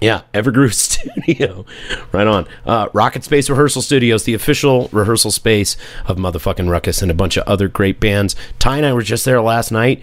yeah, 0.02 0.24
Evergroove 0.34 0.74
Studio. 1.24 1.64
right 2.12 2.26
on. 2.26 2.48
Uh, 2.66 2.90
Rocket 2.92 3.24
Space 3.24 3.52
Rehearsal 3.52 3.84
Studios, 3.84 4.24
the 4.24 4.34
official 4.34 4.90
rehearsal 4.92 5.30
space 5.30 5.78
of 6.08 6.18
motherfucking 6.18 6.68
Ruckus 6.72 7.04
and 7.04 7.12
a 7.12 7.14
bunch 7.14 7.38
of 7.38 7.48
other 7.48 7.68
great 7.68 8.00
bands. 8.00 8.36
Ty 8.58 8.78
and 8.78 8.86
I 8.88 8.94
were 8.94 9.04
just 9.04 9.26
there 9.26 9.42
last 9.44 9.72
night. 9.72 10.02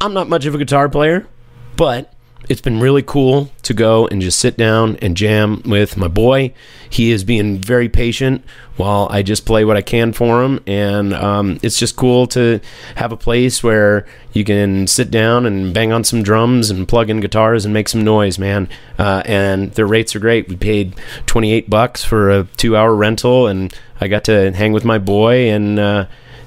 I'm 0.00 0.14
not 0.14 0.28
much 0.28 0.46
of 0.46 0.54
a 0.56 0.58
guitar 0.58 0.88
player, 0.88 1.28
but 1.76 2.12
it's 2.48 2.60
been 2.60 2.80
really 2.80 3.02
cool 3.02 3.50
to 3.62 3.74
go 3.74 4.06
and 4.06 4.22
just 4.22 4.38
sit 4.38 4.56
down 4.56 4.96
and 4.96 5.16
jam 5.16 5.62
with 5.64 5.96
my 5.96 6.08
boy. 6.08 6.52
He 6.88 7.10
is 7.10 7.24
being 7.24 7.58
very 7.58 7.88
patient 7.88 8.44
while 8.76 9.08
I 9.10 9.22
just 9.22 9.44
play 9.44 9.64
what 9.64 9.76
I 9.76 9.82
can 9.82 10.12
for 10.12 10.44
him, 10.44 10.60
and 10.66 11.12
um, 11.12 11.58
it's 11.62 11.78
just 11.78 11.96
cool 11.96 12.26
to 12.28 12.60
have 12.96 13.10
a 13.10 13.16
place 13.16 13.62
where 13.62 14.06
you 14.32 14.44
can 14.44 14.86
sit 14.86 15.10
down 15.10 15.46
and 15.46 15.74
bang 15.74 15.92
on 15.92 16.04
some 16.04 16.22
drums 16.22 16.70
and 16.70 16.86
plug 16.86 17.10
in 17.10 17.20
guitars 17.20 17.64
and 17.64 17.74
make 17.74 17.88
some 17.88 18.04
noise, 18.04 18.38
man. 18.38 18.68
Uh, 18.98 19.22
and 19.24 19.72
their 19.72 19.86
rates 19.86 20.14
are 20.14 20.20
great. 20.20 20.48
We 20.48 20.56
paid 20.56 20.94
28 21.26 21.68
bucks 21.68 22.04
for 22.04 22.30
a 22.30 22.44
two-hour 22.56 22.94
rental, 22.94 23.46
and 23.46 23.74
I 24.00 24.08
got 24.08 24.24
to 24.24 24.52
hang 24.52 24.72
with 24.72 24.84
my 24.84 24.98
boy 24.98 25.50
and. 25.50 25.78
Uh, 25.78 26.06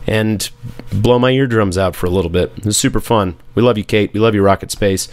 and 0.10 0.49
blow 0.91 1.20
my 1.20 1.30
eardrums 1.30 1.78
out 1.78 1.95
for 1.95 2.07
a 2.07 2.10
little 2.10 2.32
bit. 2.32 2.51
It 2.57 2.66
was 2.66 2.76
super 2.76 2.99
fun. 2.99 3.38
We 3.53 3.62
love 3.62 3.78
you, 3.78 3.84
Kate. 3.84 4.12
We 4.12 4.20
love 4.20 4.34
you, 4.34 4.41
Rocket 4.41 4.72
Space. 4.72 5.07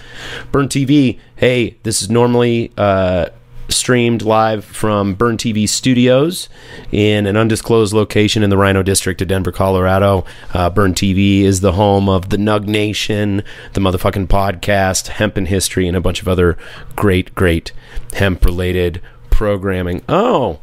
Burn 0.51 0.69
TV. 0.69 1.19
Hey, 1.37 1.77
this 1.83 2.01
is 2.01 2.09
normally 2.09 2.73
uh, 2.79 3.29
streamed 3.69 4.23
live 4.23 4.65
from 4.65 5.13
Burn 5.13 5.37
TV 5.37 5.69
Studios 5.69 6.49
in 6.91 7.27
an 7.27 7.37
undisclosed 7.37 7.93
location 7.93 8.43
in 8.43 8.49
the 8.49 8.57
RiNo 8.57 8.83
District 8.83 9.21
of 9.21 9.29
Denver, 9.29 9.53
Colorado. 9.53 10.25
Uh, 10.55 10.71
Burn 10.71 10.95
TV 10.95 11.43
is 11.43 11.61
the 11.61 11.73
home 11.73 12.09
of 12.09 12.31
the 12.31 12.39
Nug 12.39 12.67
Nation, 12.67 13.43
the 13.75 13.81
motherfucking 13.83 14.29
podcast, 14.29 15.09
Hemp 15.09 15.37
and 15.37 15.49
History, 15.49 15.87
and 15.87 15.97
a 15.97 16.01
bunch 16.01 16.23
of 16.23 16.29
other 16.29 16.57
great, 16.97 17.35
great 17.35 17.71
hemp 18.15 18.47
related 18.47 19.03
programming. 19.29 20.01
Oh, 20.09 20.61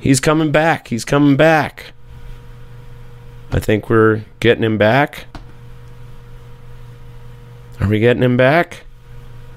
he's 0.00 0.18
coming 0.18 0.50
back. 0.50 0.88
He's 0.88 1.04
coming 1.04 1.36
back. 1.36 1.92
I 3.50 3.60
think 3.60 3.88
we're 3.88 4.24
getting 4.40 4.64
him 4.64 4.78
back. 4.78 5.26
Are 7.80 7.88
we 7.88 8.00
getting 8.00 8.22
him 8.22 8.36
back? 8.36 8.84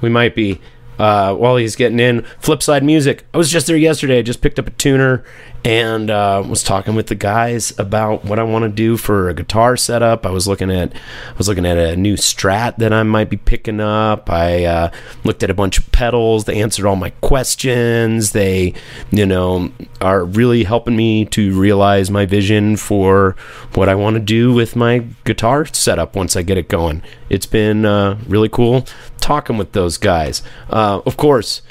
We 0.02 0.10
might 0.10 0.36
be. 0.36 0.62
Uh, 1.00 1.34
while 1.34 1.58
he's 1.58 1.76
getting 1.76 2.00
in, 2.00 2.22
Flipside 2.42 2.84
Music. 2.84 3.26
I 3.34 3.38
was 3.38 3.50
just 3.50 3.66
there 3.66 3.76
yesterday. 3.76 4.20
I 4.20 4.22
just 4.22 4.42
picked 4.42 4.60
up 4.60 4.68
a 4.68 4.72
tuner 4.72 5.24
and 5.64 6.10
uh, 6.10 6.44
was 6.48 6.64
talking 6.64 6.96
with 6.96 7.08
the 7.08 7.16
guys 7.16 7.78
about 7.80 8.26
what 8.26 8.40
I 8.40 8.44
want 8.44 8.64
to 8.64 8.70
do 8.70 8.98
for 8.98 9.30
a 9.30 9.34
guitar 9.34 9.78
setup. 9.78 10.26
I 10.26 10.32
was 10.32 10.48
looking 10.48 10.72
at 10.72 10.94
I 10.94 11.38
was 11.38 11.48
looking 11.48 11.66
at 11.66 11.78
a 11.78 11.96
new 11.96 12.16
Strat 12.16 12.78
that 12.78 12.92
I 12.92 13.04
might 13.04 13.30
be 13.30 13.38
picking 13.38 13.80
up. 13.80 14.30
I 14.30 14.66
uh, 14.66 14.92
looked 15.24 15.44
at 15.44 15.50
a 15.50 15.54
bunch 15.54 15.78
of 15.78 15.92
pedals. 15.92 16.46
They 16.46 16.62
answered 16.62 16.86
all 16.86 16.96
my 16.96 17.12
questions. 17.22 18.32
They, 18.32 18.74
you 19.12 19.26
know, 19.26 19.72
are 20.00 20.26
really 20.26 20.64
helping 20.64 20.96
me 20.96 21.26
to 21.26 21.60
realize 21.60 22.10
my 22.10 22.26
vision 22.26 22.76
for 22.76 23.36
what 23.76 23.88
I 23.88 23.96
want 23.96 24.16
to 24.16 24.20
do 24.20 24.54
with 24.54 24.76
my 24.76 25.06
guitar 25.26 25.66
setup 25.66 26.16
once 26.16 26.36
I 26.36 26.42
get 26.42 26.58
it 26.58 26.70
going. 26.70 27.04
It's 27.30 27.46
been 27.46 27.86
uh, 27.86 28.20
really 28.28 28.50
cool 28.50 28.88
talking 29.20 29.58
with 29.58 29.74
those 29.74 29.98
guys. 29.98 30.42
Uh, 30.70 31.02
of 31.06 31.18
course 31.18 31.62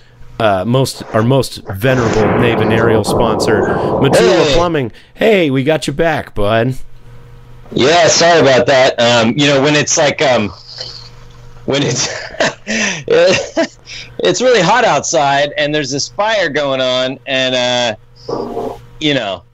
uh, 0.40 0.64
most 0.64 1.02
our 1.14 1.22
most 1.22 1.56
venerable 1.68 2.22
Navenarial 2.22 3.04
sponsor, 3.04 3.62
Matula 3.62 4.44
Hey. 4.44 4.54
Plumbing. 4.54 4.92
Hey, 5.14 5.50
we 5.50 5.62
got 5.62 5.86
you 5.86 5.92
back, 5.92 6.34
bud. 6.34 6.76
Yeah, 7.72 8.08
sorry 8.08 8.40
about 8.40 8.66
that. 8.66 8.98
Um, 8.98 9.34
you 9.36 9.46
know, 9.46 9.62
when 9.62 9.76
it's 9.76 9.96
like 9.96 10.22
um, 10.22 10.48
when 11.66 11.82
it's 11.84 12.08
it's 14.18 14.40
really 14.40 14.60
hot 14.60 14.84
outside 14.84 15.52
and 15.56 15.74
there's 15.74 15.90
this 15.90 16.08
fire 16.08 16.48
going 16.48 16.80
on, 16.80 17.18
and 17.26 17.54
uh, 18.28 18.76
you 18.98 19.14
know, 19.14 19.44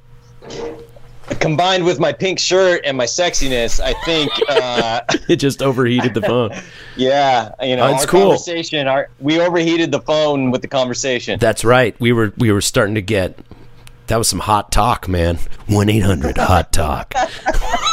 combined 1.41 1.85
with 1.85 1.99
my 2.01 2.13
pink 2.13 2.39
shirt 2.39 2.83
and 2.85 2.97
my 2.97 3.05
sexiness, 3.05 3.81
I 3.81 3.93
think, 4.05 4.31
uh, 4.49 5.01
It 5.29 5.37
just 5.37 5.63
overheated 5.63 6.15
the 6.15 6.23
phone. 6.23 6.51
yeah, 6.97 7.51
you 7.63 7.77
know, 7.77 7.87
Oh, 7.89 7.95
our 7.95 8.07
cool. 8.07 8.21
conversation, 8.23 8.87
our 8.87 9.09
we 9.21 9.41
overheated 9.41 9.91
the 9.93 10.01
phone 10.01 10.51
with 10.51 10.63
the 10.63 10.69
conversation. 10.69 11.39
That's 11.39 11.65
right. 11.65 11.99
We 12.01 12.13
were 12.13 12.33
we 12.37 12.51
were 12.53 12.61
starting 12.61 12.95
to 12.95 13.03
get 13.03 13.39
that 14.09 14.17
was 14.17 14.29
some 14.29 14.39
hot 14.41 14.71
talk, 14.73 15.09
man. 15.09 15.39
One 15.67 15.89
eight 15.89 16.01
hundred 16.03 16.37
hot 16.39 16.73
talk. 16.73 17.13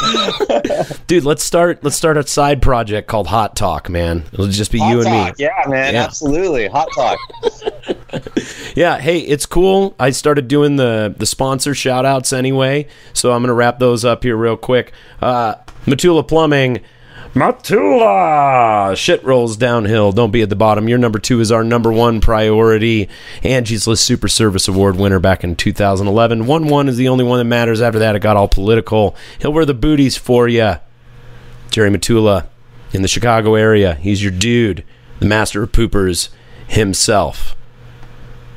Dude, 1.06 1.24
let's 1.24 1.42
start 1.42 1.82
let's 1.82 1.96
start 1.96 2.16
a 2.16 2.26
side 2.26 2.62
project 2.62 3.08
called 3.08 3.26
Hot 3.26 3.56
Talk, 3.56 3.88
man. 3.88 4.24
It'll 4.32 4.46
just 4.48 4.70
be 4.70 4.78
Hot 4.78 4.90
you 4.90 5.00
and 5.02 5.10
me. 5.10 5.32
Yeah, 5.38 5.64
man, 5.68 5.94
Yeah. 5.94 6.04
absolutely, 6.04 6.68
hot 6.68 6.88
talk. 6.94 7.18
yeah, 8.76 8.98
hey, 8.98 9.18
it's 9.20 9.46
cool. 9.46 9.94
I 9.98 10.10
started 10.10 10.48
doing 10.48 10.76
the 10.76 11.14
the 11.16 11.26
sponsor 11.26 11.74
shout 11.74 12.04
outs 12.06 12.32
anyway, 12.32 12.86
so 13.12 13.32
I'm 13.32 13.42
gonna 13.42 13.54
wrap 13.54 13.78
those 13.78 14.04
up 14.04 14.22
here 14.22 14.36
real 14.36 14.56
quick. 14.56 14.92
Uh, 15.20 15.54
Matula 15.86 16.26
Plumbing. 16.26 16.80
Matula! 17.34 18.96
Shit 18.96 19.24
rolls 19.24 19.56
downhill. 19.56 20.12
Don't 20.12 20.30
be 20.30 20.42
at 20.42 20.50
the 20.50 20.56
bottom. 20.56 20.88
Your 20.88 20.98
number 20.98 21.18
two 21.18 21.40
is 21.40 21.50
our 21.50 21.64
number 21.64 21.92
one 21.92 22.20
priority. 22.20 23.08
Angie's 23.42 23.88
List 23.88 24.06
Super 24.06 24.28
Service 24.28 24.68
Award 24.68 24.96
winner 24.96 25.18
back 25.18 25.42
in 25.42 25.56
2011. 25.56 26.46
1 26.46 26.68
1 26.68 26.88
is 26.88 26.96
the 26.96 27.08
only 27.08 27.24
one 27.24 27.38
that 27.38 27.44
matters. 27.44 27.80
After 27.80 27.98
that, 27.98 28.14
it 28.14 28.20
got 28.20 28.36
all 28.36 28.46
political. 28.46 29.16
He'll 29.40 29.52
wear 29.52 29.64
the 29.64 29.74
booties 29.74 30.16
for 30.16 30.46
you. 30.46 30.74
Jerry 31.70 31.90
Matula 31.90 32.46
in 32.92 33.02
the 33.02 33.08
Chicago 33.08 33.56
area. 33.56 33.96
He's 33.96 34.22
your 34.22 34.30
dude, 34.30 34.84
the 35.18 35.26
master 35.26 35.64
of 35.64 35.72
poopers 35.72 36.28
himself 36.68 37.56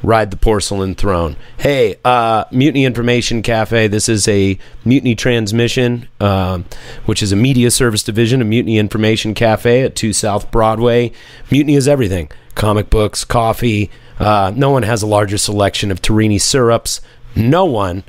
ride 0.04 0.32
the 0.32 0.38
porcelain 0.38 0.96
throne. 0.96 1.36
Hey, 1.58 1.96
uh, 2.06 2.46
Mutiny 2.52 2.86
Information 2.86 3.42
Cafe. 3.42 3.88
This 3.88 4.08
is 4.08 4.28
a 4.28 4.58
Mutiny 4.86 5.16
Transmission, 5.16 6.08
uh, 6.20 6.60
which 7.06 7.24
is 7.24 7.32
a 7.32 7.36
media 7.36 7.72
service 7.72 8.04
division 8.04 8.42
of 8.42 8.48
Mutiny 8.48 8.78
Information 8.78 9.34
Cafe 9.34 9.82
at 9.84 9.96
2 9.96 10.14
South 10.14 10.52
Broadway. 10.52 11.12
Mutiny 11.52 11.76
is 11.76 11.88
everything 11.88 12.30
comic 12.56 12.90
books, 12.90 13.24
coffee. 13.24 13.90
Uh, 14.20 14.52
no 14.56 14.72
one 14.72 14.84
has 14.84 15.04
a 15.04 15.08
larger 15.08 15.38
selection 15.38 15.92
of 15.92 16.02
Torani 16.02 16.42
syrups. 16.42 17.02
No 17.36 17.66
one. 17.66 18.04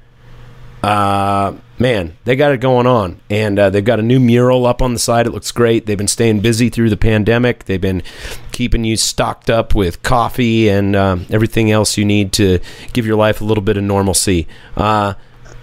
Man, 1.78 2.16
they 2.24 2.34
got 2.34 2.52
it 2.52 2.60
going 2.60 2.86
on. 2.86 3.20
And 3.30 3.58
uh, 3.58 3.70
they've 3.70 3.84
got 3.84 4.00
a 4.00 4.02
new 4.02 4.18
mural 4.18 4.66
up 4.66 4.82
on 4.82 4.92
the 4.92 4.98
side. 4.98 5.26
It 5.26 5.30
looks 5.30 5.52
great. 5.52 5.86
They've 5.86 5.96
been 5.98 6.08
staying 6.08 6.40
busy 6.40 6.68
through 6.70 6.90
the 6.90 6.96
pandemic. 6.96 7.64
They've 7.64 7.80
been 7.80 8.02
keeping 8.50 8.84
you 8.84 8.96
stocked 8.96 9.48
up 9.48 9.74
with 9.74 10.02
coffee 10.02 10.68
and 10.68 10.96
um, 10.96 11.26
everything 11.30 11.70
else 11.70 11.96
you 11.96 12.04
need 12.04 12.32
to 12.32 12.58
give 12.92 13.06
your 13.06 13.16
life 13.16 13.40
a 13.40 13.44
little 13.44 13.62
bit 13.62 13.76
of 13.76 13.84
normalcy. 13.84 14.48
Uh, 14.76 15.14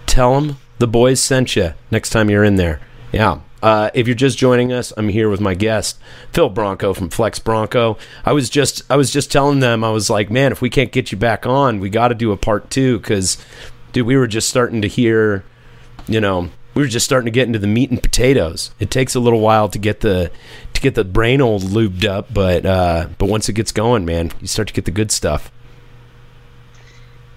tell 0.06 0.40
them 0.40 0.58
the 0.80 0.88
boys 0.88 1.20
sent 1.20 1.56
you 1.56 1.74
next 1.92 2.12
time 2.12 2.30
you're 2.30 2.44
in 2.44 2.56
there. 2.56 2.80
Yeah. 3.12 3.40
Uh, 3.62 3.90
if 3.94 4.06
you're 4.08 4.16
just 4.16 4.38
joining 4.38 4.72
us, 4.72 4.94
I'm 4.96 5.10
here 5.10 5.28
with 5.28 5.42
my 5.42 5.56
guest, 5.56 6.00
Phil 6.32 6.50
Bronco 6.50 6.94
from 6.94 7.10
Flexx 7.10 7.44
Bronco. 7.44 7.98
I 8.24 8.32
was 8.32 8.50
just 8.50 8.84
I 8.92 8.96
was 8.96 9.12
just 9.12 9.32
telling 9.32 9.60
them 9.60 9.84
I 9.84 9.90
was 9.90 10.08
like, 10.10 10.30
man, 10.30 10.52
if 10.52 10.62
we 10.62 10.70
can't 10.70 10.92
get 10.92 11.12
you 11.12 11.18
back 11.18 11.48
on, 11.48 11.80
we 11.80 11.90
got 11.90 12.10
to 12.10 12.16
do 12.16 12.32
a 12.32 12.38
part 12.38 12.70
two 12.70 13.00
because, 13.00 13.38
dude, 13.92 14.06
we 14.06 14.18
were 14.18 14.28
just 14.28 14.50
starting 14.50 14.84
to 14.84 14.88
hear 14.88 15.44
you 16.08 16.20
know, 16.20 16.50
we 16.74 16.82
were 16.82 16.88
just 16.88 17.06
starting 17.06 17.26
to 17.26 17.32
get 17.32 17.48
into 17.48 17.60
the 17.60 17.68
meat 17.68 17.90
and 17.90 18.02
potatoes. 18.02 18.72
It 18.80 18.92
takes 18.92 19.16
a 19.16 19.20
little 19.20 19.40
while 19.40 19.70
to 19.70 19.80
get 19.80 20.02
the 20.02 20.32
to 20.74 20.82
get 20.82 20.96
the 20.96 21.04
brain 21.04 21.42
old 21.42 21.64
lubed 21.64 22.06
up, 22.06 22.34
but 22.34 22.66
uh, 22.66 23.08
but 23.18 23.28
once 23.28 23.50
it 23.50 23.54
gets 23.54 23.72
going, 23.72 24.06
man, 24.06 24.32
you 24.42 24.48
start 24.48 24.68
to 24.68 24.74
get 24.74 24.86
the 24.86 24.92
good 24.92 25.12
stuff. 25.12 25.52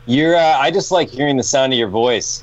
You're. 0.07 0.37
Uh, 0.37 0.59
I 0.59 0.71
just 0.71 0.91
like 0.91 1.09
hearing 1.09 1.37
the 1.37 1.43
sound 1.43 1.73
of 1.73 1.79
your 1.79 1.89
voice. 1.89 2.43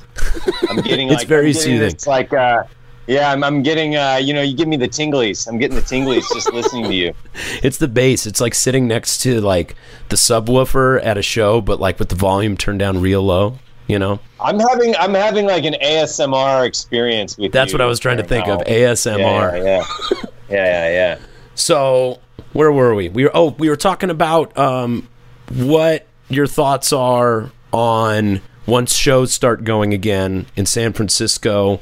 I'm 0.68 0.76
getting. 0.76 1.08
it's 1.10 1.20
like, 1.20 1.28
very 1.28 1.52
getting 1.52 1.62
soothing. 1.62 1.90
It's 1.90 2.06
like. 2.06 2.32
Uh, 2.32 2.62
yeah, 3.08 3.30
I'm, 3.30 3.44
I'm 3.44 3.62
getting. 3.62 3.96
Uh, 3.96 4.16
you 4.22 4.32
know, 4.32 4.42
you 4.42 4.56
give 4.56 4.68
me 4.68 4.76
the 4.76 4.88
tinglies. 4.88 5.46
I'm 5.46 5.58
getting 5.58 5.76
the 5.76 5.82
tinglies 5.82 6.24
just 6.32 6.52
listening 6.52 6.84
to 6.84 6.94
you. 6.94 7.12
It's 7.62 7.78
the 7.78 7.88
bass. 7.88 8.26
It's 8.26 8.40
like 8.40 8.54
sitting 8.54 8.86
next 8.86 9.18
to 9.22 9.40
like 9.40 9.74
the 10.08 10.16
subwoofer 10.16 11.04
at 11.04 11.18
a 11.18 11.22
show, 11.22 11.60
but 11.60 11.80
like 11.80 11.98
with 11.98 12.08
the 12.08 12.14
volume 12.14 12.56
turned 12.56 12.78
down 12.78 13.00
real 13.00 13.22
low. 13.22 13.58
You 13.88 13.98
know, 13.98 14.18
I'm 14.40 14.58
having. 14.58 14.96
I'm 14.96 15.14
having 15.14 15.46
like 15.46 15.64
an 15.64 15.76
ASMR 15.82 16.66
experience 16.66 17.38
with. 17.38 17.52
that's 17.52 17.72
what 17.72 17.80
I 17.80 17.86
was 17.86 18.00
trying 18.00 18.16
to 18.16 18.24
think 18.24 18.46
now. 18.48 18.60
of. 18.60 18.66
ASMR. 18.66 19.18
Yeah, 19.18 19.64
yeah, 19.64 20.22
yeah, 20.48 20.56
yeah, 20.56 20.90
yeah. 20.90 21.18
So 21.54 22.18
where 22.52 22.72
were 22.72 22.94
we? 22.94 23.08
We 23.08 23.24
were 23.24 23.30
oh 23.34 23.50
we 23.58 23.68
were 23.68 23.76
talking 23.76 24.10
about 24.10 24.56
um, 24.58 25.08
what 25.52 26.06
your 26.28 26.46
thoughts 26.46 26.92
are 26.92 27.50
on 27.72 28.40
once 28.66 28.94
shows 28.94 29.32
start 29.32 29.62
going 29.64 29.94
again 29.94 30.46
in 30.56 30.66
San 30.66 30.92
Francisco. 30.92 31.80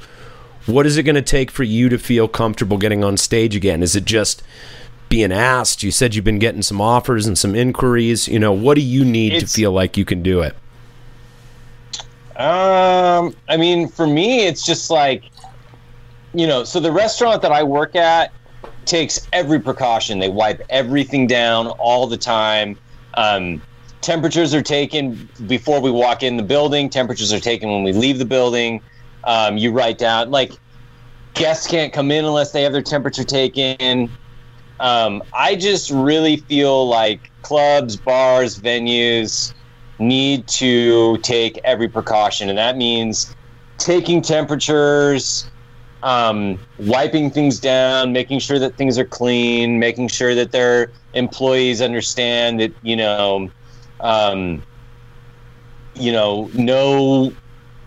What 0.67 0.87
is 0.87 0.97
it 0.97 1.03
going 1.03 1.15
to 1.15 1.23
take 1.23 1.51
for 1.51 1.63
you 1.63 1.89
to 1.89 1.99
feel 1.99 2.27
comfortable 2.27 2.79
getting 2.79 3.05
on 3.05 3.17
stage 3.17 3.55
again? 3.55 3.83
Is 3.83 3.95
it 3.97 4.05
just 4.05 4.43
being 5.09 5.33
asked? 5.33 5.83
You 5.83 5.91
said 5.91 6.15
you've 6.15 6.25
been 6.25 6.39
getting 6.39 6.63
some 6.63 6.81
offers 6.81 7.27
and 7.27 7.37
some 7.37 7.55
inquiries. 7.55 8.29
You 8.29 8.39
know, 8.39 8.53
what 8.53 8.75
do 8.75 8.81
you 8.81 9.05
need 9.05 9.41
to 9.41 9.47
feel 9.47 9.73
like 9.73 9.97
you 9.97 10.05
can 10.05 10.23
do 10.23 10.41
it? 10.41 10.57
Um, 12.37 13.33
I 13.49 13.57
mean, 13.57 13.89
for 13.89 14.07
me, 14.07 14.47
it's 14.47 14.65
just 14.65 14.91
like, 14.91 15.31
you 16.33 16.47
know, 16.47 16.65
so 16.65 16.81
the 16.81 16.91
restaurant 16.91 17.43
that 17.43 17.53
I 17.53 17.63
work 17.63 17.95
at 17.95 18.35
takes 18.87 19.29
every 19.33 19.61
precaution. 19.61 20.19
They 20.19 20.29
wipe 20.29 20.61
everything 20.69 21.27
down 21.27 21.69
all 21.69 22.07
the 22.07 22.19
time. 22.19 22.79
Um, 23.17 23.63
temperatures 24.01 24.53
are 24.53 24.63
taken 24.63 25.29
before 25.47 25.81
we 25.81 25.91
walk 25.91 26.23
in 26.23 26.37
the 26.37 26.43
building. 26.43 26.91
Temperatures 26.91 27.33
are 27.33 27.41
taken 27.41 27.71
when 27.71 27.85
we 27.85 27.93
leave 27.93 28.19
the 28.19 28.25
building. 28.25 28.83
Um, 29.25 29.57
you 29.57 29.71
write 29.71 29.99
down 29.99 30.31
like 30.31 30.53
guests 31.35 31.67
can't 31.67 31.93
come 31.93 32.11
in 32.11 32.25
unless 32.25 32.53
they 32.53 32.63
have 32.63 32.73
their 32.73 32.83
temperature 32.83 33.25
taken. 33.25 34.19
Um, 34.81 35.23
I 35.33 35.55
just 35.55 35.89
really 35.91 36.37
feel 36.37 36.87
like 36.89 37.31
clubs, 37.43 37.97
bars, 37.97 38.59
venues 38.61 39.55
need 39.99 40.47
to 40.49 41.19
take 41.19 41.61
every 41.65 41.89
precaution, 41.89 42.49
and 42.49 42.59
that 42.59 42.77
means 42.77 43.35
taking 43.79 44.23
temperatures, 44.23 45.49
um, 46.03 46.59
wiping 46.79 47.31
things 47.31 47.61
down, 47.61 48.13
making 48.13 48.39
sure 48.39 48.59
that 48.59 48.77
things 48.77 48.99
are 48.99 49.05
clean, 49.05 49.79
making 49.79 50.09
sure 50.09 50.35
that 50.35 50.53
their 50.53 50.93
employees 51.15 51.81
understand 51.81 52.61
that 52.61 52.73
you 52.83 52.97
know, 52.97 53.51
um, 54.01 54.63
you 55.95 56.13
know, 56.13 56.51
no, 56.55 57.33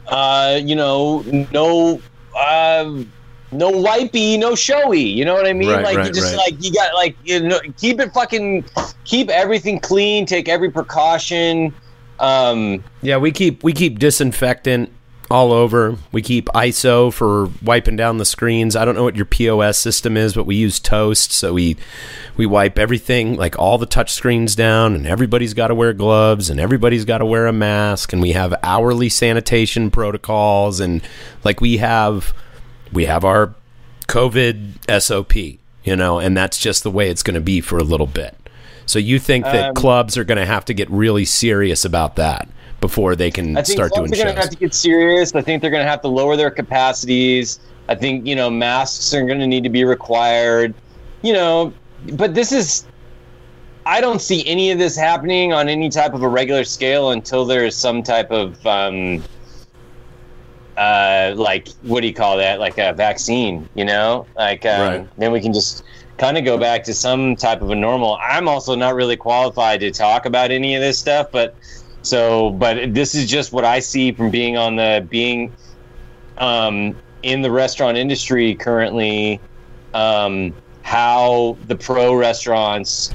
uh, 0.07 0.59
you 0.63 0.75
know, 0.75 1.21
no. 1.51 2.01
Uh, 2.39 3.03
no 3.51 3.71
wipey, 3.71 4.37
no 4.37 4.55
showy. 4.55 5.01
You 5.01 5.25
know 5.25 5.33
what 5.33 5.47
I 5.47 5.53
mean? 5.53 5.69
Right, 5.69 5.83
like 5.83 5.97
right, 5.97 6.07
you 6.07 6.13
just 6.13 6.35
right. 6.35 6.51
like 6.51 6.63
you 6.63 6.71
got 6.73 6.93
like 6.93 7.17
you 7.23 7.39
know 7.39 7.59
keep 7.77 7.99
it 7.99 8.13
fucking 8.13 8.65
keep 9.05 9.29
everything 9.29 9.79
clean, 9.79 10.25
take 10.25 10.49
every 10.49 10.69
precaution. 10.69 11.73
Um, 12.19 12.83
Yeah, 13.01 13.17
we 13.17 13.31
keep 13.31 13.63
we 13.63 13.73
keep 13.73 13.99
disinfectant 13.99 14.91
all 15.29 15.51
over. 15.51 15.97
We 16.11 16.21
keep 16.21 16.45
ISO 16.47 17.11
for 17.11 17.49
wiping 17.61 17.97
down 17.97 18.17
the 18.17 18.25
screens. 18.25 18.75
I 18.75 18.85
don't 18.85 18.95
know 18.95 19.03
what 19.03 19.15
your 19.15 19.25
POS 19.25 19.77
system 19.77 20.15
is, 20.15 20.33
but 20.33 20.45
we 20.45 20.55
use 20.55 20.79
Toast, 20.79 21.31
so 21.31 21.53
we 21.53 21.77
we 22.37 22.45
wipe 22.45 22.77
everything 22.79 23.35
like 23.35 23.57
all 23.57 23.77
the 23.77 23.85
touch 23.85 24.11
screens 24.13 24.55
down 24.55 24.93
and 24.93 25.07
everybody's 25.07 25.53
got 25.53 25.67
to 25.67 25.75
wear 25.75 25.91
gloves 25.91 26.49
and 26.49 26.59
everybody's 26.59 27.03
got 27.03 27.17
to 27.17 27.25
wear 27.25 27.47
a 27.47 27.53
mask 27.53 28.13
and 28.13 28.21
we 28.21 28.33
have 28.33 28.53
hourly 28.61 29.09
sanitation 29.09 29.89
protocols 29.89 30.79
and 30.79 31.01
like 31.43 31.59
we 31.59 31.77
have 31.77 32.33
we 32.93 33.05
have 33.05 33.25
our 33.25 33.55
COVID 34.07 35.01
SOP, 35.01 35.35
you 35.83 35.95
know, 35.95 36.19
and 36.19 36.37
that's 36.37 36.57
just 36.57 36.83
the 36.83 36.91
way 36.91 37.09
it's 37.09 37.23
going 37.23 37.35
to 37.35 37.41
be 37.41 37.59
for 37.59 37.77
a 37.77 37.83
little 37.83 38.07
bit. 38.07 38.35
So 38.87 38.97
you 38.99 39.19
think 39.19 39.45
that 39.45 39.69
Um, 39.69 39.75
clubs 39.75 40.17
are 40.17 40.23
going 40.23 40.37
to 40.39 40.45
have 40.45 40.65
to 40.65 40.73
get 40.73 40.89
really 40.89 41.25
serious 41.25 41.85
about 41.85 42.15
that 42.15 42.47
before 42.81 43.15
they 43.15 43.29
can 43.31 43.55
I 43.57 43.61
think 43.61 43.75
start 43.75 43.93
doing 43.93 44.07
clubs 44.07 44.19
are 44.19 44.23
going 44.23 44.35
to 44.35 44.41
shows? 44.41 44.49
have 44.49 44.53
to 44.53 44.57
get 44.59 44.73
serious. 44.73 45.35
I 45.35 45.41
think 45.41 45.61
they're 45.61 45.71
going 45.71 45.83
to 45.83 45.89
have 45.89 46.01
to 46.01 46.07
lower 46.07 46.35
their 46.35 46.49
capacities. 46.51 47.59
I 47.89 47.95
think 47.95 48.25
you 48.25 48.35
know 48.35 48.49
masks 48.49 49.13
are 49.13 49.25
going 49.25 49.39
to 49.39 49.47
need 49.47 49.63
to 49.63 49.69
be 49.69 49.83
required. 49.83 50.73
You 51.21 51.33
know, 51.33 51.73
but 52.13 52.33
this 52.33 52.51
is. 52.51 52.85
I 53.85 54.01
don't 54.01 54.21
see 54.21 54.45
any 54.45 54.71
of 54.71 54.79
this 54.79 54.97
happening 54.97 55.53
on 55.53 55.69
any 55.69 55.87
type 55.89 56.13
of 56.13 56.21
a 56.21 56.27
regular 56.27 56.65
scale 56.65 57.11
until 57.11 57.45
there's 57.45 57.73
some 57.75 58.03
type 58.03 58.31
of 58.31 58.65
um, 58.67 59.23
uh, 60.75 61.33
like 61.37 61.69
what 61.83 62.01
do 62.01 62.07
you 62.07 62.13
call 62.13 62.37
that? 62.37 62.59
Like 62.59 62.77
a 62.77 62.93
vaccine, 62.93 63.67
you 63.75 63.85
know? 63.85 64.25
Like 64.35 64.65
um, 64.65 64.81
Right. 64.81 65.07
then 65.17 65.31
we 65.31 65.39
can 65.41 65.53
just 65.53 65.83
kind 66.17 66.37
of 66.37 66.45
go 66.45 66.57
back 66.57 66.83
to 66.85 66.93
some 66.93 67.35
type 67.35 67.61
of 67.61 67.69
a 67.69 67.75
normal. 67.75 68.17
I'm 68.21 68.47
also 68.47 68.75
not 68.75 68.95
really 68.95 69.17
qualified 69.17 69.79
to 69.81 69.91
talk 69.91 70.25
about 70.25 70.51
any 70.51 70.75
of 70.75 70.81
this 70.81 70.97
stuff, 70.99 71.31
but 71.31 71.55
so 72.01 72.51
but 72.51 72.93
this 72.93 73.15
is 73.15 73.29
just 73.29 73.51
what 73.51 73.65
I 73.65 73.79
see 73.79 74.11
from 74.11 74.31
being 74.31 74.57
on 74.57 74.75
the 74.75 75.05
being 75.09 75.53
um, 76.37 76.95
in 77.23 77.41
the 77.41 77.51
restaurant 77.51 77.97
industry 77.97 78.55
currently. 78.55 79.39
Um, 79.93 80.53
how 80.83 81.57
the 81.67 81.75
pro 81.75 82.13
restaurants 82.13 83.13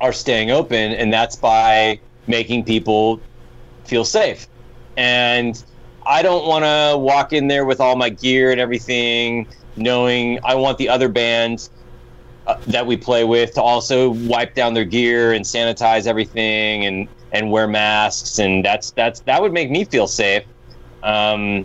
are 0.00 0.12
staying 0.12 0.50
open, 0.50 0.92
and 0.92 1.12
that's 1.12 1.36
by 1.36 2.00
making 2.26 2.64
people 2.64 3.20
feel 3.84 4.04
safe. 4.04 4.48
And 4.96 5.62
I 6.04 6.22
don't 6.22 6.46
want 6.46 6.64
to 6.64 6.98
walk 6.98 7.32
in 7.32 7.46
there 7.46 7.64
with 7.64 7.80
all 7.80 7.94
my 7.94 8.08
gear 8.08 8.50
and 8.50 8.60
everything, 8.60 9.46
knowing 9.76 10.40
I 10.44 10.56
want 10.56 10.78
the 10.78 10.88
other 10.88 11.08
band 11.08 11.68
that 12.66 12.86
we 12.86 12.96
play 12.96 13.24
with 13.24 13.54
to 13.54 13.62
also 13.62 14.10
wipe 14.10 14.54
down 14.54 14.74
their 14.74 14.84
gear 14.84 15.32
and 15.32 15.44
sanitize 15.44 16.06
everything 16.06 16.86
and 16.86 17.08
and 17.32 17.50
wear 17.50 17.66
masks, 17.66 18.38
and 18.38 18.64
that's 18.64 18.90
that's 18.92 19.20
that 19.20 19.40
would 19.42 19.52
make 19.52 19.70
me 19.70 19.84
feel 19.84 20.06
safe. 20.06 20.44
Um, 21.02 21.64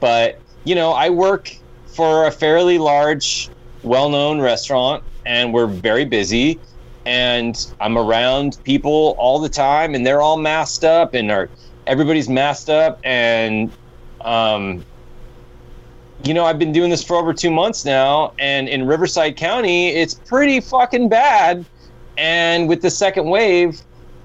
but 0.00 0.40
you 0.64 0.74
know, 0.74 0.92
I 0.92 1.10
work 1.10 1.50
for 1.86 2.26
a 2.26 2.30
fairly 2.30 2.78
large, 2.78 3.50
well-known 3.82 4.40
restaurant, 4.40 5.04
and 5.26 5.52
we're 5.52 5.66
very 5.66 6.04
busy. 6.04 6.60
and 7.06 7.66
I'm 7.80 7.96
around 7.98 8.58
people 8.64 9.14
all 9.18 9.38
the 9.38 9.48
time, 9.48 9.94
and 9.94 10.06
they're 10.06 10.20
all 10.20 10.36
masked 10.36 10.84
up, 10.84 11.14
and 11.14 11.30
are 11.30 11.50
everybody's 11.86 12.28
masked 12.28 12.68
up, 12.68 13.00
and 13.04 13.72
um, 14.20 14.84
you 16.24 16.34
know, 16.34 16.44
I've 16.44 16.58
been 16.58 16.72
doing 16.72 16.90
this 16.90 17.02
for 17.02 17.16
over 17.16 17.32
two 17.32 17.50
months 17.50 17.84
now, 17.84 18.32
and 18.38 18.68
in 18.68 18.86
Riverside 18.86 19.36
County, 19.36 19.88
it's 19.88 20.14
pretty 20.14 20.60
fucking 20.60 21.08
bad, 21.08 21.64
and 22.16 22.68
with 22.68 22.82
the 22.82 22.90
second 22.90 23.28
wave, 23.30 23.80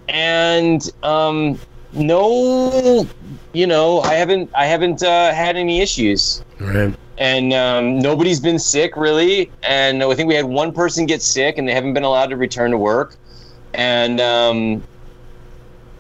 and 0.10 0.90
um, 1.04 1.60
no, 1.94 3.08
you 3.54 3.68
know, 3.68 4.02
I 4.02 4.16
haven't, 4.16 4.50
I 4.56 4.66
haven't 4.66 5.02
uh, 5.04 5.34
had 5.34 5.56
any 5.56 5.82
issues 5.82 6.44
Right. 6.60 6.94
and 7.18 7.54
um, 7.54 8.00
nobody's 8.00 8.40
been 8.40 8.60
sick 8.60 8.96
really. 8.96 9.52
And 9.68 10.04
I 10.04 10.14
think 10.16 10.28
we 10.28 10.36
had 10.36 10.46
one 10.46 10.74
person 10.74 11.06
get 11.06 11.22
sick, 11.22 11.58
and 11.58 11.68
they 11.68 11.74
haven't 11.74 11.94
been 11.94 12.04
allowed 12.04 12.28
to 12.28 12.38
return 12.38 12.72
to 12.72 12.78
work. 12.78 13.16
And 13.74 14.20
um, 14.22 14.84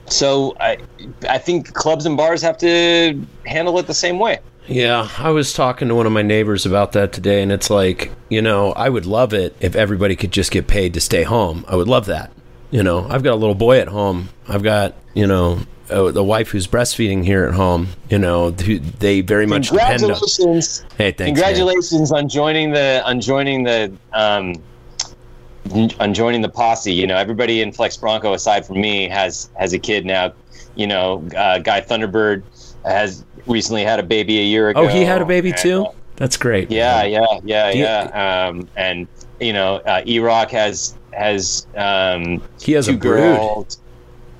so 0.08 0.56
I, 0.60 0.78
I 1.30 1.38
think 1.38 1.74
clubs 1.74 2.06
and 2.06 2.16
bars 2.16 2.42
have 2.42 2.58
to 2.60 3.22
handle 3.46 3.78
it 3.80 3.88
the 3.88 3.94
same 3.94 4.20
way. 4.20 4.40
Yeah, 4.68 5.08
I 5.20 5.30
was 5.30 5.54
talking 5.54 5.90
to 5.90 5.96
one 5.96 6.06
of 6.06 6.12
my 6.12 6.24
neighbors 6.24 6.66
about 6.66 6.94
that 6.94 7.12
today, 7.14 7.44
and 7.44 7.52
it's 7.52 7.70
like, 7.70 8.12
you 8.30 8.42
know, 8.42 8.72
I 8.74 8.90
would 8.90 9.06
love 9.06 9.34
it 9.34 9.56
if 9.60 9.76
everybody 9.76 10.16
could 10.16 10.32
just 10.32 10.52
get 10.52 10.68
paid 10.68 10.94
to 10.96 11.02
stay 11.02 11.24
home. 11.24 11.66
I 11.68 11.76
would 11.76 11.88
love 11.88 12.08
that. 12.08 12.32
You 12.72 12.82
know, 12.82 13.08
I've 13.08 13.22
got 13.24 13.34
a 13.34 13.36
little 13.36 13.56
boy 13.56 13.80
at 13.80 13.88
home. 13.88 14.30
I've 14.48 14.64
got, 14.64 14.96
you 15.14 15.28
know, 15.28 15.60
the 15.88 16.24
wife 16.24 16.50
who's 16.50 16.66
breastfeeding 16.68 17.24
here 17.24 17.46
at 17.46 17.54
home. 17.54 17.90
You 18.10 18.18
know, 18.18 18.52
who- 18.52 18.80
they 18.80 19.22
very 19.22 19.46
much 19.46 19.70
depend 19.70 20.04
on. 20.04 20.10
Congratulations! 20.10 20.84
Hey, 20.98 21.12
thanks. 21.12 21.20
man. 21.20 21.36
Congratulations 21.36 22.12
on 22.12 22.28
joining 22.28 22.72
the 22.72 23.04
on 23.06 23.22
joining 23.22 23.64
the 23.64 23.94
um, 24.14 24.56
on 26.00 26.14
joining 26.14 26.42
the 26.42 26.50
posse. 26.50 26.92
You 26.92 27.06
know, 27.06 27.16
everybody 27.18 27.62
in 27.62 27.72
Flexx 27.72 28.00
Bronco, 28.00 28.34
aside 28.34 28.66
from 28.66 28.82
me, 28.82 29.08
has 29.10 29.50
has 29.60 29.74
a 29.74 29.80
kid 29.80 30.06
now. 30.08 30.34
You 30.76 30.88
know, 30.88 31.24
uh, 31.38 31.60
Guy 31.60 31.82
Thunderbird 31.82 32.44
has 32.86 33.26
recently 33.48 33.84
had 33.84 34.00
a 34.00 34.04
baby 34.04 34.40
a 34.40 34.44
year 34.44 34.70
ago. 34.70 34.82
Oh, 34.84 34.88
he 34.88 35.04
had 35.04 35.22
a 35.22 35.26
baby 35.26 35.52
too. 35.54 35.86
uh, 35.86 35.92
That's 36.16 36.38
great. 36.38 36.72
yeah, 36.72 37.04
yeah, 37.04 37.22
yeah, 37.44 37.72
Do 37.72 37.78
you- 37.78 37.84
yeah. 37.84 38.48
Um, 38.48 38.68
and 38.76 39.08
you 39.40 39.54
know, 39.54 39.76
uh, 39.86 40.02
E 40.06 40.20
Rock 40.20 40.52
has 40.52 40.96
has 41.14 41.68
um, 41.76 42.42
He 42.62 42.72
has 42.74 42.88
a 42.88 42.92
two 42.94 42.98
brood. 42.98 43.38
girls. 43.38 43.80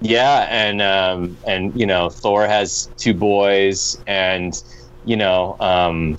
Yeah, 0.02 0.48
and 0.50 0.82
um, 0.82 1.38
and 1.48 1.78
you 1.80 1.86
know, 1.86 2.10
Thor 2.10 2.46
has 2.48 2.90
two 2.98 3.14
boys, 3.14 3.98
and 4.08 4.62
you 5.06 5.16
know, 5.18 5.56
um, 5.60 6.18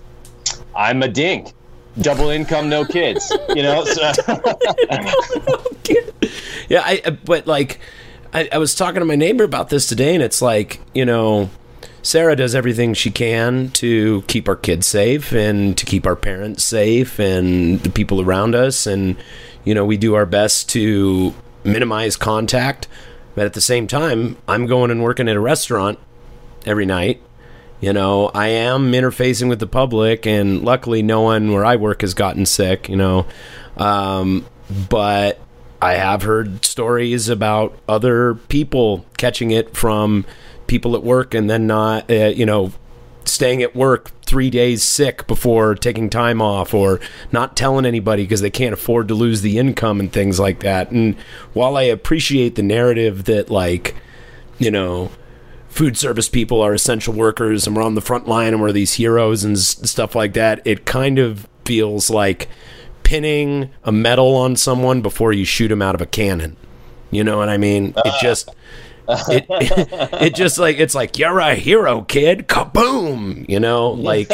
I'm 0.75 1.03
a 1.03 1.09
dink, 1.09 1.53
double 2.01 2.31
income, 2.31 2.69
no 2.69 2.85
kids. 2.85 3.31
You 3.55 3.63
know, 3.63 3.85
so 3.85 4.03
yeah, 6.69 6.83
I 6.85 7.03
I- 7.05 7.11
but 7.25 7.47
like 7.47 7.79
I, 8.33 8.49
I 8.53 8.59
was 8.59 8.75
talking 8.75 9.01
to 9.01 9.05
my 9.07 9.17
neighbor 9.17 9.45
about 9.45 9.69
this 9.71 9.87
today, 9.87 10.15
and 10.15 10.23
it's 10.23 10.43
like 10.43 10.81
you 10.95 11.05
know, 11.05 11.51
Sarah 12.07 12.37
does 12.37 12.55
everything 12.55 12.95
she 12.95 13.11
can 13.11 13.69
to 13.71 14.23
keep 14.29 14.49
our 14.49 14.55
kids 14.55 14.87
safe 14.87 15.33
and 15.33 15.77
to 15.77 15.85
keep 15.85 16.07
our 16.07 16.15
parents 16.15 16.63
safe 16.63 17.19
and 17.19 17.81
the 17.81 17.91
people 17.91 18.21
around 18.21 18.55
us, 18.55 18.87
and 18.87 19.17
you 19.65 19.75
know, 19.75 19.85
we 19.85 19.97
do 19.97 20.15
our 20.15 20.25
best 20.25 20.69
to 20.69 21.35
minimize 21.65 22.15
contact, 22.15 22.87
but 23.35 23.45
at 23.45 23.55
the 23.55 23.61
same 23.61 23.89
time, 23.89 24.37
I'm 24.47 24.67
going 24.67 24.93
and 24.93 25.03
working 25.03 25.29
at 25.29 25.35
a 25.35 25.41
restaurant 25.41 25.99
every 26.65 26.87
night. 26.87 27.21
You 27.81 27.93
know, 27.93 28.31
I 28.33 28.51
am 28.51 28.93
interfacing 28.93 29.49
with 29.49 29.59
the 29.59 29.67
public, 29.67 30.29
and 30.29 30.63
luckily, 30.63 31.03
no 31.03 31.23
one 31.23 31.53
where 31.53 31.65
I 31.65 31.75
work 31.75 32.03
has 32.03 32.15
gotten 32.15 32.47
sick. 32.47 32.89
You 32.89 32.97
know, 32.97 33.27
um, 33.77 34.47
but 34.89 35.41
I 35.83 35.95
have 35.95 36.23
heard 36.23 36.65
stories 36.65 37.29
about 37.29 37.77
other 37.89 38.35
people 38.35 39.05
catching 39.17 39.51
it 39.51 39.77
from 39.77 40.25
people 40.67 40.95
at 40.95 41.03
work, 41.03 41.35
and 41.35 41.49
then 41.49 41.67
not, 41.67 42.11
uh, 42.11 42.27
you 42.35 42.47
know, 42.47 42.73
staying 43.25 43.63
at 43.63 43.75
work 43.75 44.11
three 44.23 44.51
days 44.51 44.83
sick 44.83 45.27
before 45.27 45.75
taking 45.75 46.09
time 46.09 46.41
off, 46.41 46.73
or 46.73 47.01
not 47.33 47.57
telling 47.57 47.85
anybody 47.85 48.23
because 48.23 48.41
they 48.41 48.51
can't 48.51 48.73
afford 48.73 49.09
to 49.09 49.15
lose 49.15 49.43
the 49.43 49.59
income 49.59 50.01
and 50.01 50.13
things 50.13 50.39
like 50.39 50.61
that. 50.61 50.91
And 50.91 51.17
while 51.53 51.77
I 51.77 51.83
appreciate 51.83 52.55
the 52.55 52.63
narrative 52.63 53.25
that, 53.25 53.51
like, 53.51 53.97
you 54.59 54.71
know, 54.71 55.11
food 55.69 55.97
service 55.97 56.29
people 56.29 56.63
are 56.63 56.73
essential 56.73 57.13
workers 57.13 57.67
and 57.67 57.77
we're 57.77 57.83
on 57.83 57.95
the 57.95 58.01
front 58.01 58.27
line 58.27 58.55
and 58.55 58.63
we're 58.63 58.73
these 58.73 58.95
heroes 58.95 59.45
and 59.45 59.57
s- 59.57 59.79
stuff 59.91 60.15
like 60.15 60.33
that, 60.33 60.63
it 60.65 60.87
kind 60.87 61.19
of 61.19 61.47
feels 61.65 62.09
like 62.09 62.49
pinning 63.03 63.71
a 63.85 63.93
medal 63.93 64.35
on 64.35 64.57
someone 64.57 65.03
before 65.03 65.33
you 65.33 65.45
shoot 65.45 65.71
him 65.71 65.83
out 65.83 65.95
of 65.95 66.01
a 66.01 66.07
cannon. 66.07 66.57
You 67.11 67.23
know 67.23 67.37
what 67.39 67.49
I 67.49 67.59
mean? 67.59 67.93
It 68.05 68.15
just 68.21 68.49
it, 69.09 69.47
it 70.23 70.35
just 70.35 70.59
like 70.59 70.79
it's 70.79 70.95
like 70.95 71.19
you're 71.19 71.39
a 71.41 71.55
hero, 71.55 72.03
kid. 72.03 72.49
Kaboom! 72.49 73.49
You 73.49 73.61
know, 73.61 73.91
like 73.93 74.29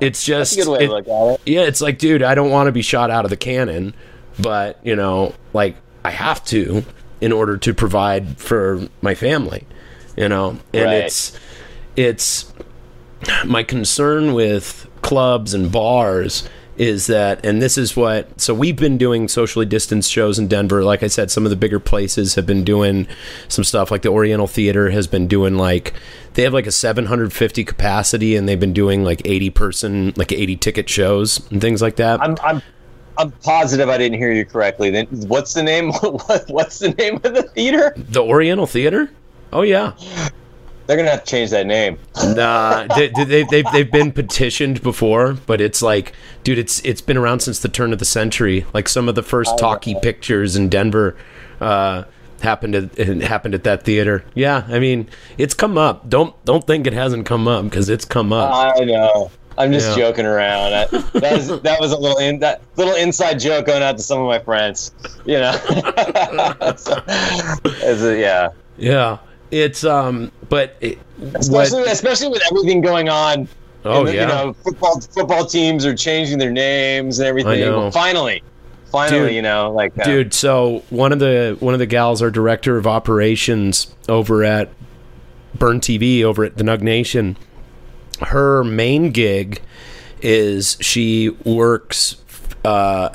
it's 0.00 0.24
just 0.24 0.58
it- 0.58 0.64
to 0.64 0.70
look 0.70 1.08
at 1.08 1.10
it. 1.10 1.40
yeah, 1.46 1.62
it's 1.62 1.80
like, 1.80 1.98
dude, 1.98 2.22
I 2.22 2.34
don't 2.34 2.50
want 2.50 2.66
to 2.68 2.72
be 2.72 2.82
shot 2.82 3.10
out 3.10 3.24
of 3.24 3.30
the 3.30 3.36
cannon, 3.36 3.94
but 4.38 4.78
you 4.84 4.96
know, 4.96 5.34
like 5.52 5.76
I 6.04 6.10
have 6.10 6.44
to 6.46 6.84
in 7.20 7.32
order 7.32 7.56
to 7.56 7.72
provide 7.74 8.38
for 8.38 8.86
my 9.02 9.14
family, 9.14 9.66
you 10.16 10.28
know, 10.28 10.58
and 10.74 10.84
Right. 10.84 10.94
it's 11.04 11.38
it's 11.96 12.52
my 13.46 13.62
concern 13.62 14.34
with 14.34 14.86
clubs 15.02 15.54
and 15.54 15.72
bars 15.72 16.48
is 16.78 17.06
that 17.06 17.44
and 17.44 17.62
this 17.62 17.78
is 17.78 17.96
what 17.96 18.40
so 18.40 18.52
we've 18.54 18.76
been 18.76 18.98
doing 18.98 19.28
socially 19.28 19.66
distanced 19.66 20.10
shows 20.10 20.38
in 20.38 20.46
Denver 20.48 20.84
like 20.84 21.02
I 21.02 21.06
said 21.06 21.30
some 21.30 21.44
of 21.44 21.50
the 21.50 21.56
bigger 21.56 21.80
places 21.80 22.34
have 22.34 22.46
been 22.46 22.64
doing 22.64 23.06
some 23.48 23.64
stuff 23.64 23.90
like 23.90 24.02
the 24.02 24.10
Oriental 24.10 24.46
Theater 24.46 24.90
has 24.90 25.06
been 25.06 25.26
doing 25.26 25.56
like 25.56 25.94
they 26.34 26.42
have 26.42 26.52
like 26.52 26.66
a 26.66 26.72
750 26.72 27.64
capacity 27.64 28.36
and 28.36 28.48
they've 28.48 28.60
been 28.60 28.72
doing 28.72 29.04
like 29.04 29.22
80 29.24 29.50
person 29.50 30.12
like 30.16 30.32
80 30.32 30.56
ticket 30.56 30.88
shows 30.88 31.40
and 31.50 31.60
things 31.60 31.80
like 31.80 31.96
that 31.96 32.20
I'm 32.20 32.36
I'm 32.42 32.62
I'm 33.18 33.30
positive 33.30 33.88
I 33.88 33.96
didn't 33.96 34.18
hear 34.18 34.30
you 34.30 34.44
correctly. 34.44 34.90
Then 34.90 35.06
what's 35.26 35.54
the 35.54 35.62
name? 35.62 35.90
What's 36.48 36.80
the 36.80 36.90
name 36.98 37.16
of 37.24 37.34
the 37.34 37.44
theater? 37.54 37.94
the 37.96 38.22
Oriental 38.22 38.66
Theater 38.66 39.10
oh 39.52 39.62
yeah 39.62 39.94
They're 40.86 40.96
gonna 40.96 41.10
have 41.10 41.24
to 41.24 41.30
change 41.30 41.50
that 41.50 41.66
name. 41.66 41.98
Nah, 42.34 42.86
they, 42.94 43.08
they, 43.08 43.24
they've, 43.24 43.48
they've, 43.48 43.64
they've 43.72 43.90
been 43.90 44.12
petitioned 44.12 44.82
before, 44.82 45.34
but 45.46 45.60
it's 45.60 45.82
like, 45.82 46.12
dude, 46.44 46.58
it's 46.58 46.80
it's 46.84 47.00
been 47.00 47.16
around 47.16 47.40
since 47.40 47.58
the 47.58 47.68
turn 47.68 47.92
of 47.92 47.98
the 47.98 48.04
century. 48.04 48.64
Like 48.72 48.88
some 48.88 49.08
of 49.08 49.14
the 49.14 49.22
first 49.22 49.58
talkie 49.58 49.96
pictures 50.00 50.54
in 50.56 50.68
Denver 50.68 51.16
uh, 51.60 52.04
happened 52.40 52.74
at 52.74 52.96
happened 53.22 53.54
at 53.54 53.64
that 53.64 53.82
theater. 53.84 54.24
Yeah, 54.34 54.64
I 54.68 54.78
mean, 54.78 55.08
it's 55.38 55.54
come 55.54 55.76
up. 55.76 56.08
Don't 56.08 56.34
don't 56.44 56.66
think 56.66 56.86
it 56.86 56.92
hasn't 56.92 57.26
come 57.26 57.48
up 57.48 57.64
because 57.64 57.88
it's 57.88 58.04
come 58.04 58.32
up. 58.32 58.52
I 58.78 58.84
know. 58.84 59.30
I'm 59.58 59.72
just 59.72 59.88
Yeah. 59.96 60.04
joking 60.08 60.26
around. 60.26 60.74
I, 60.74 60.84
that 61.18 61.32
was 61.32 61.60
that 61.62 61.80
was 61.80 61.90
a 61.92 61.96
little 61.96 62.18
in 62.18 62.38
that 62.40 62.60
little 62.76 62.94
inside 62.94 63.40
joke 63.40 63.64
going 63.66 63.82
out 63.82 63.96
to 63.96 64.02
some 64.02 64.20
of 64.20 64.26
my 64.26 64.38
friends. 64.38 64.92
You 65.24 65.38
know. 65.40 65.58
So, 66.76 67.02
a- 67.06 68.20
yeah. 68.20 68.50
yeah, 68.76 69.18
it's 69.50 69.84
um, 69.84 70.30
but 70.48 70.76
it, 70.80 70.98
Especially 71.34 71.80
what, 71.80 71.92
especially 71.92 72.28
with 72.28 72.42
everything 72.50 72.80
going 72.80 73.08
on. 73.08 73.48
oh 73.84 74.04
And, 74.04 74.14
yeah, 74.14 74.22
You 74.22 74.26
know, 74.26 74.52
football 74.52 75.00
football 75.00 75.46
teams 75.46 75.86
are 75.86 75.94
changing 75.94 76.38
their 76.38 76.52
names 76.52 77.18
and 77.18 77.28
everything. 77.28 77.60
Well, 77.60 77.90
finally, 77.90 78.42
finally, 78.90 79.28
Dude. 79.28 79.34
you 79.34 79.42
know, 79.42 79.72
like 79.72 79.98
uh, 79.98 80.04
dude 80.04 80.34
so 80.34 80.82
one 80.90 81.12
of 81.12 81.18
the 81.18 81.56
one 81.60 81.74
of 81.74 81.80
the 81.80 81.86
gals 81.86 82.22
our 82.22 82.30
director 82.30 82.76
of 82.76 82.86
operations 82.86 83.94
over 84.08 84.44
at 84.44 84.70
burn 85.54 85.80
tv 85.80 86.22
over 86.22 86.44
at 86.44 86.56
the 86.56 86.64
nug 86.64 86.82
nation 86.82 87.36
her 88.20 88.62
main 88.62 89.10
gig 89.10 89.60
is 90.20 90.76
she 90.80 91.30
works 91.44 92.16
uh, 92.64 93.08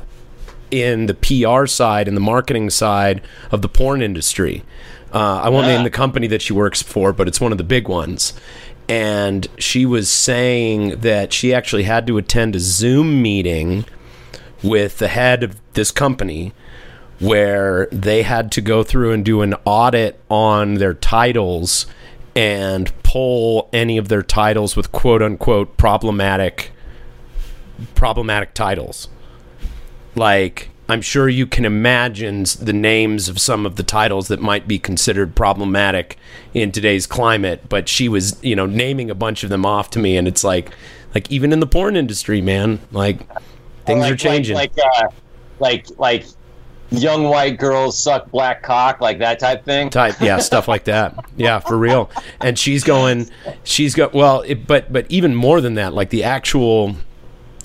in 0.72 1.06
the 1.06 1.14
pr 1.14 1.66
side 1.68 2.08
and 2.08 2.16
the 2.18 2.22
marketing 2.22 2.70
side 2.70 3.22
of 3.52 3.62
the 3.62 3.70
porn 3.70 4.02
industry 4.02 4.64
uh, 5.14 5.41
i 5.43 5.49
won't 5.49 5.68
name 5.68 5.84
the 5.84 5.89
company 5.89 6.28
that 6.28 6.41
she 6.41 6.53
works 6.53 6.82
for 6.82 7.14
but 7.14 7.28
it's 7.28 7.41
one 7.41 7.51
of 7.51 7.57
the 7.57 7.64
big 7.64 7.88
ones 7.88 8.34
and 8.89 9.47
she 9.57 9.86
was 9.86 10.09
saying 10.09 10.99
that 11.01 11.32
she 11.32 11.53
actually 11.53 11.84
had 11.84 12.05
to 12.07 12.18
attend 12.18 12.55
a 12.55 12.59
zoom 12.59 13.22
meeting 13.22 13.86
with 14.64 14.97
the 14.97 15.07
head 15.07 15.43
of 15.43 15.59
this 15.74 15.91
company 15.91 16.53
where 17.22 17.88
they 17.91 18.24
had 18.24 18.51
to 18.51 18.62
go 18.62 18.84
through 18.84 19.12
and 19.12 19.24
do 19.24 19.41
an 19.41 19.53
audit 19.64 20.20
on 20.28 20.76
their 20.76 20.93
titles 20.93 21.86
and 22.36 22.91
pull 23.03 23.70
any 23.72 23.97
of 23.97 24.07
their 24.07 24.24
titles 24.24 24.76
with 24.76 24.91
quote 24.91 25.22
unquote 25.22 25.78
problematic 25.78 26.72
problematic 27.93 28.55
titles. 28.55 29.07
Like 30.16 30.71
I'm 30.92 31.02
sure 31.02 31.30
you 31.30 31.48
can 31.48 31.64
imagine 31.64 32.44
the 32.60 32.74
names 32.74 33.30
of 33.30 33.39
some 33.39 33.66
of 33.66 33.78
the 33.78 33.84
titles 33.84 34.28
that 34.28 34.42
might 34.42 34.68
be 34.68 34.78
considered 34.78 35.36
problematic 35.36 36.18
in 36.54 36.74
today's 36.74 37.08
climate, 37.08 37.70
but 37.70 37.88
she 37.88 38.10
was, 38.10 38.38
you 38.44 38.58
know, 38.58 38.66
naming 38.66 39.10
a 39.10 39.16
bunch 39.16 39.46
of 39.46 39.50
them 39.50 39.66
off 39.66 39.89
to 39.92 40.00
me 40.00 40.18
and 40.18 40.28
it's 40.28 40.44
like 40.44 40.70
like 41.16 41.32
even 41.32 41.54
in 41.54 41.62
the 41.62 41.66
porn 41.66 41.96
industry, 41.96 42.42
man, 42.42 42.82
like 42.92 43.20
things 43.86 44.02
like, 44.02 44.12
are 44.12 44.18
changing. 44.18 44.54
Like 44.54 44.76
like, 44.76 44.86
uh, 44.86 45.08
like 45.60 45.88
like 45.98 46.26
young 46.89 47.24
white 47.24 47.58
girls 47.58 47.98
suck 47.98 48.30
black 48.30 48.62
cock, 48.62 49.00
like 49.00 49.20
that 49.20 49.39
type 49.39 49.64
thing. 49.64 49.89
type 49.89 50.20
yeah 50.20 50.39
stuff 50.39 50.68
like 50.68 50.84
that 50.84 51.16
yeah 51.38 51.60
for 51.60 51.78
real 51.78 52.12
and 52.42 52.60
she's 52.60 52.84
going 52.84 53.30
she's 53.64 53.96
got 53.96 54.12
well 54.12 54.42
it, 54.42 54.68
but 54.68 54.92
but 54.92 55.06
even 55.08 55.34
more 55.34 55.62
than 55.62 55.76
that 55.76 55.94
like 55.94 56.10
the 56.10 56.26
actual 56.26 56.98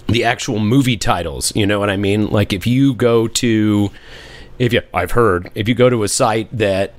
the 0.09 0.25
actual 0.25 0.59
movie 0.59 0.97
titles 0.97 1.55
you 1.57 1.67
know 1.67 1.79
what 1.79 1.91
i 1.91 1.97
mean 1.97 2.29
like 2.29 2.53
if 2.53 2.67
you 2.67 2.95
go 2.95 3.27
to 3.27 3.91
if 4.59 4.73
you 4.73 4.81
i've 4.95 5.13
heard 5.13 5.51
if 5.55 5.69
you 5.69 5.75
go 5.75 5.91
to 5.91 6.03
a 6.03 6.09
site 6.09 6.49
that 6.57 6.95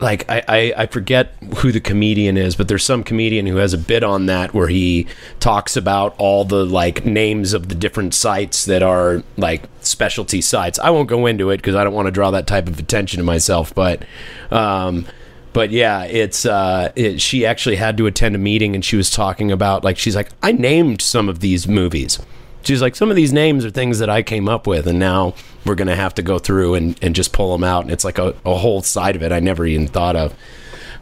like 0.00 0.28
I, 0.30 0.42
I, 0.48 0.74
I 0.78 0.86
forget 0.86 1.34
who 1.58 1.72
the 1.72 1.80
comedian 1.80 2.36
is, 2.36 2.56
but 2.56 2.68
there's 2.68 2.84
some 2.84 3.04
comedian 3.04 3.46
who 3.46 3.56
has 3.56 3.74
a 3.74 3.78
bit 3.78 4.02
on 4.02 4.26
that 4.26 4.54
where 4.54 4.68
he 4.68 5.06
talks 5.40 5.76
about 5.76 6.14
all 6.18 6.44
the 6.44 6.64
like 6.64 7.04
names 7.04 7.52
of 7.52 7.68
the 7.68 7.74
different 7.74 8.14
sites 8.14 8.64
that 8.64 8.82
are 8.82 9.22
like 9.36 9.62
specialty 9.80 10.40
sites. 10.40 10.78
I 10.78 10.90
won't 10.90 11.08
go 11.08 11.26
into 11.26 11.50
it 11.50 11.58
because 11.58 11.74
I 11.74 11.84
don't 11.84 11.92
want 11.92 12.06
to 12.06 12.12
draw 12.12 12.30
that 12.30 12.46
type 12.46 12.66
of 12.66 12.78
attention 12.78 13.18
to 13.18 13.24
myself, 13.24 13.74
but 13.74 14.04
um, 14.50 15.06
but 15.52 15.70
yeah, 15.70 16.04
it's 16.04 16.46
uh, 16.46 16.92
it, 16.96 17.20
she 17.20 17.44
actually 17.44 17.76
had 17.76 17.96
to 17.98 18.06
attend 18.06 18.34
a 18.34 18.38
meeting 18.38 18.74
and 18.74 18.84
she 18.84 18.96
was 18.96 19.10
talking 19.10 19.52
about 19.52 19.84
like 19.84 19.98
she's 19.98 20.16
like 20.16 20.30
I 20.42 20.52
named 20.52 21.02
some 21.02 21.28
of 21.28 21.40
these 21.40 21.68
movies. 21.68 22.18
She's 22.62 22.82
like 22.82 22.94
some 22.96 23.10
of 23.10 23.16
these 23.16 23.32
names 23.32 23.64
are 23.64 23.70
things 23.70 23.98
that 24.00 24.10
I 24.10 24.22
came 24.22 24.48
up 24.48 24.66
with, 24.66 24.86
and 24.86 24.98
now 24.98 25.34
we're 25.64 25.74
gonna 25.74 25.96
have 25.96 26.14
to 26.14 26.22
go 26.22 26.38
through 26.38 26.74
and, 26.74 26.98
and 27.02 27.14
just 27.14 27.32
pull 27.32 27.52
them 27.52 27.64
out. 27.64 27.84
And 27.84 27.92
it's 27.92 28.04
like 28.04 28.18
a, 28.18 28.34
a 28.44 28.54
whole 28.56 28.82
side 28.82 29.16
of 29.16 29.22
it 29.22 29.32
I 29.32 29.40
never 29.40 29.66
even 29.66 29.86
thought 29.88 30.16
of. 30.16 30.34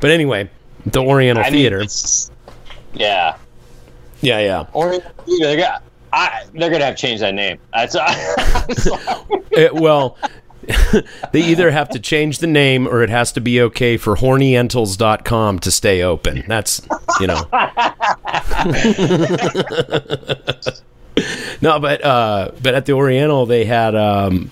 But 0.01 0.11
anyway, 0.11 0.51
the 0.87 1.01
Oriental 1.03 1.45
I 1.45 1.51
Theater. 1.51 1.79
it's- 1.79 2.31
yeah. 2.95 3.37
yeah, 4.23 4.39
yeah. 4.41 4.67
Or 4.73 4.99
they're 5.41 5.57
gonna, 5.57 5.83
I, 6.13 6.45
they're 6.55 6.71
gonna 6.71 6.85
have 6.87 6.97
to 6.97 7.01
change 7.01 7.21
that 7.21 7.35
name. 7.35 7.59
That's 7.75 7.97
It- 9.51 9.75
well, 9.75 10.17
they 11.33 11.43
either 11.43 11.71
have 11.71 11.89
to 11.91 11.99
change 11.99 12.39
the 12.39 12.47
name 12.47 12.87
or 12.87 13.03
it 13.03 13.11
has 13.11 13.33
to 13.33 13.41
be 13.41 13.61
okay 13.63 13.97
for 13.97 14.17
hornyentals.com 14.17 15.59
to 15.61 15.71
stay 15.71 16.03
open. 16.03 16.45
That's, 16.47 16.87
you 17.21 17.27
know. 17.27 17.43
no, 21.61 21.79
but 21.79 22.05
uh 22.05 22.51
but 22.62 22.74
at 22.74 22.87
the 22.87 22.93
Oriental 22.93 23.47
they 23.47 23.64
had 23.64 23.95
um 23.95 24.51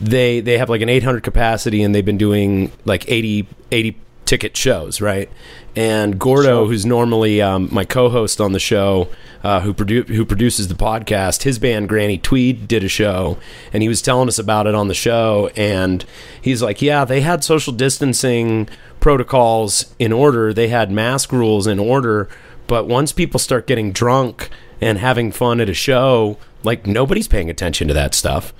they 0.00 0.40
they 0.40 0.58
have 0.58 0.68
like 0.68 0.82
an 0.82 0.88
800 0.88 1.22
capacity 1.22 1.82
and 1.82 1.94
they've 1.94 2.04
been 2.04 2.18
doing 2.18 2.72
like 2.84 3.04
80 3.08 3.46
80 3.70 3.96
ticket 4.26 4.56
shows, 4.56 5.00
right? 5.00 5.30
And 5.74 6.18
Gordo, 6.18 6.66
who's 6.66 6.84
normally 6.86 7.40
um, 7.40 7.68
my 7.70 7.84
co-host 7.84 8.40
on 8.40 8.52
the 8.52 8.58
show, 8.58 9.08
uh, 9.44 9.60
who 9.60 9.74
produ- 9.74 10.08
who 10.08 10.24
produces 10.24 10.68
the 10.68 10.74
podcast, 10.74 11.42
his 11.42 11.58
band 11.58 11.88
Granny 11.88 12.18
Tweed 12.18 12.66
did 12.66 12.82
a 12.82 12.88
show, 12.88 13.38
and 13.72 13.82
he 13.82 13.88
was 13.88 14.00
telling 14.02 14.26
us 14.26 14.38
about 14.38 14.66
it 14.66 14.74
on 14.74 14.88
the 14.88 14.94
show. 14.94 15.50
And 15.54 16.04
he's 16.40 16.62
like, 16.62 16.80
"Yeah, 16.80 17.04
they 17.04 17.20
had 17.20 17.44
social 17.44 17.74
distancing 17.74 18.68
protocols 19.00 19.94
in 19.98 20.12
order, 20.12 20.52
they 20.52 20.68
had 20.68 20.90
mask 20.90 21.30
rules 21.30 21.66
in 21.66 21.78
order, 21.78 22.28
but 22.66 22.88
once 22.88 23.12
people 23.12 23.38
start 23.38 23.66
getting 23.66 23.92
drunk 23.92 24.50
and 24.80 24.98
having 24.98 25.32
fun 25.32 25.60
at 25.60 25.68
a 25.68 25.74
show, 25.74 26.36
like 26.62 26.86
nobody's 26.86 27.28
paying 27.28 27.48
attention 27.50 27.88
to 27.88 27.94
that 27.94 28.14
stuff. 28.14 28.52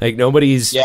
Like 0.00 0.16
nobody's 0.16 0.72
Yeah, 0.72 0.82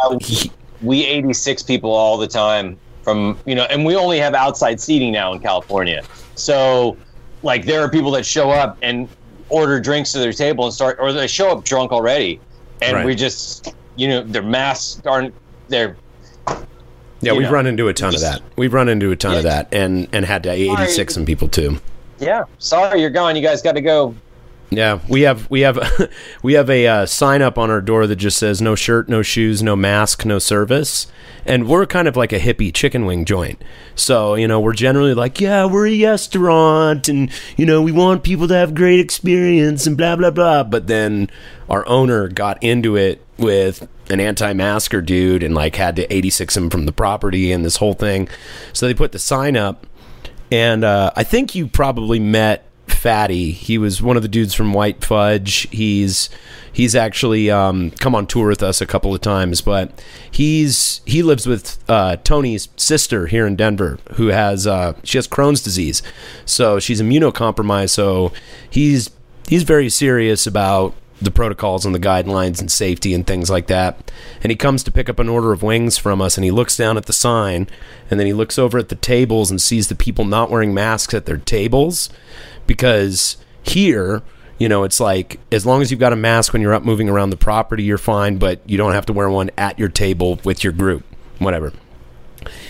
we 0.81 1.05
86 1.05 1.63
people 1.63 1.91
all 1.91 2.17
the 2.17 2.27
time 2.27 2.77
from 3.03 3.39
you 3.45 3.55
know 3.55 3.63
and 3.63 3.83
we 3.85 3.95
only 3.95 4.19
have 4.19 4.33
outside 4.35 4.79
seating 4.79 5.11
now 5.13 5.31
in 5.33 5.39
california 5.39 6.03
so 6.35 6.95
like 7.41 7.65
there 7.65 7.81
are 7.81 7.89
people 7.89 8.11
that 8.11 8.23
show 8.25 8.51
up 8.51 8.77
and 8.83 9.07
order 9.49 9.79
drinks 9.79 10.11
to 10.11 10.19
their 10.19 10.33
table 10.33 10.65
and 10.65 10.73
start 10.73 10.97
or 10.99 11.11
they 11.13 11.25
show 11.25 11.49
up 11.49 11.63
drunk 11.63 11.91
already 11.91 12.39
and 12.81 12.95
Right. 12.97 13.05
we 13.07 13.15
just 13.15 13.73
you 13.95 14.07
know 14.07 14.21
their 14.23 14.43
masks 14.43 15.01
aren't 15.07 15.33
they're 15.69 15.95
Yeah, 17.21 17.31
we've 17.33 17.43
know, 17.43 17.51
run 17.51 17.65
into 17.65 17.88
a 17.88 17.93
ton 17.93 18.13
of 18.13 18.21
that. 18.21 18.41
We've 18.55 18.73
run 18.73 18.88
into 18.89 19.09
a 19.11 19.15
ton 19.15 19.35
of 19.38 19.43
that, 19.43 19.73
and 19.73 20.07
and 20.13 20.25
had 20.25 20.43
to 20.43 20.51
86 20.51 21.13
some 21.13 21.25
people 21.25 21.47
too. 21.47 21.79
yeah 22.19 22.43
sorry 22.59 23.01
you're 23.01 23.09
gone 23.09 23.35
you 23.35 23.41
guys 23.41 23.61
got 23.63 23.73
to 23.73 23.81
go 23.81 24.13
Yeah, 24.70 24.99
we 25.07 25.22
have 25.22 25.49
we 25.49 25.61
have 25.61 25.80
we 26.43 26.53
have 26.53 26.70
a 26.70 26.88
uh, 26.88 27.05
sign 27.05 27.41
up 27.41 27.57
on 27.57 27.70
our 27.70 27.82
door 27.82 28.05
that 28.07 28.18
just 28.18 28.38
says 28.38 28.61
no 28.61 28.76
shirt, 28.76 29.07
no 29.07 29.22
shoes, 29.22 29.63
no 29.63 29.76
mask, 29.76 30.26
no 30.26 30.39
service, 30.39 31.07
and 31.45 31.70
we're 31.70 31.86
kind 31.86 32.07
of 32.07 32.18
like 32.18 32.34
a 32.34 32.39
hippie 32.39 32.74
chicken 32.74 33.05
wing 33.05 33.24
joint. 33.24 33.61
So 33.95 34.36
you 34.36 34.47
know 34.47 34.59
we're 34.59 34.74
generally 34.74 35.13
like, 35.13 35.39
yeah, 35.39 35.65
we're 35.65 35.88
a 35.88 36.03
restaurant, 36.03 37.07
and 37.07 37.32
you 37.55 37.65
know 37.65 37.82
we 37.82 37.93
want 37.93 38.24
people 38.24 38.47
to 38.49 38.55
have 38.55 38.76
great 38.76 38.99
experience 38.99 39.88
and 39.88 39.95
blah 39.95 40.18
blah 40.18 40.32
blah. 40.32 40.63
But 40.63 40.88
then 40.88 41.30
our 41.70 41.88
owner 41.88 42.28
got 42.28 42.61
into 42.61 42.97
it 42.97 43.24
with 43.38 43.88
an 44.09 44.20
anti-masker 44.20 45.01
dude 45.01 45.43
and 45.43 45.53
like 45.53 45.76
had 45.76 45.95
to 45.97 46.13
86 46.13 46.57
him 46.57 46.70
from 46.70 46.86
the 46.86 46.91
property 46.91 47.51
and 47.51 47.63
this 47.63 47.78
whole 47.78 47.93
thing. 47.93 48.28
So 48.74 48.88
they 48.88 48.93
put 48.93 49.11
the 49.11 49.20
sign 49.20 49.55
up 49.55 49.86
and 50.51 50.84
uh, 50.84 51.11
I 51.15 51.24
think 51.24 51.55
you 51.55 51.68
probably 51.68 52.20
met 52.20 52.66
Fatty. 52.98 53.52
He 53.52 53.78
was 53.78 54.02
one 54.02 54.18
of 54.18 54.24
the 54.24 54.28
dudes 54.28 54.54
from 54.54 54.74
White 54.74 55.04
Fudge. 55.04 55.68
He's 55.70 56.30
he's 56.72 56.95
actually 56.95 57.50
um, 57.50 57.91
come 57.91 58.14
on 58.14 58.28
tour 58.28 58.50
with 58.50 58.62
us 58.62 58.82
a 58.82 58.86
couple 58.86 59.14
of 59.14 59.22
times, 59.22 59.62
but 59.62 60.04
he's 60.30 61.02
he 61.06 61.24
lives 61.24 61.48
with 61.48 61.78
uh, 61.89 62.18
Tony's 62.18 62.70
sister 62.76 63.28
here 63.28 63.48
in 63.48 63.56
Denver, 63.56 64.00
who 64.14 64.28
has 64.28 64.68
uh, 64.68 64.93
she 65.04 65.18
has 65.18 65.28
Crohn's 65.28 65.62
disease, 65.62 66.02
so 66.45 66.80
she's 66.80 67.02
immunocompromised. 67.02 67.91
So 67.91 68.34
he's 68.70 69.10
he's 69.48 69.64
very 69.64 69.89
serious 69.89 70.45
about 70.45 70.93
the 71.22 71.32
protocols 71.32 71.86
and 71.86 71.95
the 71.95 72.00
guidelines 72.00 72.60
and 72.60 72.72
safety 72.72 73.14
and 73.14 73.26
things 73.26 73.50
like 73.50 73.68
that. 73.68 74.12
And 74.43 74.52
he 74.52 74.56
comes 74.56 74.84
to 74.84 74.91
pick 74.91 75.10
up 75.10 75.20
an 75.20 75.30
order 75.30 75.52
of 75.52 75.64
wings 75.64 75.98
from 75.98 76.22
us 76.22 76.38
and 76.38 76.45
he 76.45 76.52
looks 76.52 76.78
down 76.78 76.95
at 76.95 77.06
the 77.06 77.14
sign 77.14 77.68
and 78.10 78.20
then 78.20 78.28
he 78.28 78.34
looks 78.34 78.60
over 78.60 78.78
at 78.78 78.89
the 78.89 78.95
tables 78.95 79.50
and 79.50 79.60
sees 79.60 79.88
the 79.88 79.95
people 79.95 80.26
not 80.26 80.52
wearing 80.52 80.74
masks 80.74 81.14
at 81.16 81.26
their 81.26 81.38
tables 81.38 82.10
because 82.68 83.38
here 83.63 84.22
you 84.59 84.70
know 84.70 84.84
it's 84.84 84.99
like 84.99 85.39
as 85.51 85.65
long 85.65 85.82
as 85.82 85.91
you've 85.91 85.99
got 85.99 86.13
a 86.13 86.18
mask 86.18 86.53
when 86.53 86.61
you're 86.61 86.74
up 86.74 86.84
moving 86.84 87.09
around 87.09 87.30
the 87.30 87.38
property 87.38 87.84
you're 87.84 87.97
fine 87.97 88.38
but 88.38 88.59
you 88.70 88.78
don't 88.78 88.93
have 88.93 89.05
to 89.05 89.13
wear 89.13 89.30
one 89.30 89.49
at 89.57 89.78
your 89.78 89.89
table 89.89 90.39
with 90.43 90.63
your 90.63 90.74
group 90.74 91.03
whatever. 91.39 91.74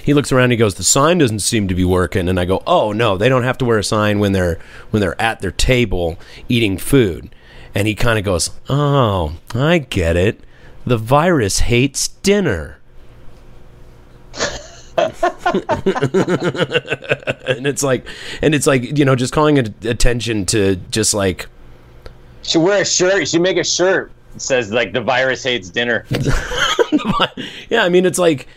He 0.03 0.13
looks 0.13 0.31
around 0.31 0.45
and 0.45 0.53
he 0.53 0.57
goes 0.57 0.75
the 0.75 0.83
sign 0.83 1.17
doesn't 1.17 1.39
seem 1.39 1.67
to 1.67 1.75
be 1.75 1.83
working. 1.83 2.27
And 2.27 2.39
i 2.39 2.45
go 2.45 2.63
oh 2.65 2.91
no 2.91 3.17
they 3.17 3.29
don't 3.29 3.43
have 3.43 3.57
to 3.59 3.65
wear 3.65 3.77
a 3.77 3.83
sign 3.83 4.19
when 4.19 4.31
they're 4.31 4.59
when 4.89 5.01
they're 5.01 5.21
at 5.21 5.39
their 5.39 5.51
table 5.51 6.17
eating 6.49 6.77
food. 6.77 7.33
And 7.75 7.87
he 7.87 7.95
kind 7.95 8.17
of 8.17 8.25
goes 8.25 8.51
oh 8.69 9.37
i 9.53 9.77
get 9.79 10.15
it. 10.15 10.41
The 10.85 10.97
virus 10.97 11.59
hates 11.59 12.07
dinner 12.07 12.79
and 17.47 17.67
it's 17.67 17.83
like 17.83 18.07
and 18.41 18.55
it's 18.55 18.65
like 18.65 18.97
you 18.97 19.05
know 19.05 19.15
just 19.15 19.33
calling 19.33 19.59
attention 19.59 20.45
to 20.45 20.77
just 20.91 21.13
like 21.13 21.47
should 22.41 22.61
wear 22.61 22.81
a 22.81 22.85
shirt 22.85 23.27
She 23.27 23.39
make 23.39 23.57
a 23.57 23.63
shirt 23.63 24.11
that 24.33 24.41
says 24.41 24.71
like 24.71 24.93
the 24.93 25.01
virus 25.01 25.43
hates 25.43 25.69
dinner 25.69 26.05
yeah, 27.69 27.83
I 27.83 27.89
mean, 27.89 28.05
it's 28.05 28.19
like 28.19 28.47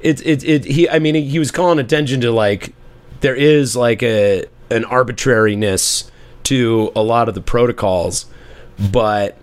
it's 0.00 0.22
it, 0.22 0.44
it 0.44 0.64
he. 0.64 0.88
I 0.88 0.98
mean, 0.98 1.14
he 1.14 1.38
was 1.38 1.50
calling 1.50 1.78
attention 1.78 2.20
to 2.22 2.30
like 2.30 2.74
there 3.20 3.34
is 3.34 3.76
like 3.76 4.02
a 4.02 4.46
an 4.70 4.84
arbitrariness 4.84 6.10
to 6.44 6.92
a 6.94 7.02
lot 7.02 7.28
of 7.28 7.34
the 7.34 7.40
protocols, 7.40 8.26
but 8.92 9.36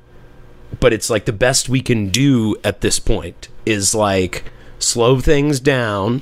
but 0.80 0.94
it's 0.94 1.10
like 1.10 1.26
the 1.26 1.34
best 1.34 1.70
we 1.70 1.82
can 1.82 2.10
do 2.10 2.56
at 2.64 2.82
this 2.82 3.00
point 3.00 3.50
is 3.66 3.96
like 3.96 4.46
slow 4.80 5.20
things 5.20 5.60
down 5.60 6.22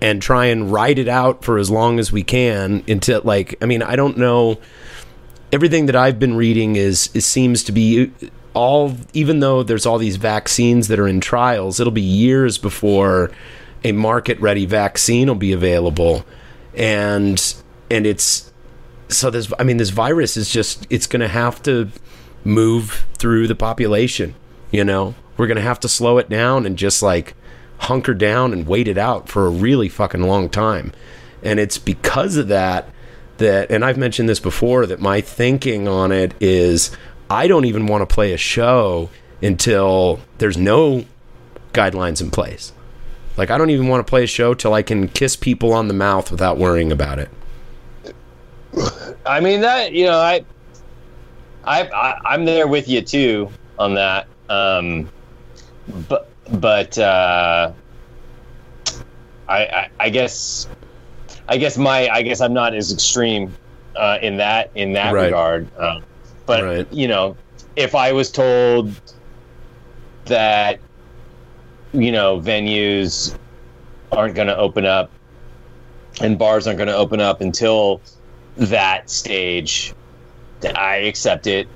and 0.00 0.22
try 0.22 0.46
and 0.46 0.72
ride 0.72 0.98
it 0.98 1.08
out 1.08 1.44
for 1.44 1.58
as 1.58 1.70
long 1.70 1.98
as 1.98 2.12
we 2.12 2.22
can 2.22 2.84
until 2.88 3.20
like 3.24 3.56
I 3.62 3.66
mean, 3.66 3.82
I 3.82 3.96
don't 3.96 4.16
know 4.16 4.58
everything 5.52 5.86
that 5.86 5.96
I've 5.96 6.18
been 6.18 6.36
reading 6.36 6.76
is, 6.76 7.10
is 7.14 7.24
seems 7.24 7.64
to 7.64 7.72
be 7.72 8.12
all 8.54 8.96
even 9.12 9.40
though 9.40 9.62
there's 9.62 9.86
all 9.86 9.98
these 9.98 10.16
vaccines 10.16 10.88
that 10.88 10.98
are 10.98 11.08
in 11.08 11.20
trials, 11.20 11.80
it'll 11.80 11.92
be 11.92 12.00
years 12.00 12.58
before 12.58 13.30
a 13.84 13.92
market 13.92 14.38
ready 14.40 14.66
vaccine 14.66 15.28
will 15.28 15.34
be 15.34 15.52
available. 15.52 16.24
And 16.74 17.54
and 17.90 18.06
it's 18.06 18.52
so 19.08 19.30
this 19.30 19.52
I 19.58 19.64
mean 19.64 19.76
this 19.78 19.90
virus 19.90 20.36
is 20.36 20.50
just 20.50 20.86
it's 20.90 21.06
going 21.06 21.20
to 21.20 21.28
have 21.28 21.62
to 21.64 21.90
move 22.44 23.06
through 23.14 23.46
the 23.48 23.54
population, 23.54 24.34
you 24.70 24.84
know. 24.84 25.14
We're 25.36 25.46
going 25.46 25.56
to 25.56 25.62
have 25.62 25.80
to 25.80 25.88
slow 25.88 26.18
it 26.18 26.28
down 26.28 26.66
and 26.66 26.76
just 26.76 27.00
like 27.00 27.34
hunker 27.78 28.14
down 28.14 28.52
and 28.52 28.66
wait 28.66 28.88
it 28.88 28.98
out 28.98 29.28
for 29.28 29.46
a 29.46 29.50
really 29.50 29.88
fucking 29.88 30.22
long 30.22 30.48
time. 30.48 30.92
And 31.42 31.60
it's 31.60 31.78
because 31.78 32.36
of 32.36 32.48
that 32.48 32.90
that 33.38 33.70
and 33.70 33.84
I've 33.84 33.96
mentioned 33.96 34.28
this 34.28 34.40
before 34.40 34.86
that 34.86 35.00
my 35.00 35.20
thinking 35.20 35.88
on 35.88 36.12
it 36.12 36.34
is 36.40 36.90
I 37.30 37.46
don't 37.46 37.64
even 37.64 37.86
want 37.86 38.08
to 38.08 38.12
play 38.12 38.32
a 38.32 38.36
show 38.36 39.10
until 39.40 40.20
there's 40.38 40.56
no 40.56 41.04
guidelines 41.72 42.20
in 42.20 42.30
place. 42.30 42.72
Like 43.36 43.50
I 43.50 43.58
don't 43.58 43.70
even 43.70 43.86
want 43.88 44.04
to 44.04 44.10
play 44.10 44.24
a 44.24 44.26
show 44.26 44.54
till 44.54 44.74
I 44.74 44.82
can 44.82 45.08
kiss 45.08 45.36
people 45.36 45.72
on 45.72 45.88
the 45.88 45.94
mouth 45.94 46.30
without 46.30 46.58
worrying 46.58 46.90
about 46.90 47.18
it. 47.20 47.30
I 49.26 49.40
mean 49.40 49.60
that 49.60 49.92
you 49.92 50.04
know 50.06 50.18
I, 50.18 50.44
I 51.64 51.82
I 51.82 52.20
I'm 52.24 52.44
there 52.44 52.66
with 52.66 52.88
you 52.88 53.00
too 53.02 53.50
on 53.78 53.94
that. 53.94 54.26
Um, 54.48 55.08
but 56.08 56.27
but 56.52 56.96
uh, 56.98 57.72
I, 59.48 59.58
I 59.66 59.88
I 60.00 60.10
guess 60.10 60.66
I 61.48 61.56
guess 61.58 61.76
my 61.78 62.08
I 62.08 62.22
guess 62.22 62.40
I'm 62.40 62.52
not 62.52 62.74
as 62.74 62.92
extreme 62.92 63.54
uh, 63.96 64.18
in 64.22 64.36
that 64.38 64.70
in 64.74 64.92
that 64.94 65.12
Right. 65.12 65.26
regard. 65.26 65.70
Uh, 65.78 66.00
but 66.46 66.64
Right. 66.64 66.92
you 66.92 67.08
know, 67.08 67.36
if 67.76 67.94
I 67.94 68.12
was 68.12 68.30
told 68.30 68.90
that 70.26 70.80
you 71.92 72.12
know 72.12 72.40
venues 72.40 73.34
aren't 74.12 74.34
going 74.34 74.48
to 74.48 74.56
open 74.56 74.84
up 74.84 75.10
and 76.20 76.38
bars 76.38 76.66
aren't 76.66 76.78
going 76.78 76.88
to 76.88 76.96
open 76.96 77.20
up 77.20 77.40
until 77.40 78.02
that 78.56 79.08
stage, 79.10 79.92
that 80.60 80.78
I 80.78 80.96
accept 80.96 81.46
it. 81.46 81.68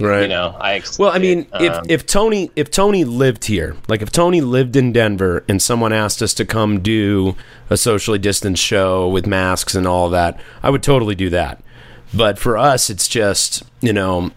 Right. 0.00 0.22
You 0.22 0.28
know, 0.28 0.56
I 0.58 0.82
Well, 0.98 1.10
I 1.12 1.18
mean, 1.18 1.40
it. 1.54 1.62
if 1.62 1.72
Um, 1.74 1.84
if 1.88 2.06
Tony 2.06 2.50
if 2.56 2.70
Tony 2.70 3.04
lived 3.04 3.44
here, 3.44 3.76
like 3.88 4.00
if 4.02 4.10
Tony 4.10 4.40
lived 4.40 4.74
in 4.76 4.92
Denver 4.92 5.44
and 5.48 5.60
someone 5.60 5.92
asked 5.92 6.22
us 6.22 6.32
to 6.34 6.44
come 6.44 6.80
do 6.80 7.36
a 7.68 7.76
socially 7.76 8.18
distanced 8.18 8.62
show 8.62 9.06
with 9.08 9.26
masks 9.26 9.74
and 9.74 9.86
all 9.86 10.08
that, 10.10 10.40
I 10.62 10.70
would 10.70 10.82
totally 10.82 11.14
do 11.14 11.28
that. 11.30 11.62
But 12.14 12.38
for 12.38 12.56
us, 12.56 12.88
it's 12.90 13.06
just 13.08 13.62
you 13.80 13.92
know, 13.92 14.30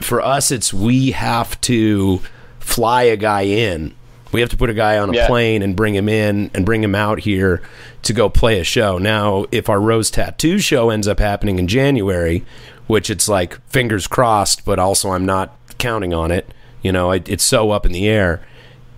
for 0.00 0.20
us, 0.22 0.50
it's 0.50 0.72
we 0.72 1.10
have 1.12 1.60
to 1.62 2.20
fly 2.58 3.02
a 3.04 3.16
guy 3.16 3.42
in. 3.42 3.94
We 4.30 4.40
have 4.40 4.50
to 4.50 4.58
put 4.58 4.68
a 4.68 4.74
guy 4.74 4.98
on 4.98 5.08
a 5.10 5.14
Yeah. 5.14 5.26
plane 5.26 5.62
and 5.62 5.74
bring 5.74 5.94
him 5.94 6.06
in 6.08 6.50
and 6.54 6.66
bring 6.66 6.82
him 6.84 6.94
out 6.94 7.20
here 7.20 7.62
to 8.02 8.12
go 8.12 8.28
play 8.28 8.60
a 8.60 8.64
show. 8.64 8.98
Now, 8.98 9.46
if 9.50 9.68
our 9.70 9.80
Rose 9.80 10.10
Tattoo 10.10 10.58
show 10.58 10.90
ends 10.90 11.08
up 11.08 11.18
happening 11.18 11.58
in 11.58 11.66
January, 11.66 12.44
which 12.88 13.08
it's 13.08 13.28
like 13.28 13.60
fingers 13.68 14.08
crossed, 14.08 14.64
but 14.64 14.80
also 14.80 15.10
I'm 15.12 15.24
not 15.24 15.56
counting 15.78 16.12
on 16.12 16.32
it. 16.32 16.52
You 16.82 16.90
know, 16.90 17.12
it, 17.12 17.28
it's 17.28 17.44
so 17.44 17.70
up 17.70 17.86
in 17.86 17.92
the 17.92 18.08
air. 18.08 18.44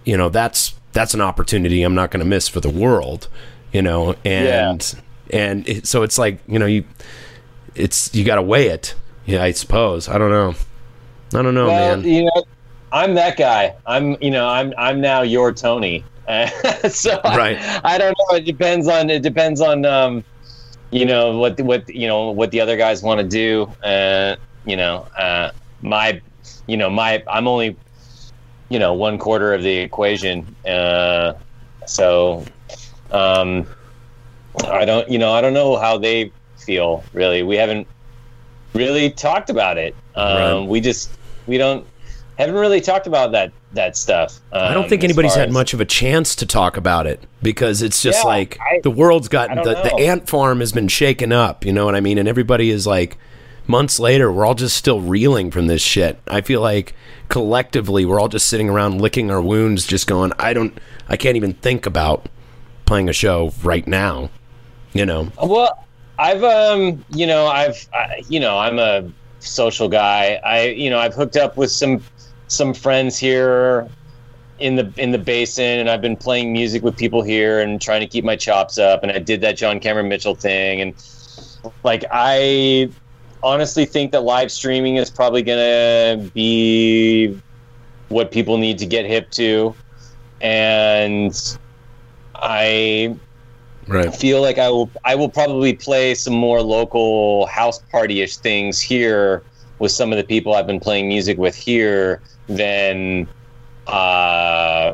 You 0.07 0.16
know, 0.16 0.30
that's 0.30 0.74
that's 0.93 1.12
an 1.12 1.20
opportunity 1.20 1.82
I'm 1.82 1.95
not 1.95 2.11
going 2.11 2.20
to 2.20 2.26
miss 2.26 2.49
for 2.49 2.61
the 2.61 2.70
world. 2.70 3.28
You 3.72 3.82
know, 3.82 4.16
and 4.24 4.95
and 5.30 5.68
it, 5.68 5.86
so 5.86 6.03
it's 6.03 6.16
like 6.16 6.41
you 6.49 6.59
know 6.59 6.66
you 6.66 6.84
it's 7.74 8.14
you 8.14 8.24
got 8.24 8.36
to 8.36 8.43
weigh 8.43 8.68
it. 8.68 8.95
Yeah, 9.26 9.43
I 9.43 9.53
suppose. 9.53 10.09
I 10.09 10.16
don't 10.16 10.30
know. 10.30 10.55
I 11.32 11.43
don't 11.43 11.55
know, 11.55 11.66
well, 11.66 11.97
man. 11.99 12.05
you 12.05 12.24
know, 12.24 12.45
I'm 12.91 13.14
that 13.14 13.36
guy. 13.36 13.76
I'm, 13.86 14.16
you 14.20 14.32
know, 14.32 14.49
I'm, 14.49 14.74
I'm 14.76 15.01
now 15.01 15.22
your 15.22 15.53
Tony. 15.53 16.05
so 16.91 17.20
I- 17.22 17.36
Right. 17.36 17.59
I, 17.84 17.99
don't 17.99 18.16
know. 18.18 18.36
It 18.36 18.45
depends 18.45 18.88
on, 18.88 19.11
it 19.11 19.22
depends 19.22 19.61
on, 19.61 19.84
um, 19.84 20.24
you 20.91 21.05
know, 21.05 21.38
what, 21.38 21.61
what, 21.61 21.88
you 21.88 22.07
know, 22.07 22.30
what 22.30 22.51
the 22.51 22.61
other 22.61 22.76
guys 22.76 23.03
want 23.03 23.20
to 23.20 23.26
do. 23.26 23.70
Uh, 23.82 24.36
you 24.64 24.76
know, 24.76 25.07
uh, 25.16 25.51
my, 25.82 26.20
you 26.66 26.76
know, 26.76 26.91
my, 26.91 27.22
I'm 27.28 27.47
only, 27.47 27.76
you 28.68 28.78
know, 28.78 28.95
one 28.95 29.18
quarter 29.18 29.55
of 29.55 29.62
the 29.62 29.78
equation. 29.78 30.55
Uh, 30.66 31.34
so, 31.86 32.45
um, 33.11 33.66
I 34.64 34.84
don't, 34.84 35.09
you 35.09 35.18
know, 35.18 35.32
I 35.32 35.41
don't 35.41 35.55
know 35.55 35.76
how 35.76 35.99
they 35.99 36.32
feel 36.59 37.03
really. 37.12 37.43
We 37.43 37.57
haven't 37.57 37.86
really 38.74 39.11
talked 39.11 39.51
about 39.51 39.78
it. 39.78 39.95
Um, 40.14 40.36
Right. 40.36 40.68
We 40.68 40.80
just, 40.80 41.11
we 41.47 41.57
don't, 41.57 41.86
haven't 42.36 42.57
really 42.57 42.80
talked 42.80 43.07
about 43.07 43.32
that, 43.32 43.53
that 43.73 43.97
stuff. 43.97 44.41
I 44.53 44.75
don't 44.75 44.85
um, 44.85 44.89
think 44.89 45.05
anybody's 45.05 45.35
had 45.35 45.49
as- 45.49 45.55
much 45.55 45.75
of 45.75 45.81
a 45.81 45.85
chance 45.85 46.35
to 46.37 46.47
talk 46.47 46.77
about 46.77 47.07
it 47.07 47.23
because 47.43 47.83
it's 47.83 48.03
just 48.03 48.21
Yeah, 48.25 48.29
like 48.29 48.59
I- 48.61 48.81
the 48.83 48.91
world's 48.91 49.29
gotten 49.29 49.57
the, 49.59 49.75
the 49.75 49.95
ant 49.95 50.29
farm 50.29 50.61
has 50.61 50.73
been 50.73 50.89
shaken 50.89 51.33
up, 51.33 51.64
you 51.64 51.73
know 51.73 51.85
what 51.85 51.95
I 51.95 52.01
mean? 52.01 52.18
And 52.18 52.29
everybody 52.29 52.71
is 52.71 52.87
like 52.87 53.16
months 53.66 54.01
later, 54.01 54.33
we're 54.33 54.45
all 54.45 54.55
just 54.55 54.77
still 54.77 55.01
reeling 55.01 55.51
from 55.51 55.68
this 55.68 55.83
shit. 55.83 56.18
I 56.27 56.41
feel 56.41 56.61
like 56.61 56.95
collectively 57.29 58.05
we're 58.05 58.18
all 58.18 58.29
just 58.29 58.49
sitting 58.49 58.68
around 58.68 59.01
licking 59.01 59.31
our 59.31 59.41
wounds, 59.41 59.87
just 59.87 60.07
going, 60.07 60.33
I 60.39 60.53
don't 60.53 60.77
I 61.09 61.16
can't 61.16 61.37
even 61.37 61.55
think 61.55 61.87
about 61.87 62.29
playing 62.87 63.09
a 63.09 63.12
show 63.12 63.53
right 63.62 63.87
now. 63.87 64.31
You 64.93 65.07
know. 65.07 65.31
Well, 65.41 65.85
I've 66.18 66.43
um, 66.43 67.05
you 67.11 67.27
know, 67.29 67.47
I've 67.47 67.89
I, 67.95 68.23
you 68.29 68.41
know, 68.41 68.59
I'm 68.59 68.81
a 68.81 69.09
social 69.39 69.89
guy. 69.89 70.41
I 70.45 70.66
you 70.71 70.91
know, 70.91 70.99
I've 70.99 71.14
hooked 71.14 71.37
up 71.37 71.57
with 71.57 71.71
some 71.71 72.03
some 72.51 72.74
friends 72.74 73.16
here 73.18 73.88
in 74.59 74.76
the 74.76 74.92
in 74.96 75.12
the 75.12 75.18
basin 75.18 75.78
and 75.78 75.88
I've 75.88 76.03
been 76.03 76.16
playing 76.16 76.53
music 76.53 76.82
with 76.82 76.96
people 76.96 77.22
here 77.22 77.61
and 77.61 77.80
trying 77.80 78.01
to 78.01 78.07
keep 78.07 78.24
my 78.24 78.36
chops 78.36 78.76
up 78.76 79.03
and 79.03 79.11
I 79.11 79.18
did 79.18 79.40
that 79.40 79.57
John 79.57 79.80
Cameron 79.80 80.09
Mitchell 80.09 80.34
thing 80.34 80.80
and 80.80 80.94
like 81.84 82.05
I 82.11 82.90
honestly 83.42 83.86
think 83.86 84.12
that 84.12 84.22
live 84.24 84.53
streaming 84.53 84.96
is 84.96 85.11
probably 85.11 85.42
going 85.42 85.59
to 85.59 86.30
be 86.32 87.40
what 88.09 88.32
people 88.32 88.59
need 88.59 88.78
to 88.78 88.86
get 88.86 89.07
hip 89.07 89.30
to 89.32 89.74
and 90.40 91.34
I 92.34 93.16
Right. 93.86 94.14
feel 94.14 94.40
like 94.40 94.59
I 94.59 94.68
will 94.70 94.90
I 95.05 95.14
will 95.16 95.28
probably 95.30 95.72
play 95.74 96.14
some 96.14 96.34
more 96.34 96.62
local 96.62 97.46
house 97.46 97.80
party 97.90 98.20
ish 98.20 98.36
things 98.36 98.80
here 98.80 99.42
with 99.81 99.91
some 99.91 100.12
of 100.12 100.18
the 100.18 100.24
people 100.24 100.55
I've 100.55 100.66
been 100.68 100.78
playing 100.78 101.09
music 101.09 101.37
with 101.39 101.57
here 101.57 102.20
than 102.47 103.26
uh, 103.89 104.93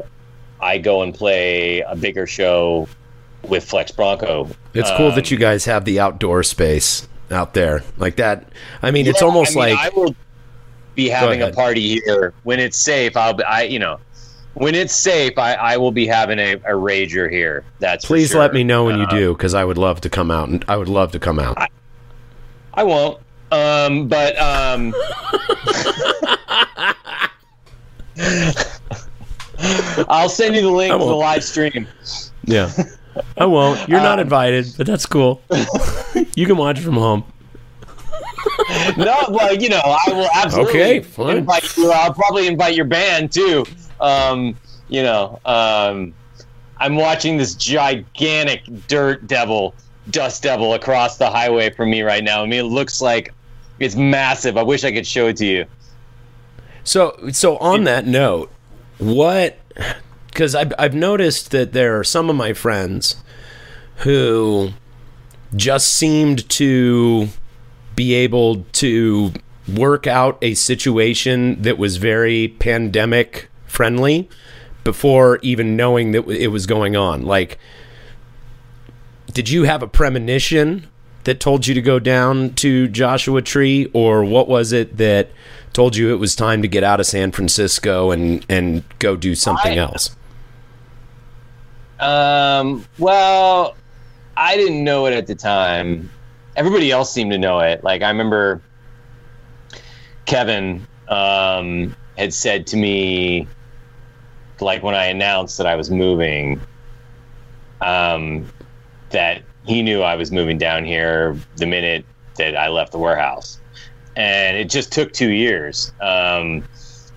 I 0.61 0.79
go 0.79 1.03
and 1.03 1.13
play 1.15 1.81
a 1.81 1.95
bigger 1.95 2.27
show 2.27 2.89
with 3.43 3.69
Flexx 3.69 3.95
Bronco. 3.95 4.49
It's 4.73 4.91
cool 4.97 5.09
Um, 5.09 5.15
that 5.17 5.31
you 5.31 5.37
guys 5.37 5.67
have 5.67 5.85
the 5.85 6.01
outdoor 6.01 6.43
space 6.43 7.07
out 7.31 7.53
there. 7.53 7.83
Like 7.99 8.17
that. 8.17 8.49
I 8.83 8.91
mean, 8.91 9.07
it's 9.07 9.23
almost 9.23 9.57
I 9.57 9.67
mean, 9.67 9.77
like 9.77 9.93
I 9.93 9.95
will 9.95 10.15
be 10.95 11.09
having 11.11 11.43
a 11.43 11.51
party 11.53 12.01
here 12.01 12.33
when 12.45 12.59
it's 12.59 12.79
safe. 12.79 13.17
I'll 13.17 13.35
be, 13.35 13.45
I 13.45 13.63
you 13.65 13.79
know 13.79 14.01
when 14.55 14.75
it's 14.75 14.95
safe, 14.95 15.37
I, 15.37 15.53
I 15.55 15.77
will 15.77 15.93
be 15.93 16.07
having 16.07 16.39
a, 16.39 16.55
a 16.55 16.73
rager 16.73 17.31
here. 17.31 17.65
That's 17.79 18.07
Please 18.07 18.31
sure. 18.31 18.41
let 18.41 18.55
me 18.55 18.65
know 18.65 18.85
when 18.85 18.97
you 18.97 19.05
Uh, 19.05 19.11
do, 19.11 19.33
because 19.35 19.53
I 19.53 19.65
would 19.65 19.77
love 19.77 20.01
to 20.03 20.09
come 20.09 20.31
out, 20.31 20.49
and 20.49 20.65
I 20.67 20.77
would 20.79 20.89
love 20.89 21.13
to 21.13 21.19
come 21.19 21.39
out. 21.39 21.59
I 22.73 22.83
won't. 22.85 23.21
Um, 23.53 24.09
but 24.09 24.37
um, 24.41 24.93
I'll 30.09 30.29
send 30.29 30.55
you 30.55 30.63
the 30.63 30.71
link 30.71 30.93
to 30.93 30.99
the 30.99 31.05
live 31.05 31.43
stream. 31.45 31.87
Yeah, 32.45 32.71
I 33.39 33.47
won't. 33.47 33.89
You're 33.89 34.01
not 34.01 34.19
Um, 34.19 34.25
invited, 34.25 34.67
but 34.77 34.87
that's 34.87 35.07
cool. 35.07 35.41
you 36.35 36.47
can 36.47 36.57
watch 36.57 36.81
from 36.81 36.95
home. 36.95 37.25
No, 38.97 39.17
well, 39.31 39.55
you 39.55 39.69
know, 39.69 39.81
I 39.85 40.13
will 40.13 40.29
absolutely 40.35 40.73
Okay, 40.81 41.01
fine. 41.01 41.39
invite 41.39 41.77
you. 41.77 41.91
I'll 41.91 42.13
probably 42.15 42.47
invite 42.47 42.75
your 42.75 42.85
band 42.85 43.33
too. 43.33 43.65
Um, 44.01 44.57
you 44.89 45.03
know, 45.03 45.41
um, 45.45 46.15
I'm 46.79 46.97
watching 46.97 47.37
this 47.37 47.55
gigantic 47.55 48.63
dirt 48.87 49.27
devil, 49.27 49.75
dust 50.11 50.43
devil 50.43 50.75
across 50.75 51.17
the 51.17 51.29
highway 51.29 51.71
from 51.71 51.91
me 51.91 52.03
right 52.03 52.23
now. 52.23 52.43
I 52.43 52.47
mean, 52.47 52.61
it 52.61 52.69
looks 52.69 53.01
like 53.01 53.33
it's 53.79 53.97
massive. 53.97 54.57
I 54.57 54.63
wish 54.63 54.85
I 54.85 54.93
could 54.93 55.07
show 55.07 55.29
it 55.29 55.37
to 55.39 55.47
you. 55.47 55.67
So, 56.85 57.17
so 57.33 57.57
on 57.59 57.85
that 57.85 58.07
note, 58.07 58.51
what? 58.99 59.59
Because 60.29 60.55
I've 60.55 60.73
I've 60.79 60.95
noticed 60.95 61.51
that 61.51 61.73
there 61.73 61.99
are 61.99 62.05
some 62.05 62.31
of 62.31 62.37
my 62.37 62.53
friends 62.53 63.17
who 63.99 64.71
just 65.55 65.93
seemed 65.93 66.49
to 66.51 67.29
be 67.95 68.15
able 68.15 68.65
to 68.73 69.33
work 69.75 70.07
out 70.07 70.39
a 70.43 70.55
situation 70.55 71.61
that 71.63 71.79
was 71.79 71.97
very 71.97 72.49
pandemic 72.49 73.49
friendly 73.67 74.29
before 74.85 75.39
even 75.43 75.77
knowing 75.77 76.13
that 76.13 76.29
it 76.29 76.49
was 76.49 76.67
going 76.67 76.95
on. 76.95 77.23
Like, 77.23 77.59
did 79.33 79.49
you 79.49 79.65
have 79.65 79.83
a 79.83 79.89
premonition 79.89 80.87
that 81.27 81.41
told 81.41 81.67
you 81.67 81.75
to 81.75 81.83
go 81.83 81.99
down 81.99 82.55
to 82.55 82.87
Joshua 82.87 83.43
Tree, 83.43 83.91
or 83.93 84.25
what 84.25 84.47
was 84.47 84.73
it 84.73 84.97
that 84.97 85.29
told 85.73 85.97
you 85.97 86.15
it 86.15 86.19
was 86.19 86.37
time 86.37 86.63
to 86.63 86.69
get 86.69 86.85
out 86.85 87.01
of 87.01 87.07
San 87.07 87.33
Francisco 87.33 88.13
and 88.13 88.47
and 88.49 88.85
go 89.01 89.17
do 89.17 89.35
something 89.35 89.73
I- 89.73 89.83
else? 89.83 90.17
Um, 91.99 92.85
well, 92.99 93.75
I 94.37 94.57
didn't 94.57 94.85
know 94.85 95.07
it 95.07 95.15
at 95.15 95.27
the 95.27 95.35
time. 95.35 96.11
Everybody 96.55 96.91
else 96.91 97.13
seemed 97.13 97.33
to 97.33 97.39
know 97.39 97.59
it. 97.59 97.83
Like 97.83 98.03
I 98.03 98.09
remember 98.09 98.63
Kevin 100.27 100.87
um, 101.09 101.97
had 102.17 102.33
said 102.33 102.69
to 102.69 102.77
me, 102.77 103.49
like 104.61 104.83
when 104.83 104.95
I 104.95 105.07
announced 105.07 105.59
that 105.59 105.67
I 105.67 105.75
was 105.75 105.91
moving, 105.91 106.61
um, 107.81 108.47
that 109.11 109.43
he 109.67 109.83
knew 109.83 110.03
I 110.03 110.15
was 110.15 110.31
moving 110.31 110.59
down 110.59 110.85
here 110.85 111.37
the 111.57 111.67
minute 111.67 112.05
that 112.37 112.57
I 112.57 112.69
left 112.69 112.93
the 112.93 112.99
warehouse, 112.99 113.59
and 114.15 114.57
it 114.57 114.71
just 114.71 114.93
took 114.93 115.13
two 115.13 115.31
years. 115.31 115.93
Um, 116.01 116.65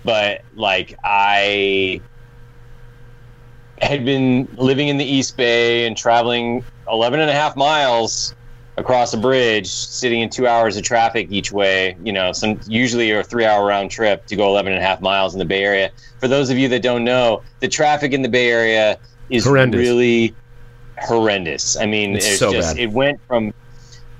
but 0.04 0.42
like 0.56 0.98
I 1.04 2.00
had 3.80 4.04
been 4.04 4.48
living 4.56 4.88
in 4.88 4.98
the 4.98 5.04
East 5.04 5.36
Bay 5.36 5.86
and 5.86 5.96
traveling 5.96 6.64
11 6.90 7.20
and 7.20 7.30
a 7.30 7.32
half 7.32 7.56
miles 7.56 8.34
across 8.76 9.12
a 9.12 9.16
bridge, 9.16 9.68
sitting 9.68 10.20
in 10.20 10.30
two 10.30 10.46
hours 10.46 10.76
of 10.76 10.82
traffic 10.82 11.28
each 11.30 11.52
way. 11.52 11.96
You 12.02 12.12
know, 12.12 12.32
some 12.32 12.60
usually 12.66 13.10
a 13.10 13.22
three-hour 13.22 13.64
round 13.64 13.90
trip 13.90 14.26
to 14.26 14.36
go 14.36 14.48
11 14.48 14.72
and 14.72 14.82
a 14.82 14.84
half 14.84 15.00
miles 15.00 15.34
in 15.34 15.38
the 15.38 15.44
Bay 15.44 15.62
Area. 15.62 15.90
For 16.18 16.28
those 16.28 16.50
of 16.50 16.58
you 16.58 16.68
that 16.68 16.82
don't 16.82 17.04
know, 17.04 17.42
the 17.60 17.68
traffic 17.68 18.12
in 18.12 18.22
the 18.22 18.28
Bay 18.28 18.50
Area 18.50 18.98
is 19.28 19.44
Horrendous. 19.44 19.78
really 19.78 20.34
horrendous. 21.00 21.76
I 21.76 21.86
mean, 21.86 22.16
It's 22.16 22.26
it's, 22.26 22.38
so 22.38 22.52
just 22.52 22.76
bad. 22.76 22.82
it 22.82 22.90
went 22.90 23.20
from 23.26 23.52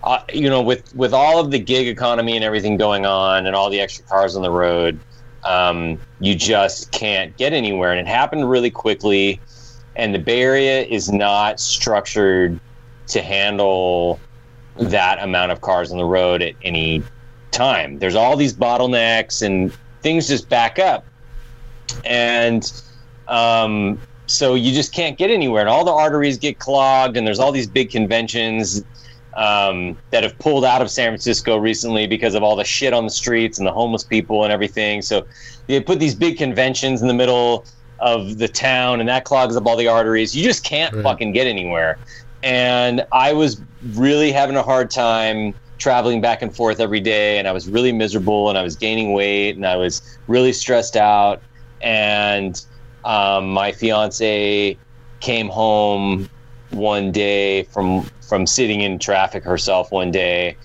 uh, 0.03 0.23
you 0.33 0.49
know 0.49 0.63
with 0.63 0.95
with 0.95 1.13
all 1.13 1.39
of 1.39 1.51
the 1.51 1.59
gig 1.59 1.87
economy 1.87 2.35
and 2.37 2.45
everything 2.45 2.77
going 2.77 3.05
on 3.05 3.47
and 3.47 3.55
all 3.55 3.69
the 3.71 3.81
extra 3.81 4.05
cars 4.07 4.35
on 4.37 4.43
the 4.43 4.51
road 4.51 4.99
um, 5.45 5.99
you 6.21 6.35
just 6.35 6.91
can't 6.91 7.37
get 7.37 7.53
anywhere 7.53 7.93
and 7.93 8.01
it 8.01 8.07
happened 8.07 8.49
really 8.49 8.71
quickly 8.71 9.41
and 9.97 10.15
the 10.15 10.19
bay 10.19 10.43
area 10.43 10.83
is 10.85 11.13
not 11.13 11.61
structured 11.61 12.59
to 13.09 13.21
handle 13.21 14.19
that 14.77 15.23
amount 15.23 15.53
of 15.53 15.61
cars 15.61 15.93
on 15.93 15.99
the 15.99 16.05
road 16.05 16.41
at 16.41 16.55
any 16.63 17.03
time 17.51 17.99
there's 17.99 18.15
all 18.15 18.37
these 18.37 18.55
bottlenecks 18.55 19.43
and 19.43 19.73
things 20.01 20.27
just 20.29 20.49
back 20.49 20.79
up 20.79 21.05
and 22.07 22.73
um, 23.29 24.01
so 24.31 24.55
you 24.55 24.73
just 24.73 24.93
can't 24.95 25.19
get 25.19 25.31
anywhere 25.31 25.61
and 25.61 25.69
all 25.69 25.85
the 25.85 25.93
arteries 25.93 26.39
get 26.39 26.59
clogged 26.59 27.17
and 27.17 27.27
there's 27.27 27.39
all 27.39 27.53
these 27.53 27.69
big 27.69 27.91
conventions 27.91 28.83
um, 29.37 29.99
that 30.11 30.23
have 30.23 30.39
pulled 30.39 30.65
out 30.65 30.83
of 30.83 30.91
San 30.91 31.11
Francisco 31.11 31.57
recently 31.57 32.07
because 32.07 32.35
of 32.35 32.43
all 32.43 32.57
the 32.57 32.65
shit 32.65 32.93
on 32.93 33.05
the 33.05 33.11
streets 33.11 33.59
and 33.59 33.67
the 33.67 33.73
homeless 33.73 34.05
people 34.05 34.43
and 34.45 34.53
everything. 34.53 35.03
So 35.03 35.27
they 35.69 35.81
put 35.81 36.01
these 36.01 36.15
big 36.15 36.37
conventions 36.37 37.01
in 37.01 37.09
the 37.09 37.15
middle 37.15 37.67
of 38.01 38.39
the 38.39 38.49
town, 38.49 38.99
and 39.01 39.09
that 39.09 39.25
clogs 39.25 39.57
up 39.57 39.67
all 39.67 39.77
the 39.77 39.87
arteries. 39.87 40.35
You 40.35 40.43
just 40.43 40.65
can't 40.65 40.93
Right. 40.95 41.03
fucking 41.05 41.33
get 41.33 41.47
anywhere. 41.47 42.01
And 42.43 43.05
I 43.13 43.33
was 43.35 43.63
really 43.83 44.33
having 44.33 44.57
a 44.57 44.63
hard 44.63 44.91
time 44.91 45.55
traveling 45.79 46.21
back 46.21 46.43
and 46.43 46.55
forth 46.55 46.81
every 46.81 47.01
day, 47.01 47.39
and 47.39 47.47
I 47.47 47.53
was 47.53 47.69
really 47.69 47.93
miserable, 47.93 48.49
and 48.49 48.59
I 48.59 48.63
was 48.63 48.75
gaining 48.77 49.13
weight, 49.13 49.57
and 49.57 49.67
I 49.67 49.77
was 49.77 50.03
really 50.27 50.53
stressed 50.53 50.97
out. 50.97 51.43
And 51.83 52.61
um, 53.05 53.51
my 53.51 53.73
fiance 53.73 54.77
came 55.21 55.49
home 55.49 56.29
one 56.71 57.11
day 57.13 57.65
from 57.65 58.03
from 58.27 58.47
sitting 58.47 58.81
in 58.81 58.99
traffic 58.99 59.43
herself 59.43 59.91
one 59.91 60.11
day 60.11 60.57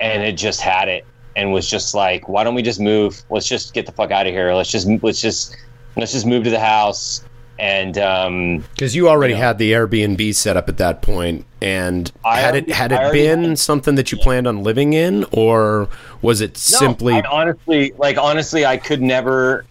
and 0.00 0.22
had 0.22 0.36
just 0.36 0.60
had 0.60 0.88
it 0.88 1.04
and 1.36 1.52
was 1.52 1.68
just 1.70 1.94
like 1.94 2.28
why 2.28 2.42
don't 2.42 2.54
we 2.54 2.62
just 2.62 2.80
move 2.80 3.22
let's 3.30 3.46
just 3.46 3.72
get 3.72 3.86
the 3.86 3.92
fuck 3.92 4.10
out 4.10 4.26
of 4.26 4.32
here 4.32 4.52
let's 4.54 4.70
just 4.70 4.88
let's 5.02 5.20
just 5.20 5.56
let's 5.96 6.12
just 6.12 6.26
move 6.26 6.42
to 6.44 6.50
the 6.50 6.58
house 6.60 7.22
and 7.60 7.96
um 7.96 8.58
Because 8.74 8.96
you 8.96 9.08
already 9.08 9.34
You 9.34 9.38
know. 9.38 9.46
had 9.46 9.58
the 9.58 9.72
Airbnb 9.72 10.34
set 10.34 10.56
up 10.56 10.68
at 10.68 10.78
that 10.78 11.00
point, 11.00 11.44
and 11.60 12.10
I 12.24 12.40
had 12.40 12.50
already- 12.54 12.70
it 12.70 12.74
had 12.74 12.92
it 12.92 13.12
been 13.12 13.44
had- 13.50 13.58
something 13.58 13.94
that 13.94 14.10
you 14.10 14.18
planned 14.18 14.48
on 14.48 14.62
living 14.64 14.94
in, 14.94 15.24
or 15.30 15.88
was 16.22 16.40
it 16.40 16.52
no, 16.54 16.78
simply 16.78 17.14
I 17.14 17.20
honestly 17.30 17.92
like 17.98 18.18
honestly 18.18 18.66
i 18.66 18.76
could 18.78 19.00
never 19.00 19.64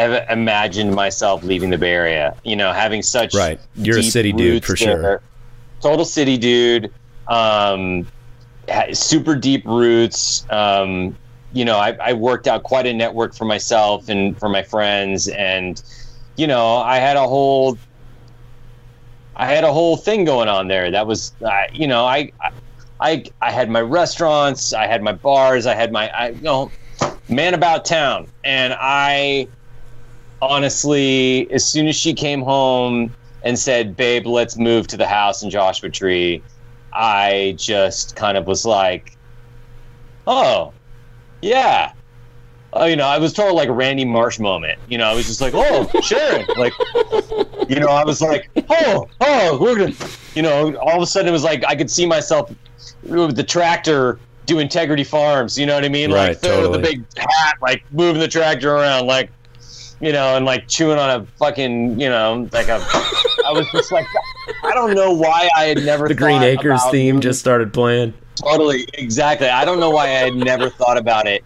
have 0.00 0.30
imagined 0.30 0.94
myself 0.94 1.42
leaving 1.42 1.70
the 1.70 1.78
bay 1.78 1.92
area. 1.92 2.36
You 2.44 2.56
know 2.56 2.72
having 2.72 3.02
such 3.02 3.34
Right. 3.34 3.58
You're 3.74 3.98
a 3.98 4.02
city 4.02 4.32
dude 4.32 4.64
for 4.64 4.76
sure. 4.76 5.22
total 5.80 6.04
city 6.04 6.36
dude 6.36 6.92
um 7.28 8.06
super 8.92 9.34
deep 9.34 9.64
roots. 9.64 10.44
Um 10.50 11.16
you 11.52 11.64
know 11.64 11.78
I, 11.78 11.96
I 12.00 12.12
worked 12.12 12.46
out 12.46 12.62
quite 12.62 12.86
a 12.86 12.92
network 12.92 13.34
for 13.34 13.44
myself 13.44 14.08
and 14.08 14.38
for 14.38 14.48
my 14.48 14.62
friends. 14.62 15.28
And 15.28 15.82
you 16.36 16.46
know 16.46 16.76
i 16.76 16.98
had 16.98 17.16
a 17.16 17.26
whole 17.26 17.78
i 19.36 19.46
had 19.46 19.64
a 19.64 19.72
whole 19.72 19.96
thing 19.96 20.24
going 20.24 20.48
on 20.48 20.68
there. 20.68 20.90
That 20.90 21.06
was 21.06 21.32
you 21.72 21.86
know 21.86 22.04
I, 22.04 22.32
I 23.00 23.24
i 23.40 23.50
had 23.50 23.70
my 23.70 23.80
restaurants 23.80 24.72
i 24.72 24.86
had 24.86 25.02
my 25.02 25.12
bars 25.12 25.66
i 25.66 25.74
had 25.74 25.92
my 25.92 26.08
i 26.10 26.28
you 26.28 26.40
know 26.40 26.70
man 27.28 27.54
about 27.54 27.84
town. 27.84 28.28
And 28.44 28.74
i 28.78 29.48
honestly 30.42 31.50
as 31.50 31.64
soon 31.64 31.86
as 31.86 31.96
she 31.96 32.12
came 32.12 32.42
home 32.42 33.12
and 33.42 33.58
said 33.58 33.96
babe 33.96 34.26
let's 34.26 34.56
move 34.56 34.86
to 34.86 34.96
the 34.96 35.06
house 35.06 35.42
in 35.42 35.50
joshua 35.50 35.88
tree 35.88 36.42
i 36.92 37.54
just 37.58 38.16
kind 38.16 38.36
of 38.36 38.46
was 38.46 38.64
like 38.64 39.16
oh 40.26 40.72
yeah 41.42 41.92
oh, 42.76 42.84
you 42.84 42.96
know, 42.96 43.06
I 43.06 43.18
was 43.18 43.32
told 43.32 43.54
like 43.54 43.68
a 43.68 43.72
Randy 43.72 44.04
Marsh 44.04 44.38
moment. 44.38 44.78
You 44.88 44.98
know, 44.98 45.04
I 45.04 45.14
was 45.14 45.26
just 45.26 45.40
like, 45.40 45.54
oh, 45.54 45.88
sure. 46.02 46.44
Like, 46.56 46.72
you 47.68 47.80
know, 47.80 47.88
I 47.88 48.04
was 48.04 48.20
like, 48.20 48.48
oh, 48.70 49.08
oh, 49.20 49.58
we're 49.60 49.76
gonna, 49.76 49.94
you 50.34 50.42
know, 50.42 50.76
all 50.76 50.96
of 50.96 51.02
a 51.02 51.06
sudden 51.06 51.28
it 51.28 51.32
was 51.32 51.44
like 51.44 51.64
I 51.64 51.74
could 51.74 51.90
see 51.90 52.06
myself 52.06 52.52
with 53.02 53.36
the 53.36 53.44
tractor 53.44 54.18
do 54.46 54.58
Integrity 54.58 55.04
Farms. 55.04 55.58
You 55.58 55.66
know 55.66 55.74
what 55.74 55.84
I 55.84 55.88
mean? 55.88 56.12
Right, 56.12 56.28
like 56.28 56.40
totally. 56.40 56.78
the 56.78 56.82
big 56.82 57.04
hat, 57.16 57.56
like 57.60 57.84
moving 57.92 58.20
the 58.20 58.28
tractor 58.28 58.74
around, 58.74 59.06
like, 59.06 59.30
you 60.00 60.12
know, 60.12 60.36
and 60.36 60.44
like 60.44 60.68
chewing 60.68 60.98
on 60.98 61.20
a 61.20 61.24
fucking, 61.38 61.98
you 61.98 62.08
know, 62.08 62.48
like 62.52 62.68
a. 62.68 62.80
I 63.44 63.52
was 63.52 63.66
just 63.72 63.92
like, 63.92 64.06
I 64.64 64.72
don't 64.74 64.94
know 64.94 65.12
why 65.12 65.48
I 65.56 65.64
had 65.64 65.84
never 65.84 66.08
the 66.08 66.14
Green 66.14 66.42
Acres 66.42 66.82
theme 66.90 67.20
just 67.20 67.40
started 67.40 67.72
playing? 67.72 68.12
Totally, 68.36 68.86
exactly. 68.94 69.48
I 69.48 69.64
don't 69.64 69.80
know 69.80 69.90
why 69.90 70.04
I 70.04 70.08
had 70.08 70.34
never 70.34 70.68
thought 70.68 70.98
about 70.98 71.26
it. 71.26 71.44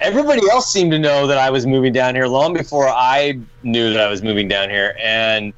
Everybody 0.00 0.42
else 0.50 0.70
seemed 0.70 0.90
to 0.92 0.98
know 0.98 1.26
that 1.26 1.38
I 1.38 1.50
was 1.50 1.66
moving 1.66 1.92
down 1.92 2.14
here 2.14 2.26
long 2.26 2.52
before 2.52 2.88
I 2.88 3.38
knew 3.62 3.92
that 3.92 4.00
I 4.00 4.08
was 4.08 4.22
moving 4.22 4.48
down 4.48 4.68
here, 4.68 4.96
and 5.00 5.52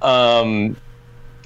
um, 0.00 0.76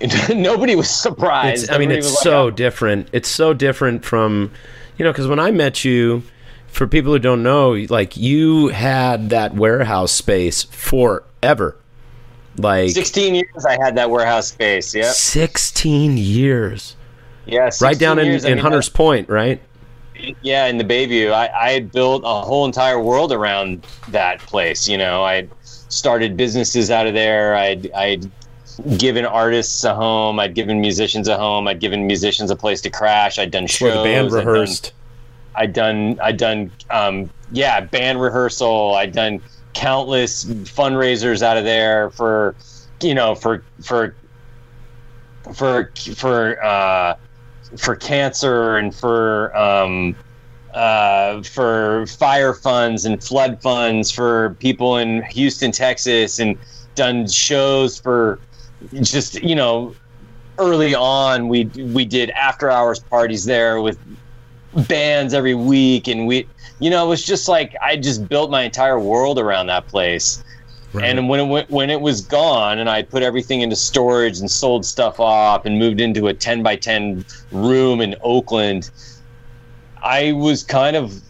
nobody 0.35 0.77
was 0.77 0.89
surprised. 0.89 1.65
It's, 1.65 1.73
I 1.73 1.79
mean, 1.79 1.91
Everybody 1.91 1.99
it's 1.99 2.07
was 2.07 2.15
like, 2.15 2.23
so 2.23 2.47
"Oh, 2.47 2.51
different. 2.51 3.09
It's 3.13 3.29
so 3.29 3.53
different 3.53 4.05
from, 4.05 4.53
you 4.97 5.05
know, 5.05 5.11
because 5.13 5.27
when 5.27 5.41
I 5.41 5.51
met 5.51 5.85
you, 5.85 6.23
for 6.71 6.87
people 6.87 7.13
who 7.13 7.19
don't 7.19 7.43
know, 7.43 7.73
like 7.89 8.17
you 8.17 8.69
had 8.69 9.31
that 9.31 9.55
warehouse 9.55 10.13
space 10.13 10.63
forever, 10.63 11.77
like 12.57 12.91
16 12.91 13.35
years 13.35 13.65
I 13.67 13.73
had 13.83 13.97
that 13.97 14.11
warehouse 14.11 14.49
space. 14.49 14.95
Yep. 14.95 15.13
16 15.15 16.17
years, 16.17 16.97
Yeah. 17.47 17.61
right 17.65 17.73
16 17.75 17.99
down 17.99 18.19
in, 18.19 18.27
years, 18.27 18.45
I 18.45 18.49
in 18.51 18.55
mean, 18.57 18.63
Hunters 18.63 18.89
Point, 18.89 19.29
right? 19.29 19.61
yeah 20.43 20.67
in 20.67 20.77
the 20.77 20.85
bayview 20.85 21.33
I, 21.33 21.49
I 21.49 21.71
had 21.71 21.91
built 21.91 22.25
a 22.27 22.43
whole 22.43 22.67
entire 22.67 23.01
world 23.01 23.33
around 23.33 23.87
that 24.09 24.39
place 24.41 24.87
you 24.87 24.99
know 24.99 25.25
i 25.25 25.49
started 25.63 26.37
businesses 26.37 26.91
out 26.91 27.07
of 27.07 27.15
there 27.15 27.57
i'd 27.57 27.91
i'd 27.93 28.31
given 28.99 29.25
artists 29.25 29.83
a 29.83 29.95
home 29.95 30.39
i'd 30.39 30.55
given 30.55 30.79
musicians 30.79 31.27
a 31.27 31.39
home 31.39 31.67
i'd 31.69 31.81
given 31.81 32.07
musicians 32.07 32.51
a 32.51 32.57
place 32.57 32.83
to 32.83 32.91
crash 32.91 33.39
i'd 33.39 33.51
done 33.51 33.67
shows 33.67 33.81
where 33.81 33.97
the 33.97 34.03
band 34.05 34.31
rehearsed. 34.31 34.93
I'd 35.55 35.73
done 35.73 36.19
I'd 36.23 36.37
done 36.37 36.71
um, 36.91 37.31
yeah 37.53 37.81
band 37.81 38.21
rehearsal. 38.21 38.95
I'd 38.95 39.13
done 39.13 39.41
countless 39.75 40.45
fundraisers 40.45 41.43
out 41.43 41.57
of 41.57 41.65
there 41.65 42.11
for 42.11 42.55
you 43.03 43.15
know 43.15 43.35
for 43.35 43.65
for 43.83 44.15
for 45.55 45.91
for 46.17 46.65
uh, 46.65 47.17
for 47.77 47.97
cancer 47.97 48.77
and 48.77 48.95
for 48.95 49.57
um, 49.57 50.17
uh, 50.75 51.43
for 51.43 52.07
fire 52.07 52.55
funds 52.55 53.05
and 53.05 53.23
flood 53.23 53.61
funds 53.63 54.11
for 54.11 54.57
people 54.61 54.97
in 54.97 55.23
Houston, 55.25 55.73
Texas, 55.73 56.39
and 56.39 56.57
done 56.95 57.27
shows 57.27 57.99
for 57.99 58.39
just 59.03 59.43
you 59.43 59.55
know 59.55 59.95
early 60.59 60.95
on 60.95 61.49
we 61.49 61.65
we 61.65 62.05
did 62.05 62.31
after 62.31 62.71
hours 62.71 62.99
parties 62.99 63.45
there 63.45 63.81
with 63.81 63.99
bands 64.89 65.35
every 65.35 65.55
week 65.55 66.07
and 66.07 66.27
we 66.27 66.47
you 66.79 66.91
know 66.91 67.05
it 67.05 67.09
was 67.09 67.25
just 67.25 67.49
like 67.49 67.75
i 67.83 67.97
just 67.97 68.29
built 68.29 68.51
my 68.51 68.63
entire 68.63 68.99
world 68.99 69.39
around 69.39 69.67
that 69.67 69.87
place. 69.89 70.45
And 70.93 71.29
when 71.29 71.39
it 71.39 71.47
went, 71.47 71.71
when 71.71 71.89
it 71.89 72.01
was 72.01 72.21
gone 72.21 72.79
and 72.81 72.91
i 72.91 73.03
put 73.03 73.23
everything 73.23 73.61
into 73.61 73.77
storage 73.77 74.41
and 74.41 74.51
sold 74.51 74.85
stuff 74.85 75.21
off 75.21 75.65
and 75.65 75.79
moved 75.79 76.01
into 76.01 76.27
a 76.27 76.35
10 76.35 76.65
by 76.65 76.75
10 76.75 77.25
room 77.53 78.01
in 78.01 78.17
oakland 78.23 78.91
i 80.03 80.33
was 80.33 80.65
kind 80.65 80.97
of 80.97 81.21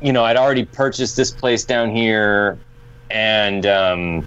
you 0.00 0.12
know 0.12 0.24
i'd 0.24 0.36
already 0.36 0.64
purchased 0.64 1.16
this 1.16 1.30
place 1.30 1.64
down 1.64 1.94
here 1.94 2.58
and 3.10 3.64
um, 3.64 4.26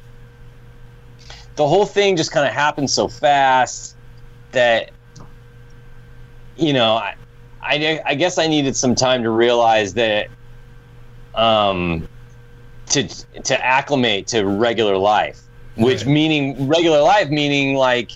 the 1.58 1.68
whole 1.68 1.86
thing 1.86 2.16
just 2.16 2.32
kind 2.32 2.48
of 2.48 2.54
happened 2.54 2.90
so 2.90 3.08
fast 3.08 3.96
that 4.52 4.92
you 6.56 6.72
know 6.72 6.96
I, 6.96 7.16
I 7.68 8.02
I 8.06 8.16
guess 8.16 8.38
I 8.38 8.48
needed 8.48 8.76
some 8.76 8.96
time 8.96 9.24
to 9.24 9.30
realize 9.30 9.94
that 9.96 10.30
um 11.36 12.08
to 12.90 13.08
to 13.44 13.66
acclimate 13.66 14.28
to 14.28 14.46
regular 14.48 14.98
life 14.98 15.42
which 15.76 16.00
Right. 16.04 16.08
meaning 16.14 16.68
regular 16.68 17.02
life 17.02 17.30
meaning 17.30 17.76
like 17.76 18.12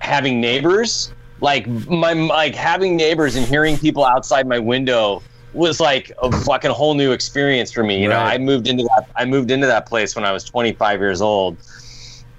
having 0.00 0.40
neighbors 0.40 1.12
like 1.40 1.66
my 1.68 2.14
like 2.14 2.54
having 2.54 2.96
neighbors 2.96 3.36
and 3.36 3.46
hearing 3.46 3.78
people 3.78 4.04
outside 4.04 4.46
my 4.48 4.58
window 4.58 5.22
was 5.52 5.80
like 5.80 6.10
a 6.22 6.32
fucking 6.32 6.70
whole 6.70 6.94
new 6.94 7.12
experience 7.12 7.70
for 7.70 7.84
me 7.84 8.02
you 8.02 8.08
know 8.08 8.18
I 8.18 8.38
moved 8.38 8.66
into 8.68 8.82
that 8.84 9.04
I 9.16 9.24
moved 9.26 9.50
into 9.50 9.66
that 9.66 9.86
place 9.86 10.16
when 10.16 10.24
I 10.24 10.32
was 10.32 10.44
25 10.44 11.00
years 11.00 11.20
old 11.20 11.60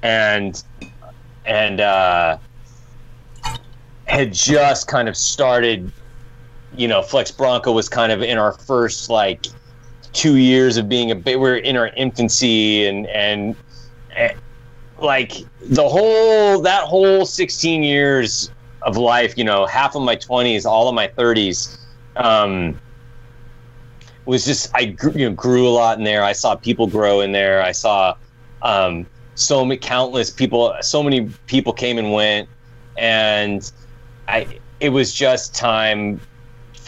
and 0.01 0.61
and 1.45 1.79
uh 1.79 2.37
had 4.09 4.33
just 4.33 4.87
kind 4.87 5.07
of 5.07 5.15
started. 5.15 5.93
You 6.75 6.87
know, 6.87 7.01
Flexx 7.01 7.35
Bronco 7.35 7.71
was 7.71 7.89
kind 7.89 8.11
of 8.11 8.21
in 8.21 8.37
our 8.37 8.53
first 8.53 9.09
like 9.09 9.47
two 10.13 10.37
years 10.37 10.77
of 10.77 10.87
being 10.87 11.11
a 11.11 11.15
bit. 11.15 11.39
We 11.39 11.49
are 11.49 11.57
in 11.57 11.75
our 11.75 11.87
infancy, 11.87 12.85
and 12.85 13.07
and, 13.07 13.55
and 14.15 14.33
like 14.99 15.33
the 15.61 15.87
whole 15.87 16.61
that 16.61 16.83
whole 16.83 17.25
16 17.25 17.83
years 17.83 18.51
of 18.83 18.97
life. 18.97 19.37
You 19.37 19.43
know, 19.43 19.65
half 19.65 19.95
of 19.95 20.03
my 20.03 20.15
20s, 20.15 20.65
all 20.65 20.87
of 20.87 20.95
my 20.95 21.07
30s. 21.07 21.77
Um, 22.15 22.79
was 24.29 24.45
just 24.45 24.69
I 24.75 24.85
grew, 24.85 25.11
you 25.13 25.27
know, 25.27 25.35
grew 25.35 25.67
a 25.67 25.71
lot 25.71 25.97
in 25.97 26.03
there. 26.03 26.23
I 26.23 26.33
saw 26.33 26.55
people 26.55 26.85
grow 26.85 27.21
in 27.21 27.31
there. 27.31 27.63
I 27.63 27.71
saw 27.71 28.15
um, 28.61 29.07
so 29.33 29.65
many 29.65 29.79
countless 29.79 30.29
people. 30.29 30.75
So 30.81 31.01
many 31.01 31.29
people 31.47 31.73
came 31.73 31.97
and 31.97 32.13
went, 32.13 32.47
and 32.97 33.69
I 34.27 34.59
it 34.79 34.89
was 34.89 35.13
just 35.13 35.55
time 35.55 36.21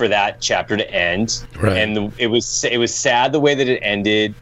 for 0.02 0.08
that 0.08 0.42
chapter 0.42 0.76
to 0.76 0.92
end. 0.92 1.46
Right. 1.60 1.78
And 1.78 1.96
the, 1.96 2.12
it 2.18 2.26
was 2.26 2.64
it 2.64 2.78
was 2.80 2.92
sad 2.92 3.32
the 3.32 3.40
way 3.40 3.54
that 3.54 3.68
it 3.68 3.78
ended 3.84 4.34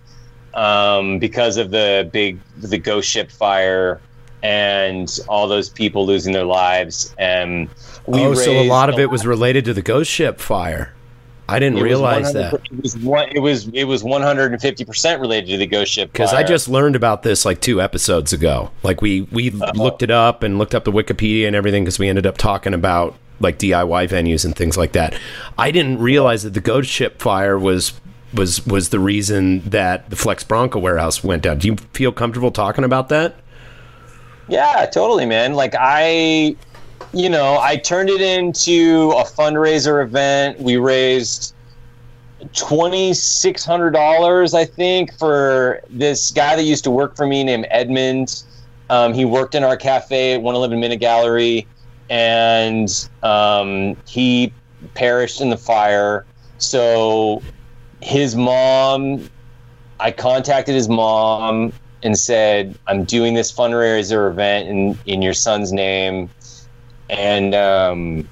um, 0.54 1.20
because 1.20 1.58
of 1.58 1.70
the 1.70 2.10
big 2.14 2.40
the 2.60 2.78
ghost 2.78 3.10
ship 3.10 3.30
fire 3.30 4.00
and 4.42 5.20
all 5.28 5.50
those 5.50 5.68
people 5.68 6.06
losing 6.06 6.32
their 6.32 6.46
lives. 6.46 7.14
And 7.20 7.68
we 8.06 8.22
oh, 8.22 8.36
so 8.36 8.54
a 8.54 8.70
lot 8.70 8.90
of 8.90 9.00
it 9.00 9.10
was 9.10 9.28
related 9.28 9.66
to 9.66 9.74
the 9.74 9.82
ghost 9.82 10.10
ship 10.10 10.40
fire. 10.40 10.94
I 11.50 11.60
didn't 11.60 11.80
it 11.80 11.84
realize 11.84 12.32
that 12.32 12.54
It 12.54 12.82
was 12.82 12.98
one, 12.98 13.28
it 13.34 13.40
was 13.40 13.68
it 13.74 13.84
was 13.84 14.02
150 14.02 14.86
percent 14.86 15.20
related 15.20 15.50
to 15.50 15.58
the 15.58 15.68
ghost 15.68 15.92
ship 15.92 16.14
because 16.14 16.34
I 16.34 16.44
just 16.44 16.70
learned 16.70 16.96
about 16.96 17.24
this 17.24 17.44
like 17.44 17.60
two 17.60 17.82
episodes 17.82 18.32
ago. 18.32 18.72
Like 18.82 19.02
we 19.02 19.24
we 19.24 19.50
looked 19.50 20.04
it 20.04 20.12
up 20.12 20.42
and 20.42 20.58
looked 20.58 20.74
up 20.74 20.86
the 20.86 20.94
Wikipedia 20.94 21.48
and 21.48 21.56
everything 21.58 21.84
because 21.84 22.00
we 22.00 22.08
ended 22.08 22.26
up 22.26 22.38
talking 22.38 22.74
about 22.74 23.18
like 23.40 23.58
DIY 23.60 24.10
venues 24.10 24.46
and 24.46 24.56
things 24.56 24.78
like 24.78 24.94
that. 24.94 25.18
I 25.58 25.72
didn't 25.72 26.00
realize 26.00 26.44
that 26.44 26.54
the 26.54 26.60
ghost 26.62 26.90
ship 26.90 27.22
fire 27.22 27.58
was 27.58 27.94
was 28.34 28.66
was 28.66 28.90
the 28.90 29.00
reason 29.00 29.62
that 29.62 30.10
the 30.10 30.16
Flexx 30.16 30.48
Bronco 30.48 30.80
warehouse 30.80 31.24
went 31.24 31.44
down. 31.44 31.58
Do 31.58 31.68
you 31.68 31.76
feel 31.94 32.12
comfortable 32.12 32.52
talking 32.52 32.84
about 32.84 33.10
that? 33.10 33.36
Yeah, 34.48 34.86
totally, 34.92 35.26
man. 35.26 35.54
Like 35.54 35.76
I, 35.78 36.56
you 37.14 37.30
know, 37.30 37.60
I 37.60 37.78
turned 37.78 38.10
it 38.10 38.22
into 38.22 39.14
a 39.16 39.24
fundraiser 39.24 40.04
event. 40.04 40.60
We 40.60 40.78
raised 40.78 41.56
twenty 42.54 43.14
six 43.14 43.66
hundred 43.66 43.92
dollars, 43.92 44.54
I 44.54 44.66
think, 44.66 45.18
for 45.18 45.82
this 45.90 46.32
guy 46.32 46.56
that 46.56 46.64
used 46.64 46.84
to 46.86 46.92
work 46.92 47.16
for 47.16 47.28
me 47.28 47.44
named 47.44 47.68
Edmund. 47.70 48.44
Um, 48.90 49.14
he 49.14 49.24
worked 49.24 49.54
in 49.54 49.64
our 49.64 49.78
cafe 49.78 50.34
at 50.34 50.42
111 50.42 50.80
Minna 50.80 50.96
Gallery, 50.96 51.68
and 52.10 52.90
um, 53.24 53.98
he 54.08 54.54
perished 54.94 55.42
in 55.42 55.50
the 55.50 55.58
fire. 55.58 56.26
So 56.58 57.44
his 58.02 58.36
mom, 58.36 59.30
I 60.00 60.12
contacted 60.12 60.76
his 60.76 60.90
mom 60.90 61.74
and 62.02 62.18
said, 62.18 62.78
"I'm 62.88 63.06
doing 63.06 63.34
this 63.34 63.54
fundraiser 63.54 64.30
event 64.30 64.70
in 64.70 65.00
in 65.06 65.22
your 65.22 65.34
son's 65.34 65.72
name," 65.72 66.32
and 67.10 67.54
um, 67.56 68.30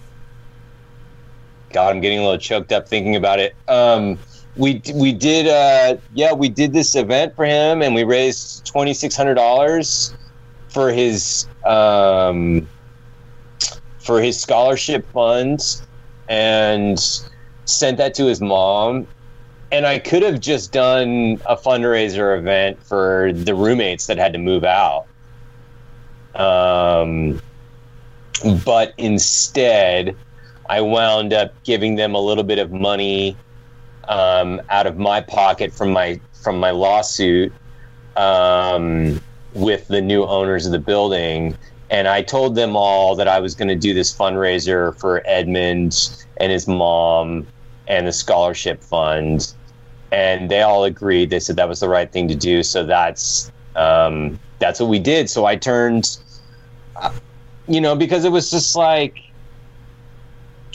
God, 1.74 1.95
I'm 1.95 2.02
getting 2.02 2.20
a 2.20 2.24
little 2.24 2.38
choked 2.38 2.72
up 2.72 2.88
thinking 2.88 3.16
about 3.16 3.40
it. 3.40 3.58
Um, 3.68 4.20
we 4.56 4.82
we 4.95 5.14
did, 5.14 5.48
uh, 5.48 5.98
yeah, 6.14 6.34
we 6.34 6.49
did 6.49 6.74
this 6.74 6.95
event 6.95 7.36
for 7.36 7.45
him, 7.45 7.82
and 7.82 7.94
we 7.94 8.04
raised 8.04 8.66
twenty 8.66 8.94
six 8.94 9.16
hundred 9.16 9.36
dollars 9.36 10.16
for 10.70 10.91
his 10.91 11.48
um, 11.66 12.70
for 14.08 14.22
his 14.22 14.40
scholarship 14.40 15.06
funds, 15.12 15.86
and 16.28 17.00
sent 17.66 17.98
that 17.98 18.16
to 18.16 18.26
his 18.26 18.42
mom 18.42 19.06
and 19.72 19.86
I 19.86 20.00
could 20.00 20.24
have 20.24 20.40
just 20.40 20.72
done 20.72 21.42
a 21.46 21.58
fundraiser 21.58 22.38
event 22.38 22.82
for 22.84 23.32
the 23.34 23.54
roommates 23.54 24.08
that 24.08 24.18
had 24.18 24.34
to 24.34 24.40
move 24.40 24.64
out. 24.64 25.06
Um, 26.36 27.42
but 28.64 28.94
instead, 28.98 30.16
I 30.70 30.82
wound 30.82 31.34
up 31.34 31.52
giving 31.64 31.96
them 31.96 32.16
a 32.16 32.20
little 32.20 32.44
bit 32.44 32.60
of 32.60 32.72
money 32.72 33.36
um, 34.08 34.62
out 34.70 34.88
of 34.88 34.98
my 34.98 35.22
pocket 35.22 35.74
from 35.74 35.92
my 35.92 36.20
from 36.42 36.60
my 36.60 36.72
lawsuit 36.72 37.52
um, 38.16 39.20
with 39.54 39.88
the 39.88 40.02
new 40.02 40.24
owners 40.24 40.66
of 40.66 40.72
the 40.72 40.80
building. 40.80 41.58
And 41.89 42.07
I 42.07 42.22
told 42.22 42.55
them 42.55 42.76
all 42.76 43.15
that 43.15 43.27
I 43.27 43.39
was 43.39 43.55
going 43.55 43.69
to 43.69 43.76
do 43.76 43.93
this 43.93 44.14
fundraiser 44.14 44.97
for 44.99 45.22
Edmund 45.26 46.26
and 46.38 46.51
his 46.51 46.68
mom 46.68 47.47
and 47.88 48.05
the 48.05 48.11
scholarship 48.11 48.84
fund. 48.84 49.53
And 50.11 50.51
they 50.51 50.61
all 50.61 50.84
agreed. 50.84 51.30
They 51.30 51.39
said 51.39 51.55
that 51.55 51.69
was 51.69 51.80
the 51.80 51.89
right 51.89 52.11
thing 52.11 52.27
to 52.27 52.35
do. 52.35 52.64
So 52.64 52.85
that's 52.85 53.51
um, 53.76 54.39
that's 54.59 54.80
what 54.80 54.89
we 54.89 54.99
did. 54.99 55.30
So 55.30 55.45
i 55.45 55.55
turned 55.55 56.18
uh, 56.95 57.11
you 57.68 57.80
know 57.81 57.95
because 57.95 58.26
it 58.26 58.31
was 58.31 58.49
just 58.49 58.76
like 58.76 59.18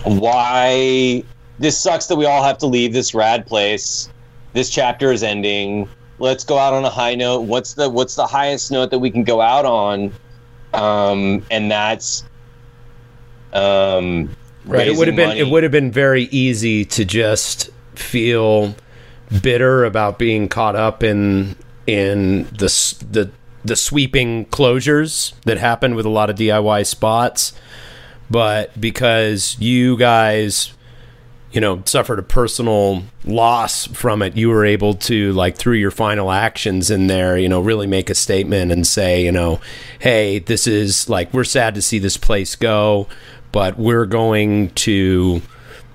why 0.05 1.25
this 1.59 1.79
sucks 1.79 2.07
that 2.07 2.17
we 2.17 2.27
all 2.27 2.43
have 2.43 2.59
to 2.59 2.67
leave 2.67 2.93
this 2.93 3.15
rad 3.15 3.47
place. 3.47 4.09
This 4.53 4.71
chapter 4.71 5.13
is 5.13 5.23
ending. 5.23 5.89
Let's 6.19 6.45
go 6.45 6.59
out 6.59 6.75
on 6.75 6.85
a 6.85 6.91
high 6.91 7.15
note. 7.15 7.43
What's 7.43 7.75
the 7.75 7.89
what's 7.89 8.15
the 8.15 8.27
highest 8.27 8.71
note 8.71 8.91
that 8.91 8.99
we 8.99 9.11
can 9.11 9.25
go 9.25 9.41
out 9.41 9.65
on 9.65 10.13
um, 10.73 11.45
and 11.51 11.71
that's 11.71 12.25
um, 13.53 14.35
Right. 14.65 14.87
It 14.87 14.97
would 14.97 15.09
have 15.09 15.17
been 15.17 15.29
money. 15.29 15.41
it 15.41 15.49
would 15.49 15.63
have 15.65 15.73
been 15.73 15.91
very 15.91 16.25
easy 16.25 16.85
to 16.85 17.05
just 17.05 17.71
feel 17.95 18.77
bitter 19.43 19.85
about 19.85 20.19
being 20.19 20.49
caught 20.49 20.77
up 20.77 21.03
in 21.03 21.57
in 21.87 22.45
the 22.45 22.69
the 23.11 23.31
the 23.65 23.77
sweeping 23.77 24.47
closures 24.47 25.33
that 25.45 25.59
happened 25.59 25.97
with 25.97 26.07
a 26.07 26.09
lot 26.09 26.31
of 26.31 26.37
DIY 26.37 26.87
spots, 26.87 27.53
but 28.31 28.81
because 28.81 29.57
you 29.59 29.97
guys 29.97 30.73
you 31.53 31.61
know 31.61 31.83
suffered 31.85 32.19
a 32.19 32.23
personal 32.23 33.03
loss 33.25 33.87
from 33.89 34.23
it 34.23 34.37
you 34.37 34.49
were 34.49 34.65
able 34.65 34.95
to 34.95 35.33
like 35.33 35.57
through 35.57 35.75
your 35.77 35.91
final 35.91 36.31
actions 36.31 36.91
in 36.91 37.07
there 37.07 37.37
you 37.39 37.49
know 37.49 37.61
really 37.61 37.87
make 37.87 38.09
a 38.11 38.15
statement 38.15 38.73
and 38.73 38.87
say 38.87 39.23
you 39.25 39.31
know 39.33 39.61
hey 39.99 40.39
this 40.39 40.67
is 40.67 41.09
like 41.09 41.33
we're 41.35 41.45
sad 41.45 41.75
to 41.75 41.83
see 41.83 41.99
this 41.99 42.17
place 42.17 42.57
go 42.57 43.07
but 43.53 43.79
we're 43.79 44.07
going 44.07 44.71
to 44.71 45.43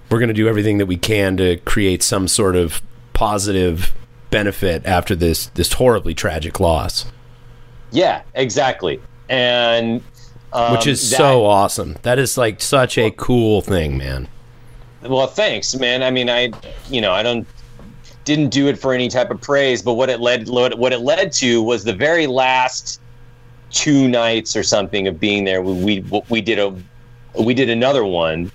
we're 0.10 0.20
going 0.20 0.30
to 0.30 0.34
do 0.34 0.48
everything 0.48 0.78
that 0.78 0.86
we 0.86 0.96
can 0.98 1.36
to 1.38 1.58
create 1.58 2.02
some 2.02 2.28
sort 2.28 2.56
of 2.56 2.82
positive 3.14 3.94
benefit 4.30 4.86
after 4.86 5.16
this 5.16 5.48
this 5.48 5.74
horribly 5.74 6.14
tragic 6.14 6.60
loss. 6.60 7.06
Yeah 7.92 8.22
exactly. 8.36 9.02
And 9.28 10.02
um, 10.54 10.74
which 10.74 10.88
is 10.88 11.10
that- 11.10 11.18
so 11.18 11.46
awesome. 11.46 11.98
That 12.04 12.20
is 12.20 12.38
like 12.38 12.62
such 12.62 12.98
a 12.98 13.12
cool 13.12 13.62
thing 13.62 13.98
man 13.98 14.28
Well, 15.10 15.28
thanks, 15.28 15.76
man. 15.76 16.04
I 16.04 16.12
mean, 16.12 16.30
I, 16.30 16.52
you 16.90 17.02
know, 17.02 17.12
I 17.12 17.24
don't 17.24 17.48
didn't 18.28 18.50
do 18.50 18.68
it 18.68 18.78
for 18.78 18.94
any 18.94 19.08
type 19.08 19.32
of 19.32 19.40
praise, 19.40 19.82
but 19.82 19.94
what 19.94 20.10
it 20.10 20.20
led 20.20 20.50
what 20.50 20.92
it 20.94 21.00
led 21.00 21.32
to 21.32 21.64
was 21.64 21.84
the 21.84 21.94
very 21.94 22.28
last 22.28 23.00
two 23.70 24.08
nights 24.08 24.56
or 24.56 24.64
something 24.64 25.08
of 25.08 25.20
being 25.20 25.46
there. 25.46 25.62
We 25.62 26.02
we, 26.02 26.22
we 26.30 26.42
did 26.42 26.60
a 26.60 26.76
we 27.42 27.54
did 27.54 27.70
another 27.70 28.04
one 28.04 28.52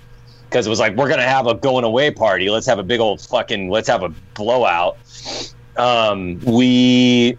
because 0.49 0.67
it 0.67 0.69
was 0.69 0.79
like 0.79 0.95
we're 0.95 1.09
gonna 1.09 1.23
have 1.23 1.47
a 1.47 1.55
going 1.55 1.83
away 1.83 2.11
party. 2.11 2.49
Let's 2.49 2.67
have 2.67 2.77
a 2.77 2.83
big 2.83 2.99
old 2.99 3.19
fucking 3.21 3.69
let's 3.69 3.87
have 3.87 4.03
a 4.03 4.09
blowout. 4.35 4.97
Um, 5.75 6.39
we 6.41 7.35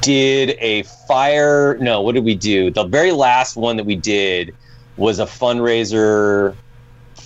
did 0.00 0.56
a 0.58 0.84
fire. 1.06 1.76
No, 1.78 2.00
what 2.00 2.14
did 2.14 2.24
we 2.24 2.34
do? 2.34 2.70
The 2.70 2.84
very 2.84 3.12
last 3.12 3.56
one 3.56 3.76
that 3.76 3.84
we 3.84 3.94
did 3.94 4.54
was 4.96 5.18
a 5.18 5.26
fundraiser 5.26 6.56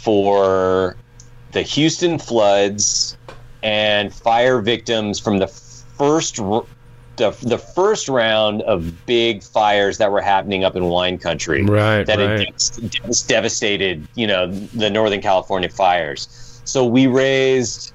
for 0.03 0.97
the 1.53 1.63
Houston 1.63 2.19
floods 2.19 3.17
and 3.63 4.13
fire 4.13 4.61
victims 4.61 5.21
from 5.21 5.39
the 5.39 5.47
first 5.47 6.37
the, 7.17 7.31
the 7.43 7.59
first 7.59 8.09
round 8.09 8.63
of 8.63 9.07
big 9.07 9.43
fires 9.43 9.99
that 9.99 10.11
were 10.11 10.23
happening 10.23 10.65
up 10.65 10.75
in 10.75 10.87
wine 10.87 11.19
country 11.19 11.63
right 11.63 12.05
that 12.05 12.19
had 12.19 12.47
dev- 12.91 13.27
devastated 13.27 14.07
you 14.15 14.27
know 14.27 14.51
the 14.75 14.91
northern 14.91 15.21
california 15.21 15.69
fires. 15.69 16.61
So 16.65 16.85
we 16.85 17.07
raised 17.07 17.93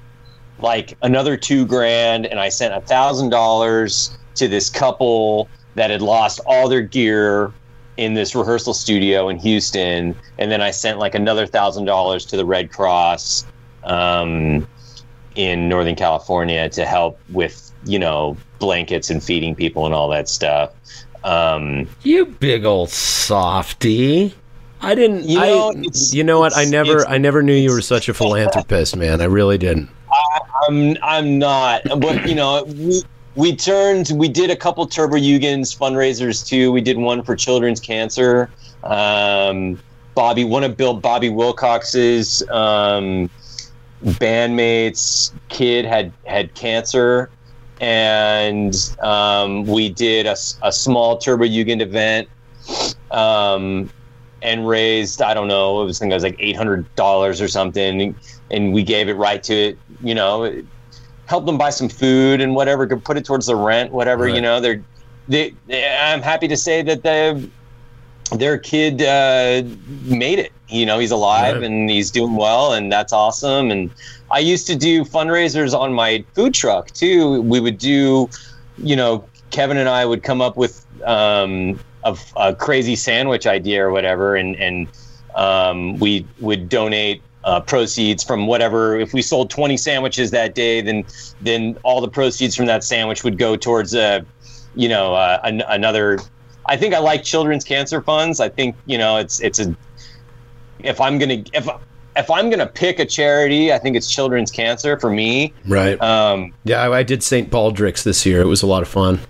like 0.60 0.98
another 1.02 1.36
two 1.36 1.66
grand 1.66 2.26
and 2.26 2.40
i 2.40 2.50
sent 2.50 2.74
a 2.74 2.82
thousand 2.82 3.30
dollars 3.30 4.18
to 4.36 4.48
this 4.48 4.70
couple 4.70 5.50
that 5.76 5.90
had 5.90 6.02
lost 6.02 6.40
all 6.46 6.70
their 6.70 6.82
gear 6.82 7.52
in 7.98 8.14
this 8.14 8.36
rehearsal 8.36 8.74
studio 8.74 9.30
in 9.30 9.38
houston 9.38 10.16
and 10.38 10.52
then 10.52 10.62
i 10.62 10.72
sent 10.72 11.00
like 11.00 11.16
another 11.16 11.46
thousand 11.46 11.86
dollars 11.86 12.26
to 12.26 12.38
the 12.38 12.46
red 12.46 12.72
cross 12.72 13.46
um, 13.84 14.68
in 15.36 15.68
northern 15.68 15.96
california 15.96 16.70
to 16.70 16.86
help 16.86 17.20
with 17.30 17.72
you 17.86 18.00
know 18.00 18.38
blankets 18.60 19.10
and 19.10 19.24
feeding 19.24 19.56
people 19.56 19.86
and 19.86 19.94
all 19.94 20.10
that 20.10 20.30
stuff 20.30 20.72
um, 21.24 21.88
you 22.04 22.26
big 22.26 22.64
old 22.64 22.90
softy 22.90 24.34
I 24.80 24.94
didn't. 24.94 25.24
You 25.24 25.40
know, 25.40 25.72
I, 25.72 25.84
you 26.12 26.24
know 26.24 26.40
what? 26.40 26.56
I 26.56 26.64
never, 26.64 27.06
I 27.08 27.18
never 27.18 27.42
knew 27.42 27.56
you 27.56 27.72
were 27.72 27.82
such 27.82 28.10
a 28.10 28.14
philanthropist, 28.14 28.96
man. 28.96 29.22
I 29.22 29.26
really 29.26 29.58
didn't. 29.58 29.90
I'm 30.68 30.98
I'm 31.02 31.40
not, 31.40 31.82
but 32.00 32.28
you 32.28 32.36
know, 32.36 32.64
we 32.64 33.02
we 33.38 33.56
turned, 33.56 34.12
we 34.16 34.28
did 34.28 34.50
a 34.50 34.56
couple 34.56 34.86
Turbo 34.88 35.18
Jugends 35.18 35.78
fundraisers 35.78 36.46
too. 36.46 36.72
We 36.72 36.82
did 36.82 36.98
one 36.98 37.22
for 37.22 37.36
children's 37.36 37.80
cancer. 37.80 38.50
Um, 38.84 39.80
Bobby, 40.16 40.44
one 40.44 40.64
of 40.64 40.76
Bill 40.76 40.96
Bobby 40.96 41.30
Wilcox's 41.30 42.42
um, 42.50 43.30
bandmates' 44.04 45.32
kid 45.50 45.86
had 45.86 46.12
had 46.26 46.52
cancer, 46.56 47.30
and 47.80 48.76
um, 49.04 49.68
we 49.68 49.90
did 49.90 50.26
a 50.26 50.36
small 50.36 51.20
Turbo 51.20 51.46
Jugend 51.46 51.82
event. 51.82 52.28
Um, 53.12 53.92
and 54.42 54.68
raised 54.68 55.22
I 55.22 55.34
don't 55.34 55.48
know 55.48 55.82
it 55.82 55.86
was 55.86 56.00
I 56.00 56.02
think 56.02 56.12
it 56.12 56.16
was 56.16 56.24
like 56.24 56.36
eight 56.40 56.56
hundred 56.56 56.94
dollars 56.96 57.40
or 57.40 57.48
something, 57.48 58.16
and 58.50 58.74
we 58.74 58.82
gave 58.82 59.10
it 59.10 59.14
right 59.14 59.44
to 59.44 59.54
it. 59.54 59.78
You 60.02 60.16
know, 60.16 60.64
help 61.28 61.46
them 61.46 61.58
buy 61.58 61.70
some 61.70 61.90
food 61.90 62.42
and 62.42 62.56
whatever, 62.56 62.88
could 62.88 63.04
put 63.04 63.18
it 63.18 63.26
towards 63.26 63.46
the 63.46 63.56
rent, 63.56 63.92
whatever. 63.92 64.24
Right. 64.26 64.36
You 64.36 64.42
know, 64.42 64.60
they're 64.60 64.84
they. 65.28 65.54
I'm 65.70 66.22
happy 66.22 66.48
to 66.48 66.58
say 66.58 66.82
that 66.84 67.04
the 67.04 67.50
their 68.32 68.58
kid 68.58 69.02
uh, 69.02 69.64
made 70.06 70.40
it. 70.40 70.52
You 70.70 70.86
know, 70.86 71.00
he's 71.00 71.12
alive 71.12 71.56
Right. 71.56 71.64
and 71.64 71.90
he's 71.90 72.12
doing 72.12 72.36
well, 72.36 72.74
and 72.74 72.92
that's 72.92 73.14
awesome. 73.14 73.72
And 73.72 73.90
I 74.32 74.40
used 74.40 74.68
to 74.68 74.76
do 74.76 75.04
fundraisers 75.06 75.78
on 75.78 75.94
my 75.94 76.26
food 76.34 76.54
truck 76.54 76.92
too. 76.92 77.42
We 77.44 77.60
would 77.62 77.78
do, 77.78 78.30
you 78.78 78.96
know, 78.96 79.24
Kevin 79.52 79.78
and 79.78 79.88
I 79.88 80.06
would 80.06 80.24
come 80.24 80.42
up 80.42 80.58
with 80.58 80.86
um, 81.06 81.80
a, 82.04 82.18
a 82.36 82.54
crazy 82.56 82.96
sandwich 82.98 83.48
idea 83.48 83.86
or 83.86 83.92
whatever, 83.92 84.36
and 84.36 84.56
and 84.58 84.88
um, 85.36 85.98
we 86.00 86.26
would 86.40 86.68
donate 86.68 87.22
uh, 87.48 87.62
proceeds 87.62 88.24
from 88.26 88.46
whatever. 88.46 89.00
If 89.00 89.14
we 89.14 89.22
sold 89.22 89.50
20 89.50 89.78
sandwiches 89.78 90.32
that 90.32 90.54
day, 90.54 90.82
then 90.82 91.06
then 91.42 91.78
all 91.84 92.02
the 92.02 92.10
proceeds 92.10 92.56
from 92.56 92.66
that 92.66 92.84
sandwich 92.84 93.24
would 93.24 93.38
go 93.38 93.56
towards 93.56 93.96
a, 93.96 94.26
you 94.76 94.90
know, 94.90 95.16
uh, 95.16 95.40
an, 95.46 95.62
another. 95.70 96.20
I 96.66 96.76
think 96.76 96.94
I 96.94 97.00
like 97.00 97.24
children's 97.24 97.64
cancer 97.64 98.02
funds. 98.02 98.42
I 98.42 98.50
think 98.50 98.76
you 98.86 98.98
know 98.98 99.16
it's 99.18 99.40
it's 99.40 99.60
a. 99.60 99.74
If 100.80 101.00
I'm 101.00 101.18
gonna 101.18 101.42
if 101.54 101.70
if 102.18 102.30
I'm 102.30 102.50
gonna 102.50 102.68
pick 102.68 103.00
a 103.00 103.06
charity, 103.06 103.72
I 103.72 103.80
think 103.80 103.96
it's 103.96 104.14
children's 104.14 104.52
cancer 104.52 105.00
for 105.00 105.10
me. 105.10 105.54
Right. 105.66 106.00
Um, 106.02 106.54
Yeah, 106.66 106.82
I, 106.82 106.98
I 106.98 107.04
did 107.04 107.24
St. 107.24 107.50
Baldrick's 107.50 108.04
this 108.04 108.26
year. 108.26 108.42
It 108.42 108.48
was 108.48 108.62
a 108.62 108.68
lot 108.68 108.82
of 108.82 108.90
fun. 108.90 109.22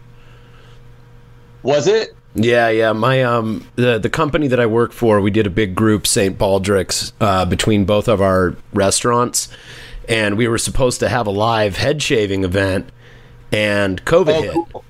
was 1.61 1.85
it? 1.85 2.15
Yeah, 2.39 2.69
yeah. 2.69 2.93
My 2.93 3.23
um 3.23 3.67
the 3.75 3.97
the 3.97 4.09
company 4.09 4.47
that 4.47 4.59
I 4.59 4.67
work 4.67 4.91
for, 4.93 5.19
we 5.21 5.31
did 5.31 5.47
a 5.47 5.49
big 5.49 5.73
group 5.73 6.05
St. 6.05 6.37
Baldrick's 6.37 7.11
uh, 7.19 7.45
between 7.45 7.83
both 7.85 8.07
of 8.07 8.21
our 8.21 8.55
restaurants, 8.73 9.49
and 10.07 10.37
we 10.37 10.47
were 10.47 10.59
supposed 10.59 10.99
to 10.99 11.09
have 11.09 11.25
a 11.25 11.31
live 11.31 11.77
head 11.77 12.01
shaving 12.01 12.43
event, 12.43 12.89
and 13.51 14.03
COVID 14.05 14.41
hit. 14.41 14.53
cool. 14.53 14.83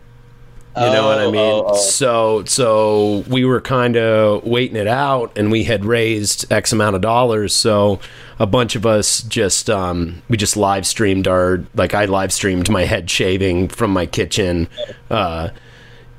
You 0.76 0.84
know 0.94 1.08
what 1.08 1.18
I 1.18 1.24
Oh, 1.24 1.32
mean? 1.32 1.42
oh, 1.42 1.66
oh. 1.70 1.76
So 1.78 2.44
so 2.46 3.24
we 3.30 3.46
were 3.46 3.62
kind 3.62 3.96
of 3.98 4.44
waiting 4.44 4.76
it 4.76 4.86
out, 4.88 5.36
and 5.38 5.50
we 5.50 5.64
had 5.64 5.86
raised 5.86 6.52
X 6.52 6.74
amount 6.74 6.96
of 6.98 7.02
dollars. 7.02 7.56
So 7.56 8.00
a 8.40 8.46
bunch 8.46 8.76
of 8.76 8.86
us 8.86 9.22
just 9.24 9.70
um, 9.72 10.22
we 10.30 10.36
just 10.38 10.56
live 10.58 10.86
streamed 10.86 11.28
our 11.30 11.64
like 11.76 11.94
I 11.94 12.06
live 12.06 12.32
streamed 12.34 12.70
my 12.70 12.84
head 12.84 13.10
shaving 13.10 13.70
from 13.70 13.92
my 13.92 14.06
kitchen. 14.06 14.68
Uh, 15.10 15.50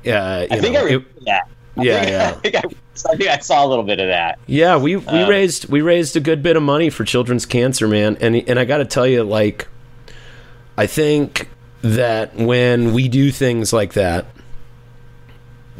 uh, 0.07 0.47
I 0.49 0.59
think 0.59 0.73
know, 0.73 0.81
I 0.81 0.83
it- 0.83 0.85
remember 0.85 1.09
that. 1.25 1.47
I 1.77 1.83
Yeah, 1.83 1.99
think, 1.99 2.09
yeah. 2.11 2.27
I 2.29 2.31
think 2.33 2.55
I, 2.55 2.59
I 3.11 3.15
think 3.15 3.29
I 3.29 3.37
saw 3.39 3.65
a 3.65 3.67
little 3.67 3.83
bit 3.85 3.99
of 3.99 4.07
that. 4.07 4.39
Yeah, 4.47 4.77
we 4.77 4.95
we 4.97 5.05
Uh, 5.05 5.29
raised 5.29 5.69
we 5.69 5.81
raised 5.81 6.15
a 6.15 6.19
good 6.19 6.41
bit 6.43 6.55
of 6.57 6.63
money 6.63 6.89
for 6.89 7.03
children's 7.05 7.45
cancer, 7.45 7.87
man. 7.87 8.17
And 8.19 8.35
and 8.47 8.59
I 8.59 8.65
got 8.65 8.77
to 8.77 8.85
tell 8.85 9.07
you 9.07 9.23
like 9.23 9.67
I 10.77 10.85
think 10.87 11.49
that 11.81 12.35
when 12.35 12.93
we 12.93 13.07
do 13.07 13.31
things 13.31 13.71
like 13.71 13.93
that 13.93 14.25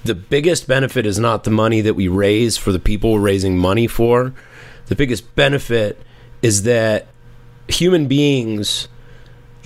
the 0.06 0.16
biggest 0.16 0.66
benefit 0.66 1.06
is 1.06 1.20
not 1.20 1.44
the 1.44 1.52
money 1.52 1.82
that 1.82 1.94
we 1.94 2.08
raise 2.08 2.56
for 2.58 2.72
the 2.72 2.80
people 2.80 3.12
we're 3.14 3.20
raising 3.20 3.58
money 3.58 3.86
for. 3.86 4.34
The 4.86 4.96
biggest 4.96 5.36
benefit 5.36 6.00
is 6.42 6.64
that 6.64 7.08
human 7.68 8.08
beings 8.08 8.88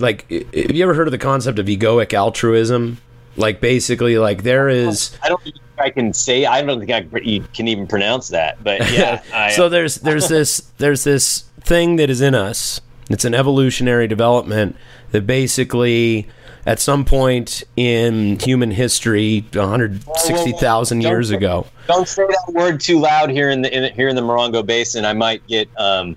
like 0.00 0.28
have 0.30 0.72
you 0.74 0.82
ever 0.82 0.94
heard 0.94 1.06
of 1.06 1.12
the 1.12 1.18
concept 1.18 1.60
of 1.60 1.66
egoic 1.66 2.12
altruism? 2.12 2.98
Like 3.36 3.60
basically 3.60 4.18
like 4.18 4.42
there 4.42 4.68
is 4.68 5.16
I 5.22 5.28
don't 5.28 5.42
think 5.42 5.56
I 5.78 5.90
can 5.90 6.12
say. 6.12 6.46
I 6.46 6.62
don't 6.62 6.78
think 6.78 6.90
I 6.90 7.18
you 7.20 7.44
can 7.54 7.68
even 7.68 7.86
pronounce 7.86 8.28
that. 8.28 8.62
But 8.62 8.80
yeah, 8.92 9.22
I, 9.32 9.50
so 9.50 9.68
there's 9.68 9.96
there's 9.96 10.28
this 10.28 10.58
there's 10.78 11.04
this 11.04 11.44
thing 11.60 11.96
that 11.96 12.10
is 12.10 12.20
in 12.20 12.34
us. 12.34 12.80
It's 13.10 13.24
an 13.24 13.34
evolutionary 13.34 14.08
development 14.08 14.76
that 15.10 15.26
basically, 15.26 16.26
at 16.64 16.80
some 16.80 17.04
point 17.04 17.62
in 17.76 18.38
human 18.38 18.70
history, 18.70 19.44
160,000 19.52 20.98
Don't 20.98 21.10
years 21.10 21.30
ago, 21.30 21.66
don't 21.86 22.08
say 22.08 22.22
that 22.26 22.52
word 22.54 22.80
too 22.80 22.98
loud 22.98 23.30
here 23.30 23.50
in 23.50 23.62
the 23.62 23.76
in, 23.76 23.92
here 23.94 24.08
in 24.08 24.16
the 24.16 24.22
Morongo 24.22 24.64
Basin. 24.64 25.04
I 25.04 25.12
might 25.12 25.46
get 25.46 25.68
um, 25.76 26.16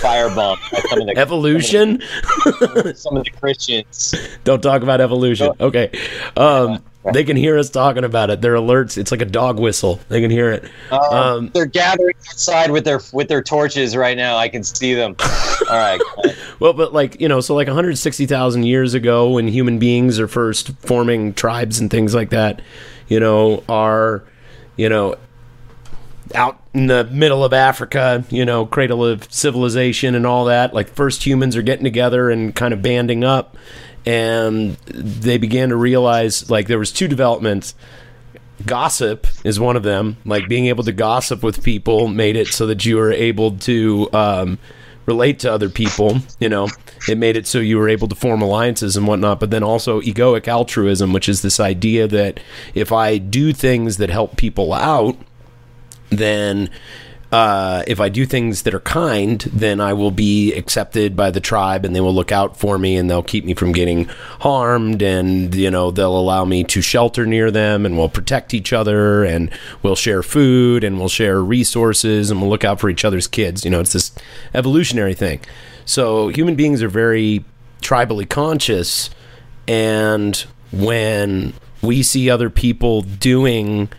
firebombed 0.00 0.58
by 0.72 0.80
some 0.88 1.00
of 1.00 1.06
the 1.06 1.16
evolution. 1.18 2.02
some 2.94 3.16
of 3.16 3.24
the 3.24 3.30
Christians. 3.38 4.14
Don't 4.44 4.62
talk 4.62 4.82
about 4.82 5.00
evolution. 5.00 5.52
Okay, 5.60 5.90
um, 6.36 6.82
they 7.12 7.24
can 7.24 7.36
hear 7.36 7.56
us 7.58 7.70
talking 7.70 8.04
about 8.04 8.30
it. 8.30 8.40
They're 8.40 8.54
alerts. 8.54 8.98
It's 8.98 9.10
like 9.10 9.22
a 9.22 9.26
dog 9.26 9.58
whistle. 9.58 10.00
They 10.08 10.20
can 10.20 10.30
hear 10.30 10.50
it. 10.52 10.64
Um, 10.90 11.00
Um, 11.12 11.50
they're 11.54 11.66
gathering 11.66 12.14
outside 12.28 12.70
with 12.70 12.84
their 12.84 13.00
with 13.12 13.28
their 13.28 13.42
torches 13.42 13.96
right 13.96 14.16
now. 14.16 14.36
I 14.36 14.48
can 14.48 14.62
see 14.64 14.94
them. 14.94 15.16
All 15.20 15.76
right. 15.76 16.00
Well, 16.60 16.72
but 16.72 16.92
like 16.92 17.20
you 17.20 17.28
know, 17.28 17.40
so 17.40 17.54
like 17.54 17.68
160,000 17.68 18.64
years 18.64 18.92
ago, 18.94 19.30
when 19.30 19.46
human 19.46 19.78
beings 19.78 20.18
are 20.18 20.26
first 20.26 20.70
forming 20.80 21.32
tribes 21.32 21.78
and 21.78 21.88
things 21.88 22.16
like 22.16 22.30
that, 22.30 22.60
you 23.06 23.20
know, 23.20 23.62
are 23.68 24.24
you 24.76 24.88
know 24.88 25.14
out 26.34 26.62
in 26.74 26.86
the 26.86 27.04
middle 27.04 27.44
of 27.44 27.52
Africa, 27.52 28.24
you 28.30 28.44
know, 28.44 28.66
cradle 28.66 29.04
of 29.04 29.32
civilization 29.32 30.14
and 30.14 30.26
all 30.26 30.46
that. 30.46 30.74
Like 30.74 30.88
first 30.88 31.26
humans 31.26 31.56
are 31.56 31.62
getting 31.62 31.84
together 31.84 32.30
and 32.30 32.54
kind 32.54 32.72
of 32.72 32.82
banding 32.82 33.24
up, 33.24 33.56
and 34.06 34.76
they 34.86 35.38
began 35.38 35.68
to 35.70 35.76
realize 35.76 36.50
like 36.50 36.66
there 36.66 36.78
was 36.78 36.92
two 36.92 37.08
developments 37.08 37.74
gossip 38.66 39.26
is 39.44 39.60
one 39.60 39.76
of 39.76 39.82
them. 39.82 40.16
Like 40.24 40.48
being 40.48 40.66
able 40.66 40.84
to 40.84 40.92
gossip 40.92 41.42
with 41.42 41.62
people 41.62 42.08
made 42.08 42.36
it 42.36 42.48
so 42.48 42.66
that 42.66 42.84
you 42.84 42.96
were 42.96 43.12
able 43.12 43.52
to 43.58 44.08
um, 44.12 44.58
relate 45.06 45.40
to 45.40 45.52
other 45.52 45.68
people. 45.68 46.18
You 46.38 46.48
know, 46.48 46.68
it 47.08 47.18
made 47.18 47.36
it 47.36 47.46
so 47.46 47.58
you 47.58 47.78
were 47.78 47.88
able 47.88 48.08
to 48.08 48.14
form 48.14 48.42
alliances 48.42 48.96
and 48.96 49.06
whatnot. 49.06 49.40
But 49.40 49.50
then 49.50 49.62
also 49.62 50.00
egoic 50.00 50.48
altruism, 50.48 51.12
which 51.12 51.28
is 51.28 51.42
this 51.42 51.60
idea 51.60 52.08
that 52.08 52.40
if 52.74 52.92
I 52.92 53.18
do 53.18 53.52
things 53.52 53.98
that 53.98 54.10
help 54.10 54.36
people 54.36 54.72
out, 54.72 55.16
then 56.10 56.70
uh, 57.30 57.82
if 57.86 58.00
I 58.00 58.08
do 58.08 58.24
things 58.24 58.62
that 58.62 58.72
are 58.72 58.80
kind, 58.80 59.40
then 59.52 59.80
I 59.80 59.92
will 59.92 60.10
be 60.10 60.54
accepted 60.54 61.14
by 61.14 61.30
the 61.30 61.40
tribe 61.40 61.84
and 61.84 61.94
they 61.94 62.00
will 62.00 62.14
look 62.14 62.32
out 62.32 62.56
for 62.56 62.78
me 62.78 62.96
and 62.96 63.10
they'll 63.10 63.22
keep 63.22 63.44
me 63.44 63.52
from 63.52 63.72
getting 63.72 64.06
harmed 64.40 65.02
and, 65.02 65.54
you 65.54 65.70
know, 65.70 65.90
they'll 65.90 66.16
allow 66.16 66.46
me 66.46 66.64
to 66.64 66.80
shelter 66.80 67.26
near 67.26 67.50
them 67.50 67.84
and 67.84 67.98
we'll 67.98 68.08
protect 68.08 68.54
each 68.54 68.72
other 68.72 69.24
and 69.24 69.50
we'll 69.82 69.96
share 69.96 70.22
food 70.22 70.82
and 70.82 70.98
we'll 70.98 71.10
share 71.10 71.42
resources 71.42 72.30
and 72.30 72.40
we'll 72.40 72.48
look 72.48 72.64
out 72.64 72.80
for 72.80 72.88
each 72.88 73.04
other's 73.04 73.26
kids. 73.26 73.62
You 73.62 73.70
know, 73.70 73.80
it's 73.80 73.92
this 73.92 74.12
evolutionary 74.54 75.14
thing. 75.14 75.40
So 75.84 76.28
human 76.28 76.54
beings 76.54 76.82
are 76.82 76.88
very 76.88 77.44
tribally 77.82 78.28
conscious 78.28 79.10
and 79.66 80.34
when 80.72 81.52
we 81.82 82.02
see 82.02 82.30
other 82.30 82.48
people 82.48 83.02
doing 83.02 83.90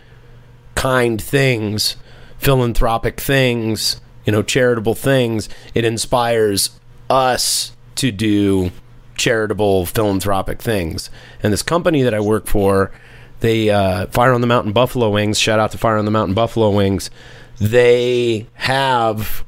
kind 0.80 1.20
things, 1.20 1.96
philanthropic 2.38 3.20
things, 3.20 4.00
you 4.24 4.32
know, 4.32 4.42
charitable 4.42 4.94
things, 4.94 5.46
it 5.74 5.84
inspires 5.84 6.70
us 7.10 7.76
to 7.96 8.10
do 8.10 8.70
charitable 9.14 9.84
philanthropic 9.84 10.62
things. 10.62 11.10
And 11.42 11.52
this 11.52 11.62
company 11.62 12.00
that 12.02 12.14
I 12.14 12.20
work 12.20 12.46
for, 12.46 12.90
they 13.40 13.68
uh, 13.68 14.06
Fire 14.06 14.32
on 14.32 14.40
the 14.40 14.46
Mountain 14.46 14.72
Buffalo 14.72 15.10
Wings. 15.10 15.38
Shout 15.38 15.60
out 15.60 15.70
to 15.72 15.78
Fire 15.78 15.98
on 15.98 16.06
the 16.06 16.10
Mountain 16.10 16.34
Buffalo 16.34 16.70
Wings. 16.70 17.10
They 17.58 18.46
have 18.54 19.44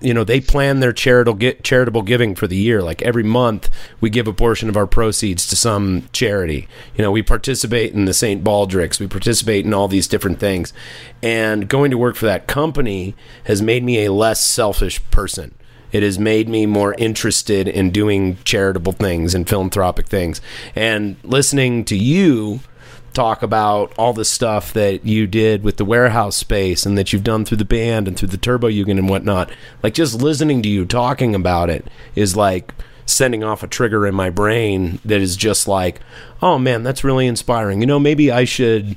you 0.00 0.12
know 0.12 0.24
they 0.24 0.40
plan 0.40 0.80
their 0.80 0.92
charitable 0.92 1.52
charitable 1.62 2.02
giving 2.02 2.34
for 2.34 2.46
the 2.46 2.56
year. 2.56 2.82
Like 2.82 3.02
every 3.02 3.22
month 3.22 3.70
we 4.00 4.10
give 4.10 4.28
a 4.28 4.32
portion 4.32 4.68
of 4.68 4.76
our 4.76 4.86
proceeds 4.86 5.46
to 5.48 5.56
some 5.56 6.08
charity. 6.12 6.68
You 6.96 7.02
know 7.02 7.10
we 7.10 7.22
participate 7.22 7.92
in 7.92 8.04
the 8.04 8.14
st 8.14 8.44
baldrick's. 8.44 9.00
We 9.00 9.08
participate 9.08 9.64
in 9.64 9.74
all 9.74 9.88
these 9.88 10.08
different 10.08 10.38
things. 10.38 10.72
And 11.22 11.68
going 11.68 11.90
to 11.90 11.98
work 11.98 12.16
for 12.16 12.26
that 12.26 12.46
company 12.46 13.14
has 13.44 13.62
made 13.62 13.84
me 13.84 14.04
a 14.04 14.12
less 14.12 14.44
selfish 14.44 15.02
person. 15.10 15.54
It 15.92 16.02
has 16.02 16.18
made 16.18 16.48
me 16.48 16.66
more 16.66 16.94
interested 16.98 17.68
in 17.68 17.90
doing 17.90 18.38
charitable 18.44 18.92
things 18.92 19.34
and 19.34 19.48
philanthropic 19.48 20.08
things. 20.08 20.40
And 20.74 21.16
listening 21.22 21.84
to 21.86 21.96
you 21.96 22.60
talk 23.16 23.42
about 23.42 23.92
all 23.98 24.12
the 24.12 24.24
stuff 24.24 24.72
that 24.74 25.04
you 25.04 25.26
did 25.26 25.64
with 25.64 25.78
the 25.78 25.84
warehouse 25.84 26.36
space 26.36 26.84
and 26.84 26.98
that 26.98 27.12
you've 27.12 27.24
done 27.24 27.44
through 27.44 27.56
the 27.56 27.64
band 27.64 28.06
and 28.06 28.16
through 28.16 28.28
the 28.28 28.36
Turbo 28.36 28.68
Jugend 28.68 28.98
and 28.98 29.08
whatnot. 29.08 29.50
Like 29.82 29.94
just 29.94 30.20
listening 30.20 30.62
to 30.62 30.68
you 30.68 30.84
talking 30.84 31.34
about 31.34 31.70
it 31.70 31.86
is 32.14 32.36
like 32.36 32.74
sending 33.06 33.42
off 33.42 33.62
a 33.62 33.66
trigger 33.66 34.06
in 34.06 34.14
my 34.14 34.28
brain 34.28 35.00
that 35.04 35.20
is 35.20 35.36
just 35.36 35.66
like, 35.66 36.00
oh 36.42 36.58
man, 36.58 36.82
that's 36.82 37.04
really 37.04 37.26
inspiring. 37.26 37.80
You 37.80 37.86
know, 37.86 37.98
maybe 37.98 38.30
I 38.30 38.44
should 38.44 38.96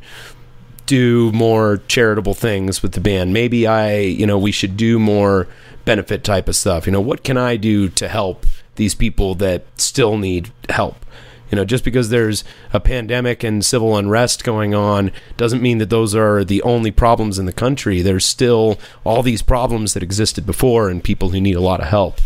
do 0.85 1.31
more 1.31 1.77
charitable 1.87 2.33
things 2.33 2.81
with 2.83 2.91
the 2.91 2.99
band. 2.99 3.31
Maybe 3.31 3.67
I, 3.67 3.99
you 3.99 4.25
know, 4.25 4.37
we 4.37 4.51
should 4.51 4.75
do 4.75 4.99
more 4.99 5.47
benefit 5.85 6.25
type 6.25 6.49
of 6.49 6.57
stuff. 6.57 6.85
You 6.85 6.91
know, 6.91 7.01
what 7.01 7.23
can 7.23 7.37
I 7.37 7.55
do 7.55 7.87
to 7.89 8.07
help 8.09 8.45
these 8.75 8.95
people 8.95 9.33
that 9.35 9.63
still 9.79 10.17
need 10.17 10.51
help? 10.67 11.05
You 11.51 11.55
know, 11.55 11.65
just 11.65 11.83
because 11.83 12.09
there's 12.09 12.43
a 12.73 12.79
pandemic 12.79 13.43
and 13.43 13.65
civil 13.65 13.97
unrest 13.97 14.43
going 14.43 14.75
on 14.75 15.11
doesn't 15.37 15.61
mean 15.61 15.79
that 15.79 15.89
those 15.89 16.13
are 16.15 16.43
the 16.43 16.61
only 16.61 16.91
problems 16.91 17.39
in 17.39 17.45
the 17.45 17.53
country. 17.53 18.01
There's 18.01 18.25
still 18.25 18.79
all 19.03 19.23
these 19.23 19.41
problems 19.41 19.93
that 19.93 20.03
existed 20.03 20.45
before 20.45 20.89
and 20.89 21.03
people 21.03 21.29
who 21.29 21.41
need 21.41 21.55
a 21.55 21.61
lot 21.61 21.79
of 21.79 21.87
help. 21.87 22.19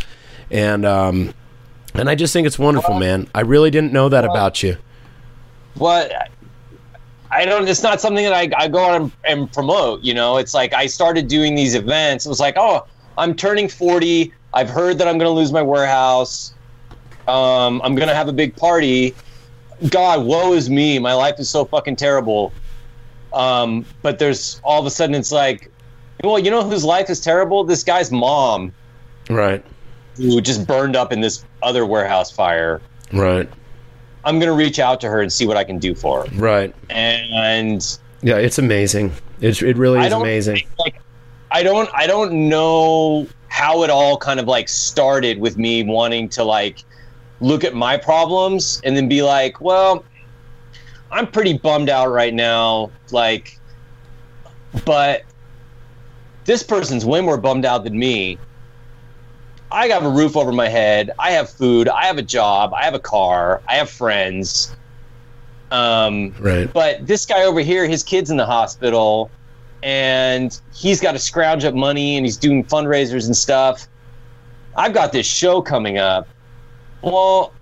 And 0.51 0.85
um, 0.85 1.33
and 1.93 2.09
I 2.09 2.15
just 2.15 2.33
think 2.33 2.47
it's 2.47 2.59
wonderful, 2.59 2.99
man. 2.99 3.27
I 3.33 3.41
really 3.41 3.71
didn't 3.71 3.93
know 3.93 4.09
that 4.09 4.25
about 4.25 4.63
you. 4.63 4.77
Well, 5.77 6.09
I 7.31 7.45
don't. 7.45 7.67
It's 7.67 7.83
not 7.83 8.01
something 8.01 8.23
that 8.23 8.33
I, 8.33 8.49
I 8.57 8.67
go 8.67 8.79
on 8.79 9.01
and, 9.01 9.11
and 9.25 9.51
promote. 9.51 10.03
You 10.03 10.13
know, 10.13 10.37
it's 10.37 10.53
like 10.53 10.73
I 10.73 10.85
started 10.85 11.27
doing 11.27 11.55
these 11.55 11.75
events. 11.75 12.25
It 12.25 12.29
was 12.29 12.39
like, 12.39 12.55
oh, 12.57 12.85
I'm 13.17 13.35
turning 13.35 13.67
40. 13.67 14.33
I've 14.53 14.69
heard 14.69 14.97
that 14.99 15.07
I'm 15.07 15.17
going 15.17 15.29
to 15.29 15.35
lose 15.35 15.51
my 15.51 15.61
warehouse. 15.61 16.53
Um, 17.27 17.81
I'm 17.83 17.95
going 17.95 18.07
to 18.09 18.15
have 18.15 18.27
a 18.27 18.33
big 18.33 18.55
party. 18.55 19.13
God, 19.89 20.25
woe 20.25 20.53
is 20.53 20.69
me. 20.69 20.99
My 20.99 21.13
life 21.13 21.35
is 21.39 21.49
so 21.49 21.65
fucking 21.65 21.95
terrible. 21.95 22.51
Um, 23.33 23.85
but 24.01 24.19
there's 24.19 24.61
all 24.63 24.79
of 24.79 24.85
a 24.85 24.89
sudden 24.91 25.15
it's 25.15 25.31
like, 25.31 25.71
well, 26.23 26.37
you 26.39 26.51
know 26.51 26.63
whose 26.67 26.83
life 26.85 27.09
is 27.09 27.19
terrible? 27.19 27.63
This 27.63 27.83
guy's 27.83 28.11
mom, 28.11 28.71
Right. 29.29 29.63
who 30.17 30.39
just 30.41 30.67
burned 30.67 30.95
up 30.95 31.11
in 31.11 31.21
this 31.21 31.43
other 31.63 31.85
warehouse 31.85 32.31
fire. 32.31 32.81
Right. 33.11 33.49
I'm 34.25 34.39
going 34.39 34.47
to 34.49 34.55
reach 34.55 34.79
out 34.79 35.01
to 35.01 35.09
her 35.09 35.21
and 35.21 35.33
see 35.33 35.45
what 35.47 35.57
I 35.57 35.63
can 35.63 35.79
do 35.79 35.95
for 35.95 36.25
her. 36.25 36.35
Right. 36.37 36.73
And 36.89 37.85
Yeah, 38.21 38.35
it's 38.37 38.57
amazing. 38.59 39.11
It's, 39.41 39.61
it 39.61 39.75
really 39.75 39.99
is 40.05 40.13
amazing. 40.13 40.61
like 40.79 41.01
I 41.51 41.61
don't 41.61 41.89
I 41.93 42.07
don't 42.07 42.47
know 42.49 43.27
how 43.49 43.83
it 43.83 43.89
all 43.89 44.17
kind 44.17 44.39
of 44.39 44.47
like 44.47 44.69
started 44.69 45.37
with 45.39 45.57
me 45.57 45.83
wanting 45.83 46.29
to 46.29 46.43
like 46.43 46.83
look 47.43 47.63
at 47.63 47.73
my 47.75 47.97
problems 47.97 48.79
and 48.85 48.95
then 48.95 49.07
be 49.09 49.21
like, 49.21 49.59
well, 49.59 50.03
I'm 51.11 51.27
pretty 51.27 51.57
bummed 51.57 51.89
out 51.89 52.07
right 52.11 52.33
now, 52.33 52.89
like 53.11 53.59
but 54.85 55.21
this 56.45 56.63
person's 56.63 57.05
way 57.05 57.21
more 57.21 57.37
bummed 57.37 57.65
out 57.65 57.83
than 57.83 57.97
me. 57.99 58.39
I 59.71 59.87
got 59.87 60.03
a 60.03 60.09
roof 60.09 60.35
over 60.37 60.51
my 60.51 60.67
head. 60.67 61.11
I 61.19 61.31
have 61.31 61.49
food. 61.49 61.89
I 61.89 62.05
have 62.05 62.17
a 62.17 62.23
job. 62.23 62.73
I 62.73 62.83
have 62.83 62.93
a 62.93 62.99
car. 62.99 63.61
I 63.67 63.75
have 63.75 63.89
friends. 63.89 64.75
Um, 65.71 66.33
Right. 66.39 66.71
but 66.71 67.05
this 67.05 67.25
guy 67.25 67.43
over 67.43 67.59
here, 67.59 67.87
his 67.87 68.03
kid's 68.03 68.29
in 68.29 68.37
the 68.37 68.45
hospital, 68.45 69.31
and 69.81 70.59
he's 70.73 71.01
got 71.01 71.13
to 71.13 71.19
scrounge 71.19 71.65
up 71.65 71.73
money, 71.73 72.17
and 72.17 72.25
he's 72.25 72.37
doing 72.37 72.63
fundraisers 72.63 73.25
and 73.25 73.35
stuff. 73.35 73.87
I've 74.75 74.93
got 74.93 75.11
this 75.11 75.25
show 75.25 75.61
coming 75.61 75.97
up. 75.97 76.27
Well, 77.03 77.53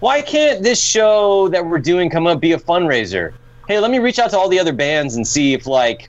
why 0.00 0.22
can't 0.22 0.62
this 0.62 0.80
show 0.80 1.48
that 1.48 1.64
we're 1.64 1.78
doing 1.78 2.08
come 2.10 2.26
up 2.26 2.40
be 2.40 2.52
a 2.52 2.58
fundraiser? 2.58 3.32
Hey, 3.68 3.78
let 3.78 3.90
me 3.90 3.98
reach 3.98 4.18
out 4.18 4.30
to 4.30 4.38
all 4.38 4.48
the 4.48 4.58
other 4.58 4.72
bands 4.72 5.16
and 5.16 5.26
see 5.26 5.52
if 5.52 5.66
like 5.66 6.08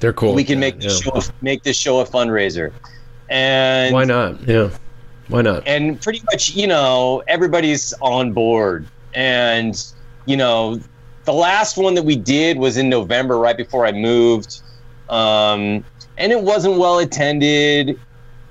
They're 0.00 0.12
cool. 0.12 0.34
we 0.34 0.44
can 0.44 0.54
Yeah, 0.54 0.60
make 0.60 0.80
this 0.80 1.04
yeah. 1.04 1.20
show 1.20 1.30
make 1.40 1.62
this 1.62 1.76
show 1.76 2.00
a 2.00 2.06
fundraiser. 2.06 2.72
And 3.28 3.92
Why 3.94 4.04
not? 4.04 4.40
Yeah. 4.46 4.70
Why 5.28 5.40
not? 5.40 5.66
and 5.66 6.00
pretty 6.02 6.22
much 6.30 6.54
you 6.54 6.66
know 6.66 7.22
everybody's 7.26 7.94
on 8.02 8.32
board 8.34 8.86
and 9.14 9.82
you 10.26 10.36
know 10.36 10.78
the 11.24 11.32
last 11.32 11.78
one 11.78 11.94
that 11.94 12.02
we 12.02 12.14
did 12.14 12.58
was 12.58 12.76
in 12.76 12.90
november 12.90 13.38
right 13.38 13.56
before 13.56 13.86
i 13.86 13.92
moved 13.92 14.60
um, 15.08 15.82
and 16.18 16.30
it 16.30 16.38
wasn't 16.42 16.76
well 16.78 16.98
attended 16.98 17.98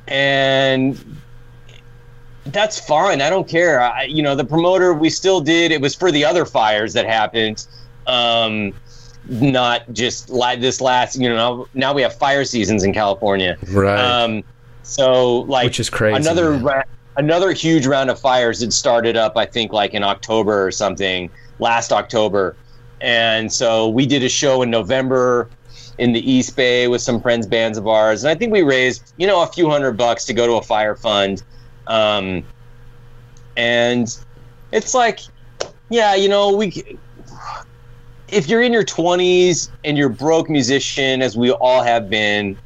and 0.08 0.98
that's 2.48 2.80
fine. 2.80 3.22
I 3.22 3.30
don't 3.30 3.48
care. 3.48 3.82
I, 3.82 4.04
you 4.04 4.22
know 4.22 4.36
the 4.36 4.46
promoter 4.46 4.94
we 4.94 5.10
still 5.10 5.42
did. 5.42 5.72
It 5.72 5.82
was 5.82 5.96
for 5.96 6.12
the 6.12 6.26
other 6.26 6.46
fires 6.46 6.94
that 6.94 7.06
happened. 7.06 7.66
Um, 8.08 8.74
not 9.30 9.92
just 9.94 10.30
like 10.30 10.60
this 10.60 10.82
last 10.82 11.18
you 11.18 11.30
know 11.30 11.68
now 11.74 11.94
we 11.94 12.02
have 12.02 12.14
fire 12.14 12.44
seasons 12.44 12.84
in 12.84 12.94
california. 12.94 13.58
Right. 13.70 13.98
um, 13.98 14.44
so 14.84 15.42
like 15.42 15.66
Which 15.66 15.80
is 15.80 15.90
crazy, 15.90 16.18
Another 16.18 16.54
ra- 16.54 16.84
another 17.16 17.54
huge 17.54 17.86
round 17.86 18.10
of 18.10 18.20
fires 18.20 18.60
had 18.60 18.74
started 18.74 19.16
up. 19.16 19.38
I 19.38 19.46
think 19.46 19.72
like 19.72 19.94
in 19.94 20.04
October 20.04 20.66
or 20.66 20.72
something 20.72 21.30
last 21.60 21.92
October, 21.94 22.58
and 23.00 23.52
so 23.52 23.88
we 23.90 24.06
did 24.06 24.24
a 24.24 24.30
show 24.30 24.62
in 24.62 24.70
November 24.70 25.50
in 26.00 26.12
the 26.12 26.30
East 26.30 26.56
Bay 26.56 26.88
with 26.88 27.02
some 27.02 27.22
friends 27.22 27.48
bands 27.48 27.78
of 27.78 27.88
ours, 27.88 28.24
and 28.24 28.32
I 28.32 28.36
think 28.36 28.52
we 28.52 28.62
raised 28.62 29.14
you 29.18 29.26
know 29.26 29.42
a 29.42 29.48
few 29.48 29.70
hundred 29.70 29.94
bucks 29.94 30.26
to 30.26 30.34
go 30.34 30.46
to 30.48 30.54
a 30.54 30.62
fire 30.62 30.96
fund, 30.96 31.44
um, 31.88 32.44
and 33.58 34.18
it's 34.72 34.94
like 34.94 35.20
yeah 35.90 36.16
you 36.16 36.30
know 36.30 36.56
we. 36.56 36.98
If 38.30 38.50
you're 38.50 38.64
in 38.64 38.74
your 38.74 38.84
20s 38.84 39.70
and 39.84 39.96
you're 39.96 40.10
broke 40.10 40.50
musician, 40.50 41.22
as 41.22 41.38
we 41.38 41.52
all 41.52 41.84
have 41.84 42.10
been, 42.10 42.58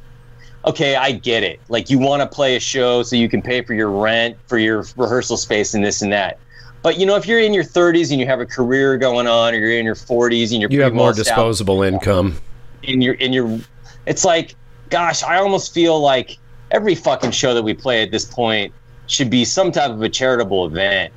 okay, 0.64 0.96
I 0.96 1.12
get 1.12 1.42
it. 1.42 1.60
Like 1.68 1.90
you 1.90 1.98
want 1.98 2.22
to 2.22 2.26
play 2.26 2.56
a 2.56 2.60
show 2.60 3.02
so 3.02 3.16
you 3.16 3.28
can 3.28 3.42
pay 3.42 3.62
for 3.62 3.74
your 3.74 3.90
rent, 3.90 4.38
for 4.46 4.56
your 4.56 4.86
rehearsal 4.96 5.36
space, 5.36 5.74
and 5.74 5.84
this 5.84 6.00
and 6.00 6.10
that. 6.12 6.38
But 6.82 6.98
you 6.98 7.06
know, 7.06 7.16
if 7.16 7.26
you're 7.26 7.40
in 7.40 7.52
your 7.52 7.64
30s 7.64 8.10
and 8.10 8.20
you 8.20 8.26
have 8.26 8.40
a 8.40 8.46
career 8.46 8.96
going 8.96 9.26
on, 9.26 9.54
or 9.54 9.58
you're 9.58 9.78
in 9.78 9.84
your 9.84 9.94
40s 9.94 10.52
and 10.52 10.60
you're 10.60 10.70
you 10.70 10.82
have 10.82 10.94
more 10.94 11.12
disposable 11.12 11.82
income. 11.82 12.40
in 12.82 13.02
your 13.02 13.14
in 13.14 13.32
your, 13.32 13.58
it's 14.06 14.24
like, 14.24 14.54
gosh, 14.90 15.22
I 15.22 15.36
almost 15.36 15.74
feel 15.74 16.00
like 16.00 16.38
every 16.70 16.94
fucking 16.94 17.32
show 17.32 17.54
that 17.54 17.62
we 17.62 17.74
play 17.74 18.02
at 18.02 18.10
this 18.10 18.24
point 18.24 18.72
should 19.08 19.30
be 19.30 19.44
some 19.44 19.72
type 19.72 19.90
of 19.90 20.00
a 20.02 20.08
charitable 20.08 20.66
event. 20.66 21.12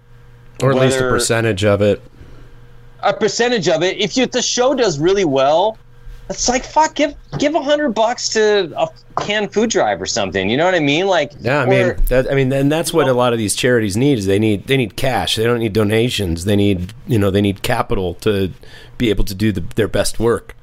Or 0.63 0.72
at 0.72 0.77
least 0.77 0.97
a 0.97 1.01
percentage 1.09 1.63
of 1.63 1.81
it. 1.81 2.01
A 3.03 3.13
percentage 3.13 3.68
of 3.68 3.81
it. 3.84 3.97
If 3.97 4.15
you, 4.18 4.23
if 4.23 4.31
the 4.31 4.41
show 4.41 4.76
does 4.76 4.99
really 4.99 5.26
well, 5.26 5.77
it's 6.30 6.47
like 6.47 6.63
fuck. 6.63 6.93
Give 6.95 7.15
give 7.39 7.55
a 7.55 7.61
hundred 7.61 7.89
bucks 7.89 8.30
to 8.30 8.72
a 8.77 8.88
canned 9.22 9.51
food 9.51 9.69
drive 9.72 10.01
or 10.01 10.05
something. 10.05 10.49
You 10.49 10.55
know 10.57 10.65
what 10.65 10.76
I 10.76 10.80
mean? 10.80 11.07
Like 11.07 11.31
Yeah, 11.41 11.61
I 11.61 11.63
or- 11.63 11.68
mean 11.68 11.95
that. 12.05 12.31
I 12.31 12.35
mean, 12.35 12.53
and 12.53 12.72
that's 12.72 12.93
what 12.93 13.07
a 13.07 13.13
lot 13.13 13.34
of 13.34 13.39
these 13.39 13.55
charities 13.55 13.97
need 13.97 14.19
is 14.19 14.27
they 14.27 14.39
need 14.39 14.68
they 14.68 14.77
need 14.77 14.95
cash. 14.95 15.35
They 15.35 15.43
don't 15.43 15.59
need 15.59 15.73
donations. 15.73 16.45
They 16.45 16.55
need 16.55 16.93
you 17.07 17.18
know 17.19 17.31
they 17.31 17.41
need 17.41 17.63
capital 17.63 18.13
to 18.15 18.51
be 18.97 19.09
able 19.09 19.23
to 19.26 19.34
do 19.35 19.51
the, 19.51 19.61
their 19.76 19.88
best 19.88 20.19
work. 20.19 20.55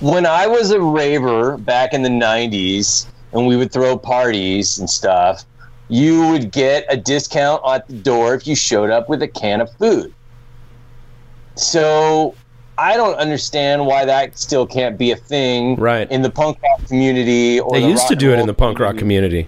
when 0.00 0.24
I 0.26 0.46
was 0.46 0.70
a 0.70 0.80
raver 0.80 1.56
back 1.58 1.92
in 1.92 2.02
the 2.02 2.08
90s 2.08 3.06
and 3.32 3.46
we 3.48 3.56
would 3.56 3.72
throw 3.72 3.98
parties 3.98 4.78
and 4.78 4.88
stuff, 4.88 5.44
you 5.92 6.26
would 6.28 6.50
get 6.50 6.86
a 6.88 6.96
discount 6.96 7.60
at 7.68 7.86
the 7.86 7.92
door 7.92 8.34
if 8.34 8.46
you 8.46 8.56
showed 8.56 8.88
up 8.88 9.10
with 9.10 9.20
a 9.20 9.28
can 9.28 9.60
of 9.60 9.70
food. 9.74 10.10
So 11.54 12.34
I 12.78 12.96
don't 12.96 13.16
understand 13.16 13.84
why 13.84 14.06
that 14.06 14.38
still 14.38 14.66
can't 14.66 14.96
be 14.96 15.10
a 15.10 15.16
thing 15.16 15.76
Right. 15.76 16.10
in 16.10 16.22
the 16.22 16.30
punk 16.30 16.56
rock 16.62 16.86
community 16.86 17.60
or 17.60 17.74
They 17.74 17.82
the 17.82 17.88
used 17.88 18.08
to 18.08 18.16
do 18.16 18.32
it 18.32 18.38
in 18.38 18.46
the 18.46 18.54
punk 18.54 18.78
rock 18.78 18.96
community. 18.96 19.46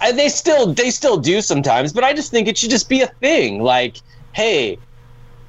I, 0.00 0.10
uh, 0.10 0.12
they 0.12 0.28
still 0.28 0.72
they 0.72 0.88
still 0.88 1.16
do 1.16 1.42
sometimes, 1.42 1.92
but 1.92 2.04
I 2.04 2.12
just 2.12 2.30
think 2.30 2.46
it 2.46 2.56
should 2.56 2.70
just 2.70 2.88
be 2.88 3.02
a 3.02 3.08
thing. 3.08 3.60
Like, 3.60 3.96
hey, 4.32 4.78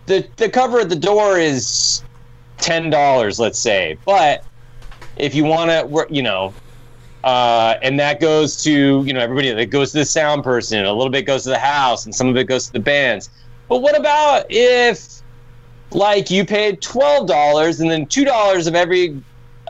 the 0.07 0.27
the 0.37 0.49
cover 0.49 0.79
at 0.79 0.89
the 0.89 0.95
door 0.95 1.37
is 1.37 2.01
ten 2.57 2.89
dollars, 2.89 3.39
let's 3.39 3.59
say, 3.59 3.99
but 4.03 4.43
if 5.17 5.35
you 5.35 5.45
want 5.45 5.69
to, 5.69 6.07
you 6.13 6.23
know, 6.23 6.55
uh, 7.23 7.75
and 7.81 7.99
that 7.99 8.19
goes 8.19 8.61
to 8.63 9.03
you 9.05 9.13
know 9.13 9.19
everybody 9.19 9.51
that 9.51 9.67
goes 9.67 9.91
to 9.91 9.99
the 9.99 10.05
sound 10.05 10.43
person, 10.43 10.83
a 10.85 10.93
little 10.93 11.11
bit 11.11 11.23
goes 11.23 11.43
to 11.43 11.49
the 11.49 11.59
house, 11.59 12.05
and 12.05 12.13
some 12.13 12.27
of 12.27 12.37
it 12.37 12.45
goes 12.45 12.67
to 12.67 12.73
the 12.73 12.79
bands. 12.79 13.29
But 13.69 13.81
what 13.81 13.97
about 13.97 14.45
if, 14.49 15.21
like, 15.91 16.29
you 16.29 16.45
paid 16.45 16.81
twelve 16.81 17.27
dollars 17.27 17.79
and 17.79 17.89
then 17.89 18.05
two 18.05 18.25
dollars 18.25 18.67
of 18.67 18.75
every 18.75 19.21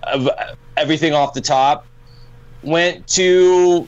of 0.03 0.29
everything 0.77 1.13
off 1.13 1.33
the 1.33 1.41
top 1.41 1.85
went 2.63 3.07
to 3.09 3.87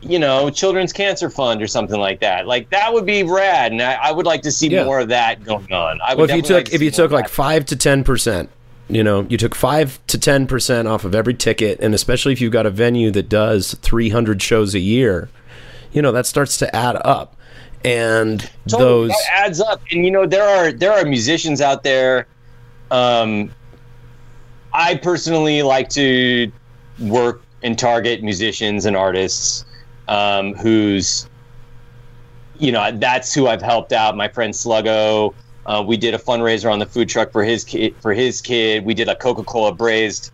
you 0.00 0.18
know, 0.18 0.48
Children's 0.48 0.92
Cancer 0.92 1.28
Fund 1.28 1.60
or 1.60 1.66
something 1.66 1.98
like 1.98 2.20
that. 2.20 2.46
Like 2.46 2.70
that 2.70 2.92
would 2.92 3.04
be 3.04 3.24
rad, 3.24 3.72
and 3.72 3.82
I, 3.82 3.94
I 3.94 4.12
would 4.12 4.26
like 4.26 4.42
to 4.42 4.52
see 4.52 4.68
Yeah. 4.68 4.84
more 4.84 5.00
of 5.00 5.08
that 5.08 5.42
going 5.44 5.72
on. 5.72 6.00
I 6.06 6.14
would 6.14 6.18
Well, 6.18 6.30
if 6.30 6.36
you 6.36 6.42
definitely 6.42 6.54
like 6.54 6.64
took 6.66 6.74
if 6.74 6.82
you 6.82 6.90
took 6.92 7.10
like 7.10 7.28
five 7.28 7.64
to 7.66 7.76
ten 7.76 8.04
percent 8.04 8.48
You 8.88 9.04
know, 9.04 9.26
you 9.28 9.36
took 9.36 9.54
five 9.54 10.04
to 10.06 10.18
ten 10.18 10.46
percent 10.46 10.88
off 10.88 11.04
of 11.04 11.14
every 11.14 11.34
ticket, 11.34 11.78
and 11.80 11.94
especially 11.94 12.32
if 12.32 12.40
you've 12.40 12.52
got 12.52 12.66
a 12.66 12.70
venue 12.70 13.10
that 13.10 13.28
does 13.28 13.74
300 13.74 14.40
shows 14.42 14.74
a 14.74 14.78
year, 14.78 15.28
you 15.92 16.00
know 16.00 16.12
that 16.12 16.26
starts 16.26 16.56
to 16.58 16.74
add 16.74 16.96
up. 17.04 17.36
And 17.84 18.40
Totally, 18.66 18.82
those, 18.82 19.08
that 19.10 19.44
adds 19.44 19.60
up. 19.60 19.82
And 19.92 20.04
you 20.04 20.10
know, 20.10 20.26
there 20.26 20.48
are 20.48 20.72
there 20.72 20.92
are 20.92 21.04
musicians 21.04 21.60
out 21.60 21.82
there. 21.82 22.26
Um, 22.90 23.50
I 24.72 24.96
personally 24.96 25.62
like 25.62 25.88
to 25.90 26.50
work 26.98 27.42
and 27.62 27.78
target 27.78 28.22
musicians 28.22 28.86
and 28.86 28.96
artists 28.96 29.64
um, 30.08 30.54
who's, 30.54 31.28
you 32.58 32.72
know, 32.72 32.90
that's 32.92 33.34
who 33.34 33.46
I've 33.46 33.62
helped 33.62 33.92
out. 33.92 34.16
My 34.16 34.28
friend 34.28 34.52
Sluggo. 34.52 35.34
Uh, 35.68 35.84
we 35.86 35.98
did 35.98 36.14
a 36.14 36.18
fundraiser 36.18 36.72
on 36.72 36.78
the 36.78 36.86
food 36.86 37.10
truck 37.10 37.30
for 37.30 37.44
his 37.44 37.62
kid. 37.62 37.94
For 38.00 38.14
his 38.14 38.40
kid, 38.40 38.86
we 38.86 38.94
did 38.94 39.06
a 39.06 39.14
Coca-Cola 39.14 39.74
braised 39.74 40.30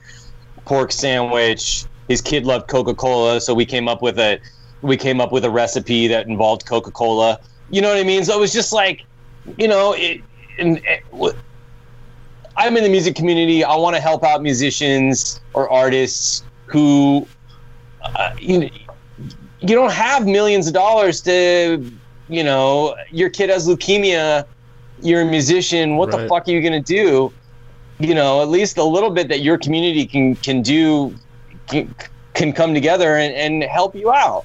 pork 0.65 0.93
sandwich. 0.93 1.85
His 2.07 2.21
kid 2.21 2.47
loved 2.47 2.69
Coca-Cola, 2.69 3.41
so 3.41 3.53
we 3.53 3.67
came 3.67 3.89
up 3.89 4.01
with 4.01 4.17
a 4.19 4.39
we 4.83 4.97
came 4.97 5.21
up 5.21 5.33
with 5.33 5.45
a 5.45 5.51
recipe 5.51 6.07
that 6.07 6.29
involved 6.29 6.67
Coca-Cola. 6.67 7.41
You 7.71 7.83
know 7.83 7.89
what 7.89 7.99
I 7.99 8.05
mean? 8.05 8.25
So 8.25 8.37
it 8.37 8.41
was 8.41 8.53
just 8.53 8.73
like, 8.73 9.03
you 9.59 9.67
know, 9.67 9.95
it. 9.95 10.21
And, 10.59 10.81
w- 11.11 11.35
I'm 12.57 12.77
in 12.77 12.85
the 12.85 12.89
music 12.89 13.17
community. 13.17 13.65
I 13.65 13.75
want 13.75 13.97
to 13.97 14.01
help 14.01 14.23
out 14.23 14.41
musicians 14.41 15.41
or 15.55 15.69
artists 15.69 16.45
who, 16.67 17.27
uh, 18.03 18.31
you 18.39 18.71
you 19.61 19.75
don't 19.75 19.91
have 19.91 20.27
millions 20.27 20.69
of 20.69 20.75
dollars 20.75 21.21
to, 21.23 21.91
you 22.29 22.45
know, 22.45 22.95
your 23.11 23.31
kid 23.31 23.51
has 23.51 23.67
leukemia. 23.67 24.47
You're 25.05 25.21
a 25.21 25.25
musician. 25.27 25.97
What 25.97 26.11
the 26.11 26.27
fuck 26.29 26.49
are 26.49 26.51
you 26.51 26.63
gonna 26.63 26.81
do? 26.81 27.33
You 27.99 28.15
know, 28.15 28.43
at 28.43 28.49
least 28.49 28.79
a 28.79 28.83
little 28.83 29.11
bit 29.11 29.29
that 29.29 29.41
your 29.43 29.59
community 29.59 30.07
can 30.07 30.35
can 30.37 30.63
do 30.63 31.15
can, 31.69 31.95
can 32.33 32.53
come 32.53 32.75
together 32.75 33.17
and, 33.17 33.35
and 33.35 33.63
help 33.63 33.95
you 33.95 34.11
out. 34.13 34.45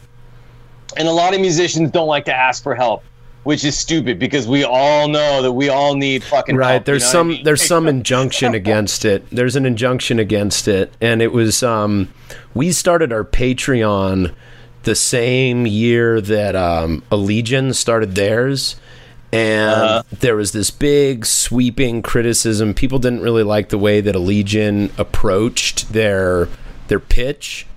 And 0.97 1.07
a 1.07 1.11
lot 1.11 1.33
of 1.33 1.41
musicians 1.41 1.91
don't 1.91 2.07
like 2.07 2.25
to 2.25 2.35
ask 2.35 2.61
for 2.61 2.75
help, 2.75 3.03
which 3.43 3.63
is 3.63 3.77
stupid 3.77 4.19
because 4.19 4.47
we 4.47 4.63
all 4.63 5.07
know 5.07 5.41
that 5.41 5.51
we 5.51 5.69
all 5.69 5.95
need 5.95 6.23
fucking 6.23 6.55
right 6.55 6.71
help, 6.73 6.81
you 6.81 6.85
there's 6.85 7.01
know 7.01 7.07
what 7.07 7.09
I 7.09 7.11
some 7.11 7.27
mean? 7.29 7.43
there's 7.43 7.61
some 7.61 7.87
injunction 7.87 8.53
against 8.53 9.05
it 9.05 9.29
there's 9.31 9.55
an 9.55 9.65
injunction 9.65 10.19
against 10.19 10.67
it 10.67 10.91
and 10.99 11.21
it 11.21 11.31
was 11.31 11.63
um 11.63 12.09
we 12.53 12.71
started 12.71 13.13
our 13.13 13.23
patreon 13.23 14.33
the 14.83 14.95
same 14.95 15.65
year 15.65 16.19
that 16.21 16.55
um 16.55 17.01
allegiant 17.11 17.75
started 17.75 18.15
theirs 18.15 18.75
and 19.31 19.71
Uh-huh. 19.71 20.03
there 20.19 20.35
was 20.35 20.51
this 20.53 20.71
big 20.71 21.25
sweeping 21.25 22.01
criticism 22.01 22.73
people 22.73 22.97
didn't 22.99 23.21
really 23.21 23.43
like 23.43 23.69
the 23.69 23.77
way 23.77 24.01
that 24.01 24.15
allegiant 24.15 24.91
approached 24.97 25.93
their 25.93 26.47
their 26.87 26.99
pitch 26.99 27.67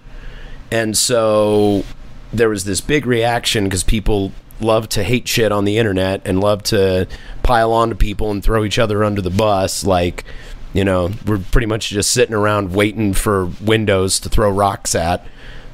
and 0.71 0.97
so 0.97 1.85
there 2.33 2.49
was 2.49 2.65
this 2.65 2.81
big 2.81 3.05
reaction 3.05 3.65
because 3.65 3.85
people 3.85 4.33
love 4.61 4.89
to 4.89 5.03
hate 5.03 5.29
shit 5.29 5.53
on 5.53 5.65
the 5.67 5.77
internet 5.77 6.23
and 6.25 6.41
love 6.41 6.63
to 6.63 7.07
pile 7.43 7.73
on 7.73 7.91
to 7.91 7.95
people 7.95 8.31
and 8.31 8.43
throw 8.43 8.65
each 8.65 8.79
other 8.79 9.05
under 9.05 9.21
the 9.21 9.29
bus. 9.29 9.85
Like, 9.85 10.25
you 10.73 10.85
know, 10.85 11.11
we're 11.27 11.41
pretty 11.51 11.67
much 11.67 11.91
just 11.91 12.11
sitting 12.13 12.35
around 12.35 12.73
waiting 12.73 13.13
for 13.13 13.47
windows 13.61 14.19
to 14.21 14.29
throw 14.31 14.49
rocks 14.51 14.95
at. 14.95 15.27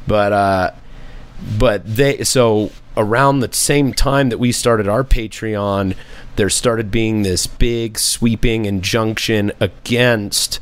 But, 0.08 0.32
uh, 0.32 0.70
but 1.58 1.82
they, 1.84 2.24
so 2.24 2.72
around 2.98 3.40
the 3.40 3.52
same 3.52 3.94
time 3.94 4.28
that 4.28 4.38
we 4.38 4.52
started 4.52 4.88
our 4.88 5.04
Patreon, 5.04 5.96
there 6.36 6.50
started 6.50 6.90
being 6.90 7.22
this 7.22 7.46
big 7.46 7.98
sweeping 7.98 8.66
injunction 8.66 9.52
against 9.60 10.60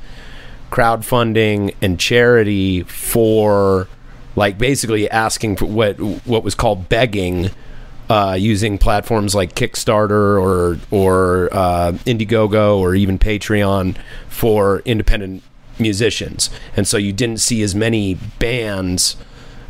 crowdfunding 0.71 1.75
and 1.81 1.99
charity 1.99 2.83
for 2.83 3.89
like 4.37 4.59
basically 4.59 5.11
asking 5.11 5.57
for 5.57 5.65
what 5.65 5.97
what 6.27 6.45
was 6.45 6.55
called 6.55 6.89
begging 6.89 7.51
uh, 8.09 8.37
using 8.39 8.79
platforms 8.79 9.35
like 9.35 9.55
Kickstarter 9.55 10.41
or 10.41 10.79
or 10.91 11.49
uh, 11.53 11.93
Indiegogo 12.05 12.79
or 12.79 12.95
even 12.95 13.19
Patreon 13.19 13.97
for 14.29 14.81
independent 14.85 15.43
musicians, 15.79 16.51
and 16.77 16.87
so 16.87 16.97
you 16.97 17.13
didn't 17.13 17.41
see 17.41 17.63
as 17.63 17.75
many 17.75 18.15
bands, 18.39 19.17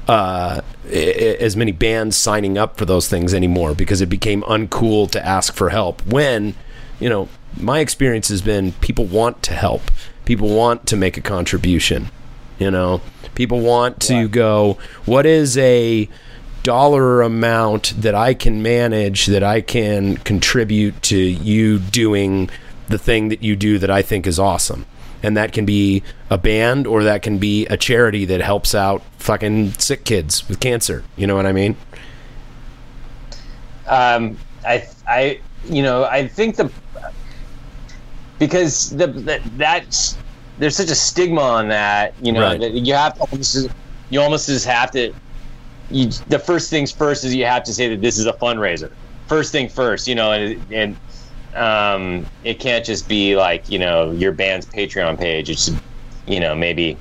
uh, 0.09 0.61
as 0.91 1.57
many 1.57 1.73
bands 1.73 2.17
signing 2.17 2.57
up 2.57 2.77
for 2.77 2.85
those 2.85 3.09
things 3.09 3.35
anymore 3.35 3.75
because 3.75 4.01
it 4.01 4.09
became 4.09 4.43
uncool 4.43 5.11
to 5.11 5.25
ask 5.25 5.55
for 5.55 5.71
help. 5.71 6.05
When, 6.07 6.55
you 7.01 7.09
know, 7.09 7.29
my 7.59 7.81
experience 7.81 8.29
has 8.29 8.43
been 8.43 8.73
people 8.73 9.05
want 9.05 9.43
to 9.45 9.55
help, 9.55 9.83
people 10.25 10.55
want 10.55 10.87
to 10.87 10.97
make 10.97 11.17
a 11.17 11.21
contribution. 11.21 12.09
You 12.59 12.71
know, 12.71 13.03
people 13.35 13.61
want 13.61 14.01
to 14.03 14.29
go, 14.29 14.79
what 15.05 15.27
is 15.27 15.59
a 15.59 16.09
dollar 16.63 17.23
amount 17.23 17.95
that 18.01 18.15
I 18.15 18.35
can 18.35 18.63
manage 18.63 19.27
that 19.27 19.43
I 19.43 19.61
can 19.61 20.17
contribute 20.19 21.01
to 21.03 21.19
you 21.19 21.79
doing 21.79 22.51
the 22.89 22.99
thing 22.99 23.29
that 23.29 23.43
you 23.43 23.57
do 23.57 23.79
that 23.79 23.91
I 23.91 24.03
think 24.03 24.27
is 24.27 24.39
awesome? 24.39 24.87
And 25.23 25.37
that 25.37 25.53
can 25.53 25.65
be 25.65 26.03
a 26.31 26.39
band 26.39 26.87
or 26.87 27.03
that 27.05 27.23
can 27.23 27.39
be 27.39 27.67
a 27.67 27.77
charity 27.77 28.25
that 28.27 28.41
helps 28.41 28.75
out 28.75 29.03
fucking 29.19 29.73
sick 29.73 30.05
kids 30.05 30.49
with 30.49 30.61
cancer. 30.61 31.05
You 31.17 31.27
know 31.27 31.35
what 31.37 31.47
I 31.47 31.53
mean? 31.53 31.77
um, 33.89 34.37
I, 34.67 34.87
I, 35.07 35.41
you 35.65 35.83
know, 35.83 36.05
I 36.05 36.27
think 36.27 36.57
the 36.57 36.71
because 38.39 38.91
the, 38.91 39.07
the 39.07 39.41
that's 39.57 40.17
there's 40.59 40.77
such 40.77 40.91
a 40.91 40.95
stigma 40.95 41.41
on 41.41 41.69
that, 41.69 42.15
you 42.21 42.33
know, 42.33 42.41
Right. 42.41 42.61
that 42.61 42.73
you 42.73 42.95
have 42.95 43.15
to 43.15 43.21
almost, 43.21 43.69
you 44.11 44.21
almost 44.21 44.47
just 44.49 44.67
have 44.67 44.91
to. 44.93 45.13
You, 45.91 46.09
the 46.29 46.39
first 46.39 46.69
things 46.71 46.91
first 46.91 47.25
is 47.25 47.35
you 47.35 47.45
have 47.45 47.63
to 47.65 47.73
say 47.73 47.89
that 47.89 48.01
this 48.01 48.19
is 48.19 48.27
a 48.27 48.33
fundraiser. 48.33 48.91
First 49.29 49.53
thing 49.53 49.69
first, 49.69 50.09
you 50.09 50.15
know, 50.15 50.33
and 50.33 50.61
and 50.73 50.97
um, 51.55 52.27
it 52.45 52.59
can't 52.61 52.85
just 52.85 53.09
be 53.09 53.37
like 53.37 53.69
you 53.71 53.79
know 53.79 54.11
your 54.13 54.33
band's 54.33 54.67
Patreon 54.67 55.19
page. 55.19 55.51
It's 55.51 55.71
you 56.27 56.41
know 56.41 56.55
maybe 56.55 56.97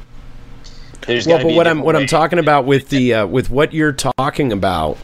there's 1.07 1.27
well, 1.27 1.37
but 1.37 1.47
be 1.47 1.55
what 1.55 1.67
I'm 1.67 1.81
what 1.81 1.95
I'm 1.95 2.07
talking 2.07 2.39
about 2.39 2.65
with 2.65 2.89
the 2.89 3.13
uh, 3.13 3.27
with 3.27 3.49
what 3.49 3.73
you're 3.73 3.93
talking 3.93 4.51
about 4.51 4.97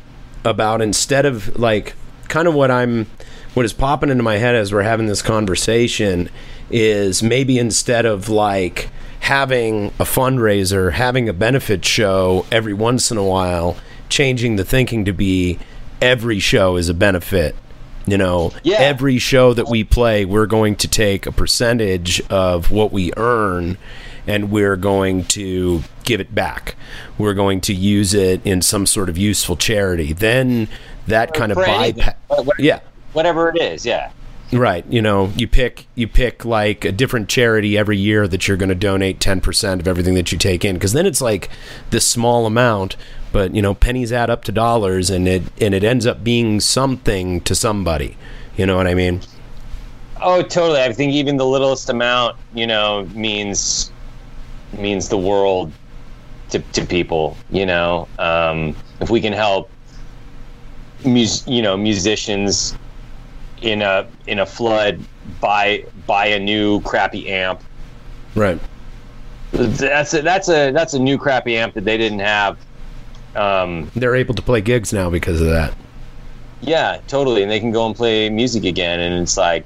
about 0.44 0.82
instead 0.82 1.26
of 1.26 1.58
like 1.58 1.94
kind 2.28 2.48
of 2.48 2.54
what 2.54 2.72
I'm 2.72 3.08
what 3.54 3.66
is 3.66 3.74
popping 3.74 4.10
into 4.10 4.24
my 4.24 4.38
head 4.38 4.56
as 4.56 4.74
we're 4.74 4.82
having 4.82 5.08
this 5.08 5.22
conversation 5.22 6.30
is 6.70 7.22
maybe 7.22 7.60
instead 7.60 8.06
of 8.06 8.30
like 8.30 8.90
having 9.22 9.88
a 10.00 10.04
fundraiser, 10.04 10.94
having 10.94 11.30
a 11.30 11.34
benefit 11.34 11.86
show 11.86 12.46
every 12.52 12.74
once 12.74 13.12
in 13.12 13.18
a 13.18 13.24
while, 13.24 13.78
changing 14.10 14.56
the 14.56 14.66
thinking 14.66 15.06
to 15.06 15.14
be 15.14 15.60
every 16.02 16.40
show 16.40 16.78
is 16.78 16.90
a 16.90 16.94
benefit. 16.94 17.56
You 18.08 18.18
know, 18.18 18.52
Yeah. 18.64 18.78
every 18.80 19.18
show 19.20 19.54
that 19.54 19.68
we 19.68 19.84
play, 19.84 20.26
we're 20.26 20.48
going 20.48 20.76
to 20.78 20.88
take 20.88 21.26
a 21.26 21.32
percentage 21.32 22.22
of 22.30 22.72
what 22.72 22.92
we 22.92 23.12
earn 23.18 23.78
and 24.28 24.52
we're 24.52 24.76
going 24.76 25.24
to 25.26 25.84
give 26.04 26.20
it 26.20 26.34
back. 26.34 26.76
We're 27.18 27.34
going 27.34 27.62
to 27.62 27.74
use 27.74 28.14
it 28.14 28.42
in 28.46 28.62
some 28.62 28.86
sort 28.86 29.10
of 29.10 29.18
useful 29.18 29.56
charity. 29.56 30.14
Then 30.14 30.68
that 31.08 31.34
kind 31.34 31.52
of 31.52 31.58
bypass. 31.58 32.16
Yeah. 32.60 32.80
whatever 33.14 33.50
it 33.50 33.62
is, 33.62 33.86
yeah. 33.86 34.12
Right. 34.54 34.86
You 34.90 35.02
know, 35.02 35.32
you 35.38 35.48
pick 35.48 35.86
you 35.96 36.08
pick 36.10 36.44
like 36.44 36.84
a 36.84 36.92
different 36.92 37.30
charity 37.30 37.78
every 37.78 37.98
year 37.98 38.28
that 38.28 38.48
you're 38.48 38.58
going 38.58 38.70
to 38.70 38.76
donate 38.76 39.20
10% 39.20 39.80
of 39.80 39.88
everything 39.88 40.14
that 40.16 40.32
you 40.32 40.38
take 40.38 40.66
in 40.66 40.76
because 40.76 40.92
then 40.94 41.06
it's 41.06 41.22
like 41.22 41.50
this 41.90 42.06
small 42.06 42.46
amount, 42.46 42.98
but 43.32 43.56
you 43.56 43.62
know, 43.62 43.74
pennies 43.74 44.12
add 44.12 44.30
up 44.30 44.44
to 44.46 44.52
dollars 44.52 45.10
and 45.10 45.28
it 45.28 45.44
and 45.60 45.74
it 45.74 45.84
ends 45.84 46.06
up 46.06 46.24
being 46.24 46.60
something 46.60 47.42
to 47.42 47.56
somebody. 47.56 48.18
You 48.58 48.66
know 48.66 48.76
what 48.76 48.88
I 48.88 48.94
mean? 48.94 49.22
Oh, 50.22 50.42
totally. 50.42 50.82
I 50.82 50.94
think 50.94 51.14
even 51.14 51.38
the 51.38 51.46
littlest 51.46 51.90
amount, 51.90 52.38
you 52.54 52.68
know, 52.68 53.08
means 53.14 53.92
means 54.78 55.10
the 55.10 55.18
world 55.18 55.72
to, 56.50 56.60
to 56.60 56.86
people. 56.86 57.38
You 57.50 57.66
know, 57.66 58.08
um, 58.20 58.76
if 59.00 59.10
we 59.10 59.20
can 59.20 59.34
help, 59.34 59.70
mus- 61.04 61.48
you 61.48 61.62
know, 61.62 61.76
musicians 61.76 62.78
in 63.62 63.82
a 63.82 64.08
in 64.28 64.40
a 64.40 64.46
flood 64.46 65.00
buy 65.40 65.86
buy 66.06 66.28
a 66.28 66.40
new 66.40 66.82
crappy 66.82 67.30
amp. 67.30 67.62
Right. 68.36 68.60
That's 69.52 70.14
a 70.14 70.22
that's 70.22 70.50
a 70.50 70.72
that's 70.72 70.94
a 70.94 71.00
new 71.00 71.18
crappy 71.18 71.58
amp 71.58 71.74
that 71.74 71.86
they 71.86 71.98
didn't 71.98 72.20
have. 72.20 72.58
Um, 73.36 73.92
They're 73.96 74.16
able 74.16 74.34
to 74.36 74.42
play 74.42 74.62
gigs 74.62 74.92
now 74.94 75.10
because 75.10 75.42
of 75.42 75.48
that. 75.48 75.74
Yeah, 76.62 77.00
totally. 77.08 77.42
And 77.42 77.52
they 77.52 77.60
can 77.60 77.72
go 77.72 77.88
and 77.88 77.96
play 77.96 78.30
music 78.30 78.64
again. 78.66 79.00
And 79.00 79.22
it's 79.24 79.38
like, 79.38 79.66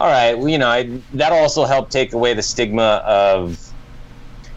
all 0.00 0.08
right, 0.08 0.38
well, 0.38 0.48
you 0.48 0.58
know, 0.58 0.68
I, 0.68 1.00
that 1.14 1.32
also 1.32 1.64
helped 1.64 1.90
take 1.90 2.12
away 2.12 2.34
the 2.34 2.42
stigma 2.42 3.02
of 3.04 3.72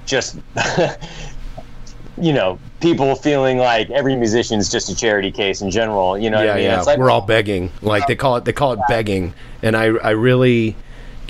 just, 0.05 0.37
you 2.17 2.33
know, 2.33 2.59
people 2.81 3.15
feeling 3.15 3.57
like 3.57 3.89
every 3.89 4.15
musician 4.15 4.59
is 4.59 4.69
just 4.69 4.89
a 4.89 4.95
charity 4.95 5.31
case 5.31 5.61
in 5.61 5.71
general. 5.71 6.17
You 6.17 6.29
know 6.29 6.39
yeah, 6.41 6.45
what 6.45 6.51
I 6.51 6.55
mean? 6.55 6.63
yeah. 6.65 6.77
It's 6.77 6.87
like, 6.87 6.99
We're 6.99 7.09
all 7.09 7.21
begging. 7.21 7.71
Like 7.81 8.07
they 8.07 8.15
call 8.15 8.35
it 8.35 8.45
they 8.45 8.53
call 8.53 8.73
it 8.73 8.79
begging. 8.87 9.33
And 9.63 9.75
I 9.75 9.85
I 9.85 10.11
really 10.11 10.75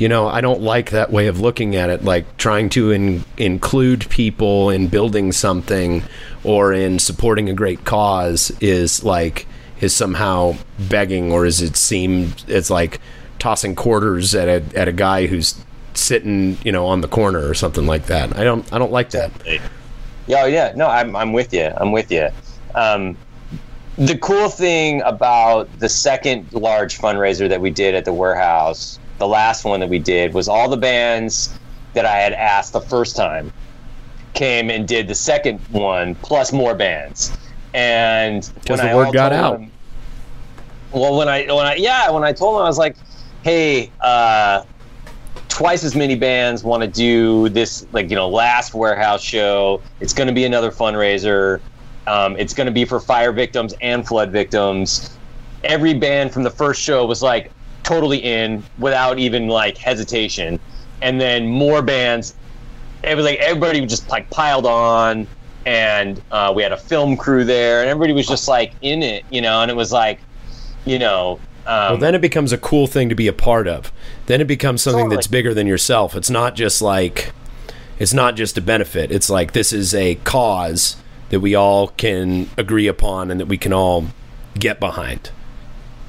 you 0.02 0.10
know, 0.10 0.28
I 0.28 0.42
don't 0.42 0.62
like 0.62 0.90
that 0.90 1.12
way 1.12 1.28
of 1.28 1.40
looking 1.40 1.76
at 1.76 1.92
it. 1.92 2.04
Like 2.04 2.36
trying 2.38 2.70
to 2.70 2.90
in, 2.90 3.24
include 3.38 4.10
people 4.10 4.72
in 4.72 4.88
building 4.88 5.32
something 5.32 6.02
or 6.44 6.74
in 6.74 6.98
supporting 6.98 7.50
a 7.50 7.54
great 7.54 7.86
cause 7.86 8.52
is 8.62 9.04
like 9.04 9.46
is 9.80 9.94
somehow 9.94 10.56
begging, 10.90 11.32
or 11.32 11.46
is 11.46 11.62
it 11.62 11.76
seem 11.76 12.34
it's 12.48 12.72
like 12.72 13.00
tossing 13.38 13.76
quarters 13.76 14.34
at 14.34 14.48
a 14.48 14.76
at 14.76 14.88
a 14.88 14.92
guy 14.92 15.28
who's 15.28 15.64
sitting, 15.94 16.58
you 16.64 16.72
know, 16.72 16.88
on 16.88 17.02
the 17.02 17.08
corner 17.08 17.48
or 17.48 17.54
something 17.54 17.86
like 17.86 18.08
that. 18.08 18.36
I 18.36 18.44
don't 18.44 18.74
I 18.74 18.80
don't 18.80 18.92
like 18.92 19.12
that. 19.12 19.32
Yeah, 20.26 20.48
yeah. 20.48 20.74
No, 20.76 20.88
I'm 20.88 21.16
I'm 21.16 21.32
with 21.32 21.54
you. 21.54 21.72
I'm 21.78 21.92
with 21.92 22.12
you. 22.12 22.28
Um, 22.74 23.16
the 24.00 24.18
cool 24.18 24.50
thing 24.50 25.04
about 25.04 25.70
the 25.78 25.90
second 25.90 26.52
large 26.54 26.98
fundraiser 26.98 27.48
that 27.48 27.62
we 27.62 27.70
did 27.70 27.94
at 27.94 28.06
the 28.06 28.14
warehouse, 28.14 28.98
the 29.22 29.28
last 29.28 29.64
one 29.64 29.80
that 29.80 29.88
we 29.88 30.00
did, 30.00 30.34
was 30.34 30.50
all 30.50 30.68
the 30.68 30.76
bands 30.76 31.58
that 31.94 32.06
I 32.06 32.18
had 32.18 32.34
asked 32.34 32.74
the 32.74 32.82
first 32.82 33.16
time 33.16 33.54
came 34.34 34.70
and 34.72 34.88
did 34.88 35.08
the 35.08 35.16
second 35.16 35.60
one 35.70 36.16
plus 36.16 36.52
more 36.52 36.74
bands. 36.74 37.32
And 37.74 38.50
Because 38.56 38.82
the 38.82 38.96
word 38.96 39.14
got 39.14 39.32
out. 39.32 39.60
Them, 39.60 39.72
well, 40.92 41.16
when 41.16 41.30
I 41.30 41.46
when 41.54 41.66
I 41.66 41.76
yeah 41.76 42.10
when 42.10 42.24
I 42.24 42.34
told 42.34 42.56
them 42.56 42.64
I 42.64 42.68
was 42.68 42.78
like, 42.78 42.98
hey, 43.44 43.92
uh, 44.02 44.64
twice 45.48 45.84
as 45.84 45.96
many 45.96 46.16
bands 46.16 46.64
want 46.64 46.82
to 46.82 46.88
do 46.88 47.48
this 47.50 47.86
like 47.92 48.10
you 48.10 48.16
know 48.16 48.28
last 48.28 48.74
warehouse 48.74 49.22
show. 49.22 49.82
It's 50.00 50.14
going 50.14 50.28
to 50.28 50.34
be 50.34 50.46
another 50.46 50.72
fundraiser. 50.72 51.62
Um, 52.08 52.36
it's 52.38 52.54
going 52.54 52.66
to 52.66 52.74
be 52.74 52.84
for 52.84 53.00
fire 53.00 53.32
victims 53.32 53.76
and 53.82 54.06
flood 54.06 54.32
victims. 54.32 55.16
Every 55.64 55.94
band 55.94 56.34
from 56.34 56.42
the 56.42 56.50
first 56.50 56.82
show 56.82 57.06
was 57.06 57.22
like 57.22 57.52
totally 57.92 58.20
in 58.20 58.64
without 58.80 59.20
even 59.20 59.50
like 59.50 59.78
hesitation. 59.78 60.60
And 61.02 61.20
then 61.20 61.48
more 61.48 61.82
bands. 61.82 62.36
It 63.04 63.16
was 63.16 63.26
like 63.26 63.40
everybody 63.40 63.86
just 63.86 64.08
like 64.10 64.30
piled 64.30 64.66
on, 64.66 65.28
and 65.66 66.22
uh, 66.32 66.54
we 66.56 66.64
had 66.64 66.72
a 66.72 66.78
film 66.78 67.18
crew 67.18 67.44
there, 67.44 67.82
and 67.82 67.90
everybody 67.90 68.14
was 68.14 68.28
just 68.28 68.48
like 68.48 68.74
in 68.82 69.02
it, 69.04 69.26
you 69.32 69.42
know. 69.42 69.62
And 69.62 69.72
it 69.72 69.74
was 69.76 69.92
like, 69.92 70.20
you 70.86 71.00
know, 71.00 71.40
um, 71.66 71.94
well, 71.94 71.98
then 71.98 72.16
it 72.16 72.22
becomes 72.22 72.54
a 72.54 72.58
cool 72.58 72.88
thing 72.88 73.10
to 73.10 73.16
be 73.16 73.28
a 73.28 73.34
part 73.34 73.68
of. 73.68 73.92
Then 74.28 74.40
it 74.40 74.48
becomes 74.48 74.82
something 74.84 75.06
totally. 75.06 75.16
that's 75.16 75.28
bigger 75.28 75.54
than 75.54 75.68
yourself. 75.68 76.16
It's 76.16 76.30
not 76.30 76.56
just 76.56 76.82
like, 76.82 77.34
it's 78.00 78.14
not 78.14 78.36
just 78.36 78.58
a 78.58 78.62
benefit. 78.62 79.12
It's 79.12 79.30
like 79.30 79.54
this 79.54 79.74
is 79.74 79.94
a 79.94 80.16
cause 80.16 80.96
that 81.30 81.40
we 81.40 81.56
all 81.56 81.90
can 81.90 82.50
agree 82.58 82.88
upon 82.88 83.32
and 83.32 83.40
that 83.40 83.48
we 83.48 83.58
can 83.58 83.74
all 83.74 84.08
get 84.58 84.80
behind. 84.80 85.32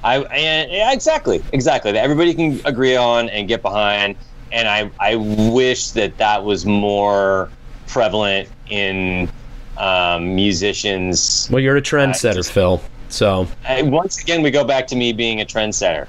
I 0.04 0.18
and, 0.18 0.70
yeah, 0.70 0.92
exactly, 0.92 1.42
exactly. 1.52 1.92
That 1.92 2.02
everybody 2.02 2.34
can 2.34 2.60
agree 2.64 2.96
on 2.96 3.28
and 3.28 3.48
get 3.48 3.62
behind. 3.62 4.16
And 4.50 4.68
I, 4.68 4.90
I 5.00 5.16
wish 5.16 5.90
that 5.92 6.18
that 6.18 6.44
was 6.44 6.66
more 6.66 7.48
prevalent 7.86 8.48
in 8.68 9.30
um, 9.78 10.34
musicians. 10.34 11.48
Well, 11.50 11.60
you're 11.60 11.76
a 11.76 11.82
trendsetter, 11.82 12.30
uh, 12.30 12.34
just, 12.34 12.52
Phil. 12.52 12.82
So 13.08 13.46
uh, 13.66 13.82
once 13.84 14.20
again, 14.20 14.42
we 14.42 14.50
go 14.50 14.64
back 14.64 14.86
to 14.88 14.96
me 14.96 15.12
being 15.12 15.40
a 15.40 15.44
trendsetter. 15.44 16.08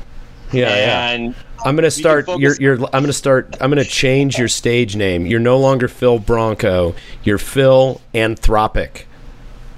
Yeah, 0.51 0.67
and 0.67 1.33
yeah. 1.33 1.43
I'm 1.65 1.75
gonna 1.75 1.91
start. 1.91 2.27
You're, 2.37 2.55
you're. 2.55 2.75
I'm 2.85 3.01
gonna 3.03 3.13
start. 3.13 3.55
I'm 3.59 3.69
gonna 3.69 3.83
change 3.83 4.37
your 4.37 4.47
stage 4.47 4.95
name. 4.95 5.25
You're 5.25 5.39
no 5.39 5.57
longer 5.57 5.87
Phil 5.87 6.19
Bronco. 6.19 6.95
You're 7.23 7.37
Phil 7.37 8.01
Anthropic. 8.13 9.03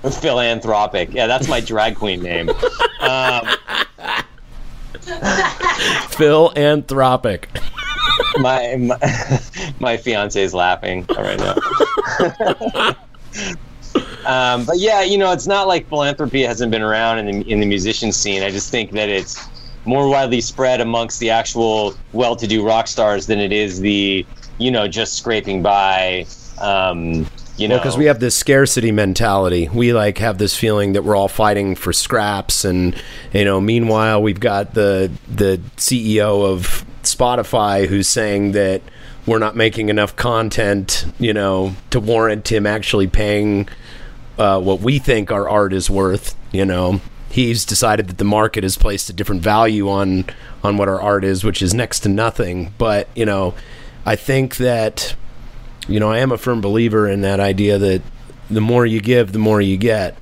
Philanthropic. 0.03 1.13
Yeah, 1.13 1.27
that's 1.27 1.47
my 1.47 1.61
drag 1.61 1.95
queen 1.95 2.21
name. 2.21 2.49
Um, 3.01 3.47
Phil 6.09 6.51
Anthropic. 6.55 7.45
My 8.39 8.75
my, 8.75 9.39
my 9.79 9.97
fiance 9.97 10.41
is 10.41 10.53
laughing 10.53 11.05
right 11.15 11.37
now. 11.37 11.55
um, 14.25 14.65
but 14.65 14.79
yeah, 14.79 15.03
you 15.03 15.17
know, 15.17 15.31
it's 15.31 15.45
not 15.45 15.67
like 15.67 15.87
philanthropy 15.89 16.41
hasn't 16.41 16.71
been 16.71 16.81
around 16.81 17.19
in 17.19 17.25
the 17.27 17.51
in 17.51 17.59
the 17.59 17.67
musician 17.67 18.11
scene. 18.11 18.41
I 18.41 18.49
just 18.49 18.71
think 18.71 18.91
that 18.91 19.09
it's 19.09 19.47
more 19.85 20.09
widely 20.09 20.41
spread 20.41 20.81
amongst 20.81 21.19
the 21.19 21.29
actual 21.29 21.93
well-to-do 22.13 22.65
rock 22.65 22.87
stars 22.87 23.27
than 23.27 23.37
it 23.39 23.51
is 23.51 23.81
the 23.81 24.25
you 24.57 24.71
know 24.71 24.87
just 24.87 25.13
scraping 25.13 25.61
by. 25.61 26.25
Um, 26.59 27.27
you 27.57 27.67
know, 27.67 27.77
because 27.77 27.97
we 27.97 28.05
have 28.05 28.19
this 28.19 28.35
scarcity 28.35 28.91
mentality. 28.91 29.69
We 29.73 29.93
like 29.93 30.17
have 30.17 30.37
this 30.37 30.57
feeling 30.57 30.93
that 30.93 31.03
we're 31.03 31.15
all 31.15 31.29
fighting 31.29 31.75
for 31.75 31.93
scraps, 31.93 32.65
and 32.65 32.95
you 33.33 33.45
know, 33.45 33.61
meanwhile, 33.61 34.21
we've 34.21 34.39
got 34.39 34.73
the 34.73 35.11
the 35.27 35.61
CEO 35.77 36.45
of 36.45 36.85
Spotify 37.03 37.87
who's 37.87 38.07
saying 38.07 38.51
that 38.53 38.81
we're 39.25 39.39
not 39.39 39.55
making 39.55 39.89
enough 39.89 40.15
content, 40.15 41.05
you 41.17 41.33
know, 41.33 41.75
to 41.91 41.99
warrant 41.99 42.51
him 42.51 42.65
actually 42.65 43.07
paying 43.07 43.69
uh, 44.37 44.59
what 44.61 44.81
we 44.81 44.99
think 44.99 45.31
our 45.31 45.47
art 45.47 45.73
is 45.73 45.89
worth. 45.89 46.35
You 46.51 46.65
know, 46.65 46.99
he's 47.29 47.63
decided 47.63 48.07
that 48.09 48.17
the 48.17 48.25
market 48.25 48.63
has 48.63 48.77
placed 48.77 49.09
a 49.09 49.13
different 49.13 49.41
value 49.41 49.89
on 49.89 50.25
on 50.61 50.75
what 50.75 50.89
our 50.89 50.99
art 50.99 51.23
is, 51.23 51.45
which 51.45 51.61
is 51.61 51.73
next 51.73 52.01
to 52.01 52.09
nothing. 52.09 52.73
But 52.77 53.07
you 53.15 53.25
know, 53.25 53.53
I 54.05 54.17
think 54.17 54.57
that 54.57 55.15
you 55.87 55.99
know, 55.99 56.11
I 56.11 56.19
am 56.19 56.31
a 56.31 56.37
firm 56.37 56.61
believer 56.61 57.07
in 57.07 57.21
that 57.21 57.39
idea 57.39 57.77
that 57.77 58.01
the 58.49 58.61
more 58.61 58.85
you 58.85 59.01
give, 59.01 59.31
the 59.31 59.39
more 59.39 59.61
you 59.61 59.77
get. 59.77 60.17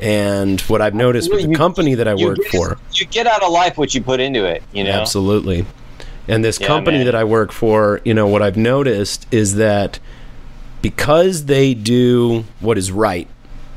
And 0.00 0.60
what 0.62 0.80
I've 0.80 0.94
noticed 0.94 1.30
with 1.30 1.48
the 1.48 1.54
company 1.56 1.94
that 1.94 2.06
I 2.06 2.14
work 2.14 2.38
get, 2.38 2.50
for, 2.52 2.78
you 2.92 3.04
get 3.06 3.26
out 3.26 3.42
of 3.42 3.50
life 3.50 3.76
what 3.76 3.94
you 3.94 4.00
put 4.00 4.20
into 4.20 4.44
it. 4.44 4.62
You 4.72 4.84
know, 4.84 4.90
absolutely. 4.92 5.66
And 6.28 6.44
this 6.44 6.60
yeah, 6.60 6.68
company 6.68 6.98
man. 6.98 7.06
that 7.06 7.14
I 7.16 7.24
work 7.24 7.50
for, 7.50 8.00
you 8.04 8.14
know, 8.14 8.28
what 8.28 8.42
I've 8.42 8.56
noticed 8.56 9.26
is 9.32 9.56
that 9.56 9.98
because 10.82 11.46
they 11.46 11.74
do 11.74 12.44
what 12.60 12.78
is 12.78 12.92
right, 12.92 13.26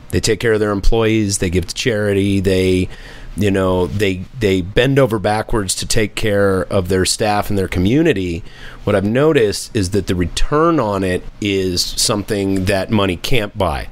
they 0.09 0.19
take 0.19 0.39
care 0.39 0.53
of 0.53 0.59
their 0.59 0.71
employees, 0.71 1.39
they 1.39 1.49
give 1.49 1.65
to 1.65 1.73
charity, 1.73 2.39
they 2.39 2.89
you 3.37 3.49
know 3.49 3.87
they 3.87 4.25
they 4.39 4.61
bend 4.61 4.99
over 4.99 5.17
backwards 5.17 5.73
to 5.75 5.85
take 5.85 6.15
care 6.15 6.63
of 6.65 6.89
their 6.89 7.05
staff 7.05 7.49
and 7.49 7.57
their 7.57 7.67
community. 7.67 8.43
What 8.83 8.95
i've 8.95 9.05
noticed 9.05 9.75
is 9.75 9.91
that 9.91 10.07
the 10.07 10.15
return 10.15 10.79
on 10.79 11.03
it 11.03 11.23
is 11.39 11.81
something 11.81 12.65
that 12.65 12.89
money 12.91 13.17
can't 13.17 13.57
buy. 13.57 13.89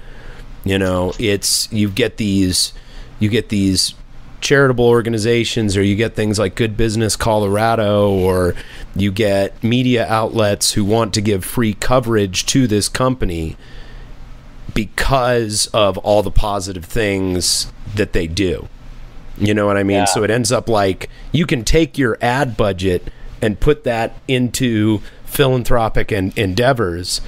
You 0.66 0.78
know 0.78 1.14
it's 1.20 1.72
you 1.72 1.90
get 1.90 2.18
these 2.18 2.74
you 3.20 3.30
get 3.30 3.50
these 3.50 3.94
charitable 4.42 4.86
organizations 4.86 5.76
or 5.76 5.84
you 5.84 5.96
get 5.96 6.16
things 6.16 6.40
like 6.40 6.56
good 6.56 6.78
business 6.78 7.16
colorado 7.18 8.10
or 8.10 8.56
you 8.96 9.12
get 9.12 9.62
media 9.62 10.08
outlets 10.08 10.74
who 10.74 10.86
want 10.86 11.14
to 11.14 11.20
give 11.20 11.44
free 11.44 11.74
coverage 11.74 12.46
to 12.46 12.66
this 12.66 12.88
company 12.88 13.58
because 14.74 15.68
of 15.74 15.98
all 16.00 16.24
the 16.24 16.32
positive 16.32 16.86
things 16.86 17.70
that 17.96 18.14
they 18.14 18.28
do 18.28 18.70
you 19.40 19.54
know 19.54 19.66
what 19.66 19.78
I 19.78 19.84
mean? 19.84 19.98
Yeah. 19.98 20.06
So 20.06 20.24
it 20.24 20.30
ends 20.30 20.52
up 20.52 20.68
like 20.70 21.10
you 21.32 21.46
can 21.46 21.64
take 21.64 21.98
your 21.98 22.18
ad 22.22 22.58
budget 22.58 23.08
and 23.42 23.60
put 23.60 23.84
that 23.86 24.18
into 24.28 25.02
philanthropic 25.26 26.12
and 26.12 26.38
endeavors, 26.38 27.22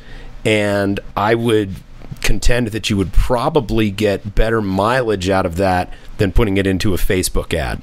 and 0.43 0.99
I 1.15 1.35
would 1.35 1.75
contend 2.21 2.67
that 2.67 2.89
you 2.89 2.97
would 2.97 3.13
probably 3.13 3.91
get 3.91 4.35
better 4.35 4.61
mileage 4.61 5.29
out 5.29 5.45
of 5.45 5.55
that 5.57 5.91
than 6.17 6.31
putting 6.31 6.57
it 6.57 6.67
into 6.67 6.93
a 6.93 6.97
Facebook 6.97 7.53
ad. 7.53 7.81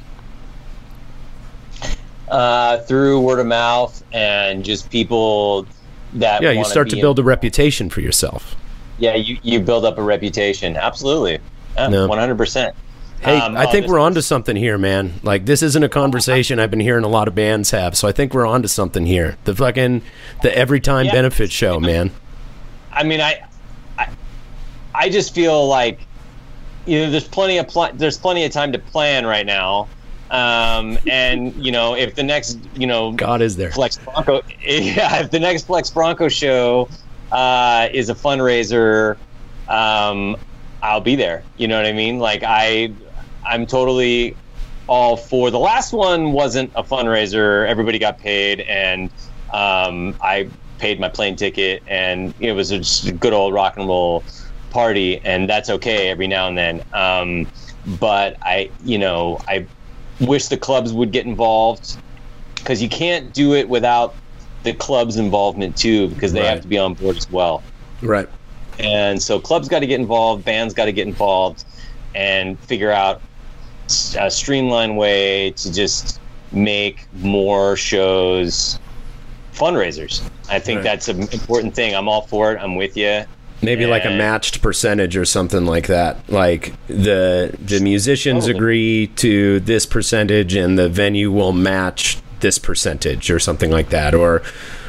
Uh, 2.28 2.78
through 2.80 3.20
word 3.20 3.38
of 3.38 3.46
mouth 3.46 4.04
and 4.12 4.62
just 4.62 4.90
people 4.90 5.66
that 6.12 6.42
yeah, 6.42 6.50
you 6.50 6.64
start 6.64 6.90
to 6.90 6.96
build 6.96 7.18
in- 7.18 7.24
a 7.24 7.26
reputation 7.26 7.88
for 7.88 8.00
yourself. 8.00 8.54
Yeah, 8.98 9.14
you, 9.14 9.38
you 9.42 9.60
build 9.60 9.84
up 9.84 9.96
a 9.96 10.02
reputation. 10.02 10.76
Absolutely, 10.76 11.38
one 11.76 12.18
hundred 12.18 12.36
percent. 12.36 12.74
Hey, 13.20 13.38
um, 13.38 13.56
I 13.56 13.66
think 13.66 13.88
we're 13.88 13.98
onto 13.98 14.20
something 14.20 14.54
here, 14.54 14.78
man. 14.78 15.14
Like 15.22 15.44
this 15.44 15.62
isn't 15.62 15.82
a 15.82 15.88
conversation 15.88 16.60
I've 16.60 16.70
been 16.70 16.80
hearing 16.80 17.04
a 17.04 17.08
lot 17.08 17.26
of 17.28 17.34
bands 17.34 17.70
have, 17.72 17.96
so 17.96 18.06
I 18.06 18.12
think 18.12 18.32
we're 18.32 18.46
onto 18.46 18.68
something 18.68 19.06
here. 19.06 19.36
The 19.44 19.54
fucking 19.54 20.02
the 20.42 20.56
every 20.56 20.80
time 20.80 21.06
yeah. 21.06 21.12
benefit 21.12 21.50
show, 21.50 21.80
man. 21.80 22.12
I 22.92 23.02
mean, 23.02 23.20
I, 23.20 23.44
I, 23.98 24.08
I 24.94 25.08
just 25.08 25.34
feel 25.34 25.66
like 25.66 26.00
you 26.86 27.00
know, 27.00 27.10
there's 27.10 27.28
plenty 27.28 27.58
of 27.58 27.68
pl- 27.68 27.92
there's 27.94 28.16
plenty 28.16 28.44
of 28.44 28.52
time 28.52 28.72
to 28.72 28.78
plan 28.78 29.26
right 29.26 29.46
now. 29.46 29.88
Um, 30.30 30.98
and 31.06 31.54
you 31.54 31.72
know, 31.72 31.94
if 31.94 32.14
the 32.14 32.22
next, 32.22 32.58
you 32.74 32.86
know, 32.86 33.12
God 33.12 33.40
is 33.40 33.56
there, 33.56 33.70
Flexx 33.70 34.02
Bronco, 34.04 34.42
yeah, 34.60 35.20
if 35.20 35.30
the 35.30 35.40
next 35.40 35.66
Flexx 35.66 35.92
Bronco 35.92 36.28
show 36.28 36.88
uh, 37.32 37.88
is 37.92 38.10
a 38.10 38.14
fundraiser, 38.14 39.16
um, 39.68 40.36
I'll 40.82 41.00
be 41.00 41.16
there. 41.16 41.42
You 41.56 41.68
know 41.68 41.76
what 41.76 41.86
I 41.86 41.92
mean? 41.92 42.18
Like 42.18 42.42
I, 42.42 42.92
I'm 43.48 43.66
totally 43.66 44.38
all 44.86 45.16
for. 45.16 45.50
The 45.50 45.58
last 45.58 45.92
one 45.92 46.32
wasn't 46.32 46.72
a 46.74 46.84
fundraiser. 46.84 47.68
Everybody 47.68 47.98
got 47.98 48.18
paid, 48.18 48.60
and 48.62 49.12
um, 49.52 50.14
I 50.20 50.52
paid 50.78 51.00
my 51.00 51.08
plane 51.08 51.36
ticket, 51.36 51.82
and 51.86 52.34
it 52.38 52.52
was 52.52 52.70
just 52.70 53.06
a 53.08 53.12
good 53.12 53.32
old 53.32 53.54
rock 53.54 53.74
and 53.76 53.88
roll 53.88 54.26
party, 54.70 55.22
and 55.24 55.48
that's 55.48 55.70
okay 55.70 56.08
every 56.08 56.28
now 56.28 56.48
and 56.48 56.58
then. 56.58 56.82
Um, 56.92 57.48
but 57.84 58.36
I, 58.42 58.70
you 58.78 58.98
know, 58.98 59.38
I 59.48 59.68
wish 60.20 60.48
the 60.48 60.58
clubs 60.58 60.92
would 60.92 61.12
get 61.12 61.26
involved 61.26 61.98
because 62.56 62.82
you 62.82 62.88
can't 62.88 63.32
do 63.32 63.54
it 63.54 63.68
without 63.68 64.18
the 64.64 64.74
club's 64.74 65.16
involvement 65.16 65.76
too 65.76 66.08
because 66.08 66.32
they 66.32 66.44
Right. 66.44 66.50
have 66.50 66.60
to 66.62 66.68
be 66.68 66.78
on 66.78 66.94
board 66.94 67.16
as 67.16 67.26
well. 67.30 67.64
Right. 68.02 68.28
And 68.78 69.22
so 69.22 69.40
clubs 69.40 69.68
got 69.68 69.80
to 69.80 69.86
get 69.86 70.00
involved, 70.00 70.44
bands 70.44 70.74
got 70.74 70.84
to 70.86 70.92
get 70.92 71.08
involved, 71.08 71.64
and 72.14 72.62
figure 72.62 72.90
out 72.92 73.22
a 74.18 74.30
streamlined 74.30 74.96
way 74.96 75.50
to 75.52 75.72
just 75.72 76.20
make 76.52 77.06
more 77.14 77.76
shows 77.76 78.78
fundraisers. 79.54 80.22
I 80.50 80.58
think 80.58 80.78
Right. 80.78 80.84
that's 80.84 81.08
an 81.08 81.22
important 81.22 81.74
thing. 81.74 81.94
I'm 81.94 82.08
all 82.08 82.22
for 82.22 82.52
it. 82.52 82.58
I'm 82.62 82.76
with 82.76 82.96
you. 82.96 83.24
Maybe 83.60 83.86
like 83.86 84.04
a 84.04 84.10
matched 84.10 84.62
percentage 84.62 85.16
or 85.16 85.24
something 85.24 85.66
like 85.66 85.88
that. 85.88 86.16
Like 86.28 86.72
the 86.86 87.52
the 87.60 87.80
musicians 87.80 88.44
Totally. 88.44 88.56
agree 88.58 89.06
to 89.16 89.58
this 89.60 89.84
percentage 89.84 90.54
and 90.54 90.78
the 90.78 90.88
venue 90.88 91.32
will 91.32 91.52
match 91.52 92.18
this 92.40 92.56
percentage 92.58 93.30
or 93.32 93.40
something 93.40 93.70
like 93.72 93.90
that 93.90 94.14
or 94.14 94.42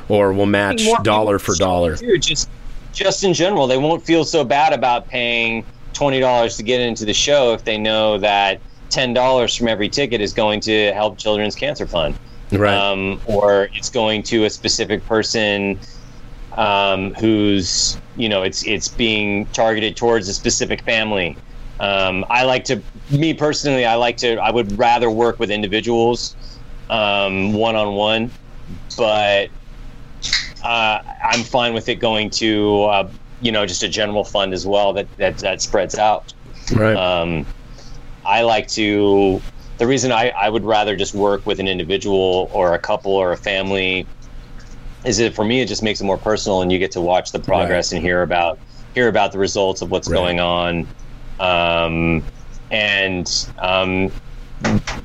or 0.07 0.31
will 0.33 0.45
match 0.45 0.85
More 0.85 0.99
dollar 1.01 1.39
for 1.39 1.55
dollar. 1.55 1.95
just 2.19 2.47
just 2.93 3.23
in 3.23 3.33
general, 3.33 3.65
they 3.65 3.77
won't 3.77 4.03
feel 4.05 4.23
so 4.23 4.43
bad 4.43 4.71
about 4.71 5.07
paying 5.07 5.63
twenty 5.93 6.19
dollars 6.19 6.55
to 6.57 6.63
get 6.63 6.79
into 6.79 7.05
the 7.05 7.13
show 7.13 7.53
if 7.53 7.63
they 7.63 7.77
know 7.77 8.19
that 8.19 8.61
ten 8.89 9.13
dollars 9.13 9.55
from 9.55 9.67
every 9.67 9.89
ticket 9.89 10.21
is 10.21 10.33
going 10.33 10.59
to 10.61 10.91
help 10.93 11.17
Children's 11.17 11.55
Cancer 11.55 11.87
Fund. 11.87 12.17
Right. 12.51 12.73
um, 12.73 13.21
or 13.27 13.69
it's 13.73 13.91
going 13.91 14.23
to 14.23 14.45
a 14.45 14.49
specific 14.49 15.05
person 15.05 15.79
um, 16.57 17.13
who's 17.13 17.97
you 18.15 18.27
know 18.27 18.41
it's 18.41 18.65
it's 18.65 18.87
being 18.87 19.45
targeted 19.47 19.95
towards 19.95 20.27
a 20.27 20.33
specific 20.33 20.81
family. 20.81 21.37
Um, 21.79 22.25
I 22.29 22.43
like 22.43 22.65
to, 22.65 22.81
me 23.09 23.33
personally, 23.33 23.85
I 23.85 23.95
like 23.95 24.17
to. 24.17 24.35
I 24.37 24.51
would 24.51 24.77
rather 24.77 25.09
work 25.09 25.39
with 25.39 25.49
individuals 25.49 26.35
one 26.89 27.75
on 27.75 27.93
one, 27.93 28.31
but 28.97 29.49
uh, 30.63 30.99
I'm 31.23 31.43
fine 31.43 31.73
with 31.73 31.87
it 31.87 31.95
going 31.95 32.29
to 32.31 32.83
uh, 32.83 33.09
you 33.41 33.51
know 33.51 33.65
just 33.65 33.83
a 33.83 33.89
general 33.89 34.23
fund 34.23 34.53
as 34.53 34.65
well 34.65 34.93
that 34.93 35.07
that 35.17 35.37
that 35.37 35.61
spreads 35.61 35.95
out. 35.95 36.33
right. 36.75 36.95
Um, 36.95 37.45
I 38.29 38.43
like 38.43 38.67
to. 38.69 39.41
The 39.79 39.87
reason 39.87 40.11
I, 40.11 40.29
I 40.29 40.49
would 40.49 40.63
rather 40.65 40.95
just 40.95 41.15
work 41.15 41.45
with 41.45 41.59
an 41.59 41.67
individual 41.67 42.49
or 42.53 42.73
a 42.75 42.79
couple 42.79 43.13
or 43.13 43.31
a 43.31 43.37
family 43.37 44.05
is 45.05 45.17
that 45.17 45.33
for 45.33 45.45
me 45.45 45.61
it 45.61 45.67
just 45.67 45.81
makes 45.81 46.01
it 46.01 46.03
more 46.03 46.17
personal 46.17 46.61
and 46.61 46.71
you 46.71 46.77
get 46.77 46.91
to 46.91 47.01
watch 47.01 47.31
the 47.31 47.39
progress 47.39 47.91
and 47.93 48.01
hear 48.01 48.21
about 48.21 48.59
hear 48.93 49.07
about 49.07 49.31
the 49.31 49.39
results 49.39 49.81
of 49.81 49.89
what's 49.89 50.09
Right. 50.09 50.15
going 50.15 50.39
on. 50.41 50.87
Um, 51.39 52.23
and 52.71 53.25
um, 53.57 54.11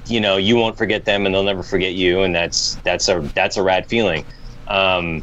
you 0.06 0.20
know 0.20 0.36
you 0.36 0.56
won't 0.56 0.76
forget 0.76 1.04
them 1.04 1.24
and 1.24 1.34
they'll 1.34 1.44
never 1.44 1.62
forget 1.62 1.94
you 1.94 2.22
and 2.22 2.34
that's 2.34 2.74
that's 2.84 3.08
a 3.08 3.20
that's 3.34 3.56
a 3.56 3.62
rad 3.62 3.86
feeling. 3.88 4.24
Um, 4.68 5.22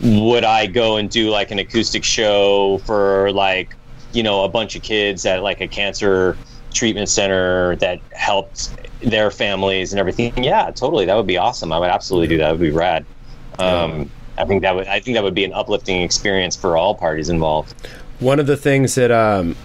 would 0.00 0.44
I 0.44 0.66
go 0.66 0.96
and 0.96 1.10
do 1.10 1.30
like 1.30 1.50
an 1.52 1.58
acoustic 1.58 2.04
show 2.04 2.78
for 2.86 3.30
like 3.32 3.76
you 4.12 4.22
know 4.22 4.44
a 4.44 4.48
bunch 4.48 4.74
of 4.76 4.82
kids 4.82 5.26
at 5.26 5.42
like 5.42 5.60
a 5.60 5.68
cancer 5.68 6.38
treatment 6.72 7.08
center 7.08 7.76
that 7.76 8.00
helped 8.12 8.70
their 9.00 9.30
families 9.30 9.92
and 9.92 10.00
everything. 10.00 10.32
Yeah 10.42 10.70
totally. 10.70 11.04
That 11.06 11.14
would 11.16 11.26
be 11.26 11.36
awesome. 11.38 11.72
I 11.72 11.78
would 11.78 11.90
absolutely 11.90 12.28
do 12.28 12.38
that. 12.38 12.48
It 12.48 12.52
would 12.52 12.60
be 12.60 12.70
rad. 12.70 13.04
Um, 13.58 14.10
i 14.38 14.46
think 14.46 14.62
that 14.62 14.74
would 14.74 14.86
i 14.86 14.98
think 14.98 15.14
that 15.14 15.22
would 15.22 15.34
be 15.34 15.44
an 15.44 15.52
uplifting 15.52 16.00
experience 16.00 16.56
for 16.56 16.76
all 16.78 16.94
parties 16.94 17.28
involved. 17.28 17.74
One 18.18 18.40
of 18.40 18.46
the 18.46 18.56
things 18.56 18.94
that 18.94 19.10
um, 19.10 19.56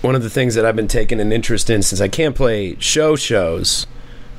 one 0.00 0.14
of 0.14 0.22
the 0.22 0.30
things 0.30 0.54
that 0.54 0.64
I've 0.64 0.76
been 0.76 0.88
taking 0.88 1.20
an 1.20 1.30
interest 1.32 1.68
in 1.68 1.82
since 1.82 2.00
I 2.00 2.08
can't 2.08 2.34
play 2.34 2.76
show 2.78 3.16
shows, 3.16 3.86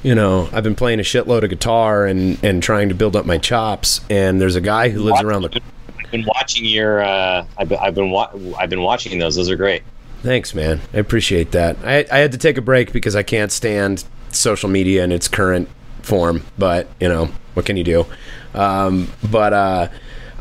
you 0.01 0.15
know, 0.15 0.49
I've 0.53 0.63
been 0.63 0.75
playing 0.75 0.99
a 0.99 1.03
shitload 1.03 1.43
of 1.43 1.49
guitar 1.51 2.05
and 2.07 2.43
and 2.43 2.63
trying 2.63 2.89
to 2.89 2.95
build 2.95 3.15
up 3.15 3.25
my 3.25 3.37
chops. 3.37 4.01
And 4.09 4.41
there's 4.41 4.55
a 4.55 4.61
guy 4.61 4.89
who 4.89 5.01
lives 5.03 5.21
around 5.21 5.43
the. 5.43 5.61
i've 5.99 6.11
been 6.11 6.25
watching 6.25 6.65
your 6.65 7.03
uh, 7.03 7.45
I've, 7.57 7.69
been- 7.69 7.79
I've 7.79 7.93
been 7.95 8.09
wa- 8.09 8.31
i've 8.57 8.69
been 8.71 8.81
watching 8.81 9.19
those. 9.19 9.35
Those 9.35 9.49
are 9.51 9.55
great 9.57 9.83
Thanks, 10.21 10.53
man. 10.53 10.81
I 10.93 10.97
appreciate 10.97 11.51
that. 11.51 11.77
I 11.83 12.05
I 12.11 12.19
had 12.19 12.31
to 12.33 12.37
take 12.37 12.57
a 12.57 12.61
break 12.61 12.91
because 12.91 13.15
I 13.15 13.23
can't 13.23 13.51
stand 13.51 14.03
social 14.31 14.69
media 14.69 15.03
in 15.03 15.11
its 15.11 15.27
current 15.27 15.69
form. 16.01 16.43
But 16.57 16.87
you 16.99 17.07
know, 17.07 17.29
what 17.53 17.65
can 17.65 17.77
you 17.77 17.83
do? 17.83 18.05
Um, 18.53 19.11
but 19.29 19.53
uh, 19.53 19.87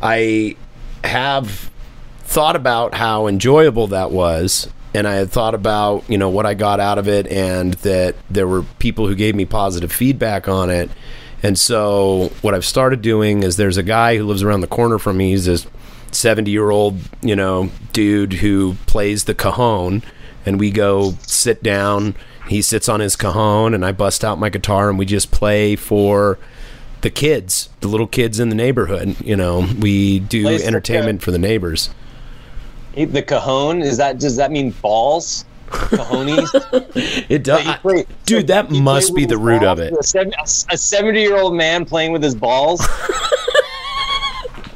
I 0.01 0.55
have 1.03 1.71
thought 2.21 2.55
about 2.55 2.93
how 2.93 3.27
enjoyable 3.27 3.87
that 3.87 4.11
was 4.11 4.67
and 4.93 5.07
I 5.07 5.15
had 5.15 5.31
thought 5.31 5.53
about, 5.53 6.09
you 6.09 6.17
know, 6.17 6.29
what 6.29 6.45
I 6.45 6.53
got 6.53 6.79
out 6.79 6.97
of 6.97 7.07
it 7.07 7.27
and 7.27 7.73
that 7.75 8.15
there 8.29 8.47
were 8.47 8.63
people 8.79 9.07
who 9.07 9.15
gave 9.15 9.35
me 9.35 9.45
positive 9.45 9.91
feedback 9.91 10.47
on 10.47 10.69
it. 10.69 10.89
And 11.43 11.57
so 11.57 12.31
what 12.41 12.53
I've 12.53 12.65
started 12.65 13.01
doing 13.01 13.43
is 13.43 13.55
there's 13.55 13.77
a 13.77 13.83
guy 13.83 14.17
who 14.17 14.25
lives 14.25 14.43
around 14.43 14.61
the 14.61 14.67
corner 14.67 14.97
from 14.97 15.17
me. 15.17 15.31
He's 15.31 15.45
this 15.45 15.67
70 16.15 16.51
year 16.51 16.69
old, 16.69 16.99
you 17.21 17.35
know, 17.35 17.69
dude 17.93 18.33
who 18.33 18.75
plays 18.85 19.25
the 19.25 19.33
cajon 19.35 20.03
and 20.45 20.59
we 20.59 20.71
go 20.71 21.13
sit 21.21 21.61
down. 21.63 22.15
He 22.47 22.61
sits 22.61 22.89
on 22.89 22.99
his 22.99 23.15
cajon 23.15 23.73
and 23.73 23.85
I 23.85 23.91
bust 23.91 24.23
out 24.25 24.39
my 24.39 24.49
guitar 24.49 24.89
and 24.89 24.97
we 24.97 25.05
just 25.05 25.31
play 25.31 25.75
for 25.75 26.39
the 27.01 27.09
kids, 27.09 27.69
the 27.81 27.87
little 27.87 28.07
kids 28.07 28.39
in 28.39 28.49
the 28.49 28.55
neighborhood. 28.55 29.15
You 29.23 29.35
know, 29.37 29.67
we 29.79 30.19
do 30.19 30.43
Plays 30.43 30.61
the- 30.61 30.67
entertainment 30.67 31.21
for 31.21 31.31
the 31.31 31.37
neighbors. 31.39 31.89
the 32.95 33.21
cajon 33.21 33.81
is 33.81 33.97
that 33.97 34.19
does 34.19 34.35
that 34.37 34.51
mean 34.51 34.71
balls 34.81 35.45
cajones 35.69 36.49
It 37.29 37.43
does, 37.43 37.63
play- 37.77 38.05
dude. 38.25 38.47
That 38.47 38.71
must 38.71 39.13
be 39.13 39.25
the 39.25 39.37
root 39.37 39.61
of 39.63 39.77
it, 39.79 39.93
a 39.93 40.47
70 40.77 41.21
year 41.21 41.37
old 41.37 41.53
man 41.55 41.85
playing 41.85 42.11
with 42.11 42.23
his 42.23 42.33
balls 42.35 42.79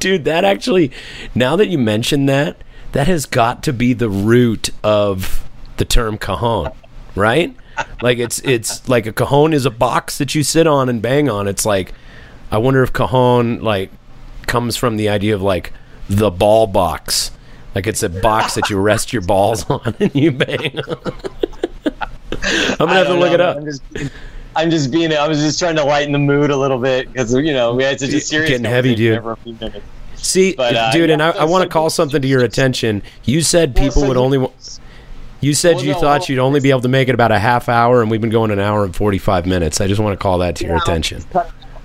dude. 0.04 0.24
That 0.26 0.44
actually, 0.44 0.92
now 1.34 1.56
that 1.56 1.68
you 1.68 1.78
mention 1.78 2.26
that, 2.26 2.58
that 2.92 3.08
has 3.08 3.24
got 3.24 3.62
to 3.62 3.72
be 3.72 3.94
the 3.94 4.10
root 4.10 4.68
of 4.84 5.48
the 5.78 5.86
term 5.86 6.18
cajon, 6.18 6.72
right? 7.16 7.56
Like 8.02 8.18
it's 8.18 8.38
it's 8.40 8.86
like 8.86 9.06
a 9.06 9.12
cajon 9.12 9.54
is 9.54 9.64
a 9.64 9.70
box 9.70 10.18
that 10.18 10.34
you 10.34 10.42
sit 10.42 10.66
on 10.66 10.90
and 10.90 11.00
bang 11.00 11.30
on. 11.30 11.48
It's 11.48 11.64
like 11.64 11.94
I 12.50 12.58
wonder 12.58 12.82
if 12.82 12.92
cajon 12.92 13.62
like 13.62 13.90
comes 14.46 14.76
from 14.76 14.98
the 14.98 15.08
idea 15.08 15.34
of 15.34 15.40
like 15.40 15.72
the 16.08 16.30
ball 16.30 16.66
box. 16.66 17.30
Like 17.74 17.86
it's 17.86 18.02
a 18.02 18.10
box 18.10 18.54
that 18.56 18.68
you 18.68 18.78
rest 18.78 19.10
your 19.10 19.22
balls 19.22 19.64
on 19.70 19.96
and 19.98 20.14
you 20.14 20.30
bang 20.30 20.78
on. 20.80 20.98
I'm 22.44 22.76
gonna 22.76 22.92
have 22.92 23.06
to 23.06 23.14
look 23.14 23.28
know, 23.30 23.34
it 23.34 23.40
up. 23.40 23.56
I'm 23.56 23.64
just, 23.64 23.82
I'm 24.56 24.70
just 24.70 24.90
being. 24.90 25.12
I 25.12 25.26
was 25.28 25.40
just 25.40 25.58
trying 25.58 25.76
to 25.76 25.84
lighten 25.84 26.12
the 26.12 26.18
mood 26.18 26.50
a 26.50 26.56
little 26.56 26.78
bit 26.78 27.12
because 27.12 27.32
you 27.34 27.52
know 27.52 27.74
we 27.74 27.84
had 27.84 27.98
such 28.00 28.10
a 28.12 28.16
It's 28.16 28.26
serious 28.26 28.50
getting 28.50 28.64
heavy, 28.64 28.94
dude. 28.94 29.22
For 29.22 29.32
a 29.32 29.36
few 29.36 29.54
minutes. 29.54 29.86
See, 30.16 30.54
But, 30.56 30.74
uh, 30.74 30.90
dude, 30.92 31.10
and 31.10 31.22
I, 31.22 31.30
I 31.30 31.44
want 31.44 31.64
to 31.64 31.68
call 31.68 31.90
something 31.90 32.22
to 32.22 32.26
your 32.28 32.42
attention. 32.44 33.02
You 33.24 33.42
said 33.42 33.74
people 33.76 34.02
so 34.02 34.08
would 34.08 34.16
only. 34.16 34.38
wa- 34.38 34.50
You 35.40 35.52
said 35.52 35.76
Well, 35.76 35.84
you 35.84 35.92
no, 35.92 36.00
thought 36.00 36.20
well, 36.22 36.26
you'd 36.30 36.38
only 36.38 36.60
be 36.60 36.70
able 36.70 36.80
to 36.80 36.88
make 36.88 37.08
it 37.08 37.14
about 37.14 37.30
a 37.32 37.38
half 37.38 37.68
hour, 37.68 38.00
and 38.00 38.10
we've 38.10 38.20
been 38.22 38.30
going 38.30 38.50
an 38.50 38.58
hour 38.60 38.84
and 38.84 38.94
forty-five 38.96 39.44
minutes. 39.46 39.80
I 39.80 39.86
just 39.86 40.00
want 40.00 40.18
to 40.18 40.22
call 40.22 40.38
that 40.38 40.56
to 40.56 40.64
your 40.64 40.76
Yeah. 40.76 40.82
attention. 40.82 41.22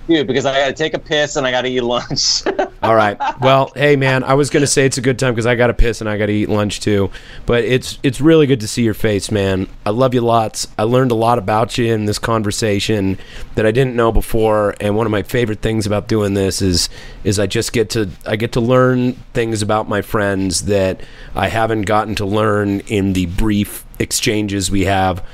dude, 0.08 0.26
because 0.28 0.46
I 0.46 0.54
got 0.60 0.68
to 0.68 0.74
take 0.74 0.94
a 0.94 1.00
piss 1.00 1.36
and 1.36 1.46
I 1.46 1.52
got 1.52 1.62
to 1.64 1.70
eat 1.70 1.82
lunch. 1.82 2.44
All 2.90 2.95
right. 2.95 3.18
Well, 3.40 3.72
hey, 3.74 3.95
man, 3.95 4.26
I 4.26 4.34
was 4.34 4.49
gonna 4.49 4.68
say 4.68 4.86
it's 4.86 4.98
a 4.98 5.02
good 5.02 5.18
time 5.18 5.34
because 5.34 5.45
I 5.45 5.56
got 5.56 5.68
to 5.68 5.74
piss 5.74 6.02
and 6.02 6.10
I 6.10 6.18
got 6.18 6.26
to 6.26 6.34
eat 6.34 6.49
lunch 6.49 6.82
too. 6.82 7.10
But 7.45 7.64
it's 7.64 7.98
it's 8.03 8.20
really 8.20 8.48
good 8.48 8.60
to 8.60 8.68
see 8.68 8.84
your 8.84 8.94
face, 8.94 9.32
man. 9.32 9.70
I 9.86 9.91
love 9.91 10.14
you 10.14 10.20
lots. 10.20 10.68
I 10.78 10.84
learned 10.84 11.11
a 11.11 11.16
lot 11.16 11.38
about 11.38 11.78
you 11.78 11.94
in 11.94 12.03
this 12.03 12.20
conversation 12.20 13.18
that 13.56 13.66
I 13.66 13.72
didn't 13.72 13.95
know 13.95 14.11
before. 14.11 14.76
And 14.82 14.98
one 14.98 15.06
of 15.06 15.11
my 15.11 15.24
favorite 15.24 15.61
things 15.61 15.86
about 15.86 16.10
doing 16.10 16.34
this 16.34 16.61
is 16.61 16.90
is 17.24 17.40
I 17.40 17.48
just 17.48 17.72
get 17.72 17.90
to 17.91 18.10
I 18.26 18.36
get 18.36 18.52
to 18.53 18.60
learn 18.60 19.14
things 19.34 19.61
about 19.61 19.88
my 19.88 20.02
friends 20.02 20.64
that 20.66 20.99
I 21.34 21.48
haven't 21.48 21.84
gotten 21.84 22.16
to 22.16 22.26
learn 22.26 22.82
in 22.82 23.14
the 23.14 23.28
brief 23.28 23.86
exchanges 23.99 24.70
we 24.70 24.84
have 24.84 25.26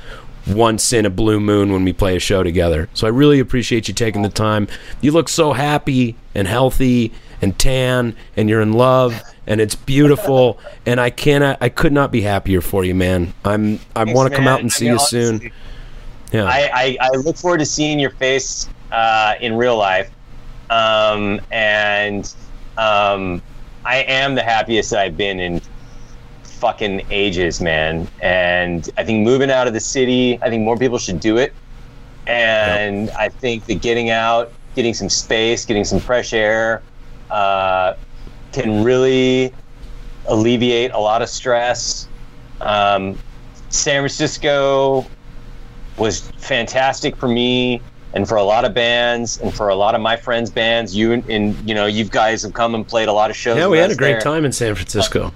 once 0.46 0.92
in 0.92 1.04
a 1.04 1.10
blue 1.10 1.40
moon 1.40 1.72
when 1.72 1.84
we 1.84 1.92
play 1.92 2.14
a 2.16 2.20
show 2.20 2.42
together. 2.42 2.88
So 2.94 3.06
I 3.06 3.10
really 3.10 3.40
appreciate 3.40 3.88
you 3.88 3.94
taking 3.94 4.22
the 4.22 4.28
time. 4.28 4.68
You 5.00 5.10
look 5.10 5.28
so 5.28 5.54
happy 5.54 6.14
and 6.34 6.46
healthy 6.46 7.12
and 7.42 7.58
tan 7.58 8.16
and 8.36 8.48
you're 8.48 8.60
in 8.60 8.72
love 8.72 9.22
and 9.46 9.60
it's 9.60 9.74
beautiful 9.74 10.58
and 10.86 11.00
I 11.00 11.10
cannot 11.10 11.58
I 11.60 11.68
could 11.68 11.92
not 11.92 12.10
be 12.12 12.22
happier 12.22 12.60
for 12.60 12.84
you, 12.84 12.94
man. 12.94 13.32
I'm 13.44 13.80
I 13.94 14.04
want 14.04 14.30
to 14.30 14.36
come 14.36 14.48
out 14.48 14.60
and 14.60 14.70
I 14.70 14.74
see 14.74 14.84
mean, 14.86 14.94
you 14.94 14.98
soon. 14.98 15.52
Yeah. 16.32 16.44
I, 16.44 16.70
I, 16.74 16.98
I 17.00 17.10
look 17.16 17.36
forward 17.36 17.58
to 17.58 17.66
seeing 17.66 18.00
your 18.00 18.10
face 18.10 18.68
uh, 18.90 19.34
in 19.40 19.54
real 19.54 19.76
life, 19.76 20.10
um, 20.70 21.40
and 21.52 22.34
um, 22.76 23.40
I 23.84 23.98
am 23.98 24.34
the 24.34 24.42
happiest 24.42 24.90
that 24.90 24.98
I've 25.00 25.16
been 25.16 25.38
in 25.38 25.60
fucking 26.42 27.06
ages, 27.10 27.60
man. 27.60 28.08
And 28.20 28.88
I 28.96 29.04
think 29.04 29.24
moving 29.24 29.50
out 29.50 29.66
of 29.66 29.72
the 29.72 29.80
city, 29.80 30.38
I 30.42 30.48
think 30.48 30.64
more 30.64 30.76
people 30.76 30.98
should 30.98 31.20
do 31.20 31.36
it. 31.36 31.52
And 32.26 33.10
I 33.10 33.28
think 33.28 33.66
that 33.66 33.80
getting 33.80 34.10
out, 34.10 34.52
getting 34.74 34.94
some 34.94 35.08
space, 35.08 35.64
getting 35.64 35.84
some 35.84 36.00
fresh 36.00 36.32
air, 36.32 36.82
uh, 37.30 37.94
can 38.52 38.84
really 38.84 39.52
alleviate 40.26 40.92
a 40.92 40.98
lot 40.98 41.22
of 41.22 41.28
stress. 41.28 42.08
Um, 42.60 43.18
San 43.70 44.00
Francisco 44.00 45.06
was 45.98 46.30
fantastic 46.38 47.16
for 47.16 47.28
me 47.28 47.80
and 48.14 48.26
for 48.26 48.36
a 48.36 48.42
lot 48.42 48.64
of 48.64 48.72
bands, 48.72 49.38
and 49.40 49.52
for 49.52 49.68
a 49.68 49.74
lot 49.74 49.94
of 49.94 50.00
my 50.00 50.16
friends' 50.16 50.48
bands. 50.48 50.96
You 50.96 51.12
and, 51.12 51.28
and 51.28 51.68
you 51.68 51.74
know, 51.74 51.84
you 51.84 52.04
guys 52.04 52.42
have 52.42 52.54
come 52.54 52.74
and 52.74 52.86
played 52.86 53.08
a 53.08 53.12
lot 53.12 53.28
of 53.28 53.36
shows. 53.36 53.58
Yeah, 53.58 53.68
we 53.68 53.76
had 53.76 53.90
a 53.90 53.94
great 53.94 54.12
there. 54.12 54.20
time 54.20 54.46
in 54.46 54.52
San 54.52 54.74
Francisco. 54.74 55.32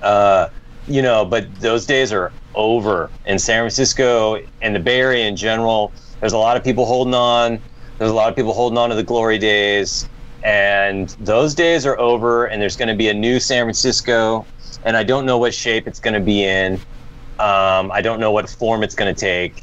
Uh, 0.00 0.48
you 0.86 1.02
know, 1.02 1.24
but 1.24 1.52
those 1.56 1.84
days 1.84 2.12
are 2.12 2.30
over 2.54 3.10
in 3.26 3.38
San 3.40 3.62
Francisco 3.62 4.40
and 4.62 4.76
the 4.76 4.80
Bay 4.80 5.00
Area 5.00 5.26
in 5.26 5.34
general. 5.34 5.92
There's 6.20 6.32
a 6.32 6.38
lot 6.38 6.56
of 6.56 6.62
people 6.62 6.86
holding 6.86 7.14
on. 7.14 7.60
There's 7.98 8.10
a 8.10 8.14
lot 8.14 8.28
of 8.28 8.36
people 8.36 8.52
holding 8.52 8.78
on 8.78 8.90
to 8.90 8.94
the 8.94 9.02
glory 9.02 9.38
days, 9.38 10.08
and 10.44 11.08
those 11.20 11.54
days 11.54 11.84
are 11.86 11.98
over. 11.98 12.46
And 12.46 12.60
there's 12.62 12.76
going 12.76 12.88
to 12.88 12.94
be 12.94 13.08
a 13.08 13.14
new 13.14 13.40
San 13.40 13.64
Francisco, 13.64 14.46
and 14.84 14.96
I 14.96 15.02
don't 15.02 15.26
know 15.26 15.38
what 15.38 15.52
shape 15.54 15.88
it's 15.88 15.98
going 16.00 16.14
to 16.14 16.20
be 16.20 16.44
in. 16.44 16.74
Um, 17.38 17.90
I 17.90 18.00
don't 18.02 18.20
know 18.20 18.30
what 18.30 18.48
form 18.48 18.82
it's 18.84 18.94
going 18.94 19.12
to 19.12 19.18
take. 19.20 19.62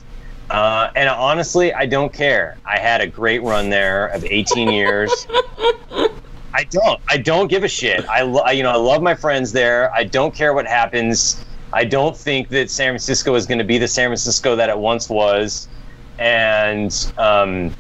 Uh, 0.49 0.89
and 0.97 1.07
honestly, 1.07 1.73
I 1.73 1.85
don't 1.85 2.11
care. 2.11 2.57
I 2.65 2.77
had 2.77 2.99
a 2.99 3.07
great 3.07 3.41
run 3.41 3.69
there 3.69 4.07
of 4.07 4.25
18 4.25 4.69
years. 4.73 5.09
I 6.53 6.65
don't. 6.69 6.99
I 7.09 7.15
don't 7.17 7.47
give 7.47 7.63
a 7.63 7.69
shit. 7.69 8.03
I, 8.09 8.23
lo- 8.23 8.41
I- 8.41 8.51
you 8.51 8.63
know, 8.63 8.71
I 8.71 8.75
love 8.75 9.01
my 9.01 9.15
friends 9.15 9.53
there. 9.53 9.93
I 9.95 10.03
don't 10.03 10.35
care 10.35 10.53
what 10.53 10.67
happens. 10.67 11.45
I 11.71 11.85
don't 11.85 12.17
think 12.17 12.49
that 12.49 12.69
San 12.69 12.91
Francisco 12.91 13.33
is 13.35 13.45
going 13.45 13.59
to 13.59 13.63
be 13.63 13.77
the 13.77 13.87
San 13.87 14.09
Francisco 14.09 14.57
that 14.57 14.69
it 14.69 14.77
once 14.77 15.07
was, 15.09 15.69
and 16.19 16.93
um, 17.17 17.73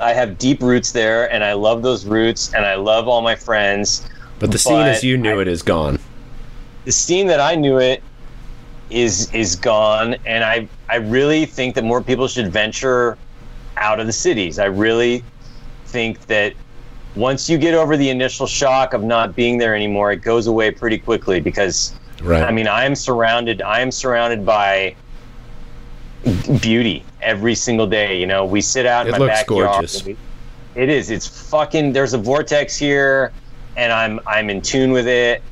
I 0.00 0.12
have 0.12 0.38
deep 0.38 0.62
roots 0.62 0.92
there, 0.92 1.32
and 1.32 1.42
I 1.42 1.52
love 1.54 1.82
those 1.82 2.04
roots, 2.04 2.52
and 2.54 2.64
I 2.64 2.74
love 2.74 3.08
all 3.08 3.22
my 3.22 3.34
friends. 3.34 4.08
But 4.38 4.52
the 4.52 4.58
scene 4.58 4.80
as 4.82 5.02
you 5.02 5.16
knew 5.16 5.38
I- 5.38 5.42
it 5.42 5.48
is 5.48 5.62
gone. 5.62 5.98
The 6.84 6.92
scene 6.92 7.26
that 7.28 7.40
I 7.40 7.54
knew 7.54 7.78
it 7.78 8.02
is 8.90 9.32
is 9.34 9.56
gone, 9.56 10.16
and 10.24 10.44
I 10.44 10.68
I 10.88 10.96
really 10.96 11.46
think 11.46 11.74
that 11.74 11.84
more 11.84 12.00
people 12.00 12.28
should 12.28 12.52
venture 12.52 13.18
out 13.76 13.98
of 13.98 14.06
the 14.06 14.12
cities. 14.12 14.58
I 14.58 14.66
really 14.66 15.24
think 15.86 16.26
that 16.26 16.52
once 17.16 17.48
you 17.48 17.58
get 17.58 17.74
over 17.74 17.96
the 17.96 18.08
initial 18.10 18.46
shock 18.46 18.92
of 18.94 19.02
not 19.02 19.34
being 19.34 19.58
there 19.58 19.74
anymore, 19.74 20.12
it 20.12 20.22
goes 20.22 20.46
away 20.46 20.70
pretty 20.70 20.98
quickly 20.98 21.40
because 21.40 21.92
Right. 22.22 22.42
I 22.42 22.50
mean, 22.50 22.66
I 22.68 22.84
am 22.84 22.94
surrounded. 22.94 23.60
I 23.62 23.80
am 23.80 23.90
surrounded 23.90 24.46
by 24.46 24.94
beauty 26.60 27.04
every 27.22 27.54
single 27.54 27.86
day. 27.86 28.18
You 28.18 28.26
know, 28.26 28.44
we 28.44 28.60
sit 28.60 28.86
out 28.86 29.06
in 29.06 29.14
It 29.14 29.18
my 29.18 29.24
looks 29.26 29.38
backyard. 29.40 29.70
gorgeous. 29.72 30.04
we- 30.04 30.16
It 30.74 30.88
is. 30.88 31.10
It's 31.10 31.26
fucking. 31.50 31.92
There's 31.92 32.12
a 32.14 32.18
vortex 32.18 32.76
here, 32.76 33.32
and 33.76 33.92
I'm 33.92 34.20
I'm 34.26 34.50
in 34.50 34.60
tune 34.60 34.92
with 34.92 35.06
it. 35.06 35.42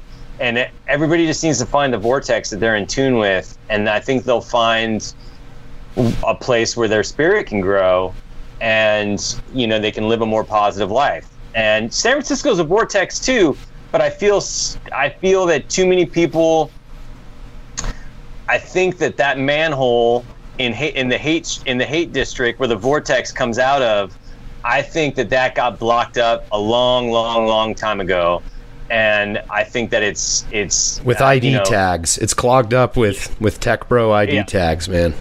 And 0.40 0.58
it, 0.58 0.70
everybody 0.88 1.26
just 1.26 1.42
needs 1.44 1.58
to 1.60 1.66
find 1.66 1.92
the 1.94 1.98
vortex 1.98 2.50
that 2.50 2.58
they're 2.58 2.76
in 2.76 2.86
tune 2.86 3.18
with, 3.18 3.56
and 3.68 3.88
I 3.88 4.00
think 4.00 4.24
they'll 4.24 4.40
find 4.40 5.14
a 6.26 6.34
place 6.34 6.76
where 6.76 6.88
their 6.88 7.04
spirit 7.04 7.46
can 7.46 7.60
grow, 7.60 8.12
and 8.60 9.40
you 9.54 9.66
know 9.68 9.78
they 9.78 9.92
can 9.92 10.08
live 10.08 10.22
a 10.22 10.26
more 10.26 10.42
positive 10.44 10.90
life. 10.90 11.28
And 11.54 11.94
San 11.94 12.14
Francisco's 12.14 12.58
a 12.58 12.64
vortex 12.64 13.20
too, 13.20 13.56
but 13.92 14.00
I 14.00 14.10
feel 14.10 14.42
I 14.92 15.08
feel 15.08 15.46
that 15.46 15.68
too 15.68 15.86
many 15.86 16.04
people. 16.04 16.70
I 18.48 18.58
think 18.58 18.98
that 18.98 19.16
that 19.16 19.38
manhole 19.38 20.24
in 20.58 20.72
Haight 20.72 20.94
in 20.94 21.08
the 21.08 21.18
Haight 21.18 21.62
in 21.66 21.78
the 21.78 21.84
Haight 21.86 22.12
district 22.12 22.58
where 22.58 22.68
the 22.68 22.76
vortex 22.76 23.32
comes 23.32 23.58
out 23.58 23.82
of, 23.82 24.16
I 24.64 24.82
think 24.82 25.14
that 25.16 25.30
that 25.30 25.54
got 25.54 25.78
blocked 25.78 26.18
up 26.18 26.46
a 26.52 26.58
long, 26.58 27.10
long, 27.10 27.46
long 27.46 27.74
time 27.74 28.00
ago, 28.00 28.42
and 28.90 29.42
I 29.50 29.64
think 29.64 29.90
that 29.90 30.02
it's 30.02 30.46
it's 30.50 31.00
with 31.02 31.20
uh, 31.20 31.26
ID 31.26 31.48
you 31.48 31.56
know, 31.58 31.64
tags, 31.64 32.18
it's 32.18 32.34
clogged 32.34 32.74
up 32.74 32.96
with 32.96 33.38
with 33.40 33.60
Tech 33.60 33.88
Bro 33.88 34.12
ID 34.12 34.34
Yeah. 34.34 34.42
tags, 34.44 34.88
man. 34.88 35.14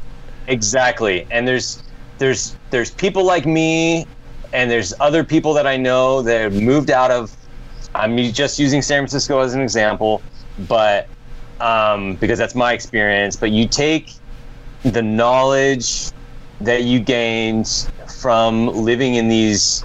Exactly. 0.48 1.26
And 1.32 1.48
there's 1.48 1.84
there's 2.20 2.56
there's 2.70 2.92
people 2.92 3.24
like 3.26 3.46
me 3.46 4.06
and 4.52 4.70
there's 4.70 4.94
other 5.00 5.24
people 5.24 5.54
that 5.54 5.66
I 5.66 5.78
know 5.78 6.22
that 6.22 6.42
have 6.42 6.62
moved 6.62 6.92
out 6.92 7.12
of 7.12 7.36
I'm 7.96 8.18
just 8.18 8.60
using 8.60 8.82
San 8.82 9.02
Francisco 9.02 9.40
as 9.40 9.54
an 9.54 9.62
example, 9.62 10.24
but 10.68 11.08
um, 11.60 12.16
because 12.16 12.40
that's 12.40 12.56
my 12.56 12.74
experience, 12.74 13.36
but 13.36 13.52
you 13.52 13.68
take 13.68 14.12
the 14.84 15.02
knowledge 15.02 16.12
that 16.60 16.84
you 16.84 17.00
gained 17.00 17.68
from 18.20 18.68
living 18.68 19.16
in 19.16 19.28
these 19.30 19.84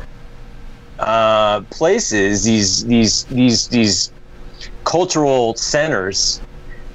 uh, 0.99 1.63
places, 1.71 2.45
these 2.45 2.85
these 2.85 3.25
these 3.27 3.69
these 3.69 4.13
cultural 4.85 5.55
centers, 5.57 6.43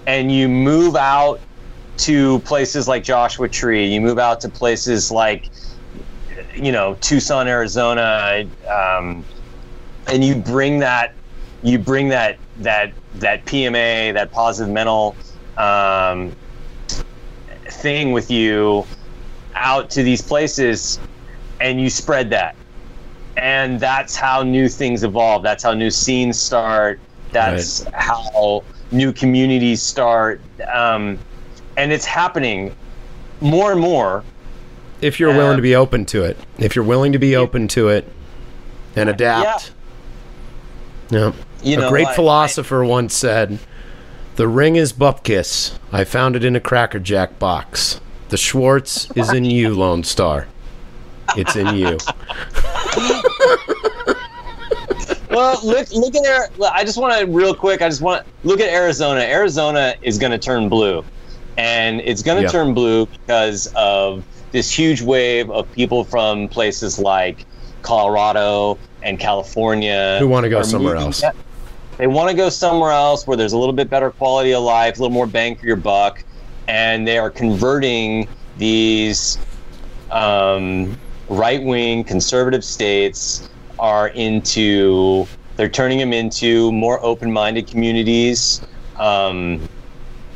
and 0.07 0.31
you 0.31 0.49
move 0.49 0.95
out 0.95 1.41
to 1.97 2.41
places 2.41 2.88
like 2.88 3.03
Joshua 3.03 3.49
Tree. 3.49 3.88
You 3.88 4.01
move 4.01 4.19
out 4.19 4.41
to 4.41 4.49
places 4.49 5.11
like, 5.11 5.49
you 6.55 6.71
know, 6.71 6.97
Tucson, 7.01 7.47
Arizona, 7.47 8.43
um, 8.69 9.25
and 10.07 10.23
you 10.23 10.35
bring 10.35 10.80
that, 10.80 11.11
you 11.61 11.80
bring 11.80 12.09
that 12.09 12.39
that 12.57 12.93
that 13.13 13.45
PMA, 13.45 14.13
that 14.13 14.31
positive 14.31 14.73
mental 14.73 15.17
um, 15.57 16.38
thing 17.69 18.11
with 18.11 18.30
you 18.31 18.85
out 19.56 19.90
to 19.91 20.03
these 20.03 20.22
places, 20.22 20.99
and 21.61 21.80
you 21.80 21.90
spread 21.90 22.30
that, 22.31 22.56
and 23.38 23.80
that's 23.80 24.15
how 24.15 24.44
new 24.44 24.68
things 24.68 25.03
evolve. 25.03 25.44
That's 25.44 25.64
how 25.64 25.73
new 25.73 25.90
scenes 25.91 26.40
start. 26.40 26.99
That's 27.31 27.84
how 27.94 28.64
new 28.91 29.11
communities 29.11 29.81
start. 29.81 30.40
Um, 30.72 31.18
and 31.77 31.91
it's 31.91 32.06
happening 32.06 32.76
more 33.41 33.72
and 33.72 33.81
more. 33.81 34.23
If 35.02 35.19
you're 35.19 35.30
willing 35.31 35.52
Um, 35.52 35.56
to 35.57 35.61
be 35.64 35.76
open 35.76 36.06
to 36.06 36.23
it, 36.23 36.38
if 36.60 36.76
you're 36.76 36.85
willing 36.85 37.11
to 37.14 37.19
be 37.19 37.35
open 37.35 37.68
to 37.69 37.90
it 37.90 38.07
and 38.95 39.10
adapt. 39.10 39.72
Yeah. 41.10 41.31
You 41.64 41.77
a 41.77 41.81
know, 41.81 41.90
great 41.90 42.07
I- 42.07 42.14
philosopher 42.15 42.84
once 42.85 43.14
said, 43.15 43.57
"The 44.35 44.47
ring 44.47 44.76
is 44.76 44.93
bupkis. 44.93 45.77
I 45.91 46.03
found 46.03 46.35
it 46.35 46.43
in 46.43 46.55
a 46.55 46.60
Cracker 46.60 46.99
Jack 46.99 47.39
box. 47.39 47.99
The 48.30 48.38
Schwartz 48.38 49.10
is 49.15 49.31
in 49.31 49.45
you, 49.45 49.73
Lone 49.76 50.03
Star. 50.03 50.47
It's 51.38 51.55
in 51.55 51.76
you." 51.76 51.97
Well, 55.30 55.60
look, 55.64 55.89
look 55.91 56.14
at 56.15 56.22
there. 56.22 56.47
I 56.72 56.84
just 56.84 56.99
want 56.99 57.19
to 57.19 57.26
real 57.26 57.55
quick. 57.55 57.81
I 57.81 57.89
just 57.89 58.01
want 58.01 58.23
to 58.23 58.47
look 58.47 58.60
at 58.60 58.69
Arizona. 58.72 59.22
Arizona 59.22 59.95
is 60.03 60.19
going 60.19 60.31
to 60.31 60.38
turn 60.38 60.69
blue, 60.69 61.03
and 61.57 62.01
it's 62.01 62.22
going 62.22 62.38
to 62.38 62.43
Yeah. 62.43 62.49
turn 62.49 62.76
blue 62.76 63.07
because 63.07 63.65
of 63.76 64.23
this 64.51 64.72
huge 64.72 65.01
wave 65.01 65.49
of 65.49 65.72
people 65.72 66.03
from 66.03 66.47
places 66.49 66.99
like 66.99 67.47
Colorado 67.81 68.77
and 69.01 69.19
California 69.19 70.18
Who 70.19 70.27
wanna 70.27 70.49
go 70.49 70.61
somewhere 70.61 70.95
else. 70.97 71.23
They 71.97 72.07
want 72.07 72.29
to 72.29 72.35
go 72.35 72.49
somewhere 72.49 72.91
else 72.91 73.27
where 73.27 73.37
there's 73.37 73.53
a 73.53 73.57
little 73.57 73.73
bit 73.73 73.89
better 73.89 74.11
quality 74.11 74.53
of 74.53 74.63
life, 74.63 74.97
a 74.97 75.01
little 75.01 75.13
more 75.13 75.27
bang 75.27 75.55
for 75.55 75.65
your 75.65 75.75
buck, 75.75 76.23
and 76.67 77.07
they 77.07 77.17
are 77.17 77.29
converting 77.29 78.27
these 78.57 79.37
um, 80.11 80.99
right-wing 81.27 82.03
conservative 82.03 82.63
states 82.63 83.49
are 83.79 84.09
into 84.09 85.27
they're 85.55 85.69
turning 85.69 85.99
them 85.99 86.13
into 86.13 86.71
more 86.71 87.03
open-minded 87.05 87.67
communities 87.67 88.61
um, 88.99 89.67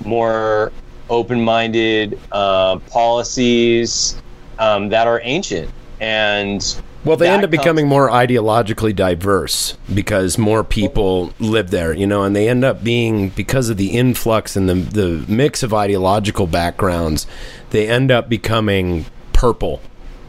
more 0.03 0.73
open-minded 1.09 2.19
uh, 2.31 2.79
policies 2.91 4.21
um, 4.59 4.89
that 4.89 5.07
are 5.07 5.21
ancient. 5.23 5.71
And 5.99 6.61
Well, 7.07 7.15
they 7.15 7.29
end 7.29 7.45
up 7.45 7.51
becoming 7.51 7.87
more 7.87 8.09
ideologically 8.09 8.93
diverse 8.93 9.77
because 9.93 10.37
more 10.37 10.61
people 10.61 11.31
live 11.39 11.71
there, 11.71 11.93
you 11.93 12.05
know, 12.05 12.23
and 12.23 12.35
they 12.35 12.49
end 12.49 12.65
up 12.65 12.83
being 12.83 13.29
because 13.29 13.69
of 13.69 13.77
the 13.77 13.91
influx 13.91 14.57
and 14.57 14.67
the 14.67 14.73
the 14.73 15.25
mix 15.31 15.63
of 15.63 15.73
ideological 15.73 16.47
backgrounds, 16.47 17.25
they 17.69 17.87
end 17.87 18.11
up 18.11 18.27
becoming 18.27 19.05
purple, 19.31 19.81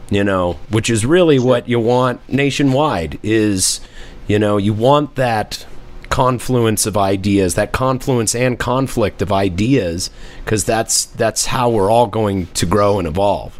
you 0.09 0.23
know, 0.23 0.53
which 0.69 0.89
is 0.89 1.05
really 1.05 1.37
what 1.37 1.67
you 1.67 1.81
want 1.81 2.21
nationwide 2.29 3.19
is, 3.23 3.81
you 4.27 4.39
know, 4.39 4.55
you 4.55 4.73
want 4.73 5.15
that 5.15 5.65
confluence 6.07 6.85
of 6.85 6.95
ideas, 6.95 7.55
that 7.55 7.73
confluence 7.73 8.33
and 8.33 8.57
conflict 8.57 9.21
of 9.21 9.33
ideas 9.33 10.09
because 10.45 10.63
that's 10.63 11.03
that's 11.03 11.47
how 11.47 11.69
we're 11.69 11.91
all 11.91 12.07
going 12.07 12.45
to 12.47 12.65
grow 12.65 12.99
and 12.99 13.07
evolve 13.07 13.59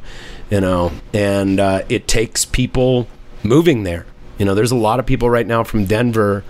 you 0.50 0.62
know 0.62 0.92
and 1.14 1.60
uh, 1.60 1.84
it 1.90 2.08
takes 2.08 2.46
people 2.46 3.08
moving 3.44 3.84
there. 3.84 4.06
You 4.38 4.46
know 4.46 4.56
there's 4.56 4.72
a 4.72 4.76
lot 4.76 5.00
of 5.00 5.06
people 5.06 5.30
right 5.30 5.46
now 5.46 5.64
from 5.64 5.86
denver 5.86 6.44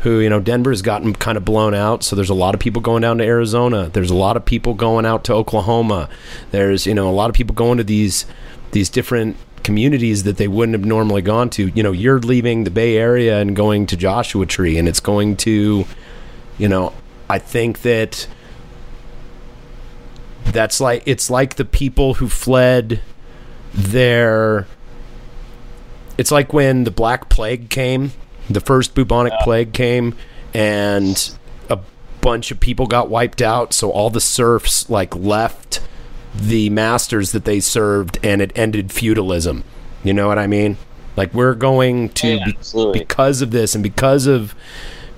who 0.00 0.20
you 0.20 0.28
know 0.28 0.40
denver's 0.40 0.82
gotten 0.82 1.14
kind 1.14 1.36
of 1.36 1.44
blown 1.44 1.74
out 1.74 2.02
so 2.02 2.14
there's 2.14 2.30
a 2.30 2.34
lot 2.34 2.54
of 2.54 2.60
people 2.60 2.82
going 2.82 3.02
down 3.02 3.18
to 3.18 3.24
arizona. 3.24 3.88
There's 3.88 4.10
a 4.10 4.14
lot 4.14 4.36
of 4.36 4.44
people 4.44 4.74
going 4.74 5.06
out 5.06 5.24
to 5.24 5.34
oklahoma. 5.34 6.08
There's 6.50 6.86
you 6.86 6.94
know 6.94 7.08
a 7.08 7.12
lot 7.12 7.30
of 7.30 7.36
people 7.36 7.54
going 7.54 7.78
to 7.78 7.84
these 7.84 8.26
these 8.72 8.88
different 8.88 9.36
communities 9.62 10.24
that 10.24 10.36
they 10.36 10.46
wouldn't 10.46 10.74
have 10.74 10.84
normally 10.84 11.22
gone 11.22 11.48
to. 11.50 11.68
You 11.74 11.82
know 11.82 11.92
you're 11.92 12.18
leaving 12.18 12.64
the 12.64 12.70
bay 12.70 12.96
area 12.96 13.40
and 13.40 13.54
going 13.54 13.86
to 13.86 13.96
joshua 13.96 14.46
tree 14.46 14.78
and 14.78 14.88
it's 14.88 15.00
going 15.00 15.36
to 15.36 15.86
you 16.58 16.68
know 16.68 16.92
i 17.28 17.38
think 17.38 17.82
that 17.82 18.26
that's 20.44 20.80
like 20.80 21.02
it's 21.06 21.30
like 21.30 21.56
the 21.56 21.64
people 21.64 22.14
who 22.14 22.28
fled 22.28 23.00
they're 23.74 24.66
it's 26.16 26.30
like 26.30 26.52
when 26.52 26.84
the 26.84 26.90
black 26.90 27.28
plague 27.28 27.68
came 27.70 28.12
the 28.48 28.60
first 28.60 28.94
bubonic 28.94 29.32
plague 29.42 29.72
came 29.72 30.14
and 30.52 31.36
a 31.68 31.78
bunch 32.20 32.50
of 32.50 32.60
people 32.60 32.86
got 32.86 33.08
wiped 33.08 33.42
out 33.42 33.72
so 33.72 33.90
all 33.90 34.10
the 34.10 34.20
serfs 34.20 34.88
like 34.88 35.14
left 35.16 35.80
the 36.34 36.68
masters 36.70 37.32
that 37.32 37.44
they 37.44 37.60
served 37.60 38.18
and 38.24 38.42
it 38.42 38.50
ended 38.56 38.90
feudalism. 38.90 39.62
You 40.02 40.12
know 40.12 40.26
what 40.26 40.38
i 40.38 40.46
mean? 40.46 40.76
Like 41.16 41.32
we're 41.32 41.54
going 41.54 42.08
to 42.10 42.28
Yeah, 42.34 42.44
be- 42.44 42.92
because 42.92 43.40
of 43.40 43.50
this 43.52 43.74
and 43.74 43.82
because 43.82 44.26
of 44.26 44.54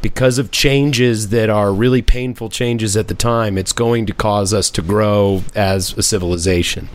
because 0.03 0.39
of 0.39 0.51
changes 0.51 1.31
that 1.31 1.51
are 1.51 1.73
really 1.73 2.03
painful 2.03 2.49
changes 2.49 2.97
at 2.97 3.09
the 3.09 3.15
time 3.15 3.59
it's 3.59 3.73
going 3.73 4.07
to 4.07 4.13
cause 4.15 4.55
us 4.55 4.71
to 4.71 4.83
grow 4.83 5.43
as 5.55 5.97
a 5.99 6.03
civilization 6.03 6.89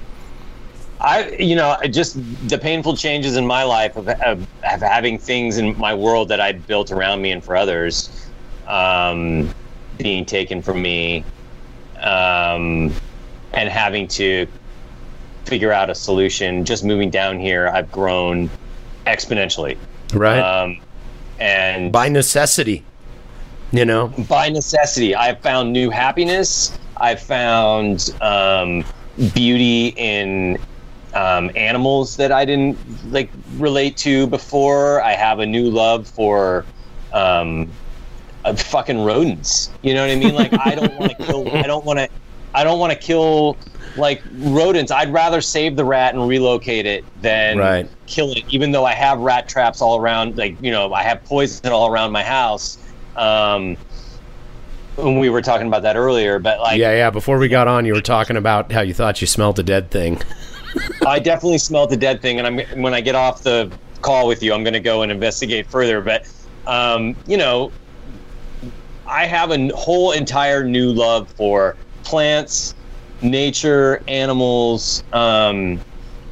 I, 1.01 1.29
you 1.39 1.55
know, 1.55 1.77
just 1.89 2.15
the 2.47 2.59
painful 2.59 2.95
changes 2.95 3.35
in 3.35 3.45
my 3.45 3.63
life 3.63 3.97
of, 3.97 4.07
of, 4.07 4.41
of 4.41 4.81
having 4.81 5.17
things 5.17 5.57
in 5.57 5.77
my 5.77 5.95
world 5.95 6.29
that 6.29 6.39
I'd 6.39 6.65
built 6.67 6.91
around 6.91 7.23
me 7.23 7.31
and 7.31 7.43
for 7.43 7.55
others 7.55 8.29
um, 8.67 9.49
being 9.97 10.25
taken 10.25 10.61
from 10.61 10.81
me, 10.81 11.25
um, 12.01 12.93
and 13.53 13.67
having 13.69 14.07
to 14.09 14.47
figure 15.45 15.71
out 15.71 15.89
a 15.89 15.95
solution. 15.95 16.63
Just 16.63 16.83
moving 16.83 17.09
down 17.09 17.39
here, 17.39 17.67
I've 17.67 17.91
grown 17.91 18.49
exponentially, 19.07 19.77
right 20.13 20.39
um, 20.39 20.79
and 21.39 21.91
by 21.91 22.07
necessity 22.07 22.85
you 23.71 23.85
know 23.85 24.09
by 24.29 24.49
necessity. 24.49 25.15
I've 25.15 25.39
found 25.39 25.73
new 25.73 25.89
happiness. 25.89 26.77
I've 26.97 27.21
found 27.21 28.13
um, 28.21 28.83
beauty 29.33 29.93
in 29.97 30.59
um, 31.13 31.51
animals 31.55 32.15
that 32.17 32.31
I 32.31 32.45
didn't 32.45 32.77
like 33.11 33.29
relate 33.57 33.97
to 33.97 34.27
before. 34.27 35.01
I 35.01 35.13
have 35.13 35.39
a 35.39 35.45
new 35.45 35.69
love 35.69 36.07
for 36.07 36.65
um, 37.13 37.69
uh, 38.45 38.55
fucking 38.55 39.03
rodents. 39.03 39.69
You 39.81 39.93
know 39.93 40.01
what 40.01 40.11
I 40.11 40.15
mean? 40.15 40.33
Like 40.35 40.53
I 40.57 40.75
don't 40.75 40.93
want 40.95 41.11
to 41.17 41.25
kill. 41.25 41.49
I 41.55 41.63
don't 41.63 41.85
want 41.85 41.99
to. 41.99 42.09
I 42.53 42.63
don't 42.63 42.79
want 42.79 42.91
to 42.93 42.99
kill 42.99 43.57
like 43.97 44.21
rodents. 44.33 44.91
I'd 44.91 45.11
rather 45.11 45.41
save 45.41 45.75
the 45.75 45.85
rat 45.85 46.13
and 46.15 46.27
relocate 46.27 46.85
it 46.85 47.03
than 47.21 47.57
Right. 47.57 47.89
kill 48.07 48.31
it. 48.31 48.43
Even 48.49 48.71
though 48.71 48.85
I 48.85 48.93
have 48.93 49.19
rat 49.19 49.47
traps 49.49 49.81
all 49.81 49.97
around, 49.99 50.37
like 50.37 50.55
you 50.61 50.71
know, 50.71 50.93
I 50.93 51.03
have 51.03 51.23
poison 51.25 51.71
all 51.71 51.87
around 51.89 52.11
my 52.11 52.23
house. 52.23 52.77
Um, 53.15 53.77
when 54.95 55.19
we 55.19 55.29
were 55.29 55.41
talking 55.41 55.67
about 55.67 55.83
that 55.83 55.95
earlier, 55.95 56.39
but 56.39 56.59
like 56.59 56.77
yeah 56.77 56.91
yeah 56.93 57.09
before 57.09 57.37
we 57.37 57.47
got 57.47 57.67
on 57.67 57.85
you 57.85 57.93
were 57.93 58.01
talking 58.01 58.35
about 58.37 58.71
how 58.71 58.81
you 58.81 58.93
thought 58.93 59.21
you 59.21 59.27
smelled 59.27 59.57
a 59.57 59.63
dead 59.63 59.89
thing 59.89 60.21
I 61.05 61.19
definitely 61.19 61.57
smelled 61.57 61.89
the 61.89 61.97
dead 61.97 62.21
thing, 62.21 62.39
and 62.39 62.47
I'm 62.47 62.81
when 62.81 62.93
I 62.93 63.01
get 63.01 63.15
off 63.15 63.43
the 63.43 63.71
call 64.01 64.27
with 64.27 64.41
you, 64.41 64.53
I'm 64.53 64.63
going 64.63 64.73
to 64.73 64.79
go 64.79 65.01
and 65.03 65.11
investigate 65.11 65.67
further. 65.67 66.01
But 66.01 66.31
um, 66.67 67.15
you 67.27 67.37
know, 67.37 67.71
I 69.07 69.25
have 69.25 69.51
a 69.51 69.69
whole 69.69 70.11
entire 70.11 70.63
new 70.63 70.91
love 70.91 71.29
for 71.31 71.75
plants, 72.03 72.75
nature, 73.21 74.01
animals, 74.07 75.03
um, 75.13 75.79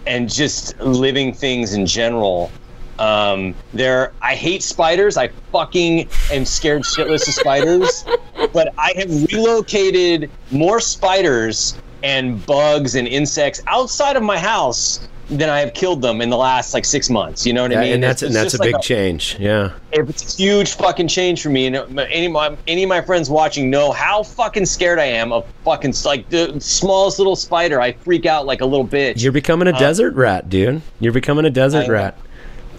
and 0.07 0.31
just 0.31 0.79
living 0.79 1.33
things 1.33 1.73
in 1.73 1.85
general. 1.85 2.51
Um, 2.97 3.55
there, 3.73 4.13
I 4.21 4.35
hate 4.35 4.61
spiders. 4.61 5.15
I 5.15 5.29
fucking 5.51 6.09
am 6.31 6.45
scared 6.45 6.83
shitless 6.83 7.27
of 7.27 7.33
spiders. 7.33 8.05
But 8.53 8.73
I 8.79 8.93
have 8.95 9.31
relocated 9.31 10.31
more 10.49 10.79
spiders 10.79 11.77
and 12.03 12.45
bugs 12.45 12.95
and 12.95 13.07
insects 13.07 13.61
outside 13.67 14.15
of 14.15 14.23
my 14.23 14.37
house 14.37 15.07
than 15.29 15.47
I 15.47 15.59
have 15.59 15.75
killed 15.75 16.01
them 16.01 16.21
in 16.21 16.31
the 16.31 16.37
last 16.37 16.73
like 16.73 16.83
six 16.85 17.07
months. 17.07 17.45
You 17.45 17.53
know 17.53 17.61
what 17.61 17.71
I 17.71 17.81
mean? 17.81 17.93
and 17.93 18.03
that's 18.03 18.23
It's- 18.23 18.35
and 18.35 18.35
that's 18.35 18.55
a 18.55 18.57
just 18.57 18.63
big 18.63 18.73
like 18.73 18.81
change 18.81 19.37
yeah 19.39 19.73
it's 19.91 20.33
a 20.33 20.37
huge 20.41 20.73
fucking 20.73 21.07
change 21.07 21.43
for 21.43 21.49
me. 21.49 21.67
And 21.67 21.75
uh, 21.75 21.83
any 22.09 22.25
of 22.25 22.31
my 22.31 22.57
any 22.67 22.81
of 22.81 22.89
my 22.89 22.99
friends 23.01 23.29
watching 23.29 23.69
know 23.69 23.91
how 23.91 24.23
fucking 24.23 24.65
scared 24.65 24.97
I 24.97 25.05
am 25.05 25.31
of 25.31 25.45
fucking 25.63 25.93
like 26.03 26.27
the 26.29 26.59
smallest 26.59 27.19
little 27.19 27.35
spider. 27.35 27.79
I 27.79 27.91
freak 27.91 28.25
out 28.25 28.47
like 28.47 28.61
a 28.61 28.65
little 28.65 28.87
bitch. 28.87 29.21
you're 29.21 29.31
becoming 29.31 29.67
a 29.67 29.73
desert 29.77 30.15
rat 30.15 30.49
dude 30.49 30.81
you're 30.99 31.13
becoming 31.13 31.45
a 31.45 31.51
desert 31.51 31.85
I 31.85 31.89
rat 31.89 32.17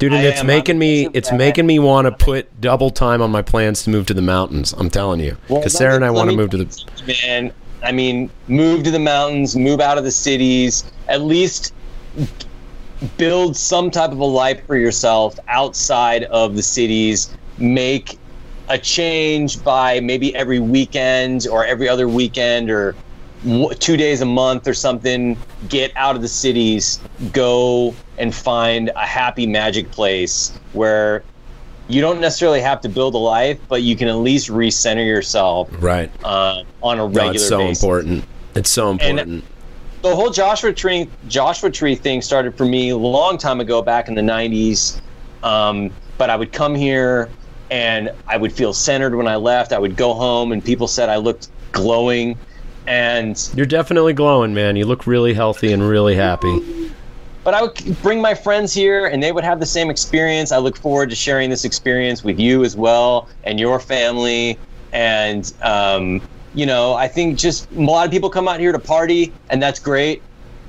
dude 0.00 0.12
and 0.12 0.20
I 0.20 0.24
it's 0.24 0.40
am. 0.40 0.46
making 0.48 0.74
I'm 0.74 0.80
me 0.80 1.08
it's 1.12 1.30
rat. 1.30 1.38
making 1.38 1.66
me 1.66 1.78
want 1.78 2.06
to 2.06 2.10
put 2.12 2.60
double 2.60 2.90
time 2.90 3.22
on 3.22 3.30
my 3.30 3.42
plans 3.42 3.84
to 3.84 3.90
move 3.90 4.06
to 4.06 4.14
the 4.14 4.22
mountains 4.22 4.72
i'm 4.78 4.88
telling 4.90 5.20
you 5.20 5.36
because 5.46 5.64
let 5.64 5.70
sarah 5.72 5.94
and 5.94 6.04
i 6.04 6.10
want 6.10 6.30
to 6.30 6.36
move 6.36 6.50
to 6.50 6.56
the 6.56 6.84
man. 7.06 7.52
I 7.82 7.92
mean, 7.92 8.30
move 8.48 8.84
to 8.84 8.90
the 8.90 8.98
mountains, 8.98 9.56
move 9.56 9.80
out 9.80 9.98
of 9.98 10.04
the 10.04 10.10
cities, 10.10 10.84
at 11.08 11.22
least 11.22 11.72
build 13.16 13.56
some 13.56 13.90
type 13.90 14.12
of 14.12 14.18
a 14.18 14.24
life 14.24 14.66
for 14.66 14.76
yourself 14.76 15.38
outside 15.48 16.24
of 16.24 16.56
the 16.56 16.62
cities. 16.62 17.34
Make 17.58 18.18
a 18.68 18.78
change 18.78 19.62
by 19.64 20.00
maybe 20.00 20.34
every 20.34 20.60
weekend 20.60 21.46
or 21.46 21.64
every 21.64 21.88
other 21.88 22.08
weekend 22.08 22.70
or 22.70 22.94
two 23.78 23.96
days 23.96 24.20
a 24.20 24.26
month 24.26 24.68
or 24.68 24.74
something. 24.74 25.36
Get 25.68 25.92
out 25.96 26.16
of 26.16 26.22
the 26.22 26.28
cities, 26.28 27.00
go 27.32 27.94
and 28.18 28.34
find 28.34 28.90
a 28.94 29.06
happy 29.06 29.46
magic 29.46 29.90
place 29.90 30.52
where 30.72 31.24
you 31.90 32.00
don't 32.00 32.20
necessarily 32.20 32.60
have 32.60 32.80
to 32.82 32.88
build 32.88 33.14
a 33.14 33.18
life, 33.18 33.58
but 33.68 33.82
you 33.82 33.96
can 33.96 34.08
at 34.08 34.16
least 34.16 34.48
recenter 34.48 35.04
yourself 35.06 35.68
right 35.80 36.10
uh, 36.24 36.62
on 36.82 36.98
a 36.98 37.02
no, 37.02 37.06
regular 37.06 37.32
it's 37.32 37.48
so 37.48 37.58
basis. 37.58 37.82
important 37.82 38.24
it's 38.54 38.70
so 38.70 38.90
important 38.90 39.44
The 40.02 40.14
whole 40.14 40.30
Joshua 40.30 40.72
tree 40.72 41.08
Joshua 41.28 41.70
tree 41.70 41.94
thing 41.94 42.22
started 42.22 42.56
for 42.56 42.64
me 42.64 42.90
a 42.90 42.96
long 42.96 43.36
time 43.38 43.60
ago, 43.60 43.82
back 43.82 44.08
in 44.08 44.14
the 44.14 44.22
'90s. 44.22 45.00
Um, 45.42 45.90
but 46.18 46.30
I 46.30 46.36
would 46.36 46.52
come 46.52 46.74
here 46.74 47.28
and 47.70 48.10
I 48.26 48.36
would 48.36 48.52
feel 48.52 48.72
centered 48.72 49.14
when 49.14 49.26
I 49.26 49.36
left. 49.36 49.72
I 49.72 49.78
would 49.78 49.96
go 49.96 50.12
home 50.12 50.52
and 50.52 50.64
people 50.64 50.86
said 50.86 51.08
I 51.08 51.16
looked 51.16 51.48
glowing, 51.72 52.38
and 52.86 53.50
you're 53.54 53.66
definitely 53.66 54.12
glowing 54.12 54.54
man 54.54 54.76
you 54.76 54.86
look 54.86 55.06
really 55.06 55.34
healthy 55.34 55.72
and 55.72 55.86
really 55.86 56.14
happy 56.14 56.90
but 57.44 57.54
I 57.54 57.62
would 57.62 58.02
bring 58.02 58.20
my 58.20 58.34
friends 58.34 58.72
here 58.72 59.06
and 59.06 59.22
they 59.22 59.32
would 59.32 59.44
have 59.44 59.60
the 59.60 59.66
same 59.66 59.90
experience. 59.90 60.52
I 60.52 60.58
look 60.58 60.76
forward 60.76 61.10
to 61.10 61.16
sharing 61.16 61.50
this 61.50 61.64
experience 61.64 62.22
with 62.22 62.38
you 62.38 62.64
as 62.64 62.76
well 62.76 63.28
and 63.44 63.58
your 63.58 63.80
family. 63.80 64.58
And, 64.92 65.50
um, 65.62 66.22
you 66.54 66.66
know, 66.66 66.94
I 66.94 67.08
think 67.08 67.38
just 67.38 67.70
a 67.70 67.80
lot 67.80 68.06
of 68.06 68.12
people 68.12 68.28
come 68.28 68.48
out 68.48 68.60
here 68.60 68.72
to 68.72 68.78
party 68.78 69.34
and 69.48 69.62
that's 69.62 69.78
great. 69.80 70.22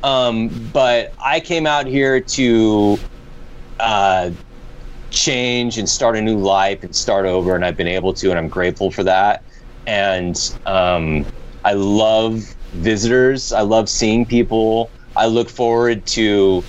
Um, 0.03 0.49
but 0.71 1.13
I 1.23 1.39
came 1.39 1.67
out 1.67 1.87
here 1.87 2.21
to 2.21 2.99
uh, 3.79 4.31
change 5.11 5.77
and 5.77 5.89
start 5.89 6.15
a 6.15 6.21
new 6.21 6.37
life 6.37 6.83
and 6.83 6.95
start 6.95 7.25
over. 7.25 7.55
And 7.55 7.65
I've 7.65 7.77
been 7.77 7.87
able 7.87 8.13
to, 8.15 8.29
and 8.29 8.39
I'm 8.39 8.47
grateful 8.49 8.91
for 8.91 9.03
that. 9.03 9.43
And 9.85 10.37
um, 10.65 11.27
I 11.65 11.73
love 11.73 12.43
visitors. 12.73 13.51
I 13.51 13.61
love 13.61 13.89
seeing 13.89 14.25
people. 14.25 14.91
I 15.21 15.27
look 15.27 15.49
forward 15.49 16.03
to 16.07 16.63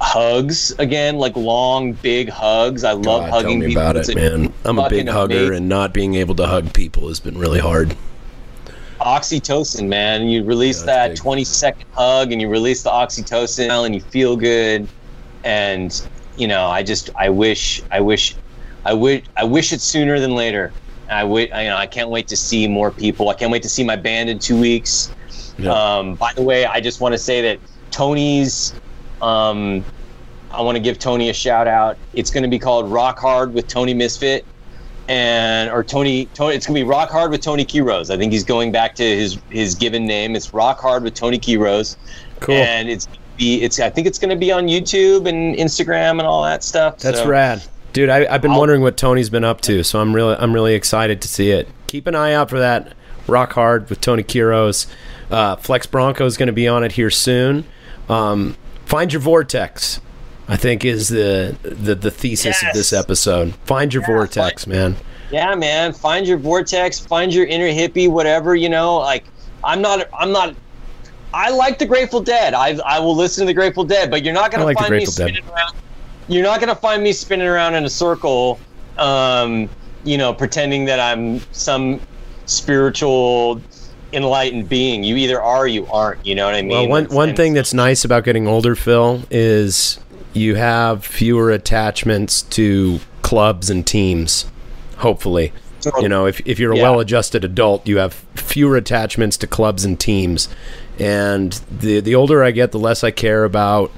hugs 0.00 0.70
again, 0.78 1.18
like 1.18 1.34
long, 1.34 1.92
big 1.94 2.28
hugs. 2.28 2.84
I 2.84 2.92
love 2.92 3.02
God, 3.04 3.30
hugging 3.30 3.48
tell 3.50 3.58
me 3.58 3.66
people. 3.66 3.82
about 3.82 3.96
it 3.96 4.14
man 4.14 4.52
i'm 4.64 4.78
a 4.78 4.88
big 4.88 5.08
hugger 5.08 5.34
amazing. 5.34 5.56
and 5.56 5.68
not 5.68 5.92
being 5.92 6.14
able 6.14 6.36
to 6.36 6.46
hug 6.46 6.72
people 6.72 7.08
has 7.08 7.18
been 7.18 7.36
really 7.36 7.58
hard 7.58 7.96
oxytocin, 9.00 9.88
man. 9.88 10.26
You 10.28 10.44
release 10.44 10.80
Yeah, 10.80 10.86
that 10.86 11.08
big. 11.10 11.18
20 11.18 11.44
second 11.44 11.86
hug 11.92 12.32
and 12.32 12.40
you 12.40 12.48
release 12.48 12.82
the 12.82 12.90
oxytocin 12.90 13.68
and 13.84 13.94
you 13.94 14.00
feel 14.00 14.36
good. 14.36 14.88
And, 15.44 16.00
you 16.36 16.48
know, 16.48 16.66
I 16.66 16.82
just, 16.82 17.10
I 17.16 17.28
wish, 17.28 17.82
I 17.90 18.00
wish, 18.00 18.34
I 18.84 18.94
wish, 18.94 19.22
I 19.36 19.44
wish 19.44 19.72
it 19.72 19.80
sooner 19.80 20.18
than 20.18 20.34
later. 20.34 20.72
I 21.10 21.24
wait, 21.24 21.50
you 21.50 21.68
know, 21.68 21.76
I 21.76 21.86
can't 21.86 22.10
wait 22.10 22.26
to 22.28 22.36
see 22.36 22.66
more 22.66 22.90
people. 22.90 23.28
I 23.28 23.34
can't 23.34 23.52
wait 23.52 23.62
to 23.62 23.68
see 23.68 23.84
my 23.84 23.96
band 23.96 24.28
in 24.30 24.38
two 24.38 24.58
weeks. 24.58 25.12
Yeah. 25.58 25.72
Um, 25.72 26.14
by 26.16 26.32
the 26.32 26.42
way, 26.42 26.64
I 26.64 26.80
just 26.80 27.00
want 27.00 27.12
to 27.12 27.18
say 27.18 27.42
that 27.42 27.60
Tony's, 27.96 28.74
um, 29.22 29.82
I 30.50 30.60
want 30.60 30.76
to 30.76 30.82
give 30.82 30.98
Tony 30.98 31.30
a 31.30 31.32
shout 31.32 31.66
out. 31.66 31.96
It's 32.12 32.30
going 32.30 32.42
to 32.42 32.48
be 32.48 32.58
called 32.58 32.92
Rock 32.92 33.18
Hard 33.18 33.54
with 33.54 33.68
Tony 33.68 33.94
Misfit 33.94 34.44
and 35.08 35.70
or 35.70 35.84
Tony 35.84 36.26
Tony 36.34 36.56
it's 36.56 36.66
gonna 36.66 36.78
be 36.78 36.82
Rock 36.82 37.10
Hard 37.10 37.30
with 37.30 37.40
Tony 37.40 37.64
Kiros. 37.64 38.10
I 38.10 38.16
think 38.16 38.32
he's 38.32 38.44
going 38.44 38.72
back 38.72 38.94
to 38.96 39.04
his 39.04 39.38
his 39.50 39.74
given 39.74 40.04
name. 40.04 40.34
It's 40.34 40.52
Rock 40.52 40.80
Hard 40.80 41.04
with 41.04 41.14
Tony 41.14 41.38
Kiros. 41.38 41.96
cool 42.40 42.56
And 42.56 42.88
it's 42.88 43.08
be 43.36 43.62
it's 43.62 43.78
I 43.78 43.88
think 43.88 44.06
it's 44.06 44.18
gonna 44.18 44.36
be 44.36 44.50
on 44.50 44.66
YouTube 44.66 45.28
and 45.28 45.54
Instagram 45.54 46.18
and 46.18 46.22
all 46.22 46.42
that 46.42 46.64
stuff. 46.64 46.98
That's 46.98 47.20
so, 47.20 47.28
rad, 47.28 47.62
dude. 47.92 48.08
I, 48.08 48.26
I've 48.26 48.42
been 48.42 48.50
I'll- 48.52 48.58
wondering 48.58 48.82
what 48.82 48.96
Tony's 48.96 49.30
been 49.30 49.44
up 49.44 49.60
to, 49.62 49.84
so 49.84 50.00
I'm 50.00 50.12
really, 50.12 50.34
I'm 50.36 50.52
really 50.52 50.74
excited 50.74 51.22
to 51.22 51.28
see 51.28 51.50
it. 51.50 51.68
Keep 51.86 52.08
an 52.08 52.16
eye 52.16 52.32
out 52.32 52.50
for 52.50 52.58
that. 52.58 52.92
Rock 53.28 53.52
hard 53.52 53.88
with 53.88 54.00
Tony 54.00 54.22
Kiros. 54.22 54.86
Uh, 55.30 55.56
Flexx 55.56 55.90
Bronco 55.90 56.24
is 56.26 56.36
going 56.36 56.46
to 56.46 56.52
be 56.52 56.68
on 56.68 56.84
it 56.84 56.92
here 56.92 57.10
soon. 57.10 57.64
Um, 58.08 58.56
find 58.84 59.12
your 59.12 59.20
vortex. 59.20 60.00
I 60.48 60.56
think 60.56 60.84
is 60.84 61.08
the 61.08 61.56
the, 61.62 61.94
the 61.94 62.10
thesis 62.10 62.62
of 62.62 62.72
this 62.72 62.92
episode. 62.92 63.54
Find 63.64 63.92
your 63.92 64.04
vortex, 64.04 64.66
man. 64.66 64.96
Yeah, 65.30 65.54
man. 65.56 65.92
Find 65.92 66.26
your 66.26 66.38
vortex, 66.38 67.00
find 67.00 67.34
your 67.34 67.46
inner 67.46 67.68
hippie, 67.68 68.08
whatever, 68.08 68.54
you 68.54 68.68
know, 68.68 68.98
like 68.98 69.24
I'm 69.64 69.82
not 69.82 70.08
I'm 70.16 70.30
not 70.30 70.54
I 71.34 71.50
like 71.50 71.78
the 71.78 71.86
Grateful 71.86 72.20
Dead. 72.20 72.54
I 72.54 72.78
I 72.86 73.00
will 73.00 73.16
listen 73.16 73.42
to 73.42 73.46
the 73.46 73.54
Grateful 73.54 73.84
Dead, 73.84 74.10
but 74.10 74.24
you're 74.24 74.34
not 74.34 74.52
gonna 74.52 74.64
like 74.64 74.78
find 74.78 74.90
me 74.90 74.98
Grateful 74.98 75.26
Dead. 75.26 75.38
around. 75.52 75.74
You're 76.28 76.44
not 76.44 76.60
gonna 76.60 76.76
find 76.76 77.02
me 77.02 77.12
spinning 77.12 77.46
around 77.46 77.74
in 77.74 77.84
a 77.84 77.90
circle, 77.90 78.60
um, 78.98 79.68
you 80.04 80.16
know, 80.16 80.32
pretending 80.32 80.84
that 80.84 81.00
I'm 81.00 81.40
some 81.52 82.00
spiritual 82.46 83.60
enlightened 84.12 84.68
being. 84.68 85.04
You 85.04 85.16
either 85.16 85.40
are 85.40 85.62
or 85.64 85.66
you 85.66 85.86
aren't. 85.86 86.24
You 86.26 86.34
know 86.34 86.46
what 86.46 86.54
I 86.54 86.62
mean? 86.62 86.70
Well, 86.70 86.88
one 86.88 87.02
It's- 87.04 87.14
one 87.16 87.34
thing 87.34 87.54
that's 87.54 87.74
nice 87.74 88.04
about 88.04 88.24
getting 88.24 88.46
older, 88.46 88.74
Phil, 88.74 89.22
is 89.30 89.98
you 90.32 90.54
have 90.56 91.04
fewer 91.04 91.50
attachments 91.50 92.42
to 92.42 93.00
clubs 93.22 93.70
and 93.70 93.86
teams. 93.86 94.46
Hopefully, 94.98 95.52
you 96.00 96.08
know, 96.08 96.26
if 96.26 96.40
if 96.46 96.58
you're 96.58 96.72
a 96.72 96.76
Yeah. 96.76 96.82
well-adjusted 96.84 97.44
adult, 97.44 97.86
you 97.86 97.98
have 97.98 98.14
fewer 98.34 98.76
attachments 98.76 99.36
to 99.38 99.46
clubs 99.46 99.84
and 99.84 99.98
teams. 99.98 100.48
And 100.98 101.58
the 101.80 102.00
the 102.00 102.14
older 102.14 102.42
I 102.42 102.50
get, 102.52 102.72
the 102.72 102.78
less 102.78 103.04
I 103.04 103.10
care 103.10 103.44
about 103.44 103.90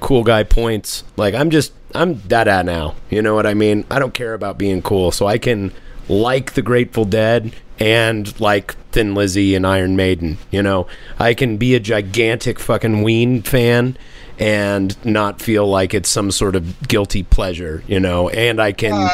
cool 0.00 0.22
guy 0.22 0.42
points. 0.42 1.02
Like 1.16 1.34
I'm 1.34 1.50
just 1.50 1.72
I'm 1.94 2.14
dada 2.26 2.62
now. 2.62 2.94
You 3.10 3.20
know 3.22 3.34
what 3.34 3.46
I 3.46 3.54
mean? 3.54 3.84
I 3.90 3.98
don't 3.98 4.14
care 4.14 4.34
about 4.34 4.56
being 4.58 4.80
cool, 4.82 5.10
so 5.10 5.26
I 5.26 5.38
can 5.38 5.72
like 6.08 6.54
the 6.54 6.62
Grateful 6.62 7.04
Dead 7.04 7.52
and 7.78 8.38
like 8.40 8.74
Thin 8.96 9.14
Lizzy 9.14 9.54
and 9.54 9.66
Iron 9.66 9.94
Maiden. 9.94 10.38
You 10.50 10.62
know, 10.62 10.86
I 11.18 11.34
can 11.34 11.58
be 11.58 11.74
a 11.74 11.80
gigantic 11.80 12.58
fucking 12.58 13.02
Ween 13.02 13.42
fan 13.42 13.98
and 14.38 14.96
not 15.04 15.42
feel 15.42 15.68
like 15.68 15.92
it's 15.92 16.08
some 16.08 16.30
sort 16.30 16.56
of 16.56 16.88
guilty 16.88 17.22
pleasure. 17.22 17.82
You 17.86 18.00
know, 18.00 18.30
and 18.30 18.58
I 18.58 18.72
can. 18.72 19.10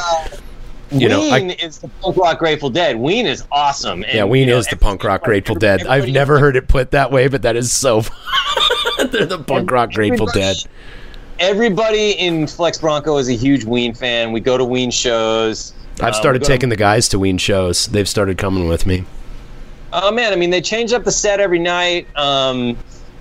you 0.92 1.08
know, 1.08 1.20
I- 1.28 1.40
Ween 1.40 1.50
is 1.50 1.78
the 1.78 1.88
punk 2.00 2.16
rock 2.16 2.38
Grateful 2.38 2.70
Dead. 2.70 2.96
Ween 2.96 3.26
is 3.26 3.42
awesome. 3.50 4.04
And, 4.04 4.14
Yeah, 4.14 4.22
Ween 4.22 4.46
you 4.46 4.54
know, 4.54 4.58
is 4.60 4.68
the 4.68 4.76
punk 4.76 5.02
rock 5.02 5.24
Grateful 5.24 5.56
Dead. 5.56 5.84
I've 5.84 6.06
never 6.06 6.38
heard 6.38 6.54
it 6.54 6.68
put 6.68 6.92
that 6.92 7.10
way, 7.10 7.26
but 7.26 7.42
that 7.42 7.56
is 7.56 7.72
so. 7.72 8.02
They're 9.10 9.26
the 9.26 9.42
punk 9.44 9.68
rock 9.72 9.90
Grateful 9.90 10.26
Dead. 10.26 10.54
Everybody 11.40 12.12
in 12.12 12.44
Flexx 12.44 12.80
Bronco 12.80 13.16
is 13.16 13.28
a 13.28 13.32
huge 13.34 13.64
Ween 13.64 13.94
fan. 13.94 14.30
We 14.30 14.38
go 14.38 14.56
to 14.56 14.64
Ween 14.64 14.92
shows. 14.92 15.72
I've 16.00 16.10
Uh, 16.10 16.12
started 16.12 16.42
we 16.42 16.44
go 16.44 16.46
to- 16.46 16.52
taking 16.54 16.68
the 16.68 16.76
guys 16.76 17.08
to 17.08 17.18
Ween 17.18 17.36
shows. 17.36 17.86
They've 17.86 18.08
started 18.08 18.38
coming 18.38 18.68
with 18.68 18.86
me. 18.86 19.06
Oh 19.92 20.10
man, 20.10 20.32
I 20.32 20.36
mean 20.36 20.50
they 20.50 20.60
change 20.60 20.92
up 20.92 21.04
the 21.04 21.12
set 21.12 21.38
every 21.40 21.58
night. 21.58 22.06
Um, 22.16 22.78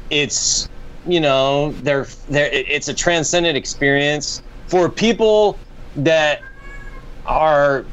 it's 0.09 0.69
you 1.05 1.19
know 1.19 1.71
they're 1.83 2.07
they're 2.29 2.49
it's 2.51 2.87
a 2.87 2.93
transcendent 2.93 3.57
experience 3.57 4.41
for 4.67 4.89
people 4.89 5.59
that 5.97 6.41
are 7.25 7.85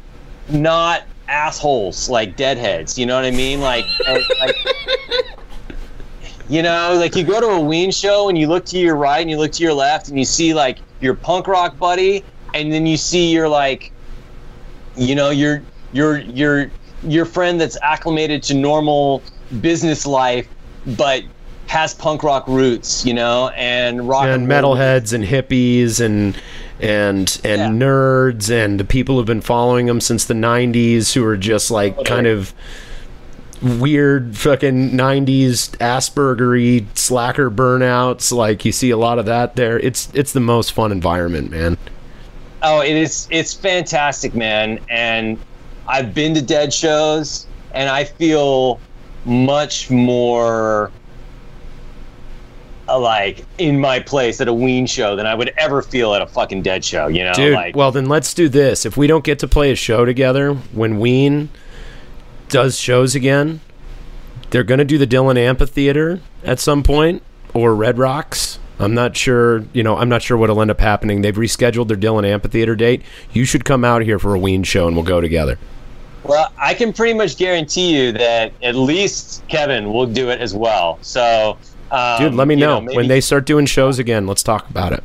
not 0.49 1.03
assholes 1.27 2.09
like 2.09 2.35
deadheads. 2.35 2.97
You 2.97 3.05
know 3.05 3.15
what 3.15 3.25
I 3.25 3.31
mean? 3.31 3.61
Like, 3.61 3.85
like 4.07 4.55
you 6.49 6.63
know, 6.63 6.95
like 6.97 7.15
you 7.15 7.23
go 7.23 7.39
to 7.39 7.47
a 7.47 7.59
Ween 7.59 7.91
show 7.91 8.29
and 8.29 8.37
you 8.37 8.47
look 8.47 8.65
to 8.65 8.77
your 8.77 8.95
right 8.95 9.19
and 9.19 9.29
you 9.29 9.37
look 9.37 9.51
to 9.53 9.63
your 9.63 9.73
left 9.73 10.07
and 10.07 10.17
you 10.17 10.25
see 10.25 10.53
like 10.53 10.79
your 11.01 11.13
punk 11.13 11.47
rock 11.47 11.77
buddy, 11.77 12.23
and 12.53 12.71
then 12.71 12.85
you 12.85 12.97
see 12.97 13.31
your 13.31 13.49
like 13.49 13.91
you 14.95 15.15
know 15.15 15.29
your 15.29 15.61
your 15.91 16.19
your 16.19 16.71
your 17.03 17.25
friend 17.25 17.59
that's 17.59 17.77
acclimated 17.81 18.43
to 18.43 18.53
normal 18.53 19.21
business 19.61 20.05
life 20.05 20.47
but 20.97 21.23
has 21.67 21.93
punk 21.93 22.23
rock 22.23 22.47
roots 22.47 23.05
you 23.05 23.13
know 23.13 23.49
and 23.49 24.07
rock 24.07 24.25
and 24.25 24.47
roll. 24.49 24.75
metalheads 24.75 25.13
and 25.13 25.23
hippies 25.23 25.99
and 26.03 26.35
and 26.79 27.39
and 27.43 27.79
Yeah. 27.79 27.87
nerds 27.87 28.49
and 28.49 28.79
the 28.79 28.83
people 28.85 29.17
who've 29.17 29.25
been 29.25 29.41
following 29.41 29.85
them 29.85 30.01
since 30.01 30.25
the 30.25 30.33
90s 30.33 31.13
who 31.13 31.23
are 31.25 31.37
just 31.37 31.69
like 31.71 32.03
kind 32.05 32.25
of 32.27 32.53
weird 33.61 34.37
fucking 34.37 34.91
90s 34.91 35.75
aspergery 35.81 36.87
slacker 36.95 37.51
burnouts 37.51 38.31
like 38.31 38.63
you 38.63 38.71
see 38.71 38.89
a 38.89 38.97
lot 38.97 39.19
of 39.19 39.25
that 39.25 39.55
there 39.57 39.77
it's 39.79 40.09
it's 40.13 40.31
the 40.31 40.39
most 40.39 40.71
fun 40.71 40.91
environment 40.93 41.51
man 41.51 41.77
oh 42.63 42.81
it 42.81 42.95
is 42.95 43.27
it's 43.31 43.53
fantastic 43.53 44.33
man 44.33 44.79
and 44.89 45.37
i've 45.89 46.13
been 46.13 46.33
to 46.33 46.41
dead 46.41 46.73
shows 46.73 47.45
and 47.73 47.89
i 47.89 48.03
feel 48.03 48.79
much 49.25 49.89
more 49.89 50.91
uh, 52.87 52.97
like 52.97 53.45
in 53.57 53.79
my 53.79 53.99
place 53.99 54.39
at 54.39 54.47
a 54.47 54.53
ween 54.53 54.85
show 54.85 55.15
than 55.15 55.25
i 55.25 55.35
would 55.35 55.53
ever 55.57 55.81
feel 55.81 56.13
at 56.13 56.21
a 56.21 56.27
fucking 56.27 56.61
dead 56.61 56.83
show 56.83 57.07
you 57.07 57.23
know 57.23 57.33
Dude, 57.33 57.53
like 57.53 57.75
well 57.75 57.91
then 57.91 58.05
let's 58.05 58.33
do 58.33 58.49
this. 58.49 58.85
If 58.85 58.97
we 58.97 59.07
don't 59.07 59.23
get 59.23 59.39
to 59.39 59.47
play 59.47 59.71
a 59.71 59.75
show 59.75 60.05
together, 60.05 60.53
when 60.53 60.99
Ween 60.99 61.49
does 62.47 62.79
shows 62.79 63.15
again, 63.15 63.61
they're 64.49 64.63
going 64.63 64.79
to 64.79 64.85
do 64.85 64.97
the 64.97 65.05
Dillon 65.05 65.37
Amphitheater 65.37 66.21
at 66.43 66.59
some 66.59 66.83
point 66.83 67.21
or 67.53 67.75
Red 67.75 67.97
Rocks. 67.97 68.59
I'm 68.79 68.93
not 68.93 69.15
sure, 69.17 69.65
you 69.73 69.83
know, 69.83 69.97
I'm 69.97 70.07
not 70.09 70.21
sure 70.21 70.37
what'll 70.37 70.61
end 70.61 70.71
up 70.71 70.79
happening. 70.79 71.21
They've 71.21 71.35
rescheduled 71.35 71.89
their 71.89 71.97
Dillon 71.97 72.23
Amphitheater 72.23 72.75
date. 72.75 73.01
You 73.33 73.43
should 73.43 73.65
come 73.65 73.83
out 73.83 74.03
here 74.03 74.19
for 74.19 74.33
a 74.33 74.39
Ween 74.39 74.63
show 74.63 74.87
and 74.87 74.95
we'll 74.95 75.05
go 75.05 75.19
together. 75.19 75.59
Well, 76.23 76.51
I 76.57 76.73
can 76.73 76.91
pretty 76.93 77.13
much 77.13 77.37
guarantee 77.37 77.95
you 77.95 78.11
that 78.13 78.51
at 78.61 78.75
least 78.75 79.41
Kevin 79.47 79.91
will 79.93 80.05
do 80.05 80.29
it 80.29 80.41
as 80.41 80.53
well. 80.53 80.99
So, 81.01 81.57
um, 81.91 82.19
Dude, 82.21 82.33
let 82.35 82.47
me 82.47 82.55
you 82.55 82.59
know, 82.61 82.81
maybe 82.81 82.95
when 82.97 83.07
they 83.07 83.21
start 83.21 83.45
doing 83.45 83.65
shows 83.65 83.99
again. 83.99 84.27
Let's 84.27 84.43
talk 84.43 84.69
about 84.69 84.91
it. 84.93 85.03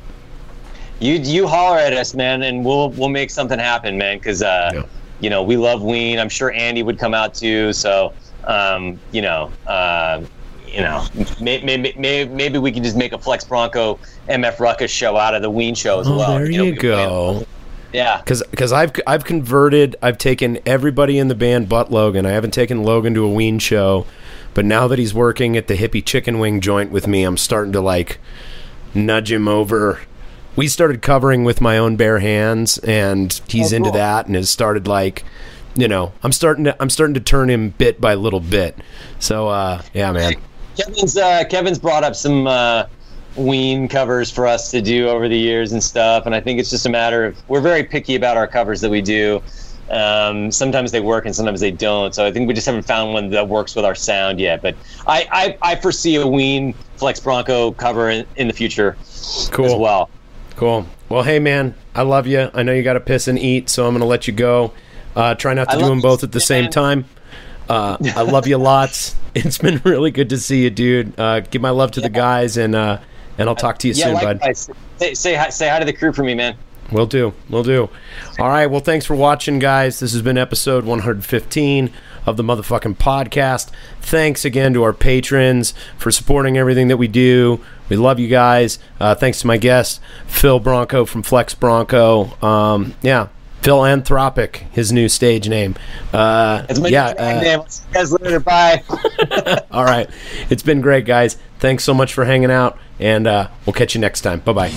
you 1.01 1.15
you 1.15 1.47
holler 1.47 1.79
at 1.79 1.93
us, 1.93 2.15
man, 2.15 2.43
and 2.43 2.65
we'll 2.65 2.91
we'll 2.91 3.09
make 3.09 3.31
something 3.31 3.59
happen, 3.59 3.97
man. 3.97 4.19
Because 4.19 4.43
uh, 4.43 4.71
Yeah. 4.75 4.83
you 5.21 5.31
know 5.31 5.43
we 5.43 5.57
love 5.57 5.83
Ween. 5.83 6.19
I'm 6.19 6.29
sure 6.29 6.53
Andy 6.53 6.83
would 6.83 6.99
come 6.99 7.15
out 7.15 7.33
too. 7.35 7.73
So, 7.73 8.13
um, 8.45 8.99
you 9.13 9.23
know, 9.23 9.51
uh, 9.67 10.21
you 10.67 10.81
know, 10.81 11.05
maybe, 11.41 11.65
maybe 11.65 11.95
maybe 11.97 12.29
maybe 12.35 12.59
we 12.59 12.73
can 12.73 12.83
just 12.83 12.97
make 12.97 13.13
a 13.13 13.19
Flexx 13.19 13.49
Bronco 13.49 13.99
MF 14.29 14.59
Ruckus 14.59 14.91
show 14.91 15.17
out 15.17 15.35
of 15.35 15.43
the 15.43 15.51
Ween 15.51 15.75
show 15.77 16.01
as 16.01 16.09
Oh, 16.09 16.17
well. 16.17 16.39
there 16.39 16.49
know, 16.49 16.65
you 16.65 16.73
can 16.73 16.81
play- 16.81 17.05
go. 17.07 17.47
Yeah. 17.95 18.19
Because 18.19 18.43
because 18.51 18.73
I've 18.73 18.93
I've 19.07 19.25
converted. 19.25 19.95
I've 20.03 20.19
taken 20.19 20.59
everybody 20.67 21.17
in 21.17 21.29
the 21.29 21.35
band 21.35 21.69
but 21.69 21.93
Logan. 21.93 22.27
I 22.27 22.31
haven't 22.31 22.51
taken 22.51 22.83
Logan 22.83 23.15
to 23.15 23.25
a 23.25 23.31
Ween 23.31 23.61
show, 23.61 24.05
but 24.53 24.65
now 24.65 24.89
that 24.89 24.99
he's 24.99 25.15
working 25.15 25.57
at 25.57 25.69
the 25.69 25.77
hippie 25.77 26.05
chicken 26.05 26.41
wing 26.41 26.61
joint 26.61 26.91
with 26.91 27.07
me, 27.07 27.23
I'm 27.23 27.37
starting 27.37 27.73
to 27.73 27.81
like 27.81 28.19
nudge 28.95 29.31
him 29.31 29.47
over. 29.47 30.01
We 30.57 30.67
started 30.67 31.03
covering 31.03 31.45
with 31.45 31.61
my 31.61 31.79
own 31.79 31.95
bare 31.95 32.19
hands, 32.19 32.79
and 32.79 33.33
he's 33.47 33.73
Oh, 33.73 33.77
into 33.77 33.91
that, 33.93 34.27
and 34.27 34.35
has 34.35 34.51
started 34.51 34.89
like, 34.89 35.25
you 35.77 35.87
know, 35.87 36.13
I'm 36.25 36.33
starting 36.33 36.65
to 36.65 36.77
I'm 36.83 36.91
starting 36.91 37.15
to 37.15 37.21
turn 37.21 37.49
him 37.49 37.71
bit 37.71 38.01
by 38.01 38.15
little 38.15 38.41
bit. 38.41 38.77
So 39.21 39.49
uh, 39.49 39.83
yeah, 39.93 40.11
man. 40.11 40.35
Kevin's 40.77 41.17
uh, 41.17 41.45
Kevin's 41.49 41.79
brought 41.79 42.03
up 42.03 42.17
some 42.17 42.49
uh, 42.49 42.87
Ween 43.37 43.89
covers 43.89 44.31
for 44.31 44.47
us 44.47 44.71
to 44.71 44.81
do 44.81 45.09
over 45.09 45.29
the 45.29 45.37
years 45.39 45.73
and 45.73 45.83
stuff, 45.83 46.27
and 46.27 46.35
I 46.35 46.41
think 46.41 46.61
it's 46.61 46.71
just 46.71 46.87
a 46.87 46.91
matter 46.91 47.25
of 47.27 47.49
we're 47.49 47.61
very 47.61 47.83
picky 47.85 48.15
about 48.15 48.37
our 48.37 48.47
covers 48.47 48.81
that 48.83 48.91
we 48.91 49.01
do. 49.03 49.43
Um, 49.91 50.51
sometimes 50.51 50.93
they 50.93 51.01
work 51.01 51.27
and 51.27 51.37
sometimes 51.37 51.61
they 51.61 51.71
don't. 51.71 52.15
So 52.15 52.25
I 52.25 52.33
think 52.33 52.49
we 52.49 52.55
just 52.55 52.67
haven't 52.67 52.85
found 52.87 53.13
one 53.13 53.29
that 53.31 53.49
works 53.49 53.77
with 53.77 53.85
our 53.85 53.95
sound 53.95 54.41
yet. 54.41 54.63
But 54.63 54.77
I 55.07 55.57
I, 55.63 55.73
I 55.73 55.77
foresee 55.77 56.17
a 56.17 56.27
Ween 56.27 56.75
Flexx 56.97 57.23
Bronco 57.23 57.73
cover 57.73 58.09
in, 58.11 58.27
in 58.37 58.47
the 58.49 58.55
future 58.55 58.97
Cool. 59.51 59.67
as 59.67 59.75
well. 59.75 60.09
Cool. 60.57 60.87
Well, 61.09 61.23
hey, 61.23 61.39
man, 61.39 61.75
I 61.95 62.03
love 62.03 62.27
you. 62.27 62.51
I 62.55 62.63
know 62.63 62.73
you 62.73 62.83
got 62.83 62.95
to 62.95 63.01
piss 63.01 63.29
and 63.29 63.39
eat, 63.39 63.69
so 63.69 63.87
I'm 63.87 63.93
going 63.93 64.01
to 64.01 64.07
let 64.07 64.27
you 64.27 64.33
go. 64.33 64.73
Uh, 65.15 65.35
try 65.35 65.53
not 65.55 65.69
to 65.71 65.77
I 65.77 65.81
do 65.81 65.87
them 65.87 66.01
both 66.01 66.25
at 66.25 66.33
the 66.33 66.41
same 66.41 66.65
man. 66.65 66.71
time. 66.73 67.05
Uh, 67.69 67.97
I 68.17 68.23
love 68.23 68.47
you 68.47 68.59
lots. 68.59 69.17
It's 69.37 69.59
been 69.59 69.81
really 69.85 70.13
good 70.13 70.29
to 70.29 70.39
see 70.39 70.63
you, 70.63 70.71
dude. 70.71 71.19
Uh, 71.19 71.41
give 71.41 71.61
my 71.61 71.71
love 71.71 71.91
to 71.93 72.01
the 72.01 72.09
guys, 72.09 72.57
and 72.57 72.73
uh, 72.77 73.01
and 73.39 73.49
I'll 73.49 73.55
talk 73.57 73.79
to 73.81 73.89
you 73.89 73.95
Yeah, 73.95 74.05
soon, 74.07 74.15
bud. 74.15 74.23
likewise. 74.41 74.71
Say, 74.99 75.15
say 75.15 75.35
hi 75.35 75.49
say 75.51 75.69
hi 75.69 75.79
to 75.79 75.85
the 75.85 75.93
crew 75.93 76.13
for 76.13 76.23
me, 76.23 76.35
man. 76.35 76.57
We'll 76.93 77.07
do. 77.07 77.33
We'll 77.49 77.63
do. 77.63 77.89
All 78.39 78.49
right. 78.49 78.67
Well, 78.67 78.81
thanks 78.81 79.07
for 79.07 79.15
watching, 79.17 79.59
guys. 79.59 80.01
This 80.01 80.13
has 80.13 80.21
been 80.21 80.37
episode 80.37 80.85
115 80.85 81.91
of 82.27 82.37
the 82.37 82.43
motherfucking 82.43 82.97
podcast. 82.99 83.71
Thanks 84.03 84.45
again 84.45 84.75
to 84.75 84.83
our 84.83 84.93
patrons 84.93 85.73
for 85.97 86.11
supporting 86.11 86.59
everything 86.59 86.89
that 86.89 86.99
we 86.99 87.09
do. 87.09 87.61
We 87.89 87.97
love 87.97 88.19
you 88.21 88.29
guys. 88.29 88.79
Uh, 89.01 89.15
thanks 89.15 89.41
to 89.41 89.47
my 89.47 89.57
guest, 89.57 89.99
Phil 90.27 90.61
Bronco 90.61 91.07
from 91.07 91.23
Flexx 91.23 91.59
Bronco. 91.59 92.37
Um, 92.45 92.95
yeah. 93.03 93.29
Philanthropic, 93.65 94.67
his 94.73 94.93
new 94.93 95.09
stage 95.09 95.49
name. 95.49 95.75
Uh, 96.13 96.67
yeah. 96.83 97.07
uh, 97.07 97.41
name. 97.41 97.61
I'll 97.61 97.69
see 97.69 97.83
you 97.89 97.95
guys 97.95 98.13
later. 98.13 98.39
Bye. 98.39 98.83
all 99.71 99.85
right. 99.85 100.09
It's 100.51 100.63
been 100.63 100.83
great, 100.83 101.07
guys. 101.07 101.39
Thanks 101.61 101.83
so 101.83 101.95
much 101.95 102.13
for 102.13 102.27
hanging 102.27 102.51
out, 102.51 102.79
and 103.01 103.27
uh, 103.27 103.49
we'll 103.65 103.73
catch 103.73 103.95
you 103.95 104.03
next 104.03 104.21
time. 104.21 104.41
Bye 104.41 104.53
bye. 104.53 104.69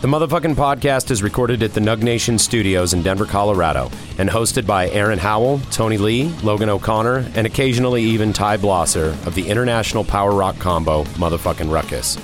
The 0.00 0.08
motherfucking 0.08 0.54
podcast 0.54 1.10
is 1.10 1.22
recorded 1.22 1.62
at 1.62 1.74
the 1.74 1.80
Nug 1.80 2.02
Nation 2.02 2.38
Studios 2.38 2.94
in 2.94 3.02
Denver, 3.02 3.26
Colorado, 3.26 3.90
and 4.16 4.30
hosted 4.30 4.66
by 4.66 4.88
Aaron 4.88 5.18
Howell, 5.18 5.60
Tony 5.70 5.98
Lee, 5.98 6.32
Logan 6.42 6.70
O'Connor, 6.70 7.30
and 7.34 7.46
occasionally 7.46 8.02
even 8.02 8.32
Ty 8.32 8.56
Blosser 8.56 9.10
of 9.26 9.34
the 9.34 9.46
international 9.46 10.02
power 10.02 10.34
rock 10.34 10.58
combo 10.58 11.04
Motherfucking 11.04 11.70
Ruckus. 11.70 12.16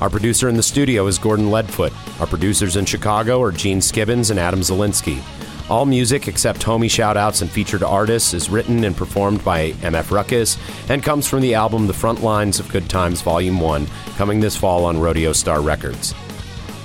Our 0.00 0.10
producer 0.10 0.48
in 0.48 0.56
the 0.56 0.62
studio 0.62 1.06
is 1.06 1.18
Gordon 1.18 1.46
Leadfoot. 1.46 2.20
Our 2.20 2.26
producers 2.26 2.76
in 2.76 2.84
Chicago 2.84 3.40
are 3.40 3.50
Gene 3.50 3.80
Skibbins 3.80 4.30
and 4.30 4.38
Adam 4.38 4.60
Zelinsky. 4.60 5.22
All 5.70 5.86
music 5.86 6.28
except 6.28 6.60
homie 6.60 6.84
shoutouts 6.84 7.40
and 7.40 7.50
featured 7.50 7.82
artists 7.82 8.34
is 8.34 8.50
written 8.50 8.84
and 8.84 8.94
performed 8.94 9.42
by 9.42 9.72
MF 9.72 10.10
Ruckus 10.10 10.58
and 10.90 11.02
comes 11.02 11.26
from 11.26 11.40
the 11.40 11.54
album 11.54 11.86
The 11.86 11.94
Front 11.94 12.22
Lines 12.22 12.60
of 12.60 12.68
Good 12.68 12.90
Times 12.90 13.22
Volume 13.22 13.58
1, 13.58 13.86
coming 14.16 14.38
this 14.38 14.54
fall 14.54 14.84
on 14.84 15.00
Rodeo 15.00 15.32
Star 15.32 15.62
Records. 15.62 16.12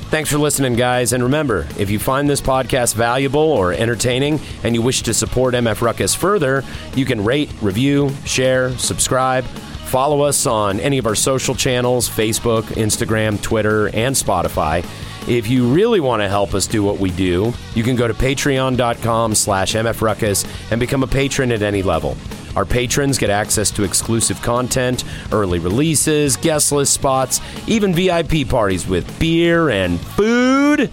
Thanks 0.09 0.31
for 0.31 0.37
listening, 0.37 0.75
guys. 0.75 1.13
And 1.13 1.21
remember, 1.23 1.67
if 1.77 1.89
you 1.89 1.99
find 1.99 2.29
this 2.29 2.41
podcast 2.41 2.95
valuable 2.95 3.39
or 3.39 3.71
entertaining 3.71 4.39
and 4.63 4.73
you 4.73 4.81
wish 4.81 5.03
to 5.03 5.13
support 5.13 5.53
MF 5.53 5.81
Ruckus 5.81 6.15
further, 6.15 6.63
you 6.95 7.05
can 7.05 7.23
rate, 7.23 7.51
review, 7.61 8.09
share, 8.25 8.77
subscribe, 8.77 9.45
follow 9.91 10.21
us 10.21 10.45
on 10.45 10.79
any 10.79 10.97
of 10.99 11.05
our 11.05 11.15
social 11.15 11.53
channels 11.53 12.07
Facebook, 12.07 12.63
Instagram, 12.77 13.41
Twitter, 13.41 13.87
and 13.89 14.15
Spotify. 14.15 14.85
If 15.27 15.49
you 15.49 15.67
really 15.67 15.99
want 15.99 16.21
to 16.21 16.29
help 16.29 16.53
us 16.53 16.65
do 16.65 16.81
what 16.81 16.97
we 16.97 17.11
do, 17.11 17.53
you 17.75 17.83
can 17.83 17.97
go 17.97 18.07
to 18.07 18.13
patreon.com 18.13 19.35
slash 19.35 19.73
mfruckus 19.73 20.71
and 20.71 20.79
become 20.79 21.03
a 21.03 21.07
patron 21.07 21.51
at 21.51 21.61
any 21.61 21.83
level. 21.83 22.15
Our 22.55 22.65
patrons 22.65 23.17
get 23.17 23.29
access 23.29 23.69
to 23.71 23.83
exclusive 23.83 24.41
content, 24.41 25.03
early 25.33 25.59
releases, 25.59 26.37
guest 26.37 26.71
list 26.71 26.93
spots, 26.93 27.41
even 27.67 27.93
VIP 27.93 28.47
parties 28.47 28.87
with 28.87 29.19
beer 29.19 29.71
and 29.71 29.99
food, 29.99 30.89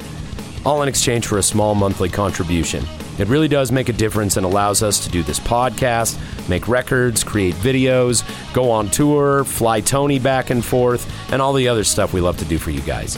all 0.67 0.83
in 0.83 0.89
exchange 0.89 1.25
for 1.29 1.39
a 1.39 1.43
small 1.43 1.77
monthly 1.77 2.09
contribution. 2.09 2.85
It 3.19 3.29
really 3.29 3.49
does 3.49 3.73
make 3.73 3.89
a 3.89 3.93
difference 3.93 4.37
and 4.37 4.47
allows 4.47 4.83
us 4.83 5.03
to 5.05 5.11
do 5.11 5.23
this 5.23 5.41
podcast, 5.41 6.19
make 6.49 6.69
records, 6.69 7.25
create 7.25 7.55
videos, 7.57 8.23
go 8.53 8.71
on 8.71 8.89
tour, 8.89 9.45
fly 9.45 9.81
Tony 9.81 10.19
back 10.19 10.51
and 10.51 10.65
forth, 10.65 11.11
and 11.33 11.43
all 11.43 11.53
the 11.53 11.69
other 11.69 11.85
stuff 11.85 12.13
we 12.13 12.21
love 12.21 12.39
to 12.39 12.45
do 12.45 12.59
for 12.59 12.71
you 12.71 12.81
guys. 12.83 13.17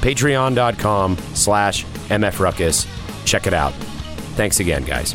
Patreon.com 0.00 1.16
slash 1.34 1.84
MFRuckus. 2.08 2.86
Check 3.26 3.46
it 3.46 3.54
out. 3.54 3.72
Thanks 4.36 4.60
again, 4.60 4.84
guys. 4.84 5.14